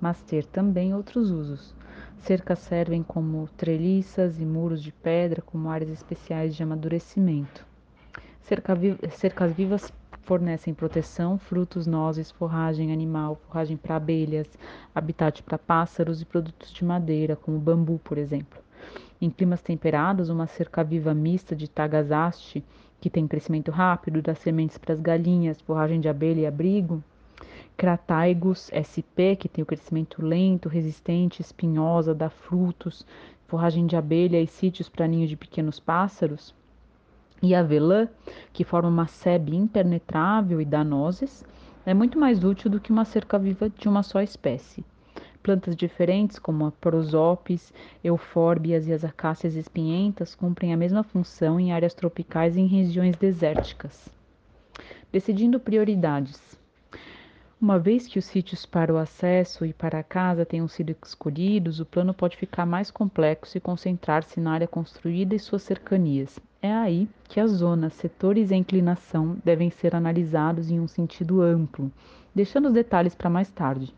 mas 0.00 0.20
ter 0.24 0.44
também 0.44 0.92
outros 0.92 1.30
usos 1.30 1.72
Cercas 2.22 2.60
servem 2.60 3.02
como 3.02 3.48
treliças 3.56 4.40
e 4.40 4.46
muros 4.46 4.80
de 4.80 4.92
pedra 4.92 5.42
como 5.42 5.68
áreas 5.68 5.90
especiais 5.90 6.54
de 6.54 6.62
amadurecimento. 6.62 7.66
Cerca 8.40 8.76
vi 8.76 8.96
cercas 9.10 9.52
vivas 9.52 9.92
fornecem 10.22 10.72
proteção, 10.72 11.36
frutos, 11.36 11.84
nozes, 11.84 12.30
forragem 12.30 12.92
animal, 12.92 13.40
forragem 13.48 13.76
para 13.76 13.96
abelhas, 13.96 14.46
habitat 14.94 15.42
para 15.42 15.58
pássaros 15.58 16.22
e 16.22 16.24
produtos 16.24 16.72
de 16.72 16.84
madeira, 16.84 17.34
como 17.34 17.58
bambu, 17.58 17.98
por 18.04 18.16
exemplo. 18.16 18.60
Em 19.20 19.28
climas 19.28 19.60
temperados, 19.60 20.28
uma 20.28 20.46
cerca 20.46 20.84
viva 20.84 21.12
mista 21.12 21.56
de 21.56 21.68
tagazaste, 21.68 22.64
que 23.00 23.10
tem 23.10 23.26
crescimento 23.26 23.72
rápido, 23.72 24.22
dá 24.22 24.32
sementes 24.32 24.78
para 24.78 24.94
as 24.94 25.00
galinhas, 25.00 25.60
forragem 25.60 26.00
de 26.00 26.08
abelha 26.08 26.42
e 26.42 26.46
abrigo, 26.46 27.02
Crataigus 27.76 28.70
sp, 28.72 29.36
que 29.36 29.48
tem 29.48 29.62
o 29.62 29.66
crescimento 29.66 30.24
lento, 30.24 30.68
resistente, 30.68 31.40
espinhosa, 31.42 32.14
dá 32.14 32.30
frutos, 32.30 33.06
forragem 33.46 33.86
de 33.86 33.96
abelha 33.96 34.40
e 34.40 34.46
sítios 34.46 34.88
para 34.88 35.06
ninho 35.06 35.26
de 35.26 35.36
pequenos 35.36 35.80
pássaros. 35.80 36.54
E 37.42 37.54
avelã, 37.54 38.08
que 38.52 38.64
forma 38.64 38.88
uma 38.88 39.08
sebe 39.08 39.56
impenetrável 39.56 40.60
e 40.60 40.64
dá 40.64 40.84
nozes, 40.84 41.44
é 41.84 41.92
muito 41.92 42.18
mais 42.18 42.44
útil 42.44 42.70
do 42.70 42.80
que 42.80 42.92
uma 42.92 43.04
cerca 43.04 43.38
viva 43.38 43.68
de 43.68 43.88
uma 43.88 44.02
só 44.02 44.22
espécie. 44.22 44.84
Plantas 45.42 45.74
diferentes, 45.74 46.38
como 46.38 46.66
a 46.66 46.70
prosopis, 46.70 47.74
eufórbias 48.04 48.86
e 48.86 48.92
as 48.92 49.04
acácias 49.04 49.56
espinhentas, 49.56 50.36
cumprem 50.36 50.72
a 50.72 50.76
mesma 50.76 51.02
função 51.02 51.58
em 51.58 51.72
áreas 51.72 51.94
tropicais 51.94 52.56
e 52.56 52.60
em 52.60 52.66
regiões 52.68 53.16
desérticas. 53.16 54.08
Decidindo 55.10 55.58
prioridades. 55.58 56.61
Uma 57.62 57.78
vez 57.78 58.08
que 58.08 58.18
os 58.18 58.24
sítios 58.24 58.66
para 58.66 58.92
o 58.92 58.96
acesso 58.96 59.64
e 59.64 59.72
para 59.72 60.00
a 60.00 60.02
casa 60.02 60.44
tenham 60.44 60.66
sido 60.66 60.96
escolhidos, 61.00 61.78
o 61.78 61.86
plano 61.86 62.12
pode 62.12 62.36
ficar 62.36 62.66
mais 62.66 62.90
complexo 62.90 63.56
e 63.56 63.60
concentrar-se 63.60 64.40
na 64.40 64.54
área 64.54 64.66
construída 64.66 65.32
e 65.32 65.38
suas 65.38 65.62
cercanias. 65.62 66.40
É 66.60 66.72
aí 66.72 67.08
que 67.28 67.38
as 67.38 67.52
zonas, 67.52 67.92
setores 67.92 68.50
e 68.50 68.56
inclinação 68.56 69.36
devem 69.44 69.70
ser 69.70 69.94
analisados 69.94 70.72
em 70.72 70.80
um 70.80 70.88
sentido 70.88 71.40
amplo, 71.40 71.88
deixando 72.34 72.66
os 72.66 72.74
detalhes 72.74 73.14
para 73.14 73.30
mais 73.30 73.48
tarde. 73.48 73.94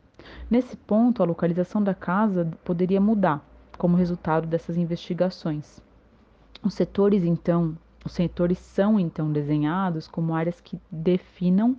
Nesse 0.50 0.76
ponto, 0.76 1.22
a 1.22 1.26
localização 1.26 1.82
da 1.82 1.94
casa 1.94 2.46
poderia 2.66 3.00
mudar 3.00 3.42
como 3.78 3.96
resultado 3.96 4.46
dessas 4.46 4.76
investigações. 4.76 5.80
Os 6.62 6.74
setores, 6.74 7.24
então, 7.24 7.74
Os 8.04 8.12
setores 8.12 8.58
são 8.58 9.00
então 9.00 9.32
desenhados 9.32 10.06
como 10.06 10.34
áreas 10.34 10.60
que 10.60 10.78
definam 10.90 11.74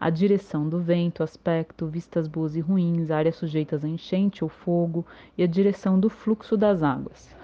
a 0.00 0.08
direção 0.08 0.66
do 0.66 0.80
vento, 0.80 1.22
aspecto, 1.22 1.86
vistas 1.86 2.26
boas 2.26 2.56
e 2.56 2.60
ruins, 2.60 3.10
áreas 3.10 3.36
sujeitas 3.36 3.84
a 3.84 3.88
enchente 3.88 4.42
ou 4.42 4.48
fogo 4.48 5.04
e 5.36 5.42
a 5.42 5.46
direção 5.46 6.00
do 6.00 6.08
fluxo 6.08 6.56
das 6.56 6.82
águas. 6.82 7.36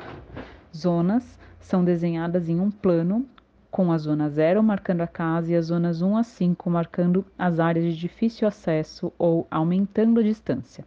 Zonas 0.75 1.39
são 1.61 1.85
desenhadas 1.85 2.49
em 2.49 2.59
um 2.59 2.71
plano, 2.71 3.27
com 3.71 3.93
a 3.93 3.99
zona 3.99 4.29
0 4.29 4.63
marcando 4.63 5.03
a 5.03 5.07
casa 5.07 5.53
e 5.53 5.57
as 5.57 5.67
zonas 5.67 6.01
1 6.01 6.17
a 6.17 6.23
5 6.23 6.71
marcando 6.71 7.25
as 7.39 7.61
áreas 7.61 7.85
de 7.87 8.01
difícil 8.01 8.49
acesso 8.49 9.13
ou 9.19 9.47
aumentando 9.51 10.21
a 10.21 10.23
distância. 10.23 10.85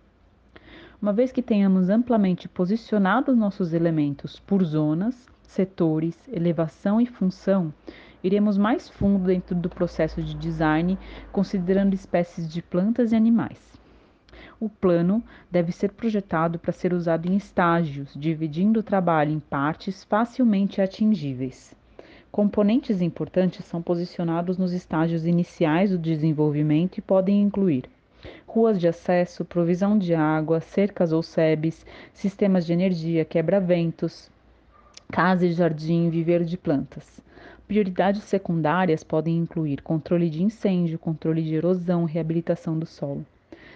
Uma 1.02 1.14
vez 1.14 1.32
que 1.32 1.42
tenhamos 1.42 1.90
amplamente 1.90 2.48
posicionado 2.48 3.36
nossos 3.36 3.74
elementos 3.74 4.40
por 4.40 4.64
zonas, 4.64 5.28
setores, 5.46 6.18
elevação 6.32 7.00
e 7.00 7.06
função, 7.06 7.74
iremos 8.24 8.58
mais 8.58 8.90
fundo 8.90 9.26
dentro 9.26 9.56
do 9.56 9.70
processo 9.70 10.22
de 10.22 10.34
design, 10.36 10.98
considerando 11.32 11.94
espécies 11.94 12.52
de 12.52 12.62
plantas 12.62 13.12
e 13.12 13.16
animais. 13.16 13.60
O 14.60 14.70
plano 14.70 15.24
deve 15.52 15.72
ser 15.72 15.92
projetado 15.92 16.58
para 16.58 16.72
ser 16.72 16.94
usado 16.94 17.28
em 17.28 17.36
estágios, 17.36 18.12
dividindo 18.16 18.80
o 18.80 18.84
trabalho 18.84 19.32
em 19.32 19.40
partes 19.40 20.04
facilmente 20.04 20.82
atingíveis. 20.82 21.76
Componentes 22.32 23.02
importantes 23.02 23.66
são 23.66 23.82
posicionados 23.82 24.58
nos 24.58 24.74
estágios 24.74 25.26
iniciais 25.26 25.92
do 25.92 25.98
desenvolvimento 25.98 26.98
e 26.98 27.02
podem 27.02 27.42
incluir 27.42 27.90
ruas 28.48 28.80
de 28.80 28.88
acesso, 28.88 29.46
provisão 29.46 29.98
de 29.98 30.16
água, 30.16 30.60
cercas 30.60 31.12
ou 31.12 31.22
sebes, 31.22 31.86
sistemas 32.14 32.66
de 32.66 32.74
energia, 32.74 33.24
quebra-ventos, 33.26 34.32
casa 35.12 35.46
e 35.46 35.52
jardim, 35.52 36.10
viveiro 36.10 36.46
de 36.46 36.58
plantas. 36.58 37.22
Prioridades 37.68 38.24
secundárias 38.24 39.04
podem 39.04 39.38
incluir 39.38 39.82
controle 39.82 40.30
de 40.30 40.44
incêndio, 40.44 41.00
controle 41.00 41.42
de 41.42 41.56
erosão, 41.56 42.06
reabilitação 42.06 42.78
do 42.78 42.86
solo. 42.86 43.26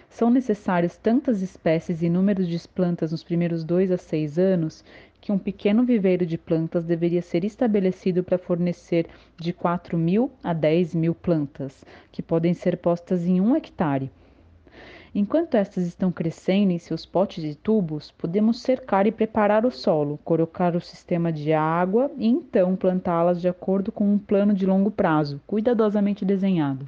São 0.10 0.30
necessários 0.30 0.98
tantas 0.98 1.42
espécies 1.42 2.02
e 2.02 2.10
números 2.10 2.48
de 2.48 2.68
plantas 2.68 3.12
nos 3.12 3.24
primeiros 3.24 3.64
dois 3.64 3.92
a 3.92 3.98
seis 3.98 4.38
anos 4.38 4.84
que 5.22 5.32
um 5.32 5.38
pequeno 5.38 5.84
viveiro 5.84 6.26
de 6.26 6.38
plantas 6.38 6.86
deveria 6.86 7.22
ser 7.22 7.44
estabelecido 7.44 8.24
para 8.24 8.38
fornecer 8.38 9.08
de 9.38 9.52
4 9.54 9.98
mil 9.98 10.32
a 10.44 10.54
10 10.54 10.96
mil 10.96 11.14
plantas, 11.14 11.84
que 12.12 12.22
podem 12.22 12.54
ser 12.54 12.78
postas 12.78 13.26
em 13.26 13.40
um 13.42 13.56
hectare, 13.56 14.10
Enquanto 15.14 15.56
estas 15.56 15.88
estão 15.88 16.12
crescendo 16.12 16.72
em 16.72 16.78
seus 16.78 17.04
potes 17.04 17.44
e 17.44 17.56
tubos, 17.56 18.12
podemos 18.12 18.62
cercar 18.62 19.08
e 19.08 19.12
preparar 19.12 19.66
o 19.66 19.72
solo, 19.72 20.20
colocar 20.24 20.76
o 20.76 20.82
sistema 20.82 21.32
de 21.32 21.52
água 21.52 22.12
e 22.16 22.28
então 22.28 22.76
plantá-las 22.76 23.42
de 23.42 23.48
acordo 23.48 23.92
com 23.92 24.14
um 24.14 24.20
plano 24.20 24.54
de 24.54 24.68
longo 24.68 24.92
prazo, 24.92 25.42
cuidadosamente 25.48 26.24
desenhado. 26.24 26.88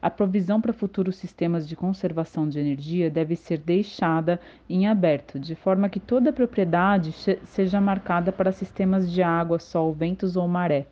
A 0.00 0.08
provisão 0.08 0.60
para 0.60 0.72
futuros 0.72 1.16
sistemas 1.16 1.68
de 1.68 1.76
conservação 1.76 2.48
de 2.48 2.58
energia 2.58 3.10
deve 3.10 3.36
ser 3.36 3.58
deixada 3.58 4.40
em 4.68 4.86
aberto, 4.86 5.38
de 5.38 5.54
forma 5.54 5.90
que 5.90 6.00
toda 6.00 6.30
a 6.30 6.32
propriedade 6.32 7.12
seja 7.44 7.80
marcada 7.80 8.32
para 8.32 8.52
sistemas 8.52 9.10
de 9.12 9.20
água, 9.20 9.58
sol, 9.58 9.92
ventos 9.92 10.36
ou 10.36 10.48
maré. 10.48 10.86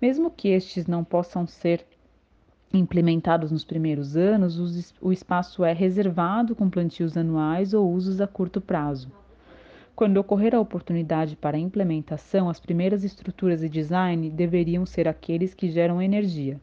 Mesmo 0.00 0.30
que 0.30 0.50
estes 0.50 0.86
não 0.86 1.02
possam 1.02 1.48
ser 1.48 1.84
implementados 2.72 3.50
nos 3.50 3.64
primeiros 3.64 4.16
anos, 4.16 4.94
o 5.00 5.12
espaço 5.12 5.64
é 5.64 5.72
reservado 5.72 6.54
com 6.54 6.68
plantios 6.68 7.16
anuais 7.16 7.72
ou 7.72 7.90
usos 7.90 8.20
a 8.20 8.26
curto 8.26 8.60
prazo. 8.60 9.10
Quando 9.96 10.18
ocorrer 10.18 10.54
a 10.54 10.60
oportunidade 10.60 11.34
para 11.34 11.56
a 11.56 11.60
implementação, 11.60 12.48
as 12.48 12.60
primeiras 12.60 13.02
estruturas 13.02 13.62
e 13.62 13.68
design 13.68 14.30
deveriam 14.30 14.86
ser 14.86 15.08
aqueles 15.08 15.54
que 15.54 15.70
geram 15.70 16.00
energia. 16.00 16.60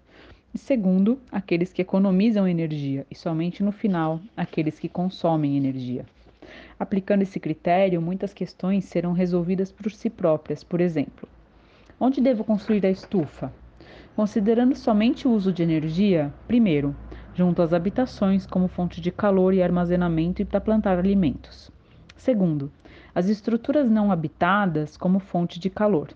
E 0.54 0.58
segundo, 0.58 1.20
aqueles 1.30 1.74
que 1.74 1.82
economizam 1.82 2.48
energia, 2.48 3.06
e 3.12 3.16
somente 3.16 3.62
no 3.62 3.74
final, 3.74 4.22
aqueles 4.38 4.80
que 4.80 4.88
consomem 4.88 5.58
energia. 5.58 6.06
Aplicando 6.80 7.24
esse 7.24 7.40
critério, 7.40 8.02
muitas 8.02 8.34
questões 8.34 8.86
serão 8.86 9.12
resolvidas 9.12 9.70
por 9.72 9.92
si 9.92 10.10
próprias. 10.10 10.64
Por 10.64 10.80
exemplo, 10.80 11.28
onde 12.00 12.22
devo 12.22 12.44
construir 12.44 12.86
a 12.86 12.90
estufa? 12.90 13.52
Considerando 14.16 14.76
somente 14.76 15.28
o 15.28 15.32
uso 15.32 15.52
de 15.52 15.62
energia, 15.62 16.34
primeiro, 16.48 16.96
junto 17.34 17.62
às 17.62 17.74
habitações 17.74 18.46
como 18.46 18.70
fonte 18.70 19.02
de 19.02 19.12
calor 19.12 19.54
e 19.54 19.62
armazenamento 19.62 20.42
e 20.42 20.46
para 20.46 20.62
plantar 20.62 20.98
alimentos. 20.98 21.70
Segundo, 22.16 22.72
as 23.14 23.28
estruturas 23.28 23.92
não 23.92 24.14
habitadas 24.14 24.96
como 24.96 25.20
fonte 25.20 25.60
de 25.60 25.70
calor. 25.70 26.08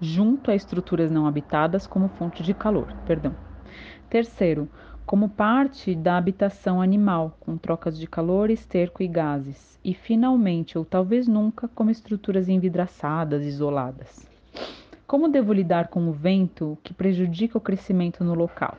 Junto 0.00 0.50
a 0.50 0.54
estruturas 0.54 1.10
não 1.10 1.26
habitadas 1.26 1.86
como 1.86 2.08
fonte 2.08 2.42
de 2.42 2.54
calor, 2.54 2.94
perdão. 3.04 3.36
Terceiro, 4.08 4.70
como 5.04 5.28
parte 5.28 5.94
da 5.94 6.16
habitação 6.16 6.80
animal, 6.80 7.36
com 7.40 7.58
trocas 7.58 7.98
de 7.98 8.06
calor, 8.06 8.50
esterco 8.50 9.02
e 9.02 9.06
gases. 9.06 9.78
E 9.84 9.92
finalmente, 9.92 10.78
ou 10.78 10.84
talvez 10.84 11.28
nunca, 11.28 11.68
como 11.68 11.90
estruturas 11.90 12.48
envidraçadas, 12.48 13.44
isoladas. 13.44 14.27
Como 15.08 15.26
devo 15.26 15.54
lidar 15.54 15.88
com 15.88 16.06
o 16.06 16.12
vento 16.12 16.76
que 16.84 16.92
prejudica 16.92 17.56
o 17.56 17.62
crescimento 17.62 18.22
no 18.22 18.34
local? 18.34 18.76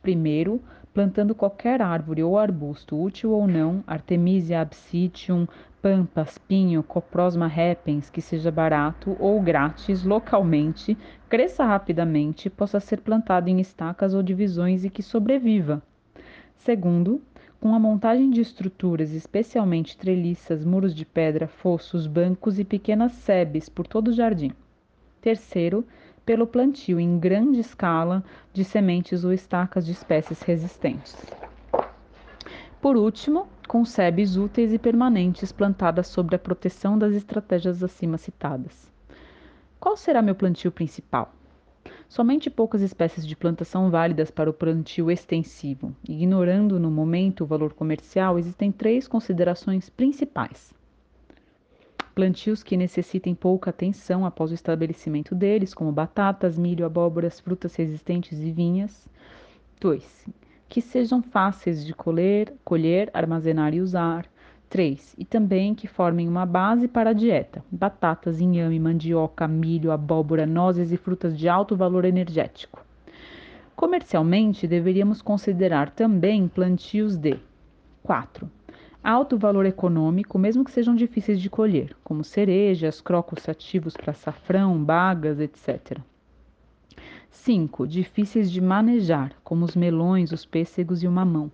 Primeiro, 0.00 0.62
plantando 0.94 1.34
qualquer 1.34 1.82
árvore 1.82 2.22
ou 2.22 2.38
arbusto, 2.38 2.98
útil 2.98 3.32
ou 3.32 3.46
não, 3.46 3.84
Artemisia 3.86 4.62
absitium, 4.62 5.46
pampas, 5.82 6.38
pinho, 6.38 6.82
coprosma 6.82 7.46
repens, 7.46 8.08
que 8.08 8.22
seja 8.22 8.50
barato 8.50 9.14
ou 9.20 9.42
grátis 9.42 10.04
localmente, 10.04 10.96
cresça 11.28 11.66
rapidamente, 11.66 12.48
possa 12.48 12.80
ser 12.80 13.02
plantado 13.02 13.50
em 13.50 13.60
estacas 13.60 14.14
ou 14.14 14.22
divisões 14.22 14.86
e 14.86 14.88
que 14.88 15.02
sobreviva. 15.02 15.82
Segundo, 16.56 17.20
com 17.60 17.74
a 17.74 17.78
montagem 17.78 18.30
de 18.30 18.40
estruturas, 18.40 19.12
especialmente 19.12 19.98
treliças, 19.98 20.64
muros 20.64 20.94
de 20.94 21.04
pedra, 21.04 21.46
fossos, 21.46 22.06
bancos 22.06 22.58
e 22.58 22.64
pequenas 22.64 23.12
sebes 23.12 23.68
por 23.68 23.86
todo 23.86 24.08
o 24.08 24.12
jardim. 24.14 24.54
Terceiro, 25.28 25.86
pelo 26.24 26.46
plantio 26.46 26.98
em 26.98 27.18
grande 27.18 27.60
escala 27.60 28.24
de 28.50 28.64
sementes 28.64 29.24
ou 29.24 29.30
estacas 29.30 29.84
de 29.84 29.92
espécies 29.92 30.40
resistentes. 30.40 31.14
Por 32.80 32.96
último, 32.96 33.46
concebes 33.68 34.38
úteis 34.38 34.72
e 34.72 34.78
permanentes 34.78 35.52
plantadas 35.52 36.06
sob 36.06 36.34
a 36.34 36.38
proteção 36.38 36.98
das 36.98 37.12
estratégias 37.12 37.82
acima 37.82 38.16
citadas. 38.16 38.90
Qual 39.78 39.98
será 39.98 40.22
meu 40.22 40.34
plantio 40.34 40.72
principal? 40.72 41.34
Somente 42.08 42.48
poucas 42.48 42.80
espécies 42.80 43.26
de 43.26 43.36
plantas 43.36 43.68
são 43.68 43.90
válidas 43.90 44.30
para 44.30 44.48
o 44.48 44.54
plantio 44.54 45.10
extensivo. 45.10 45.94
Ignorando 46.08 46.80
no 46.80 46.90
momento 46.90 47.44
o 47.44 47.46
valor 47.46 47.74
comercial, 47.74 48.38
existem 48.38 48.72
três 48.72 49.06
considerações 49.06 49.90
principais 49.90 50.72
plantios 52.18 52.64
que 52.64 52.76
necessitem 52.76 53.32
pouca 53.32 53.70
atenção 53.70 54.26
após 54.26 54.50
o 54.50 54.54
estabelecimento 54.54 55.36
deles, 55.36 55.72
como 55.72 55.92
batatas, 55.92 56.58
milho, 56.58 56.84
abóboras, 56.84 57.38
frutas 57.38 57.76
resistentes 57.76 58.40
e 58.40 58.50
vinhas. 58.50 59.08
2. 59.80 60.26
Que 60.68 60.80
sejam 60.80 61.22
fáceis 61.22 61.86
de 61.86 61.94
colher, 61.94 62.52
colher, 62.64 63.08
armazenar 63.14 63.72
e 63.72 63.80
usar. 63.80 64.26
3. 64.68 65.14
E 65.16 65.24
também 65.24 65.76
que 65.76 65.86
formem 65.86 66.26
uma 66.28 66.44
base 66.44 66.88
para 66.88 67.10
a 67.10 67.12
dieta: 67.12 67.64
batatas, 67.70 68.40
inhame, 68.40 68.80
mandioca, 68.80 69.46
milho, 69.46 69.92
abóbora, 69.92 70.44
nozes 70.44 70.90
e 70.90 70.96
frutas 70.96 71.38
de 71.38 71.48
alto 71.48 71.76
valor 71.76 72.04
energético. 72.04 72.84
Comercialmente, 73.76 74.66
deveríamos 74.66 75.22
considerar 75.22 75.90
também 75.90 76.48
plantios 76.48 77.16
de 77.16 77.38
4 78.02 78.57
alto 79.02 79.38
valor 79.38 79.64
econômico, 79.64 80.38
mesmo 80.38 80.64
que 80.64 80.70
sejam 80.70 80.94
difíceis 80.94 81.40
de 81.40 81.48
colher, 81.48 81.96
como 82.02 82.24
cerejas, 82.24 83.00
crocos 83.00 83.42
sativos 83.42 83.96
para 83.96 84.10
açafrão, 84.10 84.82
bagas, 84.82 85.38
etc. 85.40 85.98
5. 87.30 87.86
Difíceis 87.86 88.50
de 88.50 88.60
manejar, 88.60 89.32
como 89.44 89.64
os 89.64 89.76
melões, 89.76 90.32
os 90.32 90.44
pêssegos 90.44 91.02
e 91.02 91.06
o 91.06 91.12
mamão. 91.12 91.50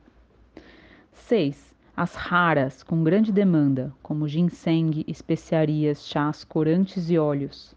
6. 1.12 1.74
As 1.96 2.14
raras, 2.14 2.82
com 2.82 3.04
grande 3.04 3.30
demanda, 3.30 3.92
como 4.02 4.26
ginseng, 4.26 5.04
especiarias, 5.06 6.06
chás, 6.06 6.42
corantes 6.42 7.08
e 7.10 7.18
óleos. 7.18 7.74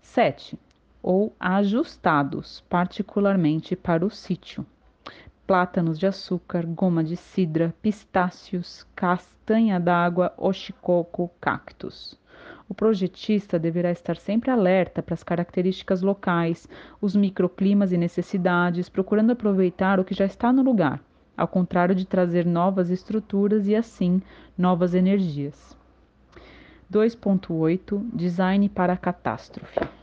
7. 0.00 0.58
Ou 1.02 1.34
ajustados, 1.40 2.62
particularmente 2.68 3.74
para 3.74 4.04
o 4.04 4.10
sítio 4.10 4.64
plátanos 5.48 5.98
de 5.98 6.06
açúcar, 6.06 6.66
goma 6.66 7.02
de 7.02 7.16
cidra, 7.16 7.74
pistácios, 7.80 8.86
castanha 8.94 9.80
d'água, 9.80 10.30
oxicoco, 10.36 11.30
cactos. 11.40 12.18
O 12.68 12.74
projetista 12.74 13.58
deverá 13.58 13.90
estar 13.90 14.18
sempre 14.18 14.50
alerta 14.50 15.02
para 15.02 15.14
as 15.14 15.22
características 15.22 16.02
locais, 16.02 16.68
os 17.00 17.16
microclimas 17.16 17.92
e 17.92 17.96
necessidades, 17.96 18.90
procurando 18.90 19.30
aproveitar 19.30 19.98
o 19.98 20.04
que 20.04 20.14
já 20.14 20.26
está 20.26 20.52
no 20.52 20.60
lugar, 20.62 21.00
ao 21.34 21.48
contrário 21.48 21.94
de 21.94 22.06
trazer 22.06 22.44
novas 22.44 22.90
estruturas 22.90 23.66
e 23.66 23.74
assim 23.74 24.20
novas 24.56 24.92
energias. 24.92 25.74
2.8 26.92 28.06
Design 28.12 28.68
para 28.68 28.98
catástrofe. 28.98 29.97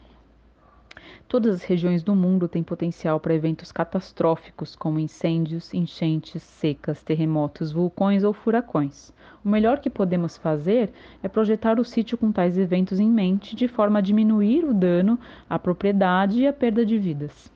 Todas 1.28 1.56
as 1.56 1.64
regiões 1.64 2.04
do 2.04 2.16
mundo 2.16 2.48
têm 2.48 2.62
potencial 2.62 3.20
para 3.20 3.34
eventos 3.34 3.72
catastróficos, 3.72 4.76
como 4.76 5.00
incêndios, 5.00 5.74
enchentes, 5.74 6.44
secas, 6.44 7.02
terremotos, 7.02 7.72
vulcões 7.72 8.24
ou 8.24 8.32
furacões. 8.32 9.12
O 9.44 9.50
melhor 9.50 9.80
que 9.80 9.90
podemos 9.90 10.38
fazer 10.38 10.94
é 11.24 11.28
projetar 11.28 11.80
o 11.80 11.84
sítio 11.84 12.16
com 12.16 12.32
tais 12.32 12.60
eventos 12.60 13.00
em 13.00 13.10
mente, 13.10 13.56
de 13.56 13.68
forma 13.68 14.00
a 14.00 14.02
diminuir 14.04 14.64
o 14.64 14.74
dano 14.74 15.20
à 15.50 15.58
propriedade 15.58 16.42
e 16.42 16.48
a 16.48 16.54
perda 16.54 16.86
de 16.86 16.98
vidas. 16.98 17.52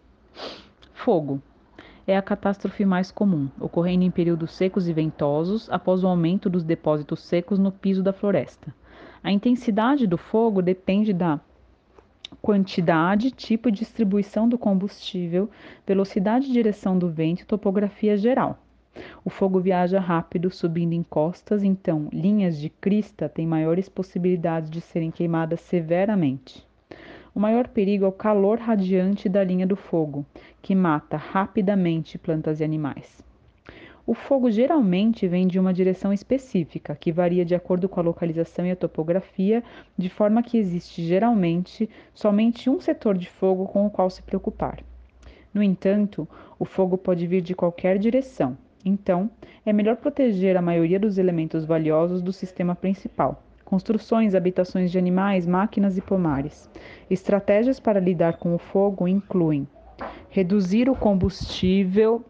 Fogo 0.91 1.39
é 2.07 2.17
a 2.17 2.23
catástrofe 2.23 2.83
mais 2.83 3.11
comum, 3.11 3.49
ocorrendo 3.59 4.03
em 4.03 4.09
períodos 4.09 4.51
secos 4.51 4.89
e 4.89 4.93
ventosos 4.93 5.69
após 5.69 6.03
o 6.03 6.07
aumento 6.07 6.49
dos 6.49 6.63
depósitos 6.63 7.19
secos 7.21 7.59
no 7.59 7.71
piso 7.71 8.01
da 8.01 8.11
floresta. 8.11 8.73
A 9.23 9.31
intensidade 9.31 10.07
do 10.07 10.17
fogo 10.17 10.59
depende 10.59 11.13
da 11.13 11.39
quantidade, 12.41 13.31
tipo 13.31 13.69
e 13.69 13.71
distribuição 13.71 14.47
do 14.47 14.57
combustível, 14.57 15.49
velocidade 15.85 16.47
e 16.47 16.51
direção 16.51 16.97
do 16.97 17.09
vento 17.09 17.45
topografia 17.45 18.17
geral. 18.17 18.59
O 19.23 19.29
fogo 19.29 19.59
viaja 19.59 19.99
rápido, 19.99 20.51
subindo 20.51 20.93
em 20.93 21.03
costas, 21.03 21.63
então 21.63 22.09
linhas 22.11 22.59
de 22.59 22.69
crista 22.69 23.29
têm 23.29 23.47
maiores 23.47 23.87
possibilidades 23.87 24.69
de 24.69 24.81
serem 24.81 25.11
queimadas 25.11 25.61
severamente. 25.61 26.67
O 27.33 27.39
maior 27.39 27.67
perigo 27.67 28.05
é 28.05 28.07
o 28.07 28.11
calor 28.11 28.59
radiante 28.59 29.29
da 29.29 29.43
linha 29.43 29.65
do 29.65 29.75
fogo, 29.75 30.25
que 30.61 30.75
mata 30.75 31.15
rapidamente 31.15 32.17
plantas 32.17 32.59
e 32.59 32.63
animais. 32.63 33.28
O 34.09 34.15
fogo 34.15 34.49
geralmente 34.49 35.27
vem 35.27 35.45
de 35.45 35.59
uma 35.59 35.71
direção 35.71 36.11
específica, 36.11 36.95
que 36.95 37.11
varia 37.11 37.45
de 37.45 37.53
acordo 37.53 37.87
com 37.87 37.99
a 37.99 38.03
localização 38.03 38.65
e 38.65 38.71
a 38.71 38.75
topografia, 38.75 39.63
de 39.95 40.09
forma 40.09 40.41
que 40.41 40.57
existe 40.57 41.03
geralmente 41.03 41.87
somente 42.11 42.71
um 42.71 42.81
setor 42.81 43.15
de 43.15 43.29
fogo 43.29 43.67
com 43.67 43.85
o 43.85 43.89
qual 43.91 44.09
se 44.09 44.23
preocupar. 44.23 44.79
No 45.53 45.61
entanto, 45.61 46.27
o 46.57 46.65
fogo 46.65 46.97
pode 46.97 47.27
vir 47.27 47.43
de 47.43 47.53
qualquer 47.53 47.99
direção, 47.99 48.57
então 48.83 49.29
é 49.63 49.71
melhor 49.71 49.97
proteger 49.97 50.57
a 50.57 50.61
maioria 50.61 50.99
dos 50.99 51.19
elementos 51.19 51.63
valiosos 51.63 52.19
do 52.19 52.33
sistema 52.33 52.73
principal. 52.73 53.43
Construções, 53.63 54.33
habitações 54.33 54.89
de 54.89 54.97
animais, 54.97 55.45
máquinas 55.45 55.99
e 55.99 56.01
pomares. 56.01 56.67
Estratégias 57.11 57.79
para 57.79 57.99
lidar 57.99 58.37
com 58.37 58.55
o 58.55 58.57
fogo 58.57 59.07
incluem 59.07 59.67
reduzir 60.31 60.89
o 60.89 60.95
combustível 60.95 62.25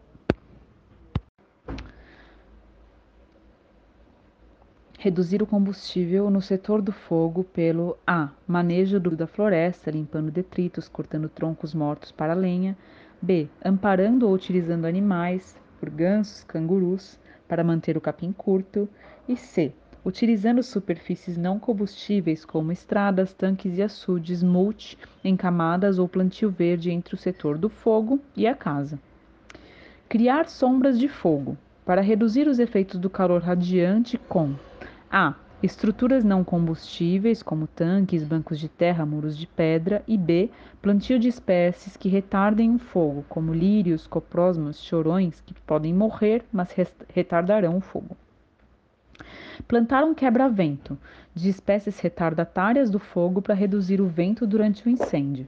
reduzir 5.00 5.42
o 5.42 5.46
combustível 5.46 6.28
no 6.28 6.42
setor 6.42 6.82
do 6.82 6.92
fogo 6.92 7.42
pelo 7.42 7.96
A. 8.06 8.28
Manejo 8.46 9.00
da 9.00 9.26
floresta, 9.26 9.90
limpando 9.90 10.30
detritos, 10.30 10.90
cortando 10.90 11.26
troncos 11.26 11.72
mortos 11.72 12.12
para 12.12 12.34
lenha. 12.34 12.76
B. 13.22 13.48
Amparando 13.64 14.28
ou 14.28 14.34
utilizando 14.34 14.84
animais, 14.84 15.58
por 15.78 15.88
gansos, 15.88 16.44
cangurus, 16.44 17.18
para 17.48 17.64
manter 17.64 17.96
o 17.96 18.00
capim 18.00 18.30
curto. 18.30 18.86
E 19.26 19.38
C. 19.38 19.72
Utilizando 20.04 20.62
superfícies 20.62 21.38
não 21.38 21.58
combustíveis 21.58 22.44
como 22.44 22.70
estradas, 22.70 23.32
tanques 23.32 23.78
e 23.78 23.82
açudes, 23.82 24.42
mulch 24.42 24.98
em 25.24 25.34
camadas 25.34 25.98
ou 25.98 26.06
plantio 26.06 26.50
verde 26.50 26.90
entre 26.90 27.14
o 27.14 27.18
setor 27.18 27.56
do 27.56 27.70
fogo 27.70 28.20
e 28.36 28.46
a 28.46 28.54
casa. 28.54 28.98
Criar 30.10 30.46
sombras 30.46 30.98
de 30.98 31.08
fogo 31.08 31.56
para 31.86 32.02
reduzir 32.02 32.46
os 32.46 32.58
efeitos 32.58 33.00
do 33.00 33.08
calor 33.08 33.40
radiante 33.40 34.18
com 34.18 34.54
a. 35.10 35.34
Estruturas 35.62 36.24
não 36.24 36.42
combustíveis, 36.42 37.42
como 37.42 37.66
tanques, 37.66 38.24
bancos 38.24 38.58
de 38.58 38.66
terra, 38.68 39.04
muros 39.04 39.36
de 39.36 39.46
pedra. 39.46 40.02
E 40.08 40.16
B. 40.16 40.50
Plantio 40.80 41.18
de 41.18 41.28
espécies 41.28 41.96
que 41.96 42.08
retardem 42.08 42.74
o 42.74 42.78
fogo, 42.78 43.24
como 43.28 43.52
lírios, 43.52 44.06
coprosmos, 44.06 44.82
chorões, 44.82 45.40
que 45.40 45.52
podem 45.52 45.92
morrer, 45.92 46.44
mas 46.50 46.74
retardarão 47.12 47.76
o 47.76 47.80
fogo. 47.80 48.16
Plantar 49.68 50.02
um 50.04 50.14
quebra-vento, 50.14 50.96
de 51.34 51.50
espécies 51.50 52.00
retardatárias 52.00 52.88
do 52.88 52.98
fogo 52.98 53.42
para 53.42 53.54
reduzir 53.54 54.00
o 54.00 54.06
vento 54.06 54.46
durante 54.46 54.86
o 54.86 54.90
incêndio. 54.90 55.46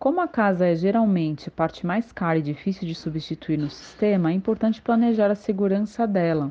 Como 0.00 0.18
a 0.18 0.26
casa 0.26 0.66
é 0.66 0.74
geralmente 0.74 1.50
a 1.50 1.52
parte 1.52 1.86
mais 1.86 2.10
cara 2.10 2.38
e 2.38 2.42
difícil 2.42 2.88
de 2.88 2.94
substituir 2.94 3.58
no 3.58 3.68
sistema, 3.68 4.30
é 4.30 4.32
importante 4.32 4.80
planejar 4.80 5.30
a 5.30 5.34
segurança 5.34 6.06
dela, 6.06 6.50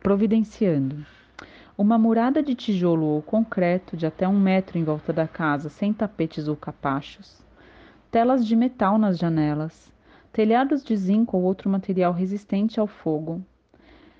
providenciando. 0.00 1.06
Uma 1.78 1.96
murada 1.96 2.42
de 2.42 2.56
tijolo 2.56 3.06
ou 3.06 3.22
concreto 3.22 3.96
de 3.96 4.04
até 4.04 4.26
um 4.26 4.36
metro 4.36 4.78
em 4.78 4.82
volta 4.82 5.12
da 5.12 5.28
casa, 5.28 5.68
sem 5.68 5.92
tapetes 5.92 6.48
ou 6.48 6.56
capachos, 6.56 7.40
telas 8.10 8.44
de 8.44 8.56
metal 8.56 8.98
nas 8.98 9.16
janelas, 9.16 9.92
telhados 10.32 10.82
de 10.82 10.96
zinco 10.96 11.36
ou 11.36 11.44
outro 11.44 11.70
material 11.70 12.12
resistente 12.12 12.80
ao 12.80 12.88
fogo, 12.88 13.40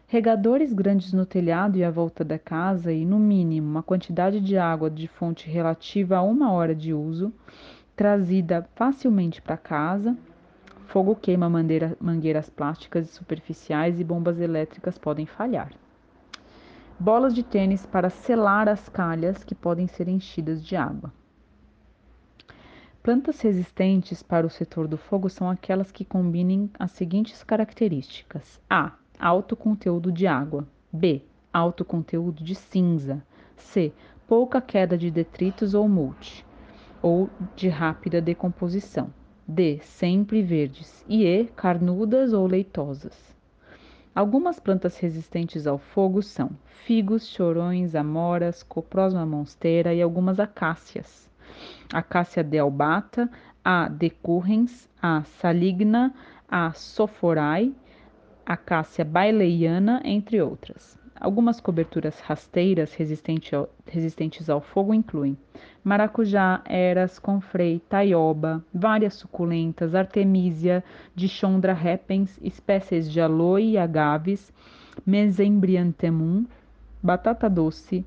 regadores 0.06 0.72
grandes 0.72 1.12
no 1.12 1.26
telhado 1.26 1.76
e 1.76 1.82
à 1.82 1.90
volta 1.90 2.24
da 2.24 2.38
casa 2.38 2.92
e, 2.92 3.05
no 3.05 3.18
mínimo, 3.18 3.68
uma 3.68 3.82
quantidade 3.82 4.40
de 4.40 4.56
água 4.56 4.88
de 4.88 5.09
fonte 5.09 5.50
relativa 5.50 6.18
a 6.18 6.22
uma 6.22 6.52
hora 6.52 6.76
de 6.76 6.94
uso 6.94 7.34
trazida 7.99 8.65
facilmente 8.77 9.43
para 9.43 9.57
casa. 9.57 10.16
Fogo 10.87 11.16
queima 11.16 11.51
mangueira, 11.51 11.97
mangueiras 12.01 12.49
plásticas 12.49 13.11
e 13.11 13.12
superficiais 13.12 13.99
e 13.99 14.05
bombas 14.05 14.39
elétricas 14.39 14.97
podem 14.97 15.27
falhar. 15.27 15.73
Bolas 16.97 17.35
de 17.35 17.43
tênis 17.43 17.85
para 17.85 18.09
selar 18.09 18.69
as 18.69 18.89
calhas 18.89 19.43
que 19.43 19.53
podem 19.53 19.89
ser 19.89 20.07
enchidas 20.07 20.65
de 20.65 20.77
água. 20.77 21.12
Plantas 23.03 23.41
resistentes 23.41 24.23
para 24.23 24.47
o 24.47 24.51
setor 24.51 24.87
do 24.87 24.97
fogo 24.97 25.29
são 25.29 25.51
aquelas 25.51 25.91
que 25.91 26.05
combinem 26.05 26.70
as 26.79 26.93
seguintes 26.93 27.43
características: 27.43 28.61
A. 28.70 28.93
Alto 29.19 29.57
conteúdo 29.57 30.12
de 30.12 30.25
água. 30.25 30.65
B. 30.93 31.23
Alto 31.53 31.85
conteúdo 31.85 32.45
de 32.45 32.55
cinza. 32.55 33.20
C. 33.57 33.93
Pouca 34.29 34.61
queda 34.61 34.97
de 34.97 35.11
detritos 35.11 35.75
ou 35.75 35.89
mulch 35.89 36.47
ou 37.03 37.31
de 37.57 37.69
rápida 37.69 38.20
decomposição. 38.20 39.12
D. 39.47 39.79
Sempre 39.83 40.43
verdes. 40.43 41.05
E 41.09 41.25
E. 41.25 41.45
Carnudas 41.57 42.33
ou 42.33 42.47
leitosas. 42.47 43.35
Algumas 44.15 44.59
plantas 44.59 44.99
resistentes 44.99 45.66
ao 45.66 45.79
fogo 45.79 46.23
são 46.23 46.51
figos, 46.85 47.29
chorões, 47.29 47.95
amoras, 47.95 48.62
coprosma 48.62 49.25
monstera 49.25 49.95
e 49.95 50.03
algumas 50.03 50.41
acácias. 50.41 51.31
Acácia 51.93 52.43
dealbata, 52.43 53.31
A. 53.65 53.89
decurrens, 53.89 54.89
A. 55.01 55.23
saligna, 55.25 56.12
A. 56.49 56.73
soforae, 56.73 57.75
Acácia 58.45 59.05
baileiana, 59.05 60.01
entre 60.05 60.41
outras. 60.43 60.98
Algumas 61.20 61.61
coberturas 61.61 62.20
rasteiras 62.20 62.95
resistente 62.95 63.53
ao, 63.53 63.69
resistentes 63.86 64.49
ao 64.49 64.61
fogo 64.61 64.95
incluem 64.95 65.36
maracujá, 65.82 66.62
eras, 66.65 67.19
confrei, 67.19 67.81
taioba, 67.89 68.65
várias 68.73 69.15
suculentas, 69.15 69.97
artemisia, 69.97 70.85
dichondra 71.16 71.73
repens, 71.73 72.39
espécies 72.40 73.11
de 73.11 73.20
aloe 73.20 73.73
e 73.73 73.78
agaves, 73.78 74.53
mesembrianthemum, 75.05 76.47
batata 77.03 77.51
doce, 77.51 78.05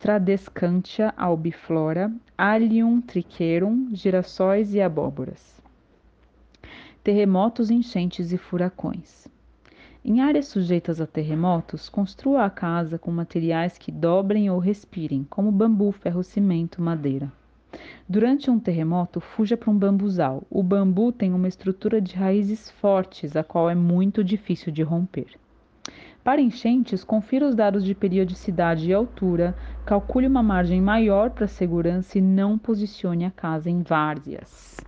tradescantia 0.00 1.14
albiflora, 1.16 2.10
allium 2.36 3.00
triquerum, 3.00 3.90
girassóis 3.92 4.74
e 4.74 4.80
abóboras. 4.80 5.60
Terremotos, 7.04 7.70
enchentes 7.70 8.32
e 8.32 8.38
furacões. 8.38 9.29
Em 10.02 10.22
áreas 10.22 10.46
sujeitas 10.46 10.98
a 10.98 11.06
terremotos, 11.06 11.90
construa 11.90 12.46
a 12.46 12.50
casa 12.50 12.98
com 12.98 13.10
materiais 13.10 13.76
que 13.76 13.92
dobrem 13.92 14.48
ou 14.48 14.58
respirem, 14.58 15.26
como 15.28 15.52
bambu, 15.52 15.92
ferro, 15.92 16.22
cimento, 16.22 16.80
madeira. 16.80 17.30
Durante 18.08 18.50
um 18.50 18.58
terremoto, 18.58 19.20
fuja 19.20 19.58
para 19.58 19.70
um 19.70 19.76
bambuzal. 19.76 20.42
O 20.48 20.62
bambu 20.62 21.12
tem 21.12 21.34
uma 21.34 21.48
estrutura 21.48 22.00
de 22.00 22.16
raízes 22.16 22.70
fortes, 22.70 23.36
a 23.36 23.44
qual 23.44 23.68
é 23.68 23.74
muito 23.74 24.24
difícil 24.24 24.72
de 24.72 24.82
romper. 24.82 25.38
Para 26.24 26.40
enchentes, 26.40 27.04
confira 27.04 27.46
os 27.46 27.54
dados 27.54 27.84
de 27.84 27.94
periodicidade 27.94 28.88
e 28.88 28.94
altura, 28.94 29.54
calcule 29.84 30.26
uma 30.26 30.42
margem 30.42 30.80
maior 30.80 31.28
para 31.28 31.46
segurança 31.46 32.16
e 32.16 32.22
não 32.22 32.56
posicione 32.56 33.26
a 33.26 33.30
casa 33.30 33.68
em 33.68 33.82
várzeas 33.82 34.80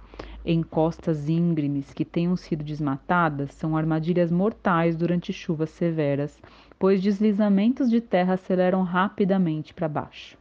em 0.44 0.62
costas 0.62 1.28
íngremes 1.28 1.92
que 1.94 2.04
tenham 2.04 2.36
sido 2.36 2.64
desmatadas 2.64 3.52
são 3.52 3.76
armadilhas 3.76 4.30
mortais 4.30 4.96
durante 4.96 5.32
chuvas 5.32 5.70
severas, 5.70 6.38
pois 6.78 7.00
deslizamentos 7.00 7.88
de 7.88 8.00
terra 8.00 8.34
aceleram 8.34 8.82
rapidamente 8.82 9.72
para 9.72 9.88
baixo. 9.88 10.36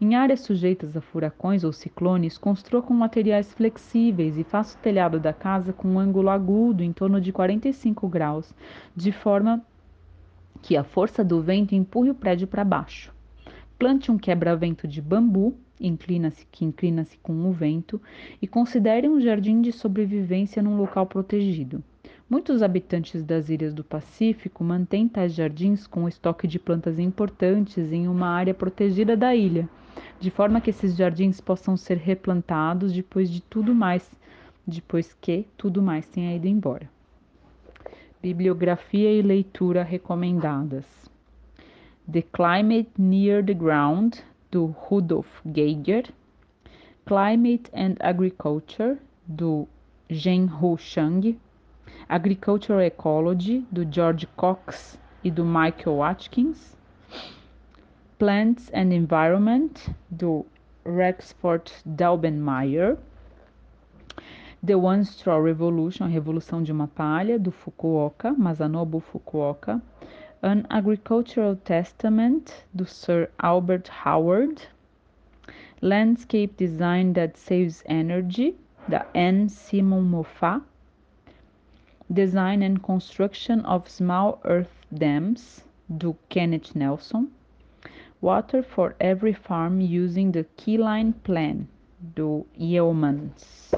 Em 0.00 0.14
áreas 0.14 0.40
sujeitas 0.40 0.96
a 0.96 1.00
furacões 1.00 1.64
ou 1.64 1.72
ciclones, 1.72 2.36
construa 2.36 2.82
com 2.82 2.92
materiais 2.92 3.52
flexíveis 3.54 4.36
e 4.36 4.44
faça 4.44 4.76
o 4.76 4.80
telhado 4.82 5.18
da 5.18 5.32
casa 5.32 5.72
com 5.72 5.88
um 5.88 5.98
ângulo 5.98 6.28
agudo 6.28 6.82
em 6.82 6.92
torno 6.92 7.20
de 7.20 7.32
45 7.32 8.06
graus, 8.08 8.52
de 8.94 9.12
forma 9.12 9.64
que 10.60 10.76
a 10.76 10.84
força 10.84 11.24
do 11.24 11.40
vento 11.40 11.74
empurre 11.74 12.10
o 12.10 12.14
prédio 12.14 12.46
para 12.46 12.64
baixo. 12.64 13.14
Plante 13.78 14.10
um 14.10 14.18
quebra-vento 14.18 14.86
de 14.86 15.00
bambu, 15.00 15.56
inclina-se 15.80 16.46
que 16.50 16.64
inclina-se 16.64 17.18
com 17.18 17.48
o 17.48 17.52
vento, 17.52 18.00
e 18.40 18.46
considere 18.46 19.08
um 19.08 19.20
jardim 19.20 19.60
de 19.60 19.72
sobrevivência 19.72 20.62
num 20.62 20.76
local 20.76 21.06
protegido. 21.06 21.82
Muitos 22.28 22.62
habitantes 22.62 23.22
das 23.22 23.48
ilhas 23.48 23.72
do 23.72 23.84
Pacífico 23.84 24.64
mantêm 24.64 25.08
tais 25.08 25.32
jardins 25.32 25.86
com 25.86 26.08
estoque 26.08 26.48
de 26.48 26.58
plantas 26.58 26.98
importantes 26.98 27.92
em 27.92 28.08
uma 28.08 28.28
área 28.28 28.52
protegida 28.52 29.16
da 29.16 29.34
ilha, 29.34 29.68
de 30.18 30.30
forma 30.30 30.60
que 30.60 30.70
esses 30.70 30.96
jardins 30.96 31.40
possam 31.40 31.76
ser 31.76 31.98
replantados 31.98 32.92
depois 32.92 33.30
de 33.30 33.40
tudo 33.40 33.74
mais, 33.74 34.10
depois 34.66 35.16
que 35.20 35.46
tudo 35.56 35.80
mais 35.80 36.06
tenha 36.06 36.34
ido 36.34 36.48
embora. 36.48 36.90
Bibliografia 38.20 39.12
e 39.12 39.22
leitura 39.22 39.84
recomendadas. 39.84 40.84
The 42.10 42.22
Climate 42.22 42.90
Near 42.98 43.44
the 43.44 43.54
Ground, 43.54 44.14
do 44.56 44.74
Rudolf 44.88 45.42
Geiger. 45.52 46.04
Climate 47.04 47.68
and 47.74 47.98
Agriculture, 48.00 48.98
do 49.28 49.68
Zhenhu 50.10 50.78
Shang. 50.78 51.38
Agricultural 52.08 52.80
Ecology, 52.80 53.66
do 53.70 53.84
George 53.84 54.26
Cox 54.34 54.98
e 55.22 55.30
do 55.30 55.44
Michael 55.44 55.96
Watkins. 55.96 56.74
Plants 58.18 58.70
and 58.72 58.94
Environment, 58.94 59.90
do 60.10 60.46
Rexford 60.86 61.70
Daubenmeier. 61.84 62.96
The 64.62 64.74
One 64.74 65.04
Straw 65.04 65.38
Revolution, 65.38 66.04
a 66.06 66.08
Revolução 66.08 66.62
de 66.62 66.72
uma 66.72 66.88
Palha, 66.88 67.38
do 67.38 67.50
Fukuoka, 67.50 68.32
Masanobu 68.32 69.00
Fukuoka. 69.00 69.82
An 70.42 70.66
Agricultural 70.70 71.56
Testament, 71.56 72.64
do 72.76 72.84
Sir 72.84 73.30
Albert 73.42 73.88
Howard. 73.88 74.66
Landscape 75.80 76.58
Design 76.58 77.14
That 77.14 77.38
Saves 77.38 77.82
Energy, 77.86 78.54
da 78.86 79.04
Anne 79.14 79.48
Simon 79.48 80.10
Moffat. 80.10 80.60
Design 82.12 82.62
and 82.62 82.82
Construction 82.82 83.64
of 83.64 83.88
Small 83.88 84.38
Earth 84.44 84.84
Dams, 84.92 85.64
do 85.96 86.16
Kenneth 86.28 86.76
Nelson. 86.76 87.32
Water 88.20 88.62
for 88.62 88.94
Every 89.00 89.32
Farm 89.32 89.80
Using 89.80 90.32
the 90.32 90.44
Keyline 90.58 91.14
Plan, 91.24 91.66
do 92.14 92.44
Yeomans. 92.60 93.72